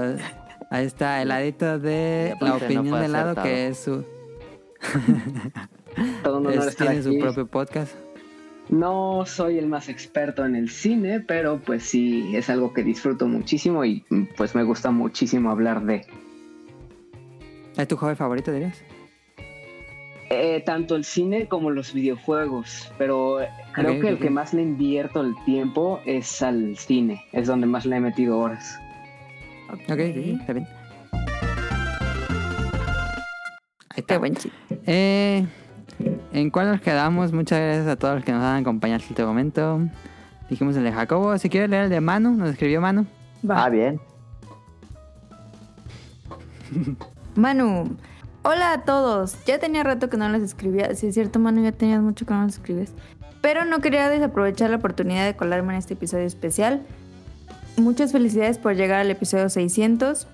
ahí 0.69 0.85
está 0.85 1.21
el 1.21 1.29
ladito 1.29 1.79
de 1.79 2.35
la 2.41 2.49
no 2.49 2.55
opinión 2.57 2.89
fue 2.89 2.99
del 2.99 3.11
lado 3.13 3.29
acertado. 3.31 3.47
que 3.47 3.67
es 3.67 3.77
su. 3.79 4.03
Todo 6.23 6.39
un 6.39 6.47
honor 6.47 6.59
es- 6.63 6.67
estar 6.67 6.87
tiene 6.87 7.03
su 7.03 7.09
aquí. 7.11 7.19
propio 7.19 7.47
podcast. 7.47 7.95
No 8.69 9.25
soy 9.25 9.57
el 9.57 9.67
más 9.67 9.89
experto 9.89 10.45
en 10.45 10.55
el 10.55 10.69
cine, 10.69 11.19
pero 11.19 11.59
pues 11.59 11.83
sí, 11.83 12.35
es 12.35 12.49
algo 12.49 12.73
que 12.73 12.83
disfruto 12.83 13.27
muchísimo 13.27 13.83
y 13.83 14.05
mm, 14.09 14.23
pues 14.37 14.55
me 14.55 14.63
gusta 14.63 14.91
muchísimo 14.91 15.51
hablar 15.51 15.83
de. 15.83 16.05
¿Es 17.77 17.87
tu 17.87 17.97
hobby 17.97 18.15
favorito, 18.15 18.51
dirías? 18.51 18.81
Eh, 20.29 20.63
tanto 20.65 20.95
el 20.95 21.03
cine 21.03 21.47
como 21.47 21.71
los 21.71 21.93
videojuegos, 21.93 22.89
pero 22.97 23.39
creo 23.73 23.99
que 23.99 24.07
el 24.07 24.17
que 24.17 24.29
más 24.29 24.53
le 24.53 24.61
invierto 24.61 25.19
el 25.19 25.35
tiempo 25.43 25.99
es 26.05 26.41
al 26.41 26.77
cine, 26.77 27.21
es 27.33 27.47
donde 27.47 27.67
más 27.67 27.85
le 27.85 27.97
he 27.97 27.99
metido 27.99 28.39
horas. 28.39 28.79
Ok, 29.89 29.99
sí, 30.13 30.37
está 30.39 30.53
bien. 30.53 30.67
Qué 34.07 34.17
buen 34.17 34.35
chiste. 34.35 34.57
Eh, 34.85 35.45
¿En 36.33 36.49
cuál 36.49 36.71
nos 36.71 36.81
quedamos? 36.81 37.33
Muchas 37.33 37.59
gracias 37.59 37.87
a 37.87 37.95
todos 37.95 38.15
los 38.15 38.23
que 38.23 38.31
nos 38.31 38.43
han 38.43 38.61
acompañado 38.61 38.97
hasta 38.97 39.09
este 39.09 39.25
momento. 39.25 39.81
Dijimos 40.49 40.75
el 40.75 40.83
de 40.83 40.91
Jacobo. 40.91 41.37
Si 41.37 41.49
quieres 41.49 41.69
leer 41.69 41.83
el 41.83 41.89
de 41.89 42.01
Manu, 42.01 42.31
nos 42.31 42.49
escribió 42.49 42.81
Manu. 42.81 43.05
Ah, 43.47 43.69
bien. 43.69 43.99
Manu, 47.35 47.97
hola 48.43 48.73
a 48.73 48.83
todos. 48.83 49.37
Ya 49.45 49.59
tenía 49.59 49.83
rato 49.83 50.09
que 50.09 50.17
no 50.17 50.29
les 50.29 50.43
escribía. 50.43 50.93
Si 50.95 51.07
es 51.07 51.13
cierto, 51.13 51.39
Manu, 51.39 51.63
ya 51.63 51.71
tenías 51.71 52.01
mucho 52.01 52.25
que 52.25 52.33
no 52.33 52.45
les 52.45 52.55
escribes. 52.55 52.93
Pero 53.41 53.65
no 53.65 53.79
quería 53.79 54.09
desaprovechar 54.09 54.69
la 54.69 54.77
oportunidad 54.77 55.25
de 55.25 55.35
colarme 55.35 55.73
en 55.73 55.79
este 55.79 55.95
episodio 55.95 56.25
especial. 56.25 56.81
Muchas 57.77 58.11
felicidades 58.11 58.57
por 58.57 58.75
llegar 58.75 58.99
al 58.99 59.11
episodio 59.11 59.49
600. 59.49 60.27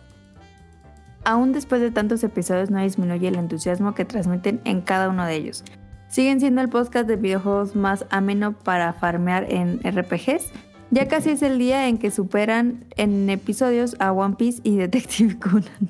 Aún 1.30 1.52
después 1.52 1.82
de 1.82 1.92
tantos 1.92 2.24
episodios 2.24 2.70
no 2.72 2.80
disminuye 2.82 3.28
el 3.28 3.36
entusiasmo 3.36 3.94
que 3.94 4.06
transmiten 4.06 4.62
en 4.64 4.80
cada 4.80 5.10
uno 5.10 5.26
de 5.26 5.36
ellos. 5.36 5.62
Siguen 6.08 6.40
siendo 6.40 6.62
el 6.62 6.70
podcast 6.70 7.06
de 7.06 7.18
videojuegos 7.18 7.76
más 7.76 8.06
ameno 8.12 8.54
para 8.54 8.94
farmear 8.94 9.46
en 9.52 9.82
RPGs. 9.84 10.54
Ya 10.90 11.10
casi 11.10 11.32
es 11.32 11.42
el 11.42 11.60
día 11.60 11.90
en 11.90 11.98
que 11.98 12.12
superan 12.12 12.86
en 12.96 13.30
episodios 13.30 13.98
a 14.00 14.14
One 14.14 14.36
Piece 14.38 14.62
y 14.64 14.78
Detective 14.78 15.38
Conan. 15.40 15.90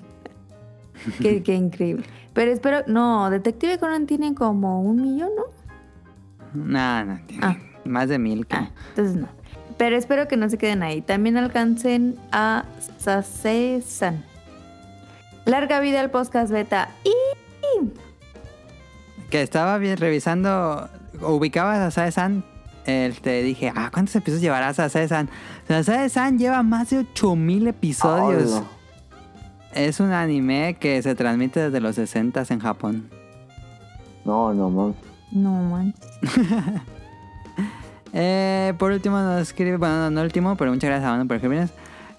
qué, 1.21 1.43
qué 1.43 1.53
increíble. 1.53 2.03
Pero 2.33 2.49
espero, 2.51 2.79
no, 2.87 3.29
Detective 3.29 3.77
Conan 3.77 4.07
tiene 4.07 4.33
como 4.33 4.81
un 4.81 4.99
millón, 5.03 5.29
¿no? 5.37 5.43
No, 6.55 7.05
no, 7.05 7.19
tiene 7.27 7.45
Ah. 7.45 7.57
más 7.85 8.09
de 8.09 8.17
mil. 8.17 8.47
que- 8.47 8.57
Entonces 8.89 9.15
no. 9.15 9.27
Pero 9.77 9.95
espero 9.97 10.27
que 10.27 10.35
no 10.35 10.49
se 10.49 10.57
queden 10.57 10.81
ahí. 10.81 11.03
También 11.03 11.37
alcancen 11.37 12.15
a 12.31 12.65
Sase-san. 12.97 14.23
Larga 15.47 15.79
vida 15.79 16.01
al 16.01 16.11
podcast 16.11 16.51
beta. 16.51 16.89
Y 17.05 17.89
Que 19.29 19.41
estaba 19.41 19.77
bien 19.77 19.95
revisando, 19.95 20.89
ubicabas 21.21 21.79
a 21.79 21.89
Sae-san. 21.89 22.43
Este, 22.85 23.43
dije, 23.43 23.71
ah, 23.73 23.89
¿cuántos 23.93 24.13
episodios 24.17 24.41
llevarás 24.41 24.77
a 24.79 24.89
Sae-san? 24.89 25.29
O 25.63 25.67
sea, 25.67 25.83
Sae-san 25.83 26.37
lleva 26.37 26.63
más 26.63 26.89
de 26.89 26.97
8000 26.97 27.67
episodios. 27.67 28.61
Es 29.73 30.01
un 30.01 30.11
anime 30.11 30.75
que 30.81 31.01
se 31.01 31.15
transmite 31.15 31.61
desde 31.61 31.79
los 31.79 31.95
60 31.95 32.43
en 32.49 32.59
Japón. 32.59 33.09
No, 34.25 34.53
no, 34.53 34.69
mames. 34.69 34.95
No 35.31 35.51
manches. 35.51 36.11
Eh, 38.13 38.73
por 38.79 38.93
último 38.93 39.17
nos 39.19 39.41
escribe, 39.41 39.75
bueno, 39.75 39.95
no, 39.97 40.09
no 40.09 40.21
último, 40.21 40.55
pero 40.55 40.71
muchas 40.71 40.89
gracias 40.89 41.07
a 41.07 41.11
Manu 41.11 41.27
por 41.27 41.35
escribirnos. 41.35 41.71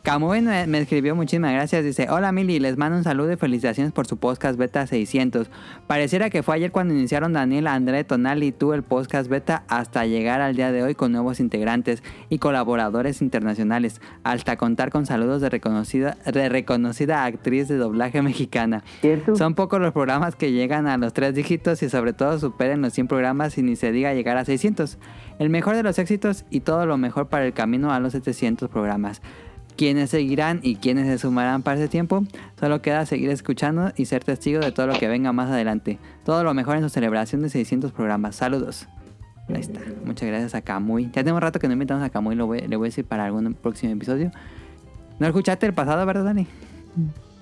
Kamui 0.09 0.41
me, 0.41 0.67
me 0.67 0.79
escribió 0.79 1.15
muchísimas 1.15 1.53
gracias. 1.53 1.85
Dice, 1.85 2.07
hola 2.09 2.33
Mili, 2.33 2.59
les 2.61 2.79
mando 2.79 2.97
un 2.97 3.05
saludo 3.05 3.31
y 3.31 3.37
felicitaciones 3.37 3.93
por 3.93 4.07
su 4.07 4.17
podcast 4.17 4.59
beta 4.59 4.87
600. 4.87 5.51
Pareciera 5.87 6.31
que 6.31 6.43
fue 6.43 6.55
ayer 6.55 6.73
cuando 6.73 6.95
iniciaron 6.95 7.35
Daniel, 7.35 7.67
André, 7.67 8.05
Tonal 8.05 8.43
y 8.43 8.51
tú 8.51 8.73
el 8.73 8.83
podcast 8.83 9.29
beta 9.29 9.65
hasta 9.69 10.07
llegar 10.07 10.41
al 10.41 10.57
día 10.57 10.73
de 10.73 10.83
hoy 10.83 10.95
con 10.95 11.13
nuevos 11.13 11.41
integrantes 11.41 12.03
y 12.31 12.39
colaboradores 12.39 13.21
internacionales, 13.21 14.01
hasta 14.25 14.57
contar 14.57 14.89
con 14.89 15.05
saludos 15.05 15.43
de 15.43 15.51
reconocida, 15.51 16.17
de 16.25 16.49
reconocida 16.49 17.27
actriz 17.27 17.69
de 17.69 17.77
doblaje 17.77 18.23
mexicana. 18.23 18.85
Son 19.37 19.55
pocos 19.55 19.79
los 19.79 19.93
programas 19.93 20.37
que 20.37 20.53
llegan 20.53 20.87
a 20.87 20.97
los 20.97 21.13
tres 21.13 21.35
dígitos 21.35 21.83
y 21.83 21.91
sobre 21.91 22.15
todo 22.15 22.39
superen 22.39 22.81
los 22.81 22.95
100 22.95 23.09
programas 23.09 23.59
y 23.59 23.63
ni 23.63 23.77
se 23.77 23.93
diga 23.93 24.15
llegar 24.15 24.39
a 24.39 24.47
600. 24.47 24.97
El 25.39 25.51
mejor 25.51 25.77
de 25.77 25.83
los 25.83 25.99
éxitos 25.99 26.47
y 26.49 26.61
todo 26.61 26.87
lo 26.87 26.97
mejor 26.97 27.29
para 27.29 27.45
el 27.45 27.53
camino 27.53 27.93
a 27.93 28.01
los 28.01 28.13
700 28.13 28.71
programas. 28.71 29.21
Quienes 29.79 30.11
seguirán 30.11 30.59
y 30.65 30.75
quienes 30.77 31.07
se 31.07 31.19
sumarán 31.19 31.63
para 31.63 31.79
ese 31.79 31.87
tiempo, 31.89 32.25
solo 32.59 32.83
queda 32.83 33.07
seguir 33.07 33.31
escuchando 33.31 33.93
y 33.97 34.07
ser 34.07 34.25
testigo 34.25 34.59
de 34.61 34.73
todo 34.73 34.89
lo 34.89 34.95
que 34.95 35.07
venga 35.07 35.33
más 35.33 35.49
adelante. 35.51 36.01
Todo 36.25 36.43
lo 36.43 36.53
mejor 36.53 36.77
en 36.77 36.83
su 36.83 36.89
celebración 36.89 37.43
de 37.43 37.49
600 37.49 37.93
programas. 37.93 38.35
Saludos. 38.35 38.89
Ahí 39.49 39.61
está. 39.61 39.79
Muchas 40.05 40.29
gracias 40.29 40.57
a 40.57 40.63
Kamui. 40.63 41.11
Ya 41.15 41.23
tengo 41.23 41.37
un 41.37 41.43
rato 41.43 41.61
que 41.61 41.69
no 41.69 41.75
invitamos 41.75 42.03
a 42.03 42.11
Kamui, 42.11 42.35
lo 42.35 42.47
voy- 42.47 42.61
le 42.67 42.77
voy 42.77 42.87
a 42.87 42.89
decir 42.89 43.05
para 43.05 43.25
algún 43.25 43.55
próximo 43.55 43.93
episodio. 43.93 44.33
¿No 45.21 45.27
escuchaste 45.29 45.65
el 45.67 45.75
pasado, 45.75 46.05
verdad, 46.05 46.25
Dani? 46.25 46.49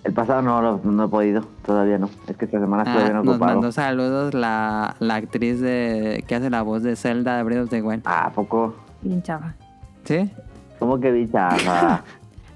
El 0.05 0.13
pasado 0.13 0.43
no, 0.43 0.61
lo- 0.61 0.81
no 0.85 1.05
he 1.07 1.09
podido, 1.09 1.49
todavía 1.65 1.97
no. 1.97 2.11
Es 2.29 2.37
que 2.37 2.45
esta 2.45 2.61
semana 2.61 2.83
estuve 2.83 3.01
Ah, 3.01 3.05
bien 3.05 3.17
nos 3.17 3.27
ocupado. 3.29 3.53
mandó 3.55 3.73
saludos 3.73 4.35
la, 4.35 4.95
la 5.01 5.15
actriz 5.15 5.59
de 5.61 6.23
que 6.29 6.35
hace 6.35 6.51
la 6.51 6.61
voz 6.61 6.83
de 6.83 6.97
Zelda 6.97 7.39
de 7.39 7.43
Breath 7.45 7.65
of 7.65 7.71
the 7.71 7.81
Wild. 7.83 8.03
Ah, 8.05 8.27
¿a 8.27 8.31
poco? 8.31 8.77
Bien 9.01 9.23
chava. 9.23 9.55
¿Sí? 10.05 10.31
¿Cómo 10.79 11.01
que 11.01 11.11
bichafa? 11.11 12.05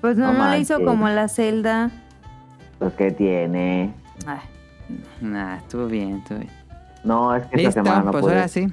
Pues 0.00 0.16
no, 0.16 0.32
No 0.32 0.38
no, 0.44 0.50
le 0.50 0.58
hizo 0.60 0.82
como 0.84 1.08
la 1.08 1.28
celda. 1.28 1.90
pues 2.78 2.92
que 2.94 3.10
tiene. 3.10 3.92
Ay, 4.26 4.38
Nah, 5.20 5.56
estuvo 5.56 5.86
bien, 5.86 6.16
estuvo 6.18 6.38
bien. 6.38 6.50
No, 7.04 7.34
es 7.34 7.44
que 7.46 7.62
esta 7.62 7.82
semana 7.82 8.02
no 8.04 8.10
pues 8.10 8.22
pude. 8.22 8.32
ahora 8.34 8.48
sí. 8.48 8.66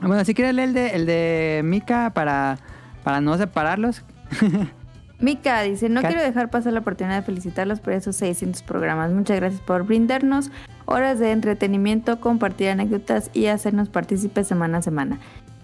Bueno, 0.00 0.24
si 0.24 0.34
quieres 0.34 0.54
leer 0.54 0.68
el 0.68 0.74
de, 0.74 0.88
el 0.90 1.06
de 1.06 1.60
Mika 1.64 2.10
para, 2.14 2.58
para 3.04 3.20
no 3.20 3.36
separarlos. 3.36 4.04
Mika 5.20 5.60
dice, 5.62 5.88
no 5.88 6.00
quiero 6.00 6.20
dejar 6.20 6.50
pasar 6.50 6.72
la 6.72 6.80
oportunidad 6.80 7.16
de 7.16 7.22
felicitarlos 7.22 7.78
por 7.78 7.92
esos 7.92 8.16
600 8.16 8.62
programas. 8.64 9.12
Muchas 9.12 9.36
gracias 9.36 9.60
por 9.60 9.84
brindarnos 9.84 10.50
horas 10.86 11.20
de 11.20 11.30
entretenimiento, 11.30 12.18
compartir 12.20 12.70
anécdotas 12.70 13.30
y 13.32 13.46
hacernos 13.46 13.88
partícipes 13.88 14.48
semana 14.48 14.78
a 14.78 14.82
semana. 14.82 15.18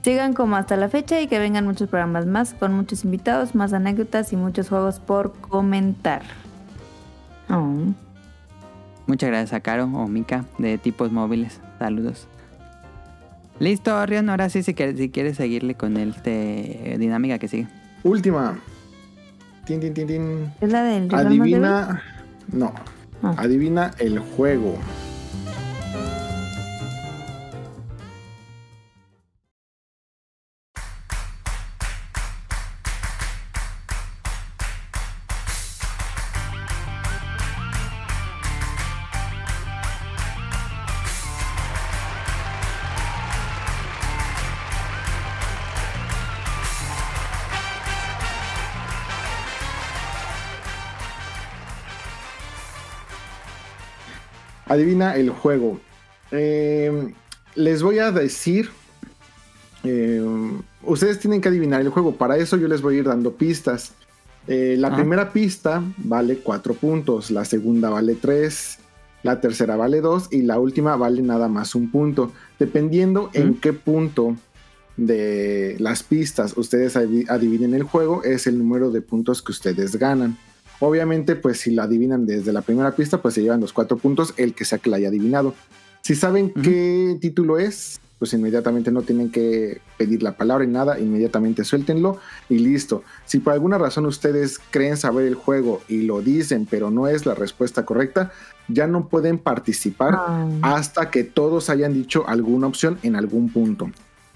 Sigan 0.09 0.33
como 0.33 0.57
hasta 0.57 0.75
la 0.79 0.89
fecha 0.89 1.21
y 1.21 1.27
que 1.27 1.39
vengan 1.39 1.67
muchos 1.67 1.91
programas 1.91 2.25
más 2.25 2.55
con 2.55 2.73
muchos 2.73 3.05
invitados, 3.05 3.55
más 3.55 3.75
anécdotas 3.75 4.33
y 4.33 4.37
muchos 4.37 4.71
juegos 4.71 5.01
por 5.01 5.35
comentar. 5.35 6.23
Oh. 7.51 7.93
Muchas 9.07 9.29
gracias 9.29 9.53
a 9.53 9.61
Caro 9.61 9.85
o 9.85 10.09
Mika 10.09 10.47
de 10.57 10.79
tipos 10.79 11.13
móviles. 11.13 11.61
Saludos. 11.79 12.27
Listo, 13.59 14.07
Rion. 14.07 14.31
Ahora 14.31 14.49
sí, 14.49 14.63
si 14.63 14.73
quieres, 14.73 14.97
si 14.97 15.11
quieres 15.11 15.37
seguirle 15.37 15.75
con 15.75 15.99
el 15.99 16.09
este, 16.09 16.97
dinámica 16.99 17.39
que 17.39 17.49
sigue. 17.49 17.69
Última. 18.03 18.59
Tin, 19.67 19.79
tin, 19.79 19.93
tin, 19.93 20.07
tin. 20.07 20.53
¿Es 20.63 20.73
la 20.73 20.85
del? 20.85 21.15
Adivina. 21.15 22.03
No. 22.51 22.73
Ah. 23.23 23.35
Adivina 23.37 23.91
el 23.99 24.21
juego. 24.21 24.79
Adivina 54.69 55.17
el 55.17 55.31
juego. 55.31 55.81
Eh, 56.31 57.13
les 57.55 57.83
voy 57.83 57.99
a 57.99 58.11
decir. 58.13 58.71
eh, 59.85 60.21
ustedes 60.83 61.21
tienen 61.21 61.41
que 61.41 61.49
adivinar 61.49 61.81
el 61.81 61.89
juego. 61.91 62.17
Para 62.17 62.37
eso 62.37 62.57
yo 62.57 62.67
les 62.69 62.83
voy 62.83 62.97
a 62.97 62.99
ir 62.99 63.05
dando 63.05 63.33
pistas. 63.35 63.93
Eh, 64.49 64.77
la 64.79 64.89
Ah. 64.89 64.97
primera 64.97 65.33
pista 65.33 65.83
vale 65.99 66.39
4 66.39 66.75
puntos. 66.75 67.31
La 67.31 67.45
segunda 67.45 67.89
vale 67.89 68.15
3. 68.15 68.79
La 69.23 69.41
tercera 69.41 69.77
vale 69.77 70.01
2. 70.01 70.29
Y 70.33 70.43
la 70.43 70.59
última 70.59 70.97
vale 70.97 71.23
nada 71.23 71.49
más 71.49 71.75
un 71.75 71.91
punto. 71.91 72.33
Dependiendo 72.59 73.31
en 73.35 73.55
qué 73.55 73.73
punto 73.73 74.37
de 74.97 75.77
las 75.79 76.03
pistas 76.03 76.55
ustedes 76.57 76.97
adi- 76.97 77.27
adivinen 77.29 77.73
el 77.75 77.85
juego, 77.85 78.25
es 78.25 78.47
el 78.49 78.59
número 78.59 78.91
de 78.91 79.01
puntos 79.01 79.43
que 79.43 79.53
ustedes 79.53 79.95
ganan. 79.97 80.37
Obviamente, 80.81 81.37
pues 81.37 81.59
si 81.61 81.73
la 81.73 81.85
adivinan 81.85 82.27
desde 82.27 82.53
la 82.53 82.63
primera 82.63 82.95
pista, 82.95 83.21
pues 83.21 83.35
se 83.35 83.43
llevan 83.43 83.61
los 83.61 83.73
cuatro 83.73 83.97
puntos 83.97 84.35
el 84.37 84.55
que 84.55 84.65
sea 84.65 84.79
que 84.79 84.91
la 84.91 84.97
haya 84.97 85.09
adivinado. 85.09 85.55
Si 86.03 86.15
saben 86.15 86.51
qué 86.51 87.19
título 87.21 87.59
es, 87.59 88.01
pues 88.19 88.33
inmediatamente 88.33 88.91
no 88.91 89.03
tienen 89.03 89.31
que 89.31 89.81
pedir 89.97 90.23
la 90.23 90.37
palabra 90.37 90.65
ni 90.65 90.73
nada, 90.73 90.99
inmediatamente 90.99 91.65
suéltenlo 91.65 92.19
y 92.49 92.59
listo. 92.59 93.03
Si 93.27 93.39
por 93.39 93.53
alguna 93.53 93.79
razón 93.79 94.07
ustedes 94.07 94.59
creen 94.71 94.97
saber 94.97 95.27
el 95.27 95.35
juego 95.35 95.83
y 95.89 96.03
lo 96.03 96.21
dicen, 96.21 96.67
pero 96.69 96.91
no 96.91 97.09
es 97.09 97.27
la 97.27 97.35
respuesta 97.35 97.85
correcta, 97.85 98.33
ya 98.69 98.87
no 98.87 99.09
pueden 99.09 99.39
participar 99.39 100.19
hasta 100.63 101.11
que 101.11 101.25
todos 101.25 101.71
hayan 101.71 101.93
dicho 101.95 102.27
alguna 102.29 102.67
opción 102.67 102.99
en 103.03 103.17
algún 103.17 103.51
punto. 103.51 103.91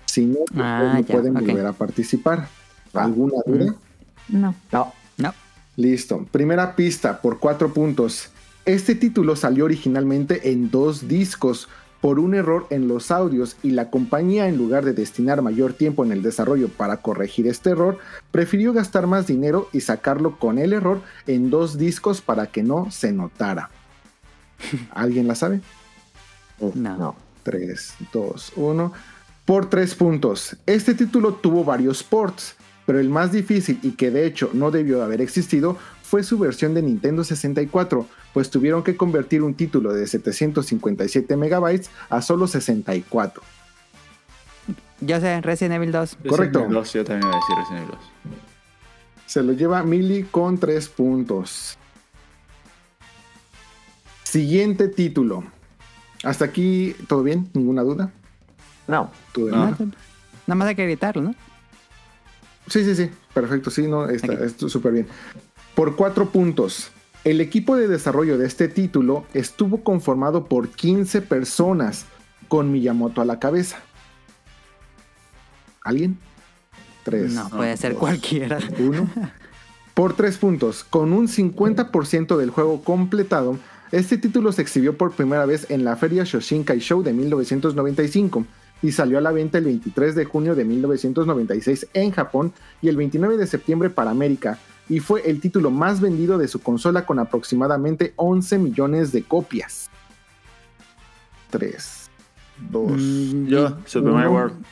Si 0.07 0.27
no, 0.27 0.39
pues, 0.53 0.61
Ah, 0.63 0.93
no 0.95 1.01
ya, 1.01 1.15
pueden 1.15 1.35
volver 1.35 1.67
a 1.67 1.73
participar. 1.73 2.49
¿Alguna 2.93 3.39
duda? 3.47 3.75
No. 4.29 4.55
No. 4.71 4.93
No. 5.77 5.83
Listo. 5.83 6.27
Primera 6.31 6.77
pista 6.77 7.21
por 7.21 7.39
cuatro 7.39 7.73
puntos. 7.73 8.31
Este 8.65 8.95
título 8.95 9.37
salió 9.37 9.65
originalmente 9.65 10.53
en 10.53 10.71
dos 10.71 11.09
discos 11.09 11.69
por 12.03 12.19
un 12.19 12.35
error 12.35 12.67
en 12.71 12.89
los 12.89 13.13
audios 13.13 13.57
y 13.63 13.71
la 13.71 13.89
compañía 13.89 14.49
en 14.49 14.57
lugar 14.57 14.85
de 14.85 14.93
destinar 14.93 15.41
mayor 15.41 15.73
tiempo 15.73 16.05
en 16.05 16.11
el 16.11 16.21
desarrollo 16.21 16.69
para 16.69 16.97
corregir 16.97 17.47
este 17.47 17.71
error, 17.71 17.99
prefirió 18.33 18.73
gastar 18.73 19.07
más 19.07 19.29
dinero 19.29 19.69
y 19.73 19.83
sacarlo 19.83 20.37
con 20.39 20.59
el 20.59 20.73
error 20.73 21.01
en 21.29 21.49
dos 21.49 21.79
discos 21.79 22.21
para 22.21 22.49
que 22.49 22.65
no 22.65 22.91
se 22.91 23.13
notara. 23.13 23.71
¿Alguien 24.91 25.29
la 25.29 25.37
sabe? 25.37 25.61
No. 26.75 27.15
3, 27.45 27.95
2, 28.13 28.53
1. 28.57 28.93
Por 29.45 29.71
3 29.71 29.95
puntos. 29.95 30.57
Este 30.67 30.95
título 30.95 31.35
tuvo 31.35 31.65
varios 31.65 32.03
ports, 32.03 32.57
pero 32.87 33.01
el 33.01 33.09
más 33.09 33.33
difícil 33.33 33.79
y 33.83 33.93
que 33.93 34.11
de 34.11 34.27
hecho 34.27 34.51
no 34.53 34.71
debió 34.71 34.99
de 34.99 35.05
haber 35.05 35.21
existido 35.21 35.77
fue 36.03 36.23
su 36.23 36.39
versión 36.39 36.75
de 36.75 36.83
Nintendo 36.83 37.25
64, 37.25 38.07
pues 38.35 38.51
tuvieron 38.51 38.83
que 38.83 38.97
convertir 38.97 39.43
un 39.43 39.55
título 39.55 39.95
de 39.95 40.07
757 40.07 41.37
megabytes 41.37 41.91
a 42.11 42.21
solo 42.21 42.47
64. 42.47 43.43
Yo 45.01 45.21
sé, 45.21 45.41
Resident 45.41 45.77
Evil 45.77 45.91
2. 45.91 46.19
Correcto. 46.29 46.59
Resident 46.59 46.65
Evil 46.65 46.75
2, 46.75 46.93
yo 46.93 47.05
también 47.05 47.29
iba 47.29 47.37
a 47.37 47.41
decir 47.41 47.57
Resident 47.57 47.89
Evil 47.89 47.99
2. 47.99 48.43
Se 49.27 49.43
lo 49.43 49.53
lleva 49.55 49.83
Mili 49.83 50.25
con 50.25 50.59
3 50.59 50.89
puntos. 50.91 51.79
Siguiente 54.23 54.89
título. 54.89 55.45
¿Hasta 56.25 56.45
aquí 56.45 56.95
todo 57.09 57.23
bien? 57.23 57.49
¿Ninguna 57.55 57.83
duda? 57.83 58.13
No. 58.87 59.11
¿Todo? 59.33 59.49
No, 59.49 59.77
Nada 60.47 60.55
más 60.55 60.69
hay 60.69 60.75
que 60.75 60.85
gritarlo, 60.85 61.23
¿no? 61.23 61.35
Sí, 62.69 62.85
sí, 62.85 62.95
sí. 62.95 63.11
Perfecto. 63.35 63.71
Sí, 63.71 63.87
no, 63.87 64.09
está 64.09 64.49
súper 64.69 64.93
bien. 64.93 65.07
Por 65.75 65.97
cuatro 65.97 66.31
puntos. 66.31 66.91
El 67.25 67.41
equipo 67.41 67.77
de 67.77 67.87
desarrollo 67.87 68.37
de 68.37 68.47
este 68.47 68.67
título 68.69 69.27
estuvo 69.33 69.85
conformado 69.85 70.47
por 70.47 70.71
15 70.71 71.23
personas, 71.23 72.07
con 72.49 72.73
Miyamoto 72.73 73.21
a 73.21 73.25
la 73.25 73.39
cabeza. 73.39 73.79
¿Alguien? 75.83 76.19
Tres. 77.05 77.33
No, 77.33 77.49
puede 77.49 77.77
ser 77.77 77.95
cualquiera. 77.95 78.59
Uno. 78.79 79.09
Por 79.95 80.15
tres 80.15 80.39
puntos, 80.39 80.85
con 80.85 81.13
un 81.13 81.29
50% 81.29 82.37
del 82.37 82.51
juego 82.51 82.83
completado, 82.83 83.59
este 83.93 84.17
título 84.17 84.51
se 84.53 84.63
exhibió 84.63 84.97
por 84.97 85.13
primera 85.13 85.45
vez 85.45 85.71
en 85.71 85.85
la 85.85 85.97
feria 85.97 86.25
Shoshinkai 86.25 86.79
Show 86.79 87.03
de 87.03 87.13
1995 87.13 88.47
y 88.83 88.93
salió 88.93 89.19
a 89.19 89.21
la 89.21 89.31
venta 89.33 89.59
el 89.59 89.65
23 89.65 90.15
de 90.15 90.25
junio 90.25 90.55
de 90.55 90.65
1996 90.65 91.89
en 91.95 92.11
Japón 92.11 92.53
y 92.81 92.89
el 92.89 92.97
29 92.97 93.37
de 93.37 93.47
septiembre 93.47 93.91
para 93.91 94.11
América, 94.11 94.59
y 94.89 94.99
fue 94.99 95.29
el 95.31 95.41
título 95.41 95.71
más 95.71 96.01
vendido 96.01 96.37
de 96.39 96.49
su 96.49 96.61
consola 96.61 97.07
con 97.07 97.19
aproximadamente 97.19 98.13
11 98.17 98.59
millones 98.59 99.13
de 99.13 99.23
copias. 99.23 99.89
3, 101.51 102.11
2, 102.71 102.93
Yo, 103.47 103.79
Super 103.87 104.13
Mario 104.13 104.33
World. 104.33 104.65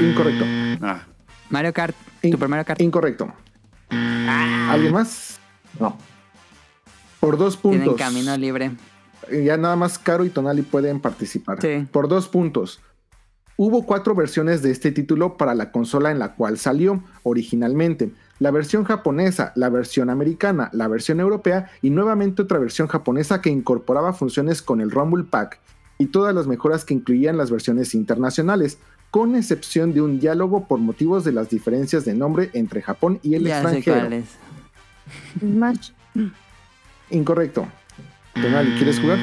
Incorrecto. 0.00 0.44
Ah. 0.82 1.02
Mario 1.50 1.72
Kart. 1.72 1.96
Super 2.22 2.48
Mario 2.48 2.64
Kart. 2.66 2.80
Incorrecto. 2.80 3.32
¿Alguien 3.90 4.92
más? 4.92 5.38
No. 5.80 5.96
Por 7.20 7.38
dos 7.38 7.60
Tienen 7.60 7.84
puntos. 7.84 7.98
camino 7.98 8.36
libre. 8.36 8.72
Ya 9.30 9.56
nada 9.56 9.76
más 9.76 9.98
Caro 9.98 10.24
y 10.24 10.30
Tonali 10.30 10.62
pueden 10.62 11.00
participar. 11.00 11.58
Por 11.90 12.08
dos 12.08 12.28
puntos. 12.28 12.80
Hubo 13.56 13.84
cuatro 13.84 14.14
versiones 14.14 14.62
de 14.62 14.70
este 14.70 14.92
título 14.92 15.36
para 15.36 15.54
la 15.54 15.72
consola 15.72 16.12
en 16.12 16.20
la 16.20 16.34
cual 16.36 16.58
salió 16.58 17.02
originalmente. 17.24 18.12
La 18.38 18.52
versión 18.52 18.84
japonesa, 18.84 19.52
la 19.56 19.68
versión 19.68 20.10
americana, 20.10 20.70
la 20.72 20.86
versión 20.86 21.18
europea 21.18 21.68
y 21.82 21.90
nuevamente 21.90 22.42
otra 22.42 22.60
versión 22.60 22.86
japonesa 22.86 23.40
que 23.40 23.50
incorporaba 23.50 24.12
funciones 24.12 24.62
con 24.62 24.80
el 24.80 24.92
Rumble 24.92 25.24
Pack 25.24 25.58
y 25.98 26.06
todas 26.06 26.32
las 26.32 26.46
mejoras 26.46 26.84
que 26.84 26.94
incluían 26.94 27.36
las 27.36 27.50
versiones 27.50 27.96
internacionales, 27.96 28.78
con 29.10 29.34
excepción 29.34 29.92
de 29.92 30.02
un 30.02 30.20
diálogo 30.20 30.68
por 30.68 30.78
motivos 30.78 31.24
de 31.24 31.32
las 31.32 31.48
diferencias 31.48 32.04
de 32.04 32.14
nombre 32.14 32.50
entre 32.52 32.80
Japón 32.80 33.18
y 33.24 33.34
el 33.34 33.42
Ya 33.42 33.56
sé 33.62 33.78
extranjero. 33.78 33.96
cuál 33.98 34.12
es. 34.12 34.26
Smash. 35.40 35.90
Incorrecto. 37.10 37.66
Tonali, 38.42 38.76
¿quieres 38.76 39.00
jugar? 39.00 39.18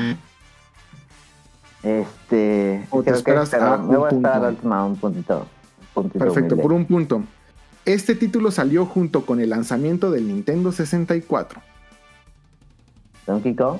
Este. 1.83 2.87
O 2.89 3.03
te 3.03 3.11
creo 3.11 3.13
que 3.13 3.17
esperas 3.19 3.43
espero- 3.53 3.73
a 3.73 3.77
me 3.77 3.97
voy 3.97 4.05
a 4.05 4.09
esperar 4.15 4.33
punto. 4.33 4.45
a 4.45 4.49
última 4.49 4.85
un 4.85 4.95
puntito. 4.97 5.39
un 5.39 6.03
puntito 6.03 6.19
Perfecto, 6.19 6.55
humilde. 6.55 6.61
por 6.63 6.73
un 6.73 6.85
punto. 6.85 7.23
Este 7.85 8.15
título 8.15 8.49
salió 8.51 8.85
junto 8.85 9.25
con 9.25 9.39
el 9.39 9.49
lanzamiento 9.51 10.09
del 10.11 10.27
Nintendo 10.27 10.71
64. 10.71 11.61
¿Donkey 13.27 13.55
Kong? 13.55 13.77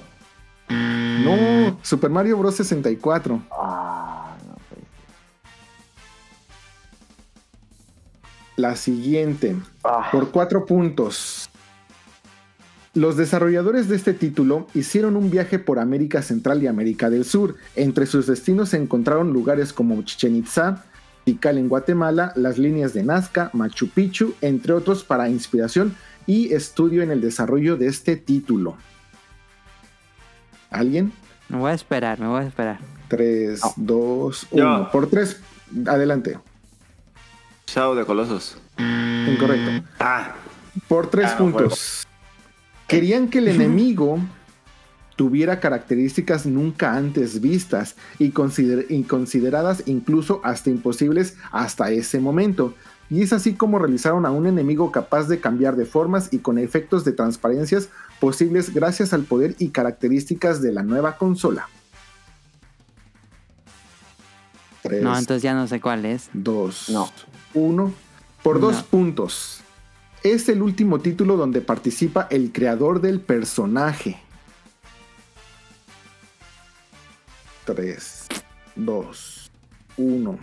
No, 0.69 1.77
Super 1.81 2.09
Mario 2.11 2.37
Bros. 2.37 2.55
64. 2.55 3.41
Ah, 3.51 4.35
no 4.47 4.55
pues. 4.69 4.81
La 8.55 8.75
siguiente, 8.75 9.55
Ah. 9.83 10.09
por 10.11 10.31
cuatro 10.31 10.65
puntos. 10.65 11.49
Los 12.95 13.17
desarrolladores 13.17 13.89
de 13.89 13.97
este 13.97 14.13
título 14.13 14.67
hicieron 14.73 15.17
un 15.17 15.29
viaje 15.29 15.59
por 15.59 15.79
América 15.79 16.21
Central 16.21 16.63
y 16.63 16.67
América 16.67 17.09
del 17.09 17.25
Sur. 17.25 17.55
Entre 17.75 18.05
sus 18.05 18.25
destinos 18.25 18.69
se 18.69 18.77
encontraron 18.77 19.33
lugares 19.33 19.73
como 19.73 20.01
Chichen 20.03 20.35
Itza, 20.37 20.85
Tikal 21.25 21.57
en 21.57 21.67
Guatemala, 21.67 22.31
las 22.37 22.57
líneas 22.57 22.93
de 22.93 23.03
Nazca, 23.03 23.49
Machu 23.51 23.89
Picchu, 23.89 24.33
entre 24.39 24.71
otros 24.71 25.03
para 25.03 25.27
inspiración 25.27 25.93
y 26.25 26.53
estudio 26.53 27.03
en 27.03 27.11
el 27.11 27.19
desarrollo 27.19 27.75
de 27.75 27.87
este 27.87 28.15
título. 28.15 28.77
¿Alguien? 30.69 31.11
Me 31.49 31.57
voy 31.57 31.71
a 31.71 31.73
esperar, 31.73 32.17
me 32.19 32.27
voy 32.27 32.43
a 32.43 32.47
esperar. 32.47 32.79
3, 33.09 33.59
2, 33.75 34.47
Yo. 34.51 34.57
1. 34.65 34.91
Por 34.91 35.09
3, 35.09 35.41
adelante. 35.87 36.39
Shadow 37.67 37.93
de 37.95 38.05
Colosos. 38.05 38.57
Incorrecto. 38.77 39.85
Por 40.87 41.07
tres 41.09 41.27
Ah, 41.27 41.35
no 41.39 41.51
puntos. 41.51 42.07
Querían 42.87 43.29
que 43.29 43.39
el 43.39 43.47
enemigo 43.47 44.19
tuviera 45.15 45.59
características 45.59 46.45
nunca 46.45 46.95
antes 46.95 47.39
vistas 47.41 47.95
y, 48.19 48.31
consider- 48.31 48.85
y 48.89 49.03
consideradas 49.03 49.83
incluso 49.85 50.41
hasta 50.43 50.69
imposibles 50.69 51.35
hasta 51.51 51.89
ese 51.91 52.19
momento. 52.19 52.73
Y 53.09 53.21
es 53.21 53.33
así 53.33 53.53
como 53.53 53.79
realizaron 53.79 54.25
a 54.25 54.31
un 54.31 54.45
enemigo 54.47 54.91
capaz 54.91 55.27
de 55.27 55.39
cambiar 55.39 55.75
de 55.75 55.85
formas 55.85 56.29
y 56.33 56.39
con 56.39 56.57
efectos 56.57 57.05
de 57.05 57.11
transparencias 57.13 57.89
posibles 58.19 58.73
gracias 58.73 59.13
al 59.13 59.23
poder 59.23 59.55
y 59.59 59.69
características 59.69 60.61
de 60.61 60.71
la 60.73 60.83
nueva 60.83 61.17
consola. 61.17 61.69
No, 65.01 65.17
entonces 65.17 65.41
ya 65.41 65.53
no 65.55 65.67
sé 65.67 65.81
cuál 65.81 66.05
es. 66.05 66.29
2, 66.33 66.89
1. 67.55 67.93
Por 68.43 68.59
dos 68.59 68.75
No. 68.75 68.83
puntos. 68.85 69.61
Es 70.25 70.49
el 70.49 70.63
último 70.63 70.97
título 71.01 71.37
donde 71.37 71.61
participa 71.61 72.27
el 72.31 72.51
creador 72.51 72.99
del 72.99 73.19
personaje. 73.21 74.17
3, 77.65 78.25
2, 78.75 79.51
1. 79.97 80.39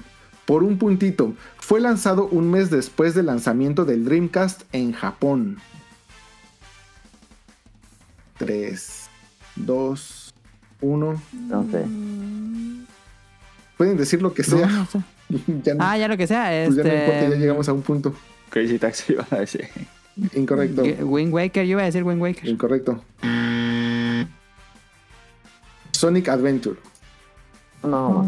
Por 0.46 0.62
un 0.62 0.78
puntito. 0.78 1.34
Fue 1.58 1.80
lanzado 1.80 2.26
un 2.28 2.48
mes 2.48 2.70
después 2.70 3.14
del 3.16 3.26
lanzamiento 3.26 3.84
del 3.84 4.04
Dreamcast 4.04 4.62
en 4.70 4.92
Japón. 4.92 5.58
3, 8.38 9.08
2, 9.56 10.34
1. 10.80 11.22
No 11.48 11.66
sé. 11.72 11.84
Pueden 13.76 13.96
decir 13.96 14.22
lo 14.22 14.32
que 14.32 14.44
sea. 14.44 14.64
No, 14.64 14.78
no 14.78 14.86
sé. 14.86 15.00
Ya 15.64 15.74
no- 15.74 15.82
Ah, 15.84 15.98
ya 15.98 16.06
lo 16.06 16.16
que 16.16 16.28
sea. 16.28 16.44
pues 16.66 16.76
ya 16.76 16.82
no 16.84 16.88
Este, 16.88 17.04
importa, 17.04 17.28
ya 17.30 17.36
llegamos 17.36 17.68
a 17.68 17.72
un 17.72 17.82
punto. 17.82 18.14
Crazy 18.52 18.78
Taxi 18.78 19.12
iba 19.14 19.26
a 19.30 19.36
decir. 19.38 19.66
Incorrecto. 20.34 20.82
Wind 20.82 21.32
Waker, 21.32 21.64
yo 21.64 21.72
iba 21.72 21.82
a 21.82 21.86
decir 21.86 22.04
Wind 22.04 22.20
Waker. 22.20 22.46
Incorrecto. 22.46 23.02
Sonic 25.92 26.28
Adventure. 26.28 26.76
No, 27.82 28.24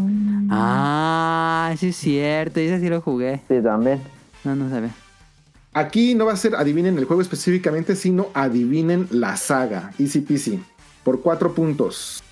Ah, 0.49 1.73
sí 1.77 1.87
es 1.89 1.95
cierto. 1.95 2.59
Ese 2.59 2.79
sí 2.79 2.89
lo 2.89 3.01
jugué. 3.01 3.41
Sí, 3.47 3.55
también. 3.61 4.01
No, 4.43 4.55
no 4.55 4.69
sabía. 4.69 4.91
Aquí 5.73 6.15
no 6.15 6.25
va 6.25 6.33
a 6.33 6.37
ser 6.37 6.55
adivinen 6.55 6.97
el 6.97 7.05
juego 7.05 7.21
específicamente, 7.21 7.95
sino 7.95 8.27
adivinen 8.33 9.07
la 9.11 9.37
saga. 9.37 9.91
Easy 9.99 10.21
peasy. 10.21 10.59
Por 11.03 11.21
cuatro 11.21 11.53
puntos. 11.53 12.23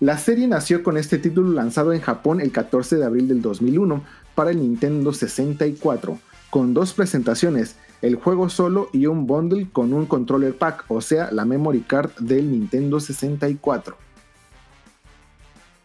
La 0.00 0.18
serie 0.18 0.46
nació 0.46 0.82
con 0.82 0.96
este 0.98 1.18
título 1.18 1.50
lanzado 1.52 1.92
en 1.92 2.00
Japón 2.00 2.40
el 2.40 2.52
14 2.52 2.96
de 2.96 3.04
abril 3.04 3.28
del 3.28 3.40
2001 3.42 4.02
para 4.34 4.50
el 4.50 4.60
Nintendo 4.60 5.12
64, 5.12 6.18
con 6.54 6.72
dos 6.72 6.94
presentaciones, 6.94 7.74
el 8.00 8.14
juego 8.14 8.48
solo 8.48 8.88
y 8.92 9.06
un 9.06 9.26
bundle 9.26 9.68
con 9.72 9.92
un 9.92 10.06
controller 10.06 10.56
pack, 10.56 10.84
o 10.86 11.00
sea, 11.00 11.32
la 11.32 11.44
memory 11.44 11.80
card 11.80 12.12
del 12.20 12.52
Nintendo 12.52 13.00
64. 13.00 13.96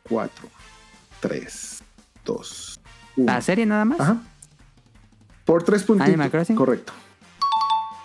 4, 0.08 0.50
3, 1.22 1.80
2, 2.24 2.80
1. 3.18 3.26
¿La 3.26 3.42
serie 3.42 3.66
nada 3.66 3.84
más? 3.84 4.00
Ajá. 4.00 4.22
Por 5.44 5.64
tres 5.64 5.82
puntitos. 5.82 6.08
Animal 6.08 6.30
Crossing. 6.30 6.56
Correcto. 6.56 6.94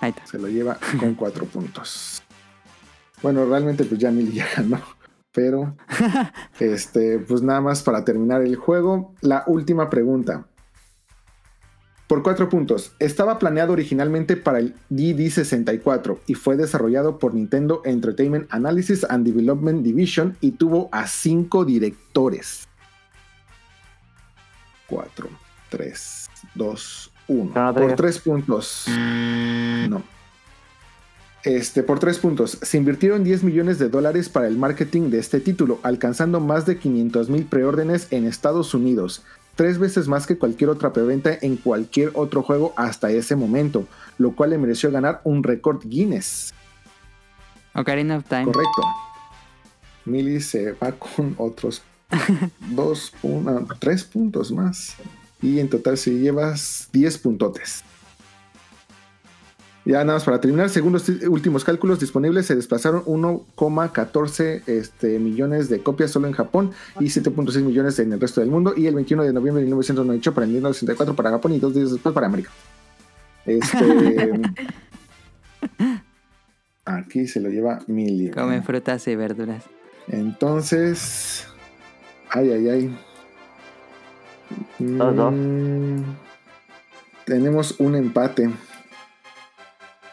Ahí 0.01 0.09
está. 0.09 0.27
Se 0.27 0.39
lo 0.39 0.49
lleva 0.49 0.79
con 0.99 1.13
cuatro 1.17 1.45
puntos. 1.45 2.23
Bueno, 3.21 3.45
realmente 3.45 3.85
pues 3.85 4.01
ya 4.01 4.11
Mili 4.11 4.33
ya 4.33 4.47
ganó. 4.57 4.81
Pero, 5.33 5.77
este, 6.59 7.19
pues 7.19 7.43
nada 7.43 7.61
más 7.61 7.83
para 7.83 8.07
terminar 8.07 8.41
el 8.41 8.57
juego, 8.57 9.13
la 9.21 9.45
última 9.49 9.91
pregunta. 9.91 10.47
Por 12.07 12.23
cuatro 12.23 12.49
puntos. 12.49 12.93
Estaba 12.99 13.39
planeado 13.39 13.73
originalmente 13.73 14.37
para 14.37 14.59
el 14.59 14.75
DD64 14.91 16.19
y 16.27 16.35
fue 16.35 16.57
desarrollado 16.57 17.19
por 17.19 17.35
Nintendo 17.35 17.81
Entertainment 17.85 18.47
Analysis 18.51 19.05
and 19.09 19.27
Development 19.27 19.83
Division 19.83 20.37
y 20.41 20.53
tuvo 20.53 20.89
a 20.93 21.07
cinco 21.07 21.65
directores. 21.65 22.69
4, 24.87 25.29
3, 25.71 26.31
2, 26.55 27.13
1. 27.29 27.53
No, 27.55 27.65
no 27.65 27.75
te 27.75 27.81
Por 27.81 27.97
tres 27.97 28.19
puntos. 28.19 28.85
No. 28.87 30.03
Este, 31.43 31.83
por 31.83 31.99
tres 31.99 32.19
puntos. 32.19 32.59
Se 32.63 32.79
invirtieron 32.79 33.23
10 33.23 33.45
millones 33.45 33.79
de 33.79 33.89
dólares 33.91 34.29
para 34.29 34.47
el 34.47 34.57
marketing 34.57 35.11
de 35.11 35.19
este 35.19 35.41
título, 35.41 35.79
alcanzando 35.83 36.41
más 36.41 36.65
de 36.65 36.79
500 36.79 37.29
mil 37.29 37.45
preórdenes 37.45 38.09
en 38.11 38.27
Estados 38.27 38.73
Unidos. 38.73 39.23
Tres 39.57 39.79
veces 39.79 40.09
más 40.09 40.27
que 40.27 40.37
cualquier 40.37 40.71
otra 40.71 40.93
preventa 40.93 41.37
en 41.41 41.57
cualquier 41.57 42.11
otro 42.15 42.43
juego 42.43 42.73
hasta 42.77 43.11
ese 43.11 43.37
momento, 43.37 43.87
lo 44.19 44.33
cual 44.35 44.51
le 44.51 44.59
mereció 44.59 44.91
ganar 44.91 45.21
un 45.25 45.43
récord 45.43 45.81
Guinness. 45.85 46.53
Ocarina 47.75 48.17
of 48.17 48.25
Time. 48.29 48.45
Correcto. 48.47 48.83
Millie 50.05 50.41
se 50.41 50.73
va 50.73 50.93
con 50.93 51.35
otros 51.39 51.83
dos, 52.71 53.13
pun- 53.23 53.49
ah, 53.49 53.75
tres 53.79 54.05
puntos 54.05 54.51
más. 54.53 54.95
Y 55.41 55.61
en 55.61 55.69
total 55.69 55.99
se 55.99 56.11
llevas 56.13 56.89
10 56.93 57.19
puntotes. 57.19 57.85
Ya 59.85 59.99
nada 59.99 60.15
más 60.15 60.25
para 60.25 60.41
terminar, 60.41 60.71
según 60.71 60.95
los 60.95 61.07
últimos 61.29 61.63
cálculos 61.63 62.01
disponibles, 62.01 62.47
se 62.47 62.57
desplazaron 62.57 63.05
1,14 63.05 64.63
este, 64.67 65.19
millones 65.19 65.69
de 65.69 65.83
copias 65.83 66.11
solo 66.11 66.27
en 66.27 66.33
Japón 66.33 66.71
y 66.99 67.05
7.6 67.05 67.61
millones 67.63 67.99
en 67.99 68.13
el 68.13 68.21
resto 68.21 68.41
del 68.41 68.49
mundo. 68.49 68.73
Y 68.75 68.87
el 68.87 68.95
21 68.95 69.25
de 69.25 69.33
noviembre 69.35 69.61
de 69.61 69.67
1998 69.67 70.33
para 70.33 70.47
el 70.47 70.53
Nintendo 70.53 70.73
64 70.73 71.15
para 71.15 71.31
Japón 71.31 71.53
y 71.53 71.59
dos 71.59 71.75
días 71.75 71.93
después 71.93 72.15
para 72.15 72.27
América. 72.29 72.51
Este, 73.45 74.41
aquí 76.87 77.27
se 77.27 77.41
lo 77.41 77.51
lleva 77.51 77.81
Millie. 77.87 78.31
Come 78.31 78.63
frutas 78.63 79.07
y 79.07 79.17
verduras. 79.17 79.65
Entonces. 80.09 81.47
Ay, 82.31 82.53
ay, 82.53 82.69
ay. 82.69 82.99
Dos, 84.79 85.17
dos. 85.17 85.33
Mm, 85.35 86.03
Tenemos 87.27 87.79
un 87.81 87.97
empate. 87.97 88.51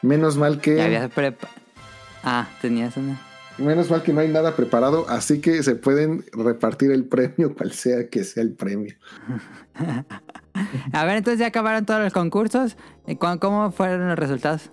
Menos 0.02 0.38
mal 0.38 0.60
que. 0.62 0.82
habías 0.82 1.10
prepa- 1.12 1.48
Ah, 2.24 2.48
tenías 2.62 2.98
una. 2.98 3.20
Menos 3.58 3.90
mal 3.92 4.02
que 4.02 4.14
no 4.14 4.22
hay 4.22 4.30
nada 4.30 4.56
preparado, 4.56 5.06
así 5.10 5.42
que 5.42 5.62
se 5.62 5.76
pueden 5.76 6.24
repartir 6.34 6.92
el 6.92 7.06
premio, 7.06 7.54
cual 7.58 7.72
sea 7.74 8.08
que 8.10 8.24
sea 8.24 8.44
el 8.44 8.54
premio. 8.54 8.96
A 10.94 11.06
ver, 11.06 11.18
entonces 11.18 11.40
ya 11.40 11.48
acabaron 11.48 11.86
todos 11.86 12.02
los 12.02 12.14
concursos. 12.14 12.78
¿Y 13.08 13.16
cu- 13.16 13.40
¿Cómo 13.40 13.72
fueron 13.72 14.08
los 14.10 14.18
resultados? 14.20 14.72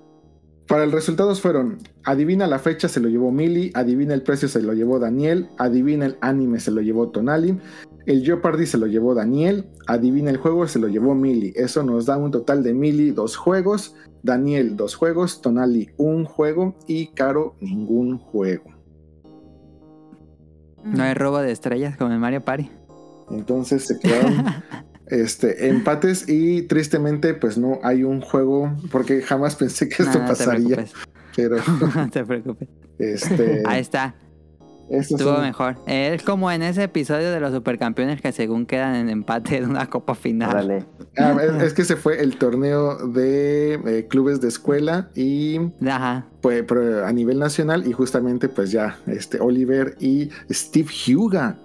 Para 0.67 0.85
el 0.85 0.93
resultados 0.93 1.41
fueron: 1.41 1.79
adivina 2.05 2.47
la 2.47 2.59
fecha, 2.59 2.89
se 2.89 3.01
lo 3.01 3.09
llevó 3.09 3.31
Mili, 3.33 3.71
adivina 3.75 4.13
el 4.15 4.23
precio, 4.23 4.49
se 4.49 4.61
lo 4.63 4.73
llevó 4.75 4.99
Daniel, 4.99 5.49
adivina 5.59 6.07
el 6.07 6.19
anime, 6.21 6.61
se 6.61 6.71
lo 6.71 6.81
llevó 6.83 7.09
Tonali, 7.09 7.59
el 8.07 8.23
Jeopardy 8.25 8.67
se 8.67 8.77
lo 8.77 8.87
llevó 8.87 9.15
Daniel, 9.15 9.67
adivina 9.87 10.31
el 10.31 10.37
juego, 10.37 10.67
se 10.69 10.79
lo 10.79 10.89
llevó 10.89 11.15
Mili. 11.15 11.53
Eso 11.57 11.83
nos 11.83 12.07
da 12.07 12.19
un 12.19 12.31
total 12.31 12.63
de 12.63 12.75
Mili 12.75 13.13
dos 13.13 13.37
juegos, 13.37 13.95
Daniel 14.23 14.77
dos 14.77 14.95
juegos, 14.95 15.41
Tonali 15.41 15.91
un 15.97 16.25
juego 16.25 16.77
y 16.87 17.09
Caro 17.09 17.55
ningún 17.61 18.19
juego. 18.19 18.65
No 20.85 21.03
hay 21.03 21.15
robo 21.15 21.39
de 21.39 21.53
estrellas 21.53 21.97
como 21.97 22.13
en 22.13 22.21
Mario 22.21 22.45
Party. 22.45 22.71
Entonces 23.31 23.85
se 23.87 23.99
quedaron 24.01 24.45
este, 25.07 25.69
empates 25.69 26.29
y 26.29 26.63
tristemente 26.63 27.35
pues 27.35 27.59
no 27.59 27.79
hay 27.83 28.05
un 28.05 28.21
juego 28.21 28.73
porque 28.91 29.23
jamás 29.23 29.57
pensé 29.57 29.89
que 29.89 30.03
esto 30.03 30.19
No, 30.19 30.25
no 30.27 30.33
te 30.33 30.39
pasaría. 30.39 30.77
preocupes. 30.77 30.93
Pero 31.37 31.57
no 31.95 32.11
te 32.11 32.25
preocupes. 32.25 32.69
este, 32.99 33.63
Ahí 33.67 33.81
está. 33.81 34.15
Estuvo 34.91 35.39
mejor. 35.39 35.77
Es 35.87 36.23
como 36.23 36.51
en 36.51 36.63
ese 36.63 36.85
episodio 36.85 37.31
de 37.31 37.41
los 37.41 37.53
supercampeones 37.53 38.21
que 38.21 38.33
según 38.33 38.67
quedan 38.67 38.95
en 38.95 39.09
empate 39.11 39.57
en 39.59 39.69
una 39.71 39.89
copa 39.91 40.15
final. 40.15 40.87
Ah, 41.19 41.37
es, 41.43 41.63
es 41.63 41.75
que 41.75 41.85
se 41.85 41.97
fue 41.97 42.23
el 42.23 42.37
torneo 42.37 42.97
de 43.09 43.75
eh, 43.75 44.07
clubes 44.09 44.41
de 44.41 44.49
escuela 44.49 45.09
y 45.15 45.59
Ajá. 45.87 46.27
pues 46.41 46.65
pero 46.67 47.05
a 47.05 47.13
nivel 47.13 47.39
nacional 47.39 47.87
y 47.87 47.93
justamente 47.93 48.49
pues 48.49 48.71
ya 48.71 48.97
este 49.07 49.41
Oliver 49.41 49.97
y 50.01 50.31
Steve 50.51 50.89
Huga 51.15 51.57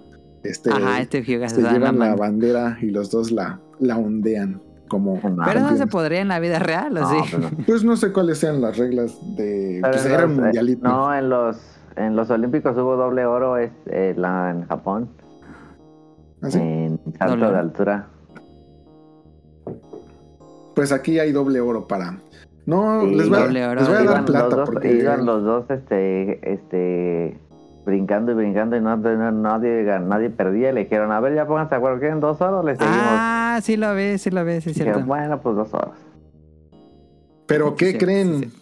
este, 0.42 0.70
Ajá, 0.70 1.02
Steve 1.04 1.36
Huga 1.38 1.48
se 1.48 1.56
se 1.56 1.62
dan 1.62 1.72
la 1.72 1.78
llevan 1.78 1.98
la 1.98 2.14
bandera 2.16 2.78
y 2.82 2.86
los 2.90 3.10
dos 3.10 3.30
la, 3.32 3.60
la 3.80 3.96
ondean 3.96 4.60
como 4.88 5.18
Pero 5.44 5.60
no 5.60 5.76
se 5.76 5.86
podría 5.86 6.20
en 6.20 6.28
la 6.28 6.38
vida 6.38 6.58
real, 6.58 6.96
¿o 6.98 7.08
sí? 7.08 7.36
Pues 7.66 7.82
no 7.82 7.96
sé 7.96 8.12
cuáles 8.12 8.38
sean 8.38 8.60
las 8.60 8.76
reglas 8.76 9.16
de 9.36 9.80
pues 9.82 10.04
era 10.04 10.22
los- 10.26 10.30
un 10.32 10.38
eh, 10.38 10.42
mundialito. 10.42 10.86
no, 10.86 11.14
en 11.14 11.30
los, 11.30 11.56
en 11.96 12.16
los 12.16 12.30
Olímpicos 12.30 12.76
hubo 12.76 12.96
doble 12.96 13.24
oro 13.26 13.56
es, 13.56 13.70
eh, 13.86 14.14
la, 14.16 14.50
en 14.50 14.66
Japón. 14.66 15.08
¿Ah, 16.42 16.50
sí? 16.50 16.58
En 16.58 16.98
salto 17.18 17.36
Doble 17.36 17.52
de 17.52 17.58
altura. 17.58 18.06
Pues 20.74 20.92
aquí 20.92 21.18
hay 21.18 21.32
doble 21.32 21.60
oro 21.60 21.86
para. 21.86 22.18
No, 22.66 23.02
Sí, 23.02 23.14
les 23.14 23.28
voy, 23.28 23.38
a- 23.38 23.42
doble 23.42 23.66
oro. 23.66 23.74
les 23.80 23.88
voy 23.88 23.96
a 23.96 23.98
dar 23.98 24.04
Iban 24.06 24.20
los 24.22 24.30
plata 24.30 24.56
dos- 24.56 24.70
porque 24.70 24.92
iban 24.92 25.26
los 25.26 25.42
dos 25.44 25.70
este, 25.70 26.52
este, 26.52 27.38
brincando 27.84 28.32
y 28.32 28.34
brincando 28.34 28.76
y 28.76 28.80
no, 28.80 28.96
no- 28.96 29.32
nadie, 29.32 29.84
nadie 30.00 30.30
perdía. 30.30 30.72
Le 30.72 30.80
dijeron, 30.84 31.12
a 31.12 31.20
ver, 31.20 31.34
ya 31.34 31.46
pónganse 31.46 31.70
de 31.70 31.76
acuerdo, 31.76 32.00
¿quieren 32.00 32.20
dos 32.20 32.40
oros? 32.40 32.64
Le 32.64 32.76
seguimos. 32.76 32.98
Ah, 33.00 33.60
sí 33.62 33.76
lo 33.76 33.94
vi, 33.94 34.18
sí 34.18 34.30
lo 34.30 34.44
vi, 34.44 34.60
sí 34.60 34.70
es 34.70 34.76
Dijeron, 34.76 34.94
cierto. 34.94 35.06
bueno, 35.06 35.40
pues 35.40 35.56
dos 35.56 35.72
oros. 35.74 35.96
Pero 37.46 37.76
¿qué 37.76 37.92
Sí, 37.92 37.98
creen? 37.98 38.52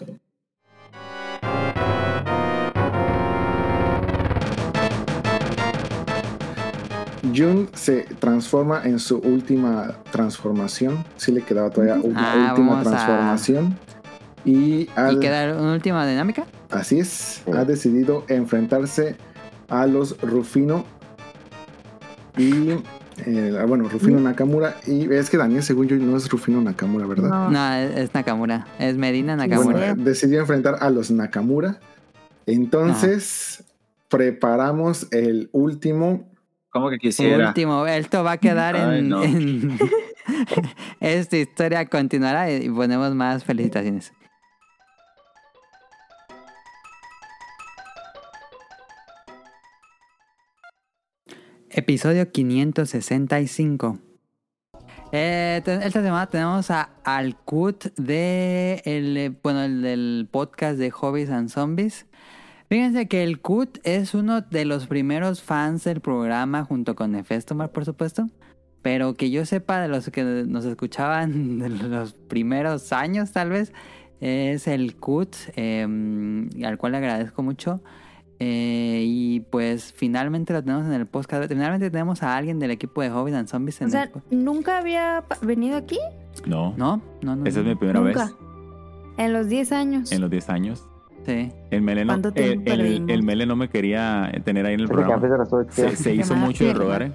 Jun 7.35 7.69
se 7.75 8.03
transforma 8.19 8.83
en 8.85 8.99
su 8.99 9.19
última 9.19 9.95
transformación. 10.11 11.05
Sí 11.17 11.33
le 11.33 11.43
quedaba 11.43 11.71
todavía 11.71 11.95
una 12.03 12.33
Ah, 12.49 12.51
última 12.53 12.81
a- 12.81 12.83
transformación. 12.83 13.79
Y, 14.45 14.89
ha- 14.97 15.13
¿Y 15.13 15.19
queda 15.21 15.55
una 15.57 15.73
última 15.73 16.07
dinámica? 16.07 16.45
así 16.71 16.99
es, 16.99 17.43
ha 17.55 17.65
decidido 17.65 18.25
enfrentarse 18.29 19.17
a 19.69 19.87
los 19.87 20.21
Rufino 20.21 20.85
y 22.37 22.71
eh, 23.27 23.65
bueno, 23.69 23.89
Rufino 23.89 24.19
Nakamura. 24.21 24.77
Y 24.87 25.13
es 25.13 25.29
que 25.31 25.37
Daniel, 25.37 25.63
según 25.63 25.87
yo, 25.87 25.97
no 25.97 26.17
es 26.17 26.29
Rufino 26.31 26.61
Nakamura, 26.63 27.07
¿verdad? 27.07 27.51
No, 27.51 27.75
es, 27.75 27.97
es 27.97 28.15
Nakamura. 28.15 28.67
Es 28.79 28.97
Medina 28.97 29.37
Nakamura. 29.37 29.79
Bueno, 29.93 30.05
decidió 30.05 30.41
enfrentar 30.41 30.79
a 30.81 30.89
los 30.91 31.11
Nakamura. 31.11 31.79
Entonces, 32.47 33.63
preparamos 34.09 35.07
el 35.11 35.51
último. 35.53 36.29
¿Cómo 36.73 36.89
que 36.89 36.99
quisiera? 36.99 37.49
Último, 37.49 37.87
esto 37.87 38.25
va 38.25 38.33
a 38.33 38.37
quedar 38.39 38.77
Ay, 38.77 39.01
en, 39.01 39.09
no. 39.11 39.23
en- 39.25 39.79
Esta 41.01 41.37
historia 41.37 41.85
continuará 41.87 42.51
y 42.51 42.69
ponemos 42.71 43.15
más 43.15 43.45
felicitaciones. 43.45 44.13
Episodio 51.71 52.31
565. 52.31 53.99
Eh, 55.15 55.57
esta 55.65 56.03
semana 56.03 56.27
tenemos 56.29 56.71
a 56.71 56.91
al 57.05 57.37
Kut 57.37 57.87
de 57.97 58.81
el, 58.85 59.37
bueno, 59.43 59.63
el 59.63 59.83
del 59.83 60.29
podcast 60.31 60.79
de 60.79 60.91
Hobbies 60.91 61.31
and 61.31 61.49
Zombies. 61.51 62.07
Fíjense 62.73 63.07
que 63.07 63.23
el 63.23 63.39
Kut 63.39 63.81
es 63.83 64.15
uno 64.15 64.41
de 64.41 64.65
los 64.65 64.87
primeros 64.87 65.43
fans 65.43 65.85
del 65.85 66.01
programa 66.01 66.65
junto 66.65 66.95
con 66.95 67.13
Nefestomar, 67.13 67.71
por 67.71 67.85
supuesto. 67.85 68.31
Pero 68.81 69.13
que 69.13 69.31
yo 69.31 69.45
sepa 69.45 69.79
de 69.83 69.89
los 69.89 70.09
que 70.09 70.25
nos 70.25 70.65
escuchaban 70.65 71.59
de 71.59 71.69
los 71.69 72.15
primeros 72.15 72.91
años, 72.95 73.31
tal 73.33 73.51
vez, 73.51 73.75
es 74.23 74.67
el 74.69 74.97
Kut, 74.97 75.37
eh, 75.55 75.83
al 76.65 76.79
cual 76.79 76.93
le 76.93 76.99
agradezco 76.99 77.43
mucho. 77.43 77.83
Eh, 78.39 79.05
y 79.07 79.41
pues 79.41 79.93
finalmente 79.93 80.55
lo 80.55 80.65
tenemos 80.65 80.87
en 80.87 80.95
el 80.95 81.05
podcast. 81.05 81.47
Finalmente 81.51 81.91
tenemos 81.91 82.23
a 82.23 82.35
alguien 82.39 82.59
del 82.59 82.71
equipo 82.71 83.03
de 83.03 83.11
Hobbies 83.11 83.37
and 83.37 83.49
Zombies 83.49 83.83
en 83.83 83.89
O 83.89 83.91
sea, 83.91 84.05
el 84.31 84.45
¿nunca 84.45 84.79
había 84.79 85.25
venido 85.43 85.77
aquí? 85.77 85.99
No. 86.47 86.73
No, 86.79 87.03
no, 87.21 87.37
no. 87.37 87.45
Esa 87.45 87.61
es 87.61 87.67
no. 87.67 87.73
mi 87.73 87.77
primera 87.77 88.01
Nunca. 88.01 88.25
vez 88.25 88.35
En 89.19 89.35
los 89.35 89.51
10 89.51 89.73
años. 89.73 90.11
en 90.11 90.23
los 90.23 90.31
10 90.31 90.49
años. 90.49 90.89
Sí. 91.25 91.51
El 91.71 91.83
Mele 91.83 92.05
no, 92.05 92.15
¿Cuánto 92.21 92.33
el, 92.35 92.45
el- 92.53 92.63
perdimos? 92.63 93.11
el 93.11 93.23
Mele 93.23 93.47
no 93.47 93.55
me 93.57 93.69
quería 93.69 94.31
tener 94.45 94.67
ahí 94.67 94.75
en 94.75 94.81
el 94.81 94.89
programa. 94.89 95.23
Se, 95.71 96.15
hizo 96.15 96.35
mucho 96.35 96.65
de 96.65 96.75
rogar, 96.75 97.03
¿eh? 97.03 97.13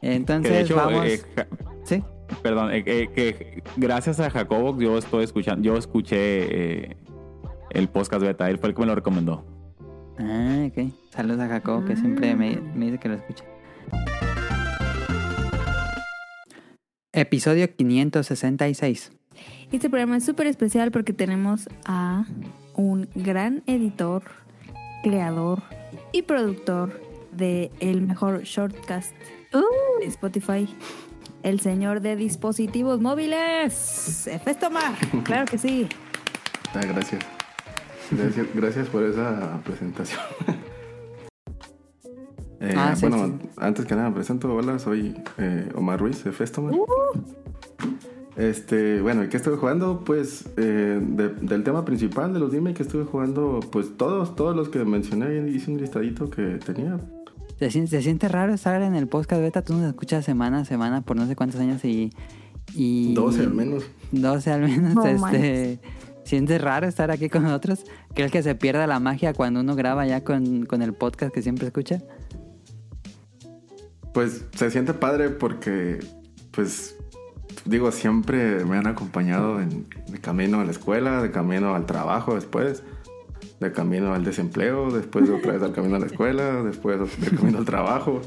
Entonces, 0.00 0.50
Que 0.50 0.56
de 0.58 0.62
hecho, 0.62 0.76
vamos. 0.76 1.06
eh, 1.06 1.20
ja- 1.36 1.46
sí. 1.84 2.02
Perdón, 2.42 2.70
eh, 2.72 2.82
eh, 2.86 3.08
que 3.14 3.62
gracias 3.76 4.18
a 4.20 4.30
Jacobo 4.30 4.78
yo 4.80 4.96
estoy 4.98 5.24
escuchando, 5.24 5.62
yo 5.62 5.76
escuché 5.76 6.16
eh, 6.92 6.96
el 7.70 7.88
podcast 7.88 8.22
beta, 8.22 8.48
él 8.48 8.58
fue 8.58 8.70
el 8.70 8.74
que 8.74 8.80
me 8.80 8.86
lo 8.86 8.94
recomendó. 8.94 9.44
Ah, 10.18 10.66
ok. 10.68 10.92
Saludos 11.10 11.40
a 11.40 11.48
Jacob, 11.48 11.84
que 11.86 11.96
siempre 11.96 12.34
me, 12.36 12.58
me 12.74 12.86
dice 12.86 12.98
que 12.98 13.08
lo 13.08 13.14
escucha. 13.16 13.44
Episodio 17.12 17.74
566. 17.76 19.12
Este 19.72 19.88
programa 19.88 20.18
es 20.18 20.24
súper 20.24 20.46
especial 20.46 20.90
porque 20.90 21.12
tenemos 21.12 21.68
a 21.86 22.26
un 22.74 23.08
gran 23.14 23.62
editor, 23.66 24.22
creador 25.02 25.62
y 26.12 26.22
productor 26.22 27.00
de 27.32 27.70
el 27.80 28.02
mejor 28.02 28.42
shortcast 28.42 29.12
de 30.00 30.06
Spotify. 30.06 30.68
El 31.42 31.58
señor 31.60 32.00
de 32.00 32.16
dispositivos 32.16 33.00
móviles, 33.00 34.26
Efestomar. 34.26 34.94
Claro 35.24 35.46
que 35.46 35.58
sí. 35.58 35.88
Ah, 36.74 36.80
gracias. 36.86 37.24
gracias. 38.10 38.46
Gracias 38.54 38.88
por 38.88 39.02
esa 39.04 39.60
presentación. 39.64 40.20
Eh, 42.64 42.74
Ah, 42.76 42.94
sí, 42.94 43.08
bueno, 43.08 43.40
antes 43.56 43.84
que 43.86 43.96
nada 43.96 44.08
me 44.10 44.14
presento. 44.14 44.54
Hola, 44.54 44.78
soy 44.78 45.20
eh, 45.36 45.68
Omar 45.74 45.98
Ruiz 45.98 46.22
de 46.22 46.30
Festoman. 46.30 46.72
Este, 48.36 49.00
bueno, 49.02 49.24
¿y 49.24 49.28
qué 49.28 49.36
estuve 49.36 49.56
jugando? 49.56 50.04
Pues 50.04 50.48
eh, 50.56 50.98
de- 51.02 51.28
del 51.34 51.64
tema 51.64 51.84
principal 51.84 52.32
de 52.32 52.40
los 52.40 52.50
dime 52.50 52.72
que 52.74 52.82
estuve 52.82 53.04
jugando, 53.04 53.60
pues 53.70 53.96
todos, 53.96 54.34
todos 54.36 54.56
los 54.56 54.68
que 54.70 54.84
mencioné, 54.84 55.50
hice 55.50 55.70
un 55.70 55.78
listadito 55.78 56.30
que 56.30 56.58
tenía. 56.64 56.98
¿Se 57.58 57.70
siente, 57.70 57.90
se 57.90 58.02
siente 58.02 58.28
raro 58.28 58.54
estar 58.54 58.80
en 58.82 58.94
el 58.94 59.06
podcast 59.06 59.40
beta? 59.42 59.62
Tú 59.62 59.74
nos 59.74 59.86
escuchas 59.88 60.24
semana 60.24 60.60
a 60.60 60.64
semana 60.64 61.02
por 61.02 61.16
no 61.16 61.26
sé 61.26 61.36
cuántos 61.36 61.60
años 61.60 61.84
y... 61.84 62.10
y 62.74 63.12
12 63.14 63.40
al 63.42 63.54
menos. 63.54 63.84
12 64.12 64.50
al 64.50 64.60
menos. 64.62 64.94
No 64.94 65.04
este. 65.06 65.78
¿Sientes 66.24 66.60
raro 66.62 66.86
estar 66.86 67.10
aquí 67.10 67.28
con 67.28 67.42
nosotros? 67.42 67.84
¿Crees 68.14 68.30
que 68.32 68.42
se 68.42 68.54
pierda 68.54 68.86
la 68.86 68.98
magia 69.00 69.34
cuando 69.34 69.60
uno 69.60 69.74
graba 69.76 70.06
ya 70.06 70.24
con, 70.24 70.64
con 70.66 70.80
el 70.80 70.94
podcast 70.94 71.34
que 71.34 71.42
siempre 71.42 71.66
escucha? 71.66 72.00
Pues 74.14 74.44
se 74.54 74.70
siente 74.70 74.94
padre 74.94 75.30
porque, 75.30 75.98
pues, 76.52 76.96
digo, 77.64 77.92
siempre 77.92 78.64
me 78.64 78.76
han 78.76 78.86
acompañado 78.86 79.60
en, 79.60 79.86
de 80.08 80.18
camino 80.20 80.60
a 80.60 80.64
la 80.64 80.70
escuela, 80.70 81.22
de 81.22 81.30
camino 81.30 81.74
al 81.74 81.86
trabajo 81.86 82.34
después, 82.34 82.82
de 83.60 83.72
camino 83.72 84.14
al 84.14 84.24
desempleo, 84.24 84.90
después 84.90 85.28
de 85.28 85.34
otra 85.34 85.52
vez 85.52 85.62
al 85.62 85.72
camino 85.72 85.96
a 85.96 85.98
la 85.98 86.06
escuela, 86.06 86.62
después 86.62 86.98
de 87.20 87.36
camino 87.36 87.58
al 87.58 87.64
trabajo, 87.64 88.20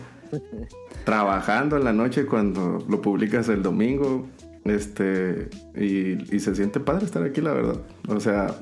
trabajando 1.04 1.78
en 1.78 1.84
la 1.84 1.94
noche 1.94 2.26
cuando 2.26 2.84
lo 2.88 3.02
publicas 3.02 3.50
el 3.50 3.62
domingo, 3.62 4.28
este, 4.64 5.50
y, 5.76 6.36
y 6.36 6.40
se 6.40 6.56
siente 6.56 6.80
padre 6.80 7.06
estar 7.06 7.24
aquí, 7.24 7.42
la 7.42 7.54
verdad. 7.54 7.82
O 8.08 8.20
sea, 8.20 8.56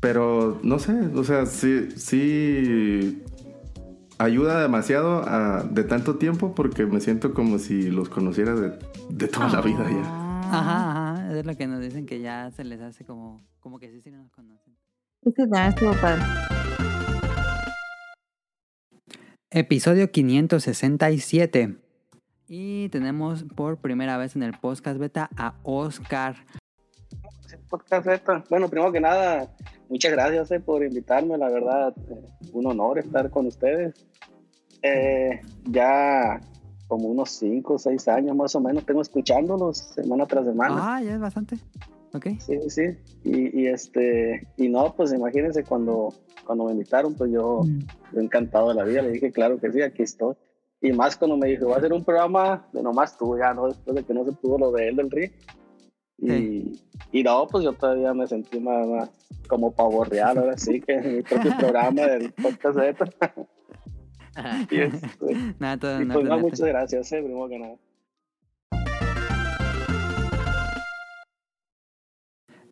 pero 0.00 0.58
no 0.62 0.78
sé, 0.78 0.92
o 1.14 1.24
sea, 1.24 1.46
sí, 1.46 1.88
sí 1.96 3.22
ayuda 4.18 4.60
demasiado 4.62 5.22
a- 5.28 5.62
de 5.64 5.84
tanto 5.84 6.16
tiempo 6.16 6.54
porque 6.54 6.86
me 6.86 7.00
siento 7.00 7.34
como 7.34 7.58
si 7.58 7.90
los 7.90 8.08
conociera 8.08 8.54
de, 8.54 8.78
de 9.10 9.28
toda 9.28 9.48
la 9.48 9.60
vida 9.60 9.84
ya. 9.90 10.20
Ajá, 10.50 10.90
ajá. 11.16 11.32
Es 11.38 11.44
lo 11.46 11.56
que 11.56 11.66
nos 11.66 11.80
dicen 11.80 12.06
que 12.06 12.20
ya 12.20 12.50
se 12.52 12.64
les 12.64 12.80
hace 12.80 13.04
como, 13.04 13.42
como 13.60 13.78
que 13.78 13.90
sí, 13.90 14.00
sí 14.02 14.10
nos 14.10 14.30
conocen. 14.30 14.76
Este 15.22 15.42
también 15.48 15.68
estuvo 15.68 15.92
padre. 16.00 16.22
Episodio 19.50 20.10
567. 20.10 21.76
Y 22.48 22.88
tenemos 22.90 23.44
por 23.56 23.78
primera 23.78 24.16
vez 24.18 24.36
en 24.36 24.42
el 24.42 24.52
podcast 24.52 24.98
beta 24.98 25.30
a 25.36 25.54
Oscar. 25.62 26.36
Podcast 27.70 28.06
Beta. 28.06 28.44
Bueno, 28.50 28.68
primero 28.68 28.92
que 28.92 29.00
nada, 29.00 29.48
muchas 29.88 30.12
gracias 30.12 30.50
eh, 30.50 30.60
por 30.60 30.84
invitarme, 30.84 31.38
la 31.38 31.48
verdad, 31.48 31.94
eh, 32.10 32.26
un 32.52 32.66
honor 32.66 32.98
estar 32.98 33.30
con 33.30 33.46
ustedes. 33.46 33.94
Eh, 34.82 35.40
ya 35.64 36.40
como 36.88 37.08
unos 37.08 37.30
5 37.30 37.74
o 37.74 37.78
6 37.78 38.08
años 38.08 38.36
más 38.36 38.54
o 38.54 38.60
menos 38.60 38.84
tengo 38.84 39.00
escuchándolos 39.00 39.78
semana 39.78 40.26
tras 40.26 40.44
semana. 40.44 40.76
Ah, 40.78 41.02
ya 41.02 41.14
es 41.14 41.20
bastante. 41.20 41.56
Ok. 42.12 42.26
Sí, 42.38 42.58
sí. 42.68 42.82
Y, 43.24 43.62
y 43.62 43.66
este, 43.66 44.46
y 44.56 44.68
no, 44.68 44.94
pues 44.94 45.12
imagínense 45.12 45.64
cuando, 45.64 46.14
cuando 46.44 46.66
me 46.66 46.72
invitaron, 46.72 47.14
pues 47.14 47.32
yo, 47.32 47.62
yo 48.12 48.20
encantado 48.20 48.68
de 48.68 48.74
la 48.74 48.84
vida, 48.84 49.02
le 49.02 49.12
dije, 49.12 49.32
claro 49.32 49.58
que 49.58 49.72
sí, 49.72 49.82
aquí 49.82 50.02
estoy. 50.02 50.34
Y 50.80 50.92
más 50.92 51.16
cuando 51.16 51.36
me 51.36 51.48
dijo, 51.48 51.68
va 51.68 51.78
a 51.78 51.80
ser 51.80 51.92
un 51.92 52.04
programa 52.04 52.68
de 52.72 52.82
nomás 52.82 53.16
tú, 53.16 53.38
ya, 53.38 53.54
¿no? 53.54 53.68
Después 53.68 53.96
de 53.96 54.04
que 54.04 54.12
no 54.12 54.24
se 54.24 54.32
pudo 54.32 54.58
lo 54.58 54.70
de 54.70 54.88
él 54.88 54.96
del 54.96 55.10
RI. 55.10 55.32
Y, 56.18 56.80
y 57.12 57.22
no, 57.22 57.46
pues 57.48 57.64
yo 57.64 57.72
todavía 57.72 58.14
me 58.14 58.26
sentí 58.26 58.60
más, 58.60 58.86
más 58.86 59.10
como 59.48 59.72
pavo 59.72 60.04
real, 60.04 60.38
ahora 60.38 60.56
sí, 60.56 60.80
que 60.80 60.94
en 60.94 61.16
mi 61.16 61.22
propio 61.22 61.56
programa 61.58 62.02
del 62.02 62.32
podcast 62.32 62.76
Beta. 62.76 63.34
y 64.70 64.80
este, 64.80 65.54
Nada, 65.58 65.76
todo, 65.78 66.02
y 66.02 66.04
no, 66.06 66.14
pues 66.14 66.26
no. 66.26 66.38
muchas 66.38 66.60
gracias, 66.60 67.12
eh, 67.12 67.22
primero 67.22 67.48
que 67.48 67.58
nada. 67.58 67.76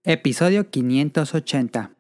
Episodio 0.05 0.69
580. 0.69 1.93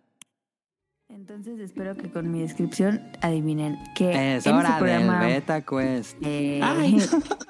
Entonces 1.08 1.60
espero 1.60 1.94
que 1.94 2.10
con 2.10 2.32
mi 2.32 2.40
descripción 2.40 3.00
adivinen 3.20 3.78
que 3.94 4.36
Es 4.36 4.46
en 4.46 4.56
hora 4.56 4.70
del 4.70 4.78
programa... 4.78 5.24
Beta 5.24 5.60
Quest. 5.60 6.16
Eh, 6.22 6.58
Ay. 6.60 6.96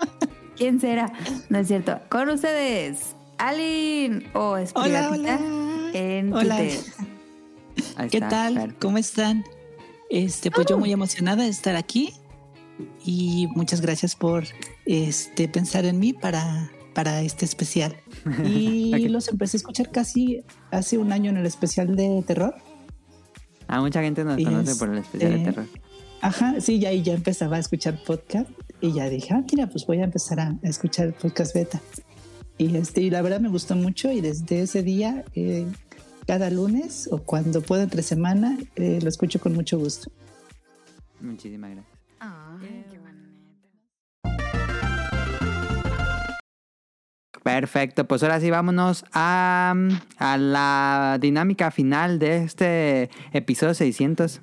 ¿Quién 0.57 0.79
será? 0.79 1.11
No 1.49 1.59
es 1.59 1.69
cierto. 1.69 1.99
Con 2.11 2.29
ustedes, 2.29 3.17
Alin 3.39 4.25
o 4.35 4.57
Esprigatita 4.57 5.39
en 5.95 6.33
Hola. 6.33 6.57
Twitter. 6.59 6.81
Ahí 7.97 8.09
¿Qué 8.09 8.19
está, 8.19 8.29
tal? 8.29 8.77
¿Cómo 8.79 8.99
están? 8.99 9.45
Este, 10.11 10.51
pues 10.51 10.67
yo 10.67 10.79
muy 10.79 10.93
emocionada 10.93 11.43
de 11.45 11.49
estar 11.49 11.75
aquí 11.75 12.13
y 13.05 13.49
muchas 13.55 13.81
gracias 13.81 14.15
por 14.15 14.45
este 14.85 15.49
pensar 15.49 15.85
en 15.87 15.99
mí 15.99 16.13
para, 16.13 16.71
para 16.95 17.23
este 17.23 17.45
especial. 17.45 17.97
Y 18.45 18.93
Ok. 18.95 19.11
los 19.11 19.29
empecé 19.29 19.57
a 19.57 19.59
escuchar 19.59 19.91
casi 19.91 20.45
hace 20.71 20.99
un 20.99 21.13
año 21.13 21.31
en 21.31 21.39
el 21.39 21.47
especial 21.47 21.97
de 21.97 22.23
terror. 22.27 22.55
A 23.69 23.81
mucha 23.81 24.03
gente 24.03 24.23
nos 24.25 24.39
Y 24.39 24.45
conoce 24.45 24.77
por 24.77 24.91
el 24.91 24.99
especial 24.99 25.33
de 25.33 25.39
este, 25.39 25.53
terror. 25.53 25.69
Ajá, 26.21 26.61
sí, 26.61 26.79
ya 26.79 26.91
ahí 26.91 27.03
ya 27.03 27.15
empezaba 27.15 27.57
a 27.57 27.61
escuchar 27.61 27.99
podcast 28.05 28.49
y 28.81 28.93
ya 28.93 29.09
dije, 29.09 29.33
ah, 29.35 29.43
mira, 29.51 29.67
pues 29.67 29.87
voy 29.87 30.01
a 30.01 30.05
empezar 30.05 30.39
a, 30.41 30.49
a 30.63 30.69
escuchar 30.69 31.15
podcast 31.15 31.55
beta. 31.55 31.81
Y 32.63 32.77
este, 32.77 33.01
y 33.01 33.11
la 33.11 33.23
verdad 33.23 33.41
me 33.41 33.49
gustó 33.49 33.75
mucho 33.75 34.13
y 34.13 34.21
desde 34.21 34.63
ese 34.63 34.85
día, 34.85 35.25
eh, 35.35 35.67
cada 36.29 36.49
lunes 36.49 37.09
o 37.11 37.19
cuando 37.19 37.61
puedo 37.61 37.83
entre 37.83 38.05
semana, 38.05 38.57
eh, 38.77 39.01
lo 39.03 39.09
escucho 39.09 39.41
con 39.41 39.53
mucho 39.53 39.81
gusto. 39.81 40.13
Muchísimas 41.21 41.73
gracias. 41.73 41.93
Perfecto, 47.43 48.07
pues 48.07 48.23
ahora 48.23 48.39
sí 48.39 48.51
vámonos 48.51 49.05
a, 49.13 49.75
a 50.19 50.39
la 50.39 51.19
dinámica 51.21 51.73
final 51.73 52.21
de 52.21 52.45
este 52.45 53.11
episodio 53.33 53.75
600. 53.75 54.41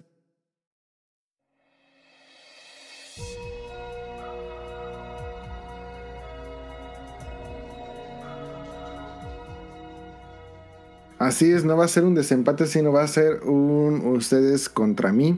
Así 11.19 11.51
es, 11.51 11.65
no 11.65 11.75
va 11.75 11.83
a 11.83 11.89
ser 11.89 12.05
un 12.05 12.15
desempate, 12.15 12.65
sino 12.65 12.93
va 12.93 13.03
a 13.03 13.07
ser 13.07 13.43
un 13.43 14.07
ustedes 14.07 14.69
contra 14.69 15.11
mí. 15.11 15.37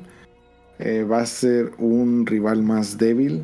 Eh, 0.77 1.03
va 1.03 1.21
a 1.21 1.25
ser 1.25 1.71
un 1.79 2.25
rival 2.25 2.61
más 2.61 2.99
débil. 2.99 3.43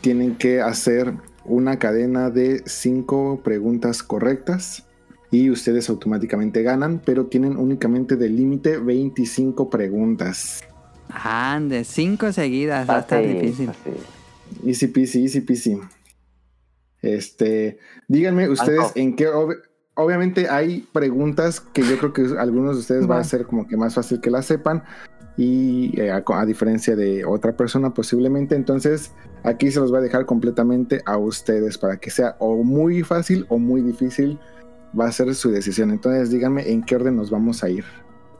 Tienen 0.00 0.36
que 0.36 0.62
hacer 0.62 1.12
una 1.44 1.78
cadena 1.78 2.30
de 2.30 2.62
cinco 2.66 3.40
preguntas 3.44 4.02
correctas 4.02 4.84
y 5.30 5.50
ustedes 5.50 5.90
automáticamente 5.90 6.62
ganan, 6.62 7.00
pero 7.04 7.26
tienen 7.26 7.56
únicamente 7.56 8.16
de 8.16 8.30
límite 8.30 8.78
25 8.78 9.68
preguntas. 9.68 10.64
Ande, 11.08 11.84
cinco 11.84 12.32
seguidas, 12.32 12.88
va 12.88 12.96
a 12.96 13.00
estar 13.00 13.22
Fácil, 13.22 13.40
difícil. 13.40 13.70
Easy 14.64 14.86
peasy, 14.86 15.22
easy 15.24 15.40
peasy. 15.42 15.78
Este, 17.02 17.78
díganme 18.08 18.48
ustedes 18.48 18.92
en 18.94 19.14
qué. 19.14 19.28
Ob- 19.96 20.04
obviamente 20.04 20.48
hay 20.48 20.86
preguntas 20.92 21.60
que 21.60 21.82
yo 21.82 21.96
creo 21.98 22.12
que 22.12 22.26
algunos 22.38 22.74
de 22.76 22.80
ustedes 22.80 23.08
va 23.10 23.14
a 23.16 23.18
Va. 23.18 23.24
ser 23.24 23.46
como 23.46 23.66
que 23.66 23.76
más 23.76 23.94
fácil 23.94 24.20
que 24.20 24.30
las 24.30 24.46
sepan. 24.46 24.82
Y 25.38 26.00
eh, 26.00 26.10
a, 26.10 26.22
a 26.26 26.46
diferencia 26.46 26.96
de 26.96 27.24
otra 27.26 27.54
persona 27.54 27.92
posiblemente. 27.92 28.54
Entonces, 28.54 29.12
aquí 29.44 29.70
se 29.70 29.80
los 29.80 29.90
voy 29.90 29.98
a 29.98 30.02
dejar 30.02 30.24
completamente 30.24 31.02
a 31.04 31.18
ustedes 31.18 31.76
para 31.76 31.98
que 31.98 32.10
sea 32.10 32.36
o 32.38 32.62
muy 32.64 33.02
fácil 33.02 33.44
o 33.50 33.58
muy 33.58 33.82
difícil. 33.82 34.38
Va 34.98 35.06
a 35.08 35.12
ser 35.12 35.34
su 35.34 35.50
decisión. 35.50 35.90
Entonces, 35.90 36.30
díganme 36.30 36.70
en 36.70 36.82
qué 36.82 36.96
orden 36.96 37.16
nos 37.16 37.30
vamos 37.30 37.62
a 37.62 37.68
ir. 37.68 37.84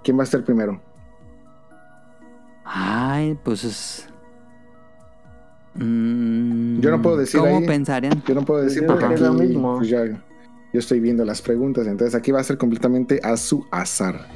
¿Quién 0.03 0.19
va 0.19 0.23
a 0.23 0.27
ser 0.27 0.43
primero? 0.43 0.81
Ay, 2.65 3.39
pues 3.45 3.63
es... 3.65 4.09
Mm, 5.75 6.81
Yo 6.81 6.91
no 6.91 7.03
puedo 7.03 7.19
decir 7.19 7.41
¿Cómo 7.41 7.59
ahí. 7.59 7.67
pensarían? 7.67 8.23
Yo 8.27 8.35
no 8.35 8.43
puedo 8.43 8.63
decir 8.63 8.83
Yo 8.83 8.89
porque 8.89 9.05
aquí, 9.05 9.15
es 9.15 9.21
lo 9.21 9.35
mismo. 9.35 9.77
pues, 9.77 9.89
ya, 9.91 10.05
yo 10.77 10.81
estoy 10.81 11.01
viendo 11.01 11.25
las 11.25 11.41
preguntas, 11.41 11.87
entonces 11.87 12.15
aquí 12.15 12.33
va 12.33 12.41
a 12.41 12.45
ser 12.45 12.59
completamente 12.59 13.19
a 13.25 13.39
su 13.39 13.67
azar. 13.71 14.27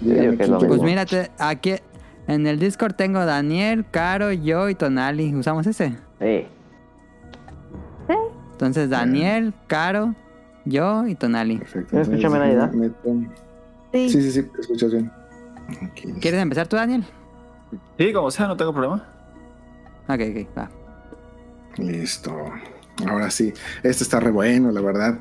Pues 0.00 0.82
mírate, 0.82 1.30
aquí 1.38 1.74
en 2.26 2.44
el 2.48 2.58
Discord 2.58 2.94
tengo 2.94 3.24
Daniel, 3.24 3.84
Caro, 3.88 4.32
yo 4.32 4.68
y 4.68 4.74
Tonali. 4.74 5.32
¿Usamos 5.32 5.64
ese? 5.68 5.96
Sí. 6.20 6.48
Entonces, 8.50 8.90
Daniel, 8.90 9.54
Caro, 9.68 10.14
yo 10.64 11.06
y 11.06 11.14
Tonali. 11.14 11.62
¿Me 11.92 12.00
escucha 12.00 12.28
bien 12.28 12.42
ahí, 12.42 12.54
da? 12.56 12.72
Sí, 13.92 14.10
sí, 14.10 14.30
sí, 14.32 14.42
te 14.42 14.60
escuchas 14.60 14.90
bien. 14.90 15.12
¿Quieres 16.20 16.40
empezar 16.40 16.66
tú, 16.66 16.74
Daniel? 16.74 17.04
Sí, 17.96 18.12
como 18.12 18.30
sea, 18.32 18.48
no 18.48 18.56
tengo 18.56 18.72
problema. 18.72 19.06
Ok, 20.08 20.20
ok, 20.30 20.58
va. 20.58 20.68
Listo. 21.76 22.34
Ahora 23.08 23.30
sí. 23.30 23.52
Este 23.82 24.02
está 24.02 24.18
re 24.18 24.30
bueno, 24.30 24.72
la 24.72 24.80
verdad. 24.80 25.18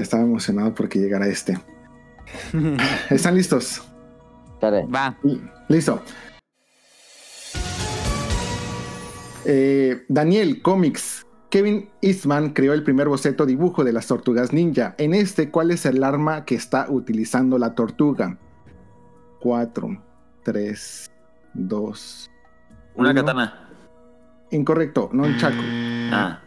Estaba 0.00 0.22
emocionado 0.22 0.74
porque 0.74 0.98
llegara 0.98 1.26
este. 1.26 1.58
¿Están 3.10 3.34
listos? 3.34 3.82
Va. 4.62 5.16
Listo. 5.68 6.02
Eh, 9.44 10.04
Daniel, 10.08 10.62
cómics. 10.62 11.26
Kevin 11.48 11.90
Eastman 12.00 12.50
creó 12.50 12.74
el 12.74 12.84
primer 12.84 13.08
boceto 13.08 13.44
dibujo 13.44 13.82
de 13.82 13.92
las 13.92 14.06
tortugas 14.06 14.52
ninja. 14.52 14.94
En 14.98 15.14
este, 15.14 15.50
¿cuál 15.50 15.72
es 15.72 15.84
el 15.84 16.04
arma 16.04 16.44
que 16.44 16.54
está 16.54 16.86
utilizando 16.88 17.58
la 17.58 17.74
tortuga? 17.74 18.38
4, 19.40 20.02
3, 20.44 21.10
2. 21.54 22.30
Una 22.94 23.14
katana. 23.14 23.68
Incorrecto, 24.52 25.10
no 25.12 25.24
un 25.24 25.36
chaco. 25.38 25.60
Ah. 26.12 26.40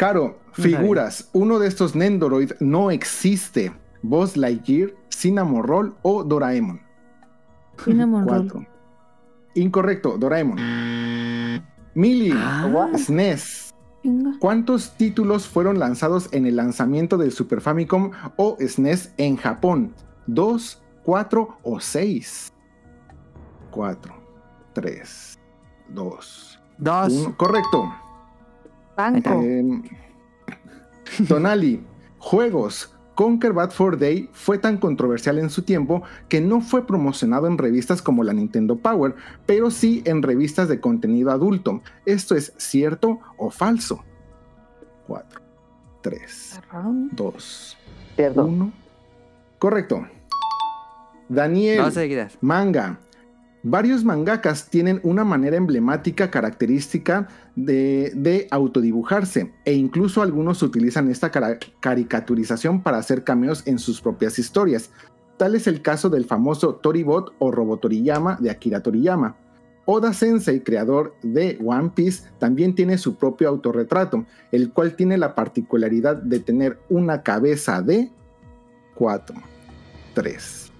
Caro, 0.00 0.38
figuras. 0.52 1.28
Uno 1.34 1.58
de 1.58 1.68
estos 1.68 1.94
Nendoroid 1.94 2.52
no 2.58 2.90
existe. 2.90 3.70
Buzz 4.00 4.34
Lightyear, 4.34 4.94
Cinnamon 5.10 5.62
Roll 5.62 5.94
o 6.00 6.24
Doraemon. 6.24 6.80
Cinnamon 7.84 8.26
Roll. 8.26 8.48
Cuatro. 8.48 8.66
Incorrecto, 9.56 10.16
Doraemon. 10.16 10.56
Mili, 11.92 12.32
SNES. 12.96 13.74
¿Cuántos 14.38 14.96
títulos 14.96 15.46
fueron 15.46 15.78
lanzados 15.78 16.30
en 16.32 16.46
el 16.46 16.56
lanzamiento 16.56 17.18
del 17.18 17.30
Super 17.30 17.60
Famicom 17.60 18.12
o 18.36 18.56
SNES 18.58 19.12
en 19.18 19.36
Japón? 19.36 19.94
¿Dos, 20.26 20.82
cuatro 21.02 21.58
o 21.62 21.78
seis? 21.78 22.50
Cuatro, 23.70 24.14
tres, 24.72 25.38
dos. 25.90 26.58
Dos. 26.78 27.12
uno. 27.12 27.36
Correcto. 27.36 27.92
Banco. 28.96 29.40
Eh, 29.42 29.82
Tonali, 31.28 31.84
juegos. 32.18 32.94
Conquer 33.14 33.52
Bad 33.52 33.72
for 33.72 33.98
Day 33.98 34.30
fue 34.32 34.56
tan 34.56 34.78
controversial 34.78 35.38
en 35.38 35.50
su 35.50 35.60
tiempo 35.62 36.02
que 36.30 36.40
no 36.40 36.62
fue 36.62 36.86
promocionado 36.86 37.48
en 37.48 37.58
revistas 37.58 38.00
como 38.00 38.24
la 38.24 38.32
Nintendo 38.32 38.76
Power, 38.76 39.14
pero 39.44 39.70
sí 39.70 40.02
en 40.06 40.22
revistas 40.22 40.68
de 40.68 40.80
contenido 40.80 41.30
adulto. 41.30 41.82
¿Esto 42.06 42.34
es 42.34 42.54
cierto 42.56 43.20
o 43.36 43.50
falso? 43.50 44.02
4, 45.06 45.40
3, 46.00 46.60
2, 47.12 47.78
1. 48.36 48.72
Correcto. 49.58 50.06
Daniel, 51.28 51.82
manga. 52.40 53.00
Varios 53.62 54.04
mangakas 54.04 54.70
tienen 54.70 55.00
una 55.02 55.22
manera 55.22 55.56
emblemática 55.56 56.30
característica 56.30 57.28
de, 57.64 58.12
de 58.14 58.48
autodibujarse 58.50 59.52
e 59.64 59.72
incluso 59.74 60.22
algunos 60.22 60.62
utilizan 60.62 61.10
esta 61.10 61.30
caricaturización 61.80 62.82
para 62.82 62.98
hacer 62.98 63.24
cameos 63.24 63.66
en 63.66 63.78
sus 63.78 64.00
propias 64.00 64.38
historias. 64.38 64.90
Tal 65.36 65.54
es 65.54 65.66
el 65.66 65.80
caso 65.80 66.10
del 66.10 66.26
famoso 66.26 66.74
Toribot 66.76 67.34
o 67.38 67.50
Robotoriyama 67.50 68.36
de 68.40 68.50
Akira 68.50 68.82
Toriyama. 68.82 69.36
Oda 69.86 70.12
Sensei, 70.12 70.62
creador 70.62 71.16
de 71.22 71.58
One 71.64 71.90
Piece, 71.94 72.28
también 72.38 72.74
tiene 72.74 72.98
su 72.98 73.16
propio 73.16 73.48
autorretrato, 73.48 74.24
el 74.52 74.70
cual 74.70 74.94
tiene 74.94 75.18
la 75.18 75.34
particularidad 75.34 76.16
de 76.16 76.40
tener 76.40 76.78
una 76.88 77.22
cabeza 77.22 77.82
de 77.82 78.10
4, 78.94 79.34
3, 80.14 80.72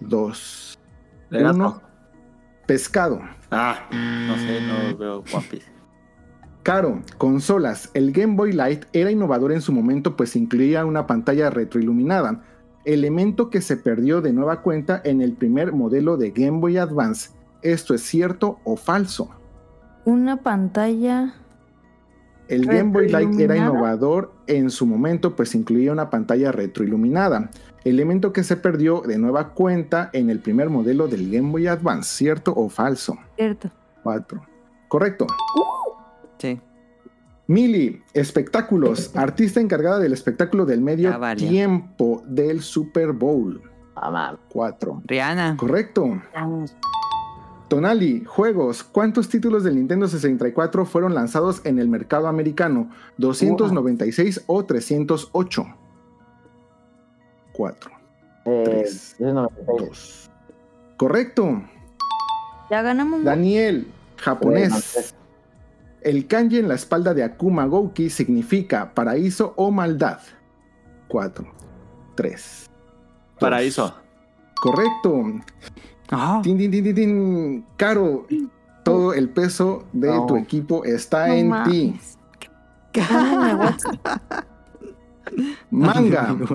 2, 0.00 0.78
De 1.30 1.42
gato. 1.42 1.56
1. 1.56 1.82
Pescado. 2.66 3.20
Ah, 3.50 3.88
no 3.90 4.36
sé, 4.36 4.60
no 4.60 4.96
veo 4.96 5.24
One 5.32 5.46
Piece. 5.50 5.75
Caro, 6.66 7.00
consolas. 7.16 7.90
El 7.94 8.10
Game 8.10 8.34
Boy 8.34 8.50
Light 8.52 8.86
era 8.92 9.12
innovador 9.12 9.52
en 9.52 9.60
su 9.60 9.70
momento 9.70 10.16
pues 10.16 10.34
incluía 10.34 10.84
una 10.84 11.06
pantalla 11.06 11.48
retroiluminada, 11.48 12.42
elemento 12.84 13.50
que 13.50 13.60
se 13.60 13.76
perdió 13.76 14.20
de 14.20 14.32
nueva 14.32 14.62
cuenta 14.62 15.00
en 15.04 15.20
el 15.20 15.34
primer 15.34 15.72
modelo 15.72 16.16
de 16.16 16.32
Game 16.32 16.58
Boy 16.58 16.76
Advance. 16.76 17.30
¿Esto 17.62 17.94
es 17.94 18.02
cierto 18.02 18.58
o 18.64 18.76
falso? 18.76 19.30
Una 20.06 20.38
pantalla. 20.38 21.34
El 22.48 22.66
Game 22.66 22.90
Boy 22.90 23.10
Light 23.10 23.38
era 23.38 23.56
innovador 23.56 24.34
en 24.48 24.68
su 24.70 24.86
momento 24.86 25.36
pues 25.36 25.54
incluía 25.54 25.92
una 25.92 26.10
pantalla 26.10 26.50
retroiluminada, 26.50 27.48
elemento 27.84 28.32
que 28.32 28.42
se 28.42 28.56
perdió 28.56 29.02
de 29.02 29.18
nueva 29.18 29.54
cuenta 29.54 30.10
en 30.12 30.30
el 30.30 30.40
primer 30.40 30.68
modelo 30.68 31.06
del 31.06 31.30
Game 31.30 31.52
Boy 31.52 31.68
Advance. 31.68 32.16
¿Cierto 32.16 32.52
o 32.56 32.68
falso? 32.68 33.16
Cierto. 33.36 33.70
4. 34.02 34.42
Correcto. 34.88 35.28
Sí. 36.38 36.60
Mili, 37.48 38.02
espectáculos, 38.12 39.14
artista 39.14 39.60
encargada 39.60 40.00
del 40.00 40.12
espectáculo 40.12 40.66
del 40.66 40.80
medio 40.80 41.16
valió. 41.18 41.48
tiempo 41.48 42.22
del 42.26 42.60
Super 42.60 43.12
Bowl. 43.12 43.62
4. 44.48 45.02
Rihanna. 45.06 45.56
Correcto. 45.56 46.20
Tonali, 47.68 48.24
juegos. 48.24 48.82
¿Cuántos 48.84 49.28
títulos 49.28 49.64
del 49.64 49.76
Nintendo 49.76 50.06
64 50.06 50.84
fueron 50.84 51.14
lanzados 51.14 51.60
en 51.64 51.78
el 51.78 51.88
mercado 51.88 52.28
americano? 52.28 52.90
¿296 53.18 54.42
o 54.46 54.64
308? 54.64 55.66
4. 57.52 57.90
Eh, 58.44 58.62
3. 58.64 59.16
2. 59.18 60.30
Correcto. 60.96 61.62
Ya 62.70 62.82
ganamos. 62.82 63.24
Daniel, 63.24 63.86
japonés. 64.16 65.14
El 66.02 66.26
kanji 66.26 66.58
en 66.58 66.68
la 66.68 66.74
espalda 66.74 67.14
de 67.14 67.24
Akuma 67.24 67.66
Gouki 67.66 68.10
significa 68.10 68.92
paraíso 68.94 69.54
o 69.56 69.70
maldad. 69.70 70.18
4, 71.08 71.46
3. 72.14 72.66
Paraíso. 73.40 73.94
Correcto. 74.60 75.24
Tin, 76.42 76.58
tin, 76.58 76.70
tin, 76.70 76.84
tin, 76.84 76.94
tin. 76.94 77.64
Caro, 77.76 78.26
todo 78.84 79.12
el 79.14 79.28
peso 79.28 79.84
de 79.92 80.08
No. 80.08 80.26
tu 80.26 80.36
equipo 80.36 80.84
está 80.84 81.28
No 81.28 81.34
en 81.34 81.62
ti. 81.64 82.00
Manga. 85.70 86.36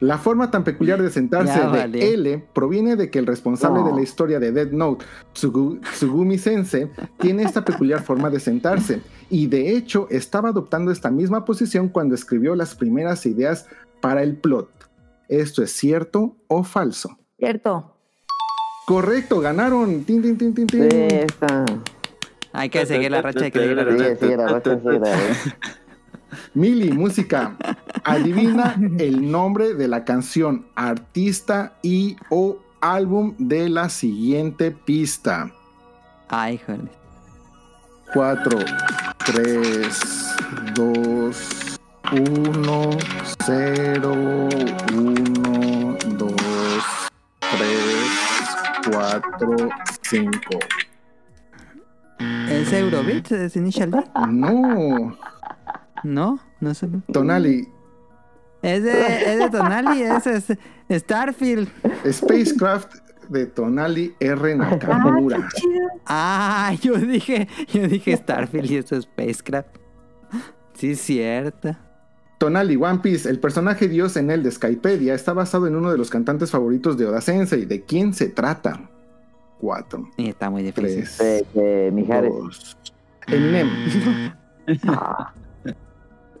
La 0.00 0.18
forma 0.18 0.50
tan 0.50 0.62
peculiar 0.62 1.00
de 1.00 1.10
sentarse 1.10 1.58
Ya 1.58 1.88
de. 1.88 2.12
L 2.14 2.44
proviene 2.52 2.96
de 2.96 3.10
que 3.10 3.18
el 3.18 3.26
responsable 3.26 3.80
No. 3.80 3.86
de 3.88 3.94
la 3.94 4.02
historia 4.02 4.38
de 4.38 4.52
Dead 4.52 4.70
Note, 4.70 5.04
Tsugu- 5.34 5.80
Tsugumi 5.92 6.36
Sensei, 6.36 6.90
tiene 7.18 7.44
esta 7.44 7.64
peculiar 7.64 8.02
forma 8.02 8.28
de 8.28 8.38
sentarse 8.40 9.00
y 9.30 9.46
de 9.46 9.74
hecho 9.76 10.06
estaba 10.10 10.50
adoptando 10.50 10.90
esta 10.92 11.10
misma 11.10 11.44
posición 11.46 11.88
cuando 11.88 12.14
escribió 12.14 12.54
las 12.54 12.74
primeras 12.74 13.24
ideas 13.24 13.66
para 14.02 14.22
el 14.22 14.36
plot. 14.36 14.68
¿Esto 15.28 15.62
es 15.62 15.72
cierto 15.72 16.36
o 16.46 16.62
falso? 16.62 17.18
Cierto. 17.38 17.92
Correcto, 18.86 19.40
ganaron. 19.40 20.04
Tin, 20.04 20.22
tin, 20.22 20.36
tin, 20.38 20.54
tin, 20.54 20.66
tin. 20.66 20.82
Sí, 20.90 20.96
está. 21.10 21.64
Hay 22.52 22.68
que 22.70 22.86
seguir 22.86 23.10
la 23.10 23.20
racha, 23.22 23.44
hay 23.46 23.50
que 23.50 23.58
seguir 23.60 23.76
la 24.38 24.48
racha. 24.48 24.76
Mili, 26.54 26.92
música. 26.92 27.56
Adivina 28.04 28.76
el 28.98 29.30
nombre 29.30 29.74
de 29.74 29.88
la 29.88 30.04
canción, 30.04 30.66
artista 30.74 31.74
y 31.82 32.16
o 32.30 32.58
álbum 32.80 33.34
de 33.38 33.68
la 33.68 33.88
siguiente 33.88 34.70
pista. 34.70 35.50
Ay, 36.28 36.58
joder. 36.58 36.88
4, 38.12 38.58
3, 39.24 40.36
2, 40.74 41.78
1, 42.12 42.90
0, 43.44 44.14
1, 44.92 45.96
2, 46.16 46.34
3, 47.40 47.66
4, 48.90 49.56
5. 50.02 50.40
¿Es 52.48 52.72
Eurobeat? 52.72 53.32
¿Es 53.32 53.56
Initial 53.56 53.90
D? 53.90 54.04
No. 54.28 55.16
No, 56.04 56.38
no 56.60 56.74
sé. 56.74 56.88
Tonali, 57.12 57.68
Es 58.62 58.82
de, 58.82 59.32
es 59.32 59.38
de 59.38 59.50
Tonali, 59.50 60.02
es, 60.02 60.26
es 60.26 60.58
Starfield. 61.02 61.68
Spacecraft 62.10 62.94
de 63.28 63.46
Tonali 63.46 64.14
R. 64.20 64.56
Nakamura. 64.56 65.48
Ah, 66.06 66.72
yo 66.80 66.94
dije, 66.94 67.48
yo 67.72 67.86
dije 67.88 68.16
Starfield 68.16 68.70
y 68.70 68.76
eso 68.76 68.96
es 68.96 69.04
Spacecraft. 69.04 69.68
Sí, 70.74 70.90
es 70.92 71.00
cierto. 71.00 71.76
Tonali 72.38 72.76
One 72.76 72.98
Piece, 72.98 73.28
el 73.30 73.40
personaje 73.40 73.88
dios 73.88 74.16
en 74.18 74.30
el 74.30 74.42
de 74.42 74.50
Skypedia, 74.50 75.14
está 75.14 75.32
basado 75.32 75.66
en 75.66 75.74
uno 75.74 75.90
de 75.90 75.96
los 75.98 76.10
cantantes 76.10 76.50
favoritos 76.50 76.98
de 76.98 77.06
Oda 77.06 77.20
Sensei. 77.22 77.64
¿De 77.64 77.82
quién 77.82 78.12
se 78.12 78.28
trata? 78.28 78.90
4, 79.58 80.10
Y 80.18 80.28
está 80.28 80.50
muy 80.50 80.62
difícil. 80.62 81.04
3, 81.16 81.18
De, 81.18 81.60
de 81.62 81.90
Mijares. 81.92 82.30
2. 82.32 82.76
Eminem. 83.28 83.68
Ah, 84.88 85.32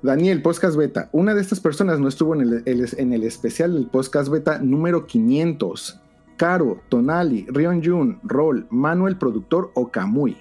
Daniel, 0.06 0.40
podcast 0.40 0.76
beta. 0.76 1.08
Una 1.12 1.34
de 1.34 1.40
estas 1.40 1.60
personas 1.60 1.98
no 2.00 2.08
estuvo 2.08 2.34
en 2.34 2.40
el, 2.42 2.62
el- 2.64 2.88
en 2.96 3.12
el 3.12 3.24
especial 3.24 3.74
del 3.74 3.86
podcast 3.86 4.28
beta 4.30 4.58
número 4.58 5.06
500. 5.06 6.00
Caro, 6.36 6.80
Tonali, 6.88 7.46
Rion 7.48 7.82
Jun, 7.84 8.20
Rol, 8.22 8.66
Manuel, 8.70 9.16
productor 9.16 9.70
o 9.74 9.88
Kamui. 9.90 10.36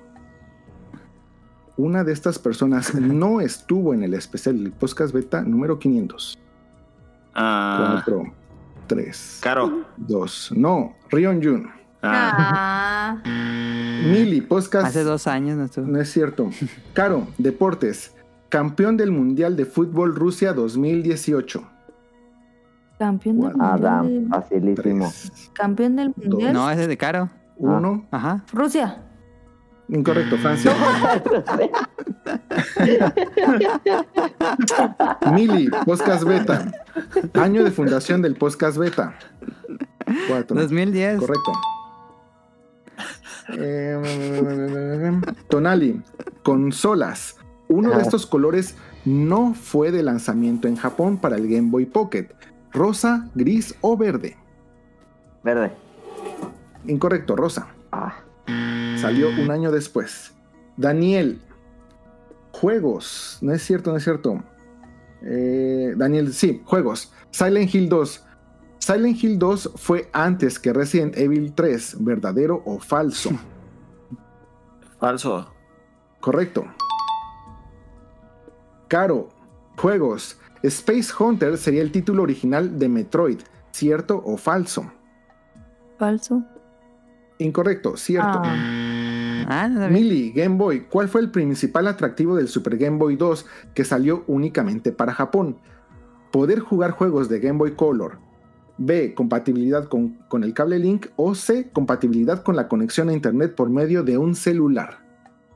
Una 1.77 2.03
de 2.03 2.13
estas 2.13 2.39
personas 2.39 2.93
no 2.99 3.41
estuvo 3.41 3.93
en 3.93 4.03
el 4.03 4.13
especial 4.13 4.63
del 4.63 4.71
podcast 4.71 5.13
beta 5.13 5.41
número 5.41 5.77
500. 5.79 6.37
Ah, 7.33 8.01
4, 8.05 8.33
3, 8.87 9.39
Caro. 9.41 9.83
2. 9.97 10.53
No, 10.55 10.95
Rion 11.09 11.43
Jun. 11.43 11.69
Ah. 12.03 13.21
Mili, 14.05 14.41
podcast. 14.41 14.87
Hace 14.87 15.03
dos 15.03 15.25
años 15.27 15.57
no 15.57 15.65
estuvo. 15.65 15.85
No 15.87 15.99
es 15.99 16.11
cierto. 16.11 16.49
Caro, 16.93 17.27
deportes. 17.37 18.11
Campeón 18.55 18.95
del 18.95 19.11
Mundial 19.11 19.57
de 19.57 19.65
Fútbol 19.65 20.15
Rusia 20.15 20.53
2018. 20.53 21.61
Campeón 22.97 23.41
del 23.41 23.51
Adam, 23.59 24.05
mundial. 24.05 24.29
facilísimo. 24.29 25.11
Campeón 25.51 25.97
del 25.97 26.13
mundial. 26.15 26.53
No, 26.53 26.71
ese 26.71 26.83
es 26.83 26.87
de 26.87 26.95
Caro. 26.95 27.29
Uno. 27.57 28.07
Ajá. 28.11 28.45
Rusia. 28.53 29.03
Incorrecto, 29.89 30.37
Francia. 30.37 30.71
Mili, 35.33 35.69
podcast 35.83 36.23
beta. 36.23 36.71
Año 37.33 37.61
de 37.61 37.71
fundación 37.71 38.21
del 38.21 38.35
podcast 38.35 38.77
beta. 38.77 39.15
Cuatro. 40.29 40.55
2010. 40.55 41.19
Correcto. 41.19 41.51
Eh, 43.49 45.19
Tonali, 45.49 46.01
consolas. 46.41 47.35
Uno 47.67 47.95
de 47.95 48.01
estos 48.01 48.25
colores 48.25 48.75
no 49.05 49.53
fue 49.53 49.91
de 49.91 50.03
lanzamiento 50.03 50.67
en 50.67 50.75
Japón 50.75 51.17
para 51.17 51.35
el 51.35 51.47
Game 51.47 51.69
Boy 51.69 51.85
Pocket. 51.85 52.29
Rosa, 52.71 53.29
gris 53.33 53.75
o 53.81 53.97
verde. 53.97 54.37
Verde. 55.43 55.71
Incorrecto, 56.87 57.35
rosa. 57.35 57.67
Ah. 57.91 58.15
Salió 58.97 59.29
un 59.29 59.49
año 59.49 59.71
después. 59.71 60.33
Daniel. 60.77 61.41
Juegos. 62.51 63.39
No 63.41 63.53
es 63.53 63.63
cierto, 63.63 63.91
no 63.91 63.97
es 63.97 64.03
cierto. 64.03 64.43
Eh, 65.23 65.93
Daniel, 65.97 66.33
sí, 66.33 66.61
juegos. 66.65 67.11
Silent 67.31 67.73
Hill 67.73 67.89
2. 67.89 68.25
Silent 68.79 69.23
Hill 69.23 69.39
2 69.39 69.71
fue 69.75 70.09
antes 70.13 70.59
que 70.59 70.71
Resident 70.71 71.17
Evil 71.17 71.53
3. 71.53 71.97
¿Verdadero 71.99 72.61
o 72.65 72.79
falso? 72.79 73.31
Falso. 74.99 75.51
Correcto. 76.19 76.65
Caro. 78.87 79.29
Juegos. 79.77 80.39
Space 80.63 81.11
Hunter 81.17 81.57
sería 81.57 81.81
el 81.81 81.91
título 81.91 82.23
original 82.23 82.79
de 82.79 82.89
Metroid. 82.89 83.39
¿Cierto 83.71 84.21
o 84.25 84.37
falso? 84.37 84.91
Falso. 85.97 86.43
Incorrecto, 87.37 87.97
cierto. 87.97 88.41
Ah, 88.43 89.67
no 89.69 89.81
sabía. 89.81 89.89
Mili, 89.89 90.31
Game 90.31 90.55
Boy, 90.57 90.85
¿cuál 90.89 91.09
fue 91.09 91.21
el 91.21 91.29
principal 91.29 91.87
atractivo 91.87 92.35
del 92.35 92.47
Super 92.47 92.77
Game 92.77 92.97
Boy 92.97 93.15
2 93.17 93.45
que 93.73 93.83
salió 93.83 94.23
únicamente 94.27 94.91
para 94.91 95.13
Japón? 95.13 95.57
Poder 96.31 96.59
jugar 96.59 96.91
juegos 96.91 97.29
de 97.29 97.39
Game 97.39 97.59
Boy 97.59 97.71
Color. 97.75 98.19
B. 98.77 99.13
Compatibilidad 99.13 99.85
con, 99.87 100.17
con 100.27 100.43
el 100.43 100.53
cable 100.53 100.79
Link. 100.79 101.07
O 101.15 101.35
C. 101.35 101.69
Compatibilidad 101.71 102.43
con 102.43 102.55
la 102.55 102.67
conexión 102.67 103.09
a 103.09 103.13
Internet 103.13 103.55
por 103.55 103.69
medio 103.69 104.03
de 104.03 104.17
un 104.17 104.35
celular. 104.35 104.99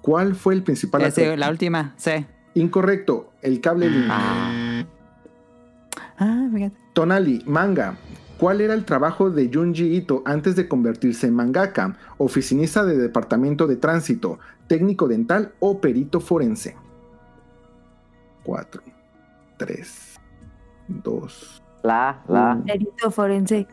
¿Cuál 0.01 0.35
fue 0.35 0.53
el 0.53 0.63
principal 0.63 1.01
Ese, 1.01 1.09
atractivo? 1.21 1.35
la 1.37 1.49
última, 1.49 1.93
C. 1.97 2.27
Incorrecto, 2.59 3.31
el 3.41 3.61
cable 3.61 3.89
Link. 3.89 4.09
Ah, 6.17 6.49
fíjate. 6.53 6.75
Tonali, 6.93 7.41
manga. 7.45 7.95
¿Cuál 8.37 8.59
era 8.59 8.73
el 8.73 8.83
trabajo 8.83 9.29
de 9.29 9.49
Junji 9.53 9.95
Ito 9.95 10.23
antes 10.25 10.57
de 10.57 10.67
convertirse 10.67 11.27
en 11.27 11.35
mangaka? 11.35 11.95
Oficinista 12.17 12.83
de 12.83 12.97
departamento 12.97 13.65
de 13.65 13.77
tránsito, 13.77 14.39
técnico 14.67 15.07
dental 15.07 15.53
o 15.59 15.79
perito 15.79 16.19
forense. 16.19 16.75
4, 18.43 18.81
3, 19.57 20.19
2. 20.87 21.61
La, 21.83 22.21
la. 22.27 22.61
Perito 22.65 23.09
forense. 23.09 23.67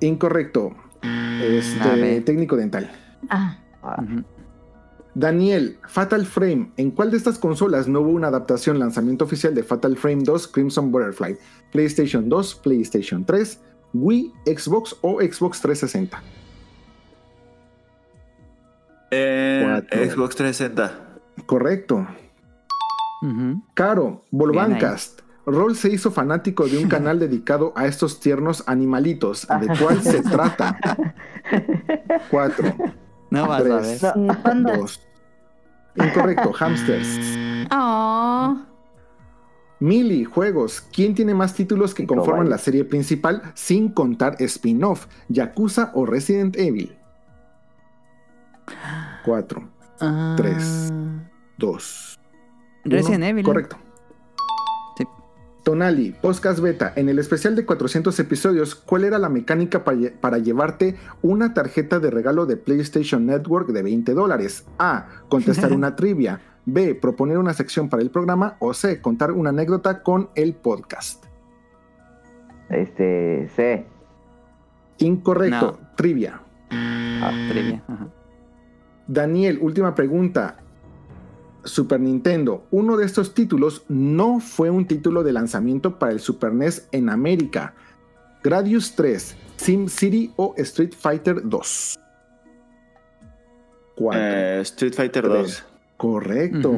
Incorrecto. 0.00 0.74
A 1.02 1.42
Este, 1.42 2.22
técnico 2.22 2.56
dental. 2.56 2.90
Ah. 3.28 3.58
Ujú. 4.02 4.24
Daniel, 5.18 5.78
Fatal 5.88 6.24
Frame. 6.26 6.70
¿En 6.76 6.92
cuál 6.92 7.10
de 7.10 7.16
estas 7.16 7.38
consolas 7.40 7.88
no 7.88 8.00
hubo 8.00 8.10
una 8.10 8.28
adaptación 8.28 8.78
lanzamiento 8.78 9.24
oficial 9.24 9.52
de 9.52 9.64
Fatal 9.64 9.96
Frame 9.96 10.22
2 10.22 10.46
Crimson 10.48 10.92
Butterfly? 10.92 11.36
PlayStation 11.72 12.28
2, 12.28 12.54
PlayStation 12.56 13.24
3, 13.24 13.60
Wii, 13.94 14.32
Xbox 14.46 14.94
o 15.02 15.20
Xbox 15.20 15.60
360. 15.60 16.22
En 19.10 19.64
Cuatro. 19.64 20.04
Xbox 20.10 20.36
360. 20.36 20.98
Correcto. 21.46 22.06
Caro, 23.74 24.24
Volvancast. 24.30 25.22
Roll 25.46 25.74
se 25.74 25.88
hizo 25.90 26.12
fanático 26.12 26.68
de 26.68 26.78
un 26.78 26.88
canal 26.88 27.18
dedicado 27.18 27.72
a 27.74 27.86
estos 27.86 28.20
tiernos 28.20 28.62
animalitos. 28.68 29.48
¿De 29.60 29.66
cuál 29.82 30.00
se 30.02 30.22
trata? 30.30 30.78
Cuatro. 32.30 32.72
No 33.30 33.48
vas 33.48 33.60
a 33.60 33.64
ver. 33.64 33.80
tres, 33.82 34.02
Eh, 34.04 34.12
pandas. 34.42 34.78
dos. 34.78 35.07
Incorrecto, 35.96 36.52
hamsters. 36.52 37.18
Oh. 37.70 38.56
Mili, 39.80 40.24
juegos. 40.24 40.80
¿Quién 40.92 41.14
tiene 41.14 41.34
más 41.34 41.54
títulos 41.54 41.94
que 41.94 42.06
conforman 42.06 42.50
la 42.50 42.58
serie 42.58 42.84
principal 42.84 43.42
sin 43.54 43.88
contar 43.90 44.36
spin-off? 44.40 45.06
¿Yakuza 45.28 45.92
o 45.94 46.04
Resident 46.06 46.56
Evil? 46.56 46.96
Cuatro, 49.24 49.68
Ah, 50.00 50.34
tres, 50.36 50.92
dos. 51.56 52.18
Resident 52.84 53.18
uno. 53.18 53.26
Evil. 53.26 53.44
Correcto. 53.44 53.76
Tonali, 55.72 56.12
Podcast 56.22 56.60
Beta. 56.60 56.94
En 56.96 57.10
el 57.10 57.18
especial 57.18 57.54
de 57.54 57.66
400 57.66 58.18
episodios, 58.20 58.74
¿cuál 58.74 59.04
era 59.04 59.18
la 59.18 59.28
mecánica 59.28 59.84
pa- 59.84 59.92
para 60.18 60.38
llevarte 60.38 60.96
una 61.20 61.52
tarjeta 61.52 62.00
de 62.00 62.10
regalo 62.10 62.46
de 62.46 62.56
PlayStation 62.56 63.26
Network 63.26 63.68
de 63.68 63.82
20 63.82 64.14
dólares? 64.14 64.64
A. 64.78 65.08
Contestar 65.28 65.70
una 65.74 65.94
trivia. 65.94 66.40
B. 66.64 66.94
Proponer 66.94 67.36
una 67.36 67.52
sección 67.52 67.90
para 67.90 68.02
el 68.02 68.08
programa. 68.08 68.56
O 68.60 68.72
C. 68.72 69.02
Contar 69.02 69.30
una 69.32 69.50
anécdota 69.50 70.02
con 70.02 70.30
el 70.36 70.54
podcast. 70.54 71.26
Este, 72.70 73.50
C. 73.54 73.84
Incorrecto. 75.00 75.78
Trivia. 75.96 76.40
Ah, 76.70 77.30
trivia. 77.50 77.82
Ajá. 77.86 78.08
Daniel, 79.06 79.58
última 79.60 79.94
pregunta. 79.94 80.60
Super 81.64 82.00
Nintendo. 82.00 82.66
Uno 82.70 82.96
de 82.96 83.04
estos 83.06 83.34
títulos 83.34 83.84
no 83.88 84.40
fue 84.40 84.70
un 84.70 84.86
título 84.86 85.22
de 85.22 85.32
lanzamiento 85.32 85.98
para 85.98 86.12
el 86.12 86.20
Super 86.20 86.52
NES 86.54 86.88
en 86.92 87.08
América. 87.10 87.74
Gradius 88.42 88.94
3, 88.94 89.36
Sim 89.56 89.88
City 89.88 90.32
o 90.36 90.54
Street 90.56 90.92
Fighter 90.98 91.42
2. 91.48 91.98
4. 93.96 94.20
Eh, 94.22 94.60
Street 94.62 94.94
Fighter 94.94 95.24
2. 95.28 95.64
Correcto. 95.96 96.72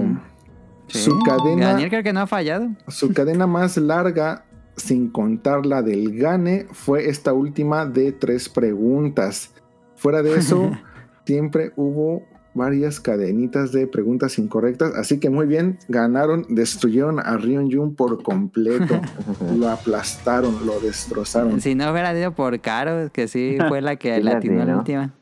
Su 0.87 1.11
Sí. 1.13 1.19
cadena, 1.25 1.69
Daniel 1.73 1.91
creo 1.91 2.03
que 2.03 2.13
no 2.13 2.21
ha 2.21 2.27
fallado. 2.27 2.69
su 2.89 3.13
cadena 3.13 3.47
más 3.47 3.77
larga, 3.77 4.45
sin 4.77 5.09
contar 5.11 5.67
la 5.67 5.83
del 5.83 6.17
Gane, 6.19 6.67
fue 6.73 7.09
esta 7.09 7.33
última 7.33 7.87
de 7.87 8.13
tres 8.13 8.49
preguntas. 8.49 9.53
Fuera 9.95 10.23
de 10.23 10.35
eso, 10.37 10.71
siempre 11.27 11.73
hubo 11.77 12.25
varias 12.55 13.01
cadenitas 13.01 13.73
de 13.73 13.87
preguntas 13.87 14.39
incorrectas. 14.39 14.95
Así 14.97 15.21
que 15.21 15.31
muy 15.31 15.47
bien, 15.47 15.79
ganaron, 15.89 16.47
destruyeron 16.49 17.21
a 17.21 17.37
Rion 17.37 17.71
Jun 17.71 17.95
por 17.95 18.23
completo. 18.23 19.01
lo 19.57 19.69
aplastaron, 19.69 20.67
lo 20.67 20.81
destrozaron. 20.81 21.61
Si 21.61 21.75
no 21.75 21.91
hubiera 21.91 22.17
ido 22.19 22.33
por 22.33 22.59
Caro, 22.61 23.11
que 23.13 23.29
sí 23.29 23.59
fue 23.69 23.81
la 23.81 23.97
que 23.97 24.15
Sí, 24.17 24.23
la 24.23 24.33
la 24.33 24.39
atinó 24.39 24.55
la 24.57 24.63
atinó. 24.63 24.79
última. 24.79 25.15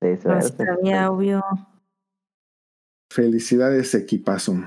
Sí, 0.00 0.08
No 0.24 0.42
sabía, 0.42 1.10
obvio. 1.10 1.42
Felicidades, 3.10 3.94
equipazo. 3.94 4.62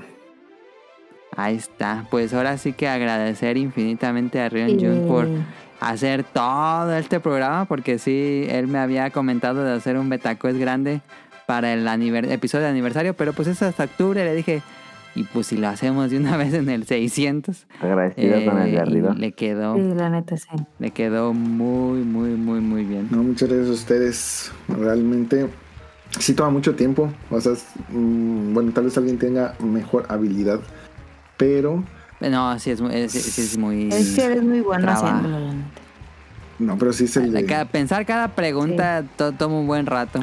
Ahí 1.36 1.56
está. 1.56 2.06
Pues 2.10 2.34
ahora 2.34 2.58
sí 2.58 2.72
que 2.72 2.88
agradecer 2.88 3.56
infinitamente 3.56 4.40
a 4.40 4.48
Rion 4.48 4.78
Jun 4.78 5.08
por 5.08 5.26
hacer 5.80 6.24
todo 6.24 6.94
este 6.96 7.20
programa, 7.20 7.64
porque 7.64 7.98
sí, 7.98 8.44
él 8.48 8.68
me 8.68 8.78
había 8.78 9.10
comentado 9.10 9.64
de 9.64 9.72
hacer 9.72 9.96
un 9.96 10.08
Betacuest 10.08 10.58
grande 10.58 11.00
para 11.52 11.74
el 11.74 11.86
episodio 12.30 12.64
de 12.64 12.70
aniversario, 12.70 13.12
pero 13.12 13.34
pues 13.34 13.46
es 13.46 13.60
hasta 13.60 13.84
octubre, 13.84 14.24
le 14.24 14.34
dije, 14.34 14.62
y 15.14 15.24
pues 15.24 15.48
si 15.48 15.58
lo 15.58 15.68
hacemos 15.68 16.10
de 16.10 16.16
una 16.16 16.36
vez 16.42 16.54
en 16.54 16.70
el 16.70 16.86
600, 16.86 17.66
Agradecido 17.78 18.42
con 18.46 18.56
el 18.58 18.64
de 18.64 18.70
eh, 18.70 18.72
y 18.72 18.76
arriba. 18.78 19.14
le 19.14 19.32
quedó, 19.32 19.74
sí, 19.76 19.82
la 19.94 20.08
neta 20.08 20.38
sí. 20.38 20.48
le 20.78 20.90
quedó 20.92 21.34
muy, 21.34 22.00
muy, 22.00 22.30
muy, 22.30 22.60
muy 22.60 22.84
bien. 22.84 23.08
No, 23.10 23.22
muchas 23.22 23.50
gracias 23.50 23.68
a 23.68 23.72
ustedes. 23.72 24.52
Realmente 24.66 25.48
sí 26.18 26.32
toma 26.32 26.48
mucho 26.48 26.74
tiempo. 26.74 27.12
O 27.30 27.38
sea, 27.38 27.52
es, 27.52 27.66
mm, 27.90 28.54
bueno, 28.54 28.72
tal 28.72 28.84
vez 28.84 28.96
alguien 28.96 29.18
tenga 29.18 29.54
mejor 29.62 30.06
habilidad, 30.08 30.58
pero 31.36 31.84
No, 32.20 32.58
sí 32.58 32.70
es, 32.70 32.80
muy- 32.80 32.94
es- 32.94 33.12
sí 33.12 33.42
es 33.42 33.58
muy... 33.58 33.90
Es 33.92 34.14
que 34.16 34.24
eres 34.24 34.42
muy 34.42 34.60
bueno 34.62 34.90
haciéndolo, 34.90 35.38
la 35.38 35.52
neta. 35.52 35.81
No, 36.62 36.78
pero 36.78 36.92
sí 36.92 37.06
se 37.08 37.26
le... 37.26 37.44
Cada- 37.44 37.64
pensar 37.66 38.06
cada 38.06 38.34
pregunta 38.34 39.04
to- 39.16 39.32
toma 39.32 39.58
un 39.60 39.66
buen 39.66 39.86
rato. 39.86 40.20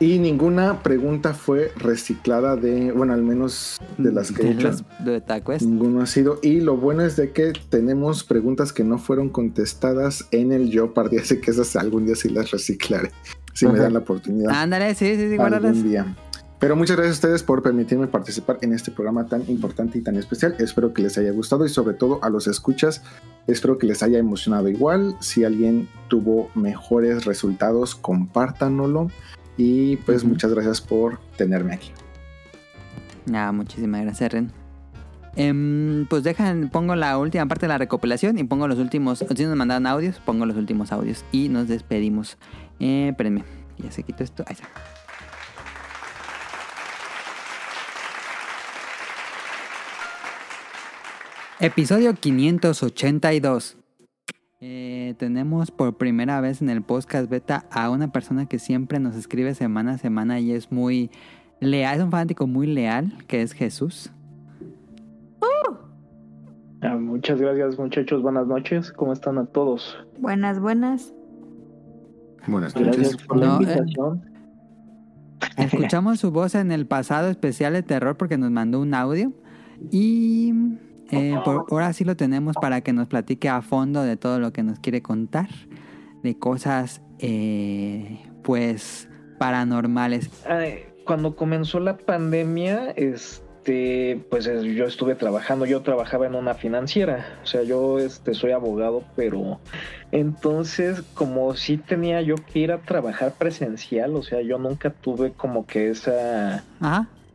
Y 0.00 0.18
ninguna 0.18 0.82
pregunta 0.82 1.34
fue 1.34 1.70
reciclada 1.76 2.56
de, 2.56 2.90
bueno, 2.92 3.12
al 3.12 3.22
menos 3.22 3.78
de 3.98 4.10
las 4.12 4.32
que 4.32 4.42
he 4.42 4.44
De 4.46 4.50
hecho. 4.52 4.68
las 4.68 4.84
de 5.04 5.20
TaquQuest. 5.20 5.62
Ninguno 5.64 6.00
ha 6.02 6.06
sido. 6.06 6.38
Y 6.42 6.60
lo 6.60 6.76
bueno 6.76 7.02
es 7.04 7.16
de 7.16 7.30
que 7.30 7.52
tenemos 7.68 8.24
preguntas 8.24 8.72
que 8.72 8.82
no 8.84 8.98
fueron 8.98 9.28
contestadas 9.28 10.26
en 10.30 10.50
el 10.52 10.70
Jeopardy, 10.70 11.18
así 11.18 11.40
que 11.40 11.50
esas 11.50 11.76
algún 11.76 12.06
día 12.06 12.16
sí 12.16 12.28
las 12.30 12.50
reciclaré. 12.50 13.10
Si 13.52 13.66
me 13.66 13.78
dan 13.78 13.92
la 13.92 13.98
oportunidad. 13.98 14.50
Ándale, 14.50 14.94
sí, 14.94 15.14
sí, 15.14 15.28
sí, 15.30 15.36
guárdalas. 15.36 15.76
algún 15.76 15.90
día. 15.90 16.16
Pero 16.62 16.76
muchas 16.76 16.96
gracias 16.96 17.16
a 17.16 17.18
ustedes 17.18 17.42
por 17.42 17.60
permitirme 17.60 18.06
participar 18.06 18.58
en 18.60 18.72
este 18.72 18.92
programa 18.92 19.26
tan 19.26 19.42
importante 19.50 19.98
y 19.98 20.00
tan 20.00 20.16
especial. 20.16 20.54
Espero 20.60 20.94
que 20.94 21.02
les 21.02 21.18
haya 21.18 21.32
gustado 21.32 21.66
y 21.66 21.68
sobre 21.68 21.94
todo 21.94 22.20
a 22.22 22.30
los 22.30 22.46
escuchas, 22.46 23.02
espero 23.48 23.78
que 23.78 23.88
les 23.88 24.00
haya 24.04 24.20
emocionado 24.20 24.68
igual. 24.68 25.16
Si 25.18 25.42
alguien 25.42 25.88
tuvo 26.06 26.50
mejores 26.54 27.24
resultados, 27.24 27.96
compártanoslo. 27.96 29.08
Y 29.56 29.96
pues 29.96 30.22
muchas 30.22 30.54
gracias 30.54 30.80
por 30.80 31.18
tenerme 31.36 31.74
aquí. 31.74 31.90
Ah, 33.34 33.50
muchísimas 33.50 34.02
gracias, 34.02 34.32
Ren. 34.32 34.52
Em, 35.34 36.06
pues 36.06 36.22
dejan, 36.22 36.70
pongo 36.70 36.94
la 36.94 37.18
última 37.18 37.44
parte 37.46 37.66
de 37.66 37.70
la 37.70 37.78
recopilación 37.78 38.38
y 38.38 38.44
pongo 38.44 38.68
los 38.68 38.78
últimos. 38.78 39.18
Si 39.18 39.44
nos 39.46 39.56
mandaron 39.56 39.88
audios, 39.88 40.20
pongo 40.20 40.46
los 40.46 40.56
últimos 40.56 40.92
audios 40.92 41.24
y 41.32 41.48
nos 41.48 41.66
despedimos. 41.66 42.38
Eh, 42.78 43.08
espérenme, 43.08 43.42
ya 43.78 43.90
se 43.90 44.04
quitó 44.04 44.22
esto. 44.22 44.44
Ahí 44.46 44.54
está. 44.54 44.68
Episodio 51.64 52.12
582. 52.14 53.76
Eh, 54.60 55.14
tenemos 55.16 55.70
por 55.70 55.96
primera 55.96 56.40
vez 56.40 56.60
en 56.60 56.68
el 56.68 56.82
podcast 56.82 57.30
beta 57.30 57.66
a 57.70 57.88
una 57.88 58.10
persona 58.10 58.46
que 58.46 58.58
siempre 58.58 58.98
nos 58.98 59.14
escribe 59.14 59.54
semana 59.54 59.92
a 59.92 59.98
semana 59.98 60.40
y 60.40 60.50
es 60.50 60.72
muy 60.72 61.12
leal, 61.60 61.98
es 61.98 62.02
un 62.02 62.10
fanático 62.10 62.48
muy 62.48 62.66
leal, 62.66 63.16
que 63.28 63.42
es 63.42 63.52
Jesús. 63.52 64.10
Ah, 66.80 66.96
muchas 66.96 67.40
gracias 67.40 67.78
muchachos, 67.78 68.22
buenas 68.22 68.48
noches, 68.48 68.90
¿cómo 68.90 69.12
están 69.12 69.38
a 69.38 69.46
todos? 69.46 69.96
Buenas, 70.18 70.58
buenas. 70.58 71.14
Buenas 72.48 72.74
Gracias 72.74 73.16
por 73.18 73.36
la 73.36 73.46
eh, 73.46 73.50
invitación. 73.52 74.24
Escuchamos 75.56 76.18
su 76.18 76.32
voz 76.32 76.56
en 76.56 76.72
el 76.72 76.86
pasado 76.86 77.28
especial 77.30 77.74
de 77.74 77.84
terror 77.84 78.16
porque 78.16 78.36
nos 78.36 78.50
mandó 78.50 78.80
un 78.80 78.94
audio 78.94 79.32
y 79.92 80.52
eh, 81.12 81.38
por, 81.44 81.66
ahora 81.70 81.92
sí 81.92 82.04
lo 82.04 82.16
tenemos 82.16 82.56
para 82.60 82.80
que 82.80 82.92
nos 82.92 83.06
platique 83.08 83.48
a 83.48 83.62
fondo 83.62 84.02
de 84.02 84.16
todo 84.16 84.38
lo 84.40 84.52
que 84.52 84.62
nos 84.62 84.78
quiere 84.80 85.02
contar, 85.02 85.48
de 86.22 86.36
cosas 86.38 87.00
eh, 87.20 88.18
pues 88.42 89.08
paranormales. 89.38 90.30
Ay, 90.48 90.84
cuando 91.04 91.36
comenzó 91.36 91.80
la 91.80 91.96
pandemia, 91.96 92.90
este, 92.96 94.24
pues 94.30 94.46
es- 94.46 94.62
yo 94.64 94.86
estuve 94.86 95.14
trabajando, 95.14 95.66
yo 95.66 95.82
trabajaba 95.82 96.26
en 96.26 96.34
una 96.34 96.54
financiera, 96.54 97.26
o 97.42 97.46
sea, 97.46 97.62
yo 97.62 97.98
este, 97.98 98.34
soy 98.34 98.52
abogado, 98.52 99.04
pero 99.16 99.60
entonces 100.12 101.02
como 101.14 101.54
sí 101.54 101.76
tenía 101.76 102.20
yo 102.22 102.36
que 102.36 102.60
ir 102.60 102.72
a 102.72 102.78
trabajar 102.78 103.32
presencial, 103.32 104.14
o 104.16 104.22
sea, 104.22 104.42
yo 104.42 104.58
nunca 104.58 104.90
tuve 104.90 105.32
como 105.32 105.66
que 105.66 105.90
esa 105.90 106.64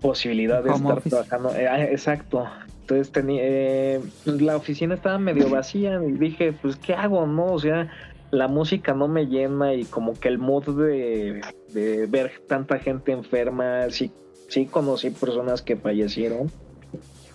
posibilidad 0.02 0.64
de 0.64 0.70
Home 0.70 0.80
estar 0.80 0.98
office. 0.98 1.10
trabajando. 1.10 1.56
Eh, 1.56 1.68
ah, 1.68 1.84
exacto. 1.84 2.46
Entonces 2.88 3.12
tenía, 3.12 3.42
eh, 3.44 4.02
la 4.24 4.56
oficina 4.56 4.96
estaba 4.96 5.20
medio 5.20 5.50
vacía 5.50 6.02
y 6.02 6.14
dije, 6.14 6.54
pues, 6.54 6.78
¿qué 6.78 6.94
hago? 6.94 7.28
No, 7.28 7.48
o 7.48 7.60
sea, 7.60 7.92
la 8.32 8.48
música 8.48 8.94
no 8.94 9.10
me 9.10 9.26
llena 9.26 9.74
y 9.74 9.84
como 9.84 10.18
que 10.18 10.30
el 10.30 10.38
mood 10.38 10.64
de, 10.70 11.42
de 11.74 12.06
ver 12.06 12.32
tanta 12.48 12.80
gente 12.80 13.12
enferma, 13.12 13.90
sí, 13.90 14.10
sí 14.48 14.68
conocí 14.68 15.10
personas 15.10 15.62
que 15.62 15.76
fallecieron. 15.76 16.50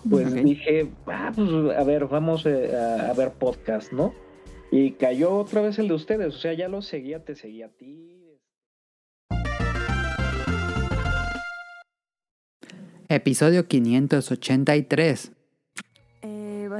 Pues 0.08 0.32
dije, 0.32 0.88
ah, 1.06 1.30
pues 1.36 1.50
a 1.76 1.84
ver, 1.84 2.06
vamos 2.06 2.46
eh, 2.46 2.74
a, 2.74 3.10
a 3.10 3.12
ver 3.12 3.32
podcast, 3.32 3.92
¿no? 3.92 4.14
Y 4.70 4.92
cayó 4.92 5.36
otra 5.36 5.60
vez 5.60 5.78
el 5.78 5.88
de 5.88 5.94
ustedes, 5.94 6.34
o 6.34 6.38
sea, 6.38 6.54
ya 6.54 6.68
lo 6.68 6.80
seguía, 6.80 7.26
te 7.26 7.34
seguía 7.34 7.66
a 7.66 7.68
ti. 7.68 8.08
Episodio 13.10 13.68
583. 13.68 15.32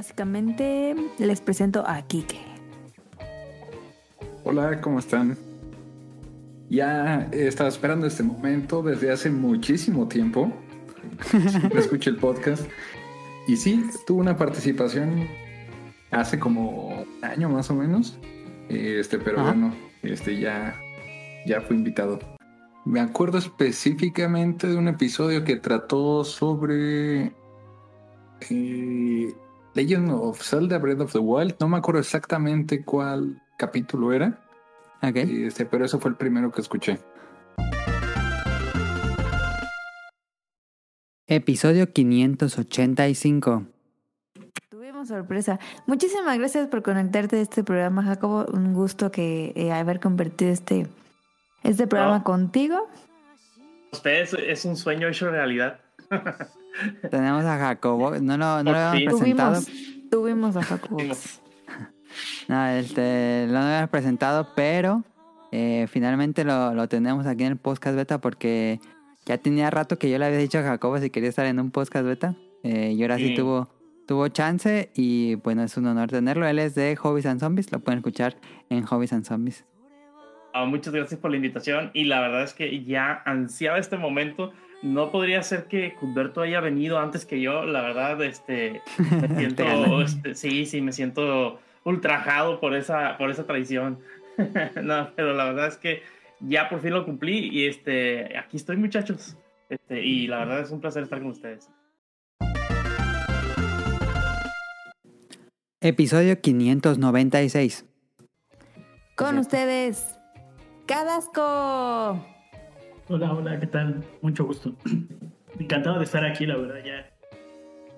Básicamente 0.03 0.95
les 1.17 1.39
presento 1.39 1.87
a 1.87 2.01
Kike. 2.01 2.37
Hola, 4.43 4.81
¿cómo 4.81 4.99
están? 4.99 5.37
Ya 6.69 7.29
he 7.31 7.47
estado 7.47 7.69
esperando 7.69 8.05
este 8.05 8.21
momento 8.21 8.83
desde 8.83 9.13
hace 9.13 9.29
muchísimo 9.29 10.09
tiempo. 10.09 10.51
Siempre 11.47 11.79
escucho 11.79 12.09
el 12.09 12.17
podcast. 12.17 12.67
Y 13.47 13.55
sí, 13.55 13.81
tuve 14.05 14.19
una 14.19 14.35
participación 14.35 15.25
hace 16.11 16.37
como 16.37 16.89
un 16.89 17.23
año 17.23 17.47
más 17.47 17.69
o 17.69 17.73
menos. 17.73 18.17
Este, 18.67 19.17
pero 19.19 19.39
Ajá. 19.39 19.51
bueno, 19.53 19.73
este 20.01 20.37
ya, 20.37 20.75
ya 21.45 21.61
fui 21.61 21.77
invitado. 21.77 22.19
Me 22.83 22.99
acuerdo 22.99 23.37
específicamente 23.37 24.67
de 24.67 24.75
un 24.75 24.89
episodio 24.89 25.45
que 25.45 25.55
trató 25.55 26.25
sobre 26.25 27.31
eh, 28.49 29.33
Legend 29.75 30.11
of 30.11 30.41
Zelda 30.41 30.77
Breath 30.77 31.01
of 31.01 31.11
the 31.13 31.19
Wild. 31.19 31.55
No 31.59 31.67
me 31.67 31.77
acuerdo 31.77 31.99
exactamente 32.01 32.83
cuál 32.83 33.41
capítulo 33.57 34.13
era. 34.13 34.39
Este, 35.01 35.65
pero 35.65 35.83
eso 35.85 35.99
fue 35.99 36.11
el 36.11 36.17
primero 36.17 36.51
que 36.51 36.61
escuché. 36.61 36.99
Episodio 41.27 41.91
585. 41.91 43.63
Tuvimos 44.69 45.07
sorpresa. 45.07 45.59
Muchísimas 45.87 46.37
gracias 46.37 46.67
por 46.67 46.83
conectarte 46.83 47.37
a 47.37 47.41
este 47.41 47.63
programa, 47.63 48.03
Jacobo. 48.03 48.45
Un 48.53 48.73
gusto 48.73 49.11
que 49.11 49.53
eh, 49.55 49.71
haber 49.71 49.99
convertido 49.99 50.51
este, 50.51 50.87
este 51.63 51.87
programa 51.87 52.19
No. 52.19 52.23
contigo. 52.23 52.87
Ustedes 53.91 54.33
es 54.33 54.65
un 54.65 54.75
sueño 54.75 55.07
hecho 55.07 55.29
realidad. 55.29 55.79
Tenemos 57.11 57.45
a 57.45 57.57
Jacobo. 57.57 58.11
No 58.19 58.37
lo, 58.37 58.63
no 58.63 58.71
lo 58.71 58.77
habíamos 58.77 59.19
presentado. 59.19 59.61
Tuvimos, 59.61 60.09
tuvimos 60.09 60.55
a 60.57 60.63
Jacobo. 60.63 60.97
No, 62.47 62.67
este, 62.67 63.47
lo 63.49 63.57
habíamos 63.57 63.89
presentado, 63.89 64.49
pero 64.55 65.03
eh, 65.51 65.87
finalmente 65.89 66.43
lo, 66.43 66.73
lo 66.75 66.87
tenemos 66.87 67.25
aquí 67.25 67.43
en 67.43 67.53
el 67.53 67.57
podcast 67.57 67.95
beta 67.95 68.21
porque 68.21 68.79
ya 69.25 69.39
tenía 69.39 69.71
rato 69.71 69.97
que 69.97 70.11
yo 70.11 70.19
le 70.19 70.25
había 70.25 70.37
dicho 70.37 70.59
a 70.59 70.61
Jacobo 70.61 70.99
si 70.99 71.09
quería 71.09 71.29
estar 71.29 71.45
en 71.47 71.59
un 71.59 71.71
podcast 71.71 72.05
beta. 72.05 72.35
eh, 72.63 72.91
y 72.95 73.01
ahora 73.01 73.17
sí, 73.17 73.29
Sí. 73.29 73.33
tuvo, 73.35 73.67
tuvo 74.07 74.27
chance 74.27 74.91
y 74.93 75.35
bueno, 75.35 75.63
es 75.63 75.75
un 75.75 75.87
honor 75.87 76.09
tenerlo. 76.11 76.45
Él 76.45 76.59
es 76.59 76.75
de 76.75 76.95
Hobbies 76.97 77.25
and 77.25 77.39
Zombies, 77.39 77.71
lo 77.71 77.79
pueden 77.79 77.97
escuchar 77.99 78.35
en 78.69 78.85
Hobbies 78.85 79.13
and 79.13 79.25
Zombies. 79.25 79.65
Ah, 80.53 80.65
muchas 80.65 80.93
gracias 80.93 81.19
por 81.19 81.31
la 81.31 81.37
invitación 81.37 81.89
y 81.95 82.03
la 82.03 82.19
verdad 82.19 82.43
es 82.43 82.53
que 82.53 82.83
ya 82.83 83.23
ansiaba 83.25 83.79
este 83.79 83.97
momento. 83.97 84.51
No 84.83 85.11
podría 85.11 85.41
ser 85.43 85.65
que 85.65 85.93
Cumberto 85.95 86.41
haya 86.41 86.59
venido 86.59 86.99
antes 86.99 87.25
que 87.25 87.39
yo. 87.39 87.65
La 87.65 87.81
verdad, 87.81 88.21
este, 88.21 88.81
me 88.97 89.35
siento, 89.37 90.01
este, 90.01 90.35
sí, 90.35 90.65
sí, 90.65 90.81
me 90.81 90.91
siento 90.91 91.61
ultrajado 91.85 92.59
por 92.59 92.75
esa, 92.75 93.17
por 93.17 93.31
esa 93.31 93.45
traición. 93.45 93.99
no, 94.83 95.11
pero 95.15 95.33
la 95.33 95.45
verdad 95.45 95.67
es 95.67 95.77
que 95.77 96.03
ya 96.41 96.67
por 96.67 96.81
fin 96.81 96.93
lo 96.93 97.05
cumplí 97.05 97.49
y 97.49 97.67
este, 97.67 98.37
aquí 98.37 98.57
estoy 98.57 98.75
muchachos. 98.75 99.37
Este, 99.69 100.03
y 100.03 100.27
la 100.27 100.39
verdad 100.39 100.59
es 100.59 100.71
un 100.71 100.81
placer 100.81 101.03
estar 101.03 101.19
con 101.19 101.29
ustedes. 101.29 101.69
Episodio 105.79 106.41
596. 106.41 107.85
Con 109.15 109.37
ustedes, 109.37 110.17
Cadasco. 110.87 112.32
Hola, 113.09 113.33
hola, 113.33 113.59
¿qué 113.59 113.67
tal? 113.67 114.03
Mucho 114.21 114.45
gusto. 114.45 114.73
Encantado 115.59 115.97
de 115.99 116.05
estar 116.05 116.23
aquí, 116.25 116.45
la 116.45 116.57
verdad, 116.57 116.79
ya. 116.85 117.09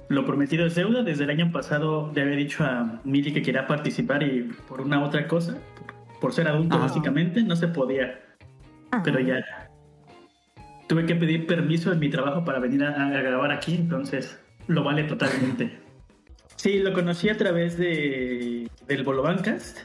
Lo 0.10 0.26
prometido 0.26 0.66
es 0.66 0.76
deuda. 0.76 1.04
Desde 1.04 1.24
el 1.24 1.30
año 1.30 1.52
pasado 1.52 2.12
le 2.14 2.22
había 2.22 2.36
dicho 2.36 2.64
a 2.64 3.02
Mili 3.04 3.32
que 3.34 3.42
quería 3.42 3.68
participar 3.68 4.24
y 4.24 4.44
por 4.68 4.82
una 4.82 5.04
otra 5.04 5.28
cosa, 5.28 5.58
por 6.22 6.34
ser 6.34 6.48
adulto 6.48 6.76
Ah. 6.78 6.82
básicamente, 6.82 7.42
no 7.44 7.56
se 7.56 7.68
podía. 7.68 8.20
Pero 9.04 9.20
ya. 9.20 9.44
Tuve 10.88 11.06
que 11.06 11.16
pedir 11.16 11.48
permiso 11.48 11.92
en 11.92 12.00
mi 12.00 12.10
trabajo 12.10 12.46
para 12.46 12.60
venir 12.60 12.84
a, 12.84 13.08
a 13.08 13.22
grabar 13.22 13.52
aquí, 13.52 13.76
entonces 13.76 14.40
lo 14.68 14.84
vale 14.84 15.04
totalmente. 15.04 15.80
Sí, 16.58 16.80
lo 16.80 16.94
conocí 16.94 17.28
a 17.30 17.38
través 17.38 17.78
de 17.78 18.68
del 18.88 19.04
Bolovancast. 19.04 19.78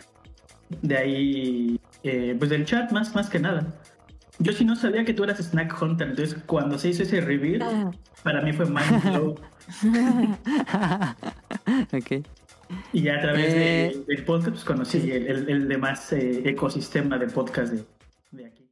De 0.80 0.96
ahí, 0.96 1.80
eh, 2.04 2.34
pues 2.38 2.48
del 2.48 2.64
chat 2.64 2.90
más, 2.92 3.14
más 3.14 3.28
que 3.28 3.38
nada. 3.40 3.66
Yo 4.42 4.52
sí 4.54 4.64
no 4.64 4.74
sabía 4.74 5.04
que 5.04 5.12
tú 5.12 5.22
eras 5.24 5.38
Snack 5.38 5.76
Hunter, 5.82 6.08
entonces 6.10 6.38
cuando 6.46 6.78
se 6.78 6.88
hizo 6.88 7.02
ese 7.02 7.20
reveal, 7.20 7.90
para 8.22 8.40
mí 8.40 8.52
fue 8.54 8.64
mind 8.66 9.02
blow. 9.04 9.34
ok. 11.92 12.24
Y 12.94 13.02
ya 13.02 13.16
a 13.16 13.20
través 13.20 13.52
Eh. 13.54 13.92
de- 14.06 14.14
del 14.14 14.24
podcast 14.24 14.50
pues, 14.52 14.64
conocí 14.64 15.10
el, 15.10 15.26
el- 15.26 15.48
el 15.50 15.68
demás 15.68 16.10
eh, 16.14 16.40
ecosistema 16.48 17.18
de 17.18 17.26
podcast 17.26 17.70
de, 17.72 17.84
de 18.30 18.46
aquí. 18.46 18.66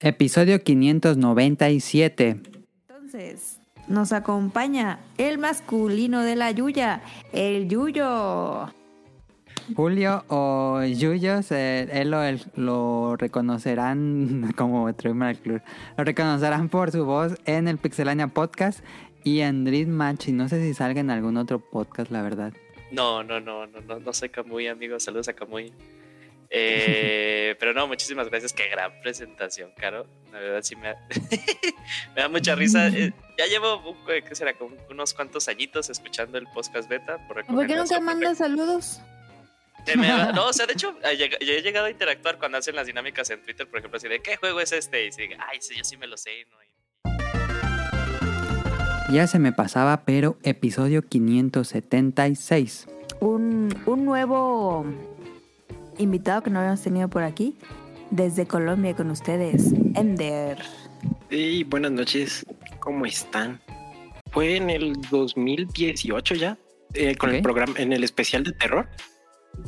Episodio 0.00 0.60
597. 0.60 2.40
Entonces, 2.88 3.60
nos 3.86 4.12
acompaña 4.12 4.98
el 5.18 5.38
masculino 5.38 6.22
de 6.22 6.34
la 6.34 6.50
Yuya, 6.50 7.00
el 7.32 7.68
Yuyo. 7.68 8.72
Julio 9.74 10.24
o 10.28 10.82
Yuyos, 10.84 11.50
eh, 11.52 11.88
él 11.92 12.10
lo, 12.10 12.22
él 12.22 12.40
lo 12.56 13.16
reconocerán 13.16 14.52
como 14.56 14.92
Troy 14.94 15.14
McClure. 15.14 15.62
Lo 15.96 16.04
reconocerán 16.04 16.68
por 16.68 16.90
su 16.90 17.04
voz 17.04 17.34
en 17.44 17.68
el 17.68 17.78
Pixelania 17.78 18.28
Podcast 18.28 18.80
y 19.24 19.40
en 19.40 19.64
Dream 19.64 19.88
Match. 19.88 20.28
Y 20.28 20.32
no 20.32 20.48
sé 20.48 20.62
si 20.62 20.74
salga 20.74 21.00
en 21.00 21.10
algún 21.10 21.36
otro 21.36 21.58
podcast, 21.58 22.10
la 22.10 22.22
verdad. 22.22 22.52
No, 22.90 23.22
no, 23.22 23.40
no, 23.40 23.66
no, 23.66 23.80
no, 23.80 24.00
no 24.00 24.12
soy 24.12 24.28
Camuy, 24.28 24.66
amigos. 24.68 25.04
Saludos 25.04 25.28
a 25.28 25.32
Camuy. 25.32 25.72
Eh, 26.50 27.56
pero 27.60 27.72
no, 27.72 27.86
muchísimas 27.86 28.28
gracias. 28.28 28.52
Qué 28.52 28.68
gran 28.68 28.92
presentación, 29.02 29.70
Caro. 29.76 30.06
La 30.32 30.38
verdad 30.40 30.60
sí 30.62 30.76
me 30.76 30.88
da, 30.88 30.96
me 32.14 32.22
da 32.22 32.28
mucha 32.28 32.54
risa. 32.54 32.88
Eh, 32.88 33.12
ya 33.38 33.46
llevo, 33.46 33.76
un- 33.90 33.96
¿qué 34.06 34.34
será? 34.34 34.52
Como 34.54 34.76
unos 34.90 35.14
cuantos 35.14 35.48
añitos 35.48 35.88
escuchando 35.88 36.36
el 36.36 36.46
podcast 36.48 36.88
beta. 36.88 37.16
Por, 37.26 37.44
¿Por 37.46 37.66
qué 37.66 37.76
nunca 37.76 38.00
mandas 38.00 38.38
saludos? 38.38 39.00
No, 40.34 40.48
o 40.48 40.52
sea, 40.52 40.66
de 40.66 40.74
hecho, 40.74 40.96
eh, 41.02 41.16
yo 41.16 41.52
he 41.52 41.62
llegado 41.62 41.86
a 41.86 41.90
interactuar 41.90 42.38
cuando 42.38 42.58
hacen 42.58 42.76
las 42.76 42.86
dinámicas 42.86 43.28
en 43.30 43.42
Twitter, 43.42 43.68
por 43.68 43.78
ejemplo, 43.78 43.96
así 43.96 44.08
de 44.08 44.20
¿qué 44.20 44.36
juego 44.36 44.60
es 44.60 44.72
este? 44.72 45.06
Y 45.06 45.12
sigue, 45.12 45.36
ay, 45.38 45.58
sí, 45.60 45.74
yo 45.76 45.84
sí 45.84 45.96
me 45.96 46.06
lo 46.06 46.16
sé. 46.16 46.46
¿no? 46.50 46.56
Ya 49.12 49.26
se 49.26 49.38
me 49.38 49.52
pasaba, 49.52 50.04
pero 50.04 50.38
episodio 50.42 51.02
576. 51.02 52.86
Un, 53.20 53.76
un 53.84 54.04
nuevo 54.04 54.86
invitado 55.98 56.42
que 56.42 56.50
no 56.50 56.60
habíamos 56.60 56.82
tenido 56.82 57.08
por 57.08 57.22
aquí, 57.22 57.58
desde 58.10 58.46
Colombia 58.46 58.94
con 58.94 59.10
ustedes, 59.10 59.72
Ender. 59.94 60.58
Y 61.30 61.64
buenas 61.64 61.92
noches, 61.92 62.46
¿cómo 62.78 63.04
están? 63.04 63.60
Fue 64.30 64.56
en 64.56 64.70
el 64.70 64.94
2018 65.10 66.34
ya, 66.34 66.56
eh, 66.94 67.14
con 67.16 67.34
el 67.34 67.42
programa, 67.42 67.74
en 67.76 67.92
el 67.92 68.04
especial 68.04 68.44
de 68.44 68.52
terror. 68.52 68.88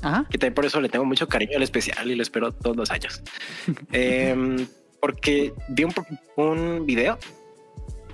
Ajá. 0.02 0.26
Que 0.30 0.38
también 0.38 0.54
por 0.54 0.64
eso 0.64 0.80
le 0.80 0.88
tengo 0.88 1.04
mucho 1.04 1.28
cariño 1.28 1.56
al 1.56 1.62
especial 1.62 2.10
y 2.10 2.14
lo 2.14 2.22
espero 2.22 2.52
todos 2.52 2.76
los 2.76 2.90
años. 2.90 3.22
Em, 3.92 4.66
porque 5.00 5.52
vi 5.68 5.86
un, 6.36 6.86
video 6.86 7.18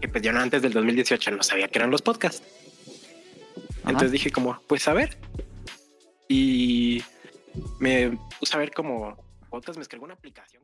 que 0.00 0.08
pues 0.08 0.22
yo 0.22 0.32
no 0.32 0.40
antes 0.40 0.62
del 0.62 0.72
2018 0.72 1.30
no 1.32 1.42
sabía 1.42 1.68
que 1.68 1.78
eran 1.78 1.90
los 1.90 2.02
podcasts. 2.02 2.42
Entonces 3.86 4.12
dije 4.12 4.30
como, 4.30 4.60
pues 4.66 4.86
a 4.88 4.94
ver. 4.94 5.16
Y 6.28 7.02
me 7.78 8.18
puse 8.38 8.56
a 8.56 8.58
ver 8.58 8.72
como 8.72 9.16
podcast, 9.48 9.76
me 9.76 9.80
descargué 9.80 10.04
una 10.04 10.14
aplicación. 10.14 10.62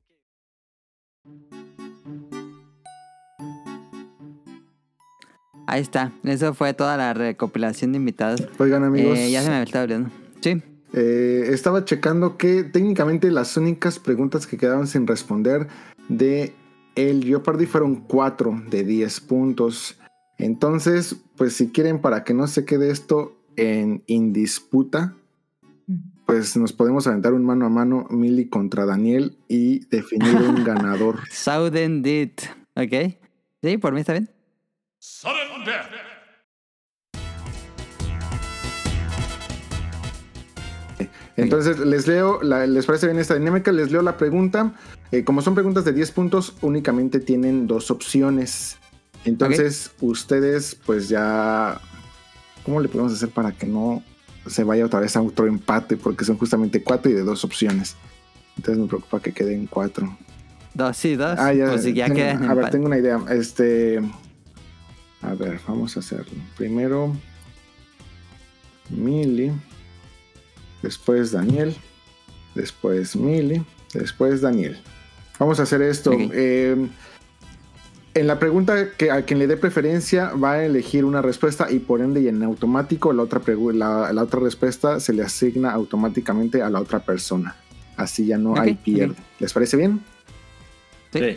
Ahí 5.66 5.80
está. 5.80 6.12
Eso 6.22 6.54
fue 6.54 6.72
toda 6.74 6.96
la 6.96 7.12
recopilación 7.12 7.92
de 7.92 7.98
invitados. 7.98 8.46
Oigan, 8.58 8.84
amigos. 8.84 9.18
Eh, 9.18 9.30
ya 9.30 9.42
se 9.42 9.50
me 9.50 9.62
estaba 9.62 9.84
olvidando. 9.84 10.10
Sí. 10.40 10.62
Eh, 10.92 11.48
estaba 11.50 11.84
checando 11.84 12.36
que 12.36 12.64
técnicamente 12.64 13.30
las 13.30 13.56
únicas 13.56 13.98
preguntas 13.98 14.46
que 14.46 14.56
quedaron 14.56 14.86
sin 14.86 15.06
responder 15.06 15.68
de 16.08 16.52
el 16.94 17.24
Jeopardy 17.24 17.66
fueron 17.66 17.96
4 17.96 18.62
de 18.70 18.84
10 18.84 19.20
puntos. 19.20 19.98
Entonces, 20.38 21.16
pues 21.36 21.54
si 21.54 21.68
quieren 21.68 22.00
para 22.00 22.24
que 22.24 22.34
no 22.34 22.46
se 22.46 22.64
quede 22.64 22.90
esto 22.90 23.36
en 23.56 24.02
indisputa, 24.06 25.14
pues 26.26 26.56
nos 26.56 26.72
podemos 26.72 27.06
aventar 27.06 27.32
un 27.32 27.44
mano 27.44 27.66
a 27.66 27.68
mano 27.70 28.06
Mili 28.10 28.48
contra 28.48 28.84
Daniel 28.84 29.36
y 29.48 29.86
definir 29.86 30.34
un 30.36 30.64
ganador. 30.64 31.20
Southern 31.30 32.02
Dit. 32.02 32.42
Ok. 32.74 33.16
Sí, 33.62 33.78
por 33.78 33.92
mí 33.92 34.00
está 34.00 34.12
bien. 34.12 34.30
Entonces, 41.36 41.78
les 41.80 42.06
leo, 42.06 42.42
la- 42.42 42.66
¿les 42.66 42.86
parece 42.86 43.06
bien 43.06 43.18
esta 43.18 43.34
dinámica? 43.34 43.70
Les 43.72 43.92
leo 43.92 44.00
la 44.02 44.16
pregunta. 44.16 44.72
Eh, 45.12 45.22
como 45.24 45.42
son 45.42 45.54
preguntas 45.54 45.84
de 45.84 45.92
10 45.92 46.10
puntos, 46.12 46.54
únicamente 46.62 47.20
tienen 47.20 47.66
dos 47.66 47.90
opciones. 47.90 48.78
Entonces, 49.24 49.90
ustedes, 50.00 50.76
pues 50.86 51.08
ya. 51.08 51.80
¿Cómo 52.64 52.80
le 52.80 52.88
podemos 52.88 53.12
hacer 53.12 53.28
para 53.28 53.52
que 53.52 53.66
no 53.66 54.02
se 54.46 54.64
vaya 54.64 54.84
otra 54.86 55.00
vez 55.00 55.16
a 55.16 55.22
otro 55.22 55.46
empate? 55.46 55.96
Porque 55.96 56.24
son 56.24 56.38
justamente 56.38 56.82
cuatro 56.82 57.10
y 57.10 57.14
de 57.14 57.22
dos 57.22 57.44
opciones. 57.44 57.96
Entonces, 58.56 58.80
me 58.82 58.88
preocupa 58.88 59.20
que 59.20 59.32
queden 59.32 59.66
cuatro. 59.66 60.16
Dos 60.74 61.04
y 61.04 61.16
dos. 61.16 61.38
Ah, 61.38 61.52
ya. 61.52 61.66
Pues 61.68 61.82
si 61.82 61.92
ya 61.92 62.06
tengo- 62.06 62.16
queda 62.16 62.30
en 62.32 62.36
a 62.44 62.48
ver, 62.48 62.50
empate. 62.58 62.70
tengo 62.72 62.86
una 62.86 62.98
idea. 62.98 63.20
Este. 63.30 64.00
A 65.22 65.34
ver, 65.34 65.60
vamos 65.68 65.96
a 65.96 66.00
hacerlo. 66.00 66.32
Primero. 66.56 67.14
Mili. 68.90 69.52
Después 70.82 71.32
Daniel. 71.32 71.74
Después 72.54 73.16
Mili. 73.16 73.64
Después 73.92 74.40
Daniel. 74.40 74.78
Vamos 75.38 75.60
a 75.60 75.64
hacer 75.64 75.82
esto. 75.82 76.12
Eh, 76.14 76.88
en 78.14 78.26
la 78.26 78.38
pregunta 78.38 78.92
que 78.96 79.10
a 79.10 79.22
quien 79.26 79.38
le 79.38 79.46
dé 79.46 79.56
preferencia 79.58 80.32
va 80.32 80.52
a 80.52 80.64
elegir 80.64 81.04
una 81.04 81.20
respuesta 81.20 81.70
y 81.70 81.80
por 81.80 82.00
ende 82.00 82.22
y 82.22 82.28
en 82.28 82.42
automático 82.42 83.12
la 83.12 83.22
otra, 83.22 83.42
la, 83.74 84.12
la 84.12 84.22
otra 84.22 84.40
respuesta 84.40 85.00
se 85.00 85.12
le 85.12 85.22
asigna 85.22 85.72
automáticamente 85.72 86.62
a 86.62 86.70
la 86.70 86.80
otra 86.80 87.00
persona. 87.00 87.56
Así 87.96 88.26
ya 88.26 88.38
no 88.38 88.58
hay 88.58 88.74
pierde. 88.74 89.16
¿Les 89.38 89.52
parece 89.52 89.76
bien? 89.76 90.00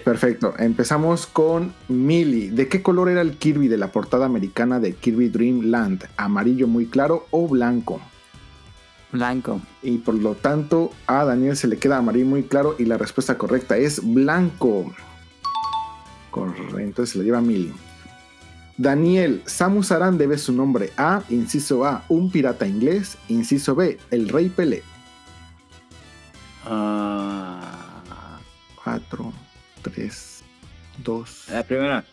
Perfecto. 0.04 0.54
Empezamos 0.58 1.26
con 1.28 1.74
Millie. 1.88 2.52
¿De 2.52 2.68
qué 2.68 2.82
color 2.82 3.10
era 3.10 3.22
el 3.22 3.38
Kirby 3.38 3.68
de 3.68 3.78
la 3.78 3.92
portada 3.92 4.26
americana 4.26 4.80
de 4.80 4.94
Kirby 4.94 5.30
Dream 5.30 5.72
Land? 5.72 6.06
¿Amarillo 6.18 6.68
muy 6.68 6.88
claro 6.88 7.28
o 7.32 7.48
blanco? 7.48 8.02
Blanco. 9.12 9.60
Y 9.82 9.98
por 10.00 10.16
lo 10.16 10.36
tanto, 10.36 10.92
a 11.08 11.26
Daniel 11.26 11.56
se 11.56 11.68
le 11.68 11.78
queda 11.78 11.98
amarillo 11.98 12.28
muy 12.28 12.44
claro 12.44 12.76
y 12.78 12.86
la 12.86 12.98
respuesta 12.98 13.38
correcta 13.38 13.78
es 13.78 14.02
blanco. 14.04 14.94
Correcto, 16.32 16.78
entonces 16.78 17.14
se 17.14 17.18
lo 17.18 17.24
lleva 17.24 17.42
Millie. 17.42 17.74
Daniel, 18.78 19.42
Samus 19.46 19.92
Aran 19.92 20.18
debe 20.18 20.38
su 20.38 20.54
nombre 20.54 20.92
a, 20.96 21.24
inciso 21.30 21.86
A, 21.86 22.06
un 22.08 22.32
pirata 22.32 22.66
inglés, 22.66 23.18
inciso 23.28 23.76
B, 23.76 23.98
el 24.12 24.30
rey 24.30 24.48
Pelé. 24.48 24.84
Ah, 26.66 28.40
4, 28.84 29.34
3, 29.82 30.44
2. 31.04 31.46
La 31.52 31.64
primera. 31.64 32.06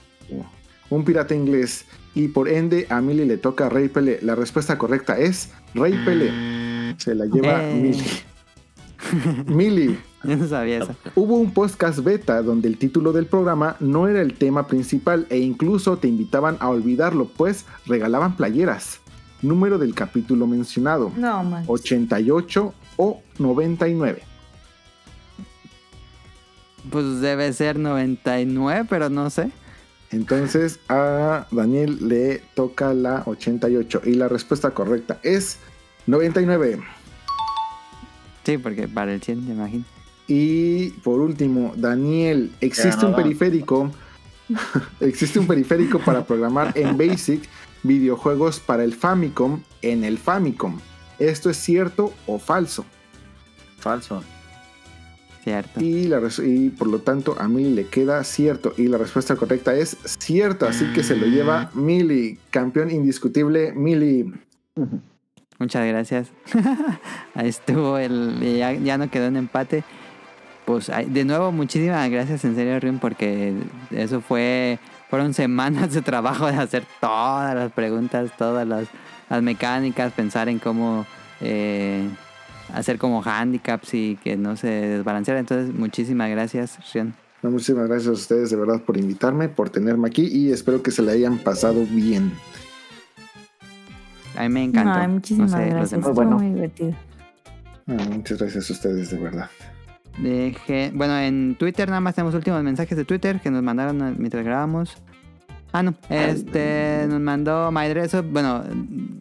Un 0.88 1.04
pirata 1.04 1.34
inglés. 1.34 1.84
Y 2.14 2.28
por 2.28 2.48
ende 2.48 2.86
a 2.88 3.00
Millie 3.00 3.26
le 3.26 3.36
toca 3.36 3.68
Rey 3.68 3.88
Pelé. 3.88 4.18
La 4.22 4.34
respuesta 4.34 4.78
correcta 4.78 5.18
es 5.18 5.52
Rey 5.74 5.92
Pelé. 6.04 6.65
Se 6.98 7.14
la 7.14 7.26
lleva 7.26 7.62
Eh. 7.62 7.74
Millie. 7.82 8.22
Millie. 9.46 9.98
Yo 10.24 10.36
no 10.36 10.48
sabía 10.48 10.78
eso. 10.78 10.94
Hubo 11.14 11.36
un 11.36 11.52
podcast 11.52 12.00
beta 12.00 12.42
donde 12.42 12.66
el 12.68 12.78
título 12.78 13.12
del 13.12 13.26
programa 13.26 13.76
no 13.78 14.08
era 14.08 14.20
el 14.20 14.34
tema 14.34 14.66
principal 14.66 15.26
e 15.30 15.38
incluso 15.38 15.98
te 15.98 16.08
invitaban 16.08 16.56
a 16.60 16.68
olvidarlo, 16.68 17.26
pues 17.36 17.64
regalaban 17.86 18.36
playeras. 18.36 18.98
Número 19.42 19.78
del 19.78 19.94
capítulo 19.94 20.46
mencionado. 20.46 21.12
No, 21.16 21.44
man. 21.44 21.64
88 21.68 22.74
o 22.96 23.20
99. 23.38 24.22
Pues 26.90 27.20
debe 27.20 27.52
ser 27.52 27.78
99, 27.78 28.86
pero 28.88 29.08
no 29.10 29.30
sé. 29.30 29.50
Entonces 30.10 30.78
a 30.88 31.46
Daniel 31.50 32.08
le 32.08 32.42
toca 32.54 32.94
la 32.94 33.22
88 33.26 34.02
y 34.04 34.14
la 34.14 34.28
respuesta 34.28 34.70
correcta 34.70 35.18
es 35.22 35.58
99. 36.06 36.80
Sí, 38.44 38.58
porque 38.58 38.86
para 38.88 39.12
el 39.12 39.22
100, 39.22 39.46
me 39.46 39.54
imagino. 39.54 39.84
Y 40.28 40.90
por 41.02 41.20
último, 41.20 41.72
Daniel, 41.76 42.52
existe 42.60 43.06
un 43.06 43.14
periférico. 43.14 43.90
existe 45.00 45.38
un 45.38 45.46
periférico 45.46 45.98
para 45.98 46.24
programar 46.24 46.72
en 46.76 46.96
BASIC 46.96 47.48
videojuegos 47.82 48.60
para 48.60 48.84
el 48.84 48.94
Famicom 48.94 49.62
en 49.82 50.04
el 50.04 50.18
Famicom. 50.18 50.78
¿Esto 51.18 51.50
es 51.50 51.56
cierto 51.56 52.12
o 52.26 52.38
falso? 52.38 52.84
Falso. 53.78 54.22
Cierto. 55.42 55.80
Y, 55.80 56.08
la 56.08 56.20
y 56.44 56.70
por 56.70 56.88
lo 56.88 56.98
tanto 57.00 57.36
a 57.38 57.46
Mili 57.46 57.72
le 57.72 57.86
queda 57.86 58.22
cierto. 58.24 58.74
Y 58.76 58.88
la 58.88 58.98
respuesta 58.98 59.36
correcta 59.36 59.74
es 59.76 59.96
cierto. 60.18 60.66
Así 60.66 60.92
que 60.92 61.04
se 61.04 61.16
lo 61.16 61.26
lleva 61.26 61.70
Mili, 61.74 62.38
campeón 62.50 62.90
indiscutible 62.90 63.72
Mili. 63.72 64.32
Muchas 65.58 65.86
gracias. 65.86 66.28
Ahí 67.34 67.48
estuvo 67.48 67.98
el. 67.98 68.38
Ya, 68.58 68.72
ya 68.72 68.98
no 68.98 69.10
quedó 69.10 69.26
en 69.26 69.36
empate. 69.36 69.84
Pues 70.64 70.90
de 71.06 71.24
nuevo, 71.24 71.52
muchísimas 71.52 72.10
gracias 72.10 72.44
en 72.44 72.56
serio, 72.56 72.78
Rion, 72.80 72.98
porque 72.98 73.54
eso 73.92 74.20
fue 74.20 74.80
fueron 75.08 75.34
semanas 75.34 75.92
de 75.94 76.02
trabajo 76.02 76.46
de 76.46 76.56
hacer 76.56 76.84
todas 77.00 77.54
las 77.54 77.72
preguntas, 77.72 78.30
todas 78.36 78.66
las, 78.66 78.88
las 79.30 79.42
mecánicas, 79.42 80.12
pensar 80.12 80.48
en 80.48 80.58
cómo 80.58 81.06
eh, 81.40 82.08
hacer 82.74 82.98
como 82.98 83.22
handicaps 83.24 83.94
y 83.94 84.18
que 84.22 84.36
no 84.36 84.56
se 84.56 84.68
desbalanceara. 84.68 85.40
Entonces, 85.40 85.74
muchísimas 85.74 86.30
gracias, 86.30 86.78
Rion. 86.92 87.14
No, 87.42 87.50
muchísimas 87.50 87.86
gracias 87.86 88.08
a 88.08 88.12
ustedes 88.12 88.50
de 88.50 88.56
verdad 88.56 88.80
por 88.82 88.96
invitarme, 88.96 89.48
por 89.48 89.70
tenerme 89.70 90.08
aquí 90.08 90.26
y 90.26 90.50
espero 90.50 90.82
que 90.82 90.90
se 90.90 91.02
le 91.02 91.12
hayan 91.12 91.38
pasado 91.38 91.84
bien. 91.88 92.32
A 94.36 94.42
mí 94.42 94.48
me 94.48 94.64
encantó. 94.64 94.92
Ay, 94.98 95.08
muchísimas 95.08 95.50
No 95.52 95.56
sé, 95.58 95.66
gracias. 95.70 95.92
Estuvo 95.94 96.14
Bueno. 96.14 96.38
muy 96.38 96.48
divertido. 96.50 96.94
Ah, 97.88 97.96
muchas 98.10 98.38
gracias 98.38 98.68
a 98.70 98.72
ustedes 98.72 99.10
de 99.10 99.18
verdad. 99.18 99.48
Deje- 100.18 100.92
bueno, 100.94 101.18
en 101.18 101.56
Twitter 101.58 101.88
nada 101.88 102.00
más 102.00 102.14
tenemos 102.14 102.34
últimos 102.34 102.62
mensajes 102.62 102.96
de 102.96 103.04
Twitter 103.04 103.40
que 103.40 103.50
nos 103.50 103.62
mandaron 103.62 104.16
mientras 104.18 104.44
grabamos. 104.44 104.96
Ah, 105.72 105.82
no. 105.82 105.94
Este 106.08 107.04
nos 107.08 107.20
mandó 107.20 107.70
Maedreso. 107.70 108.22
Bueno, 108.22 108.64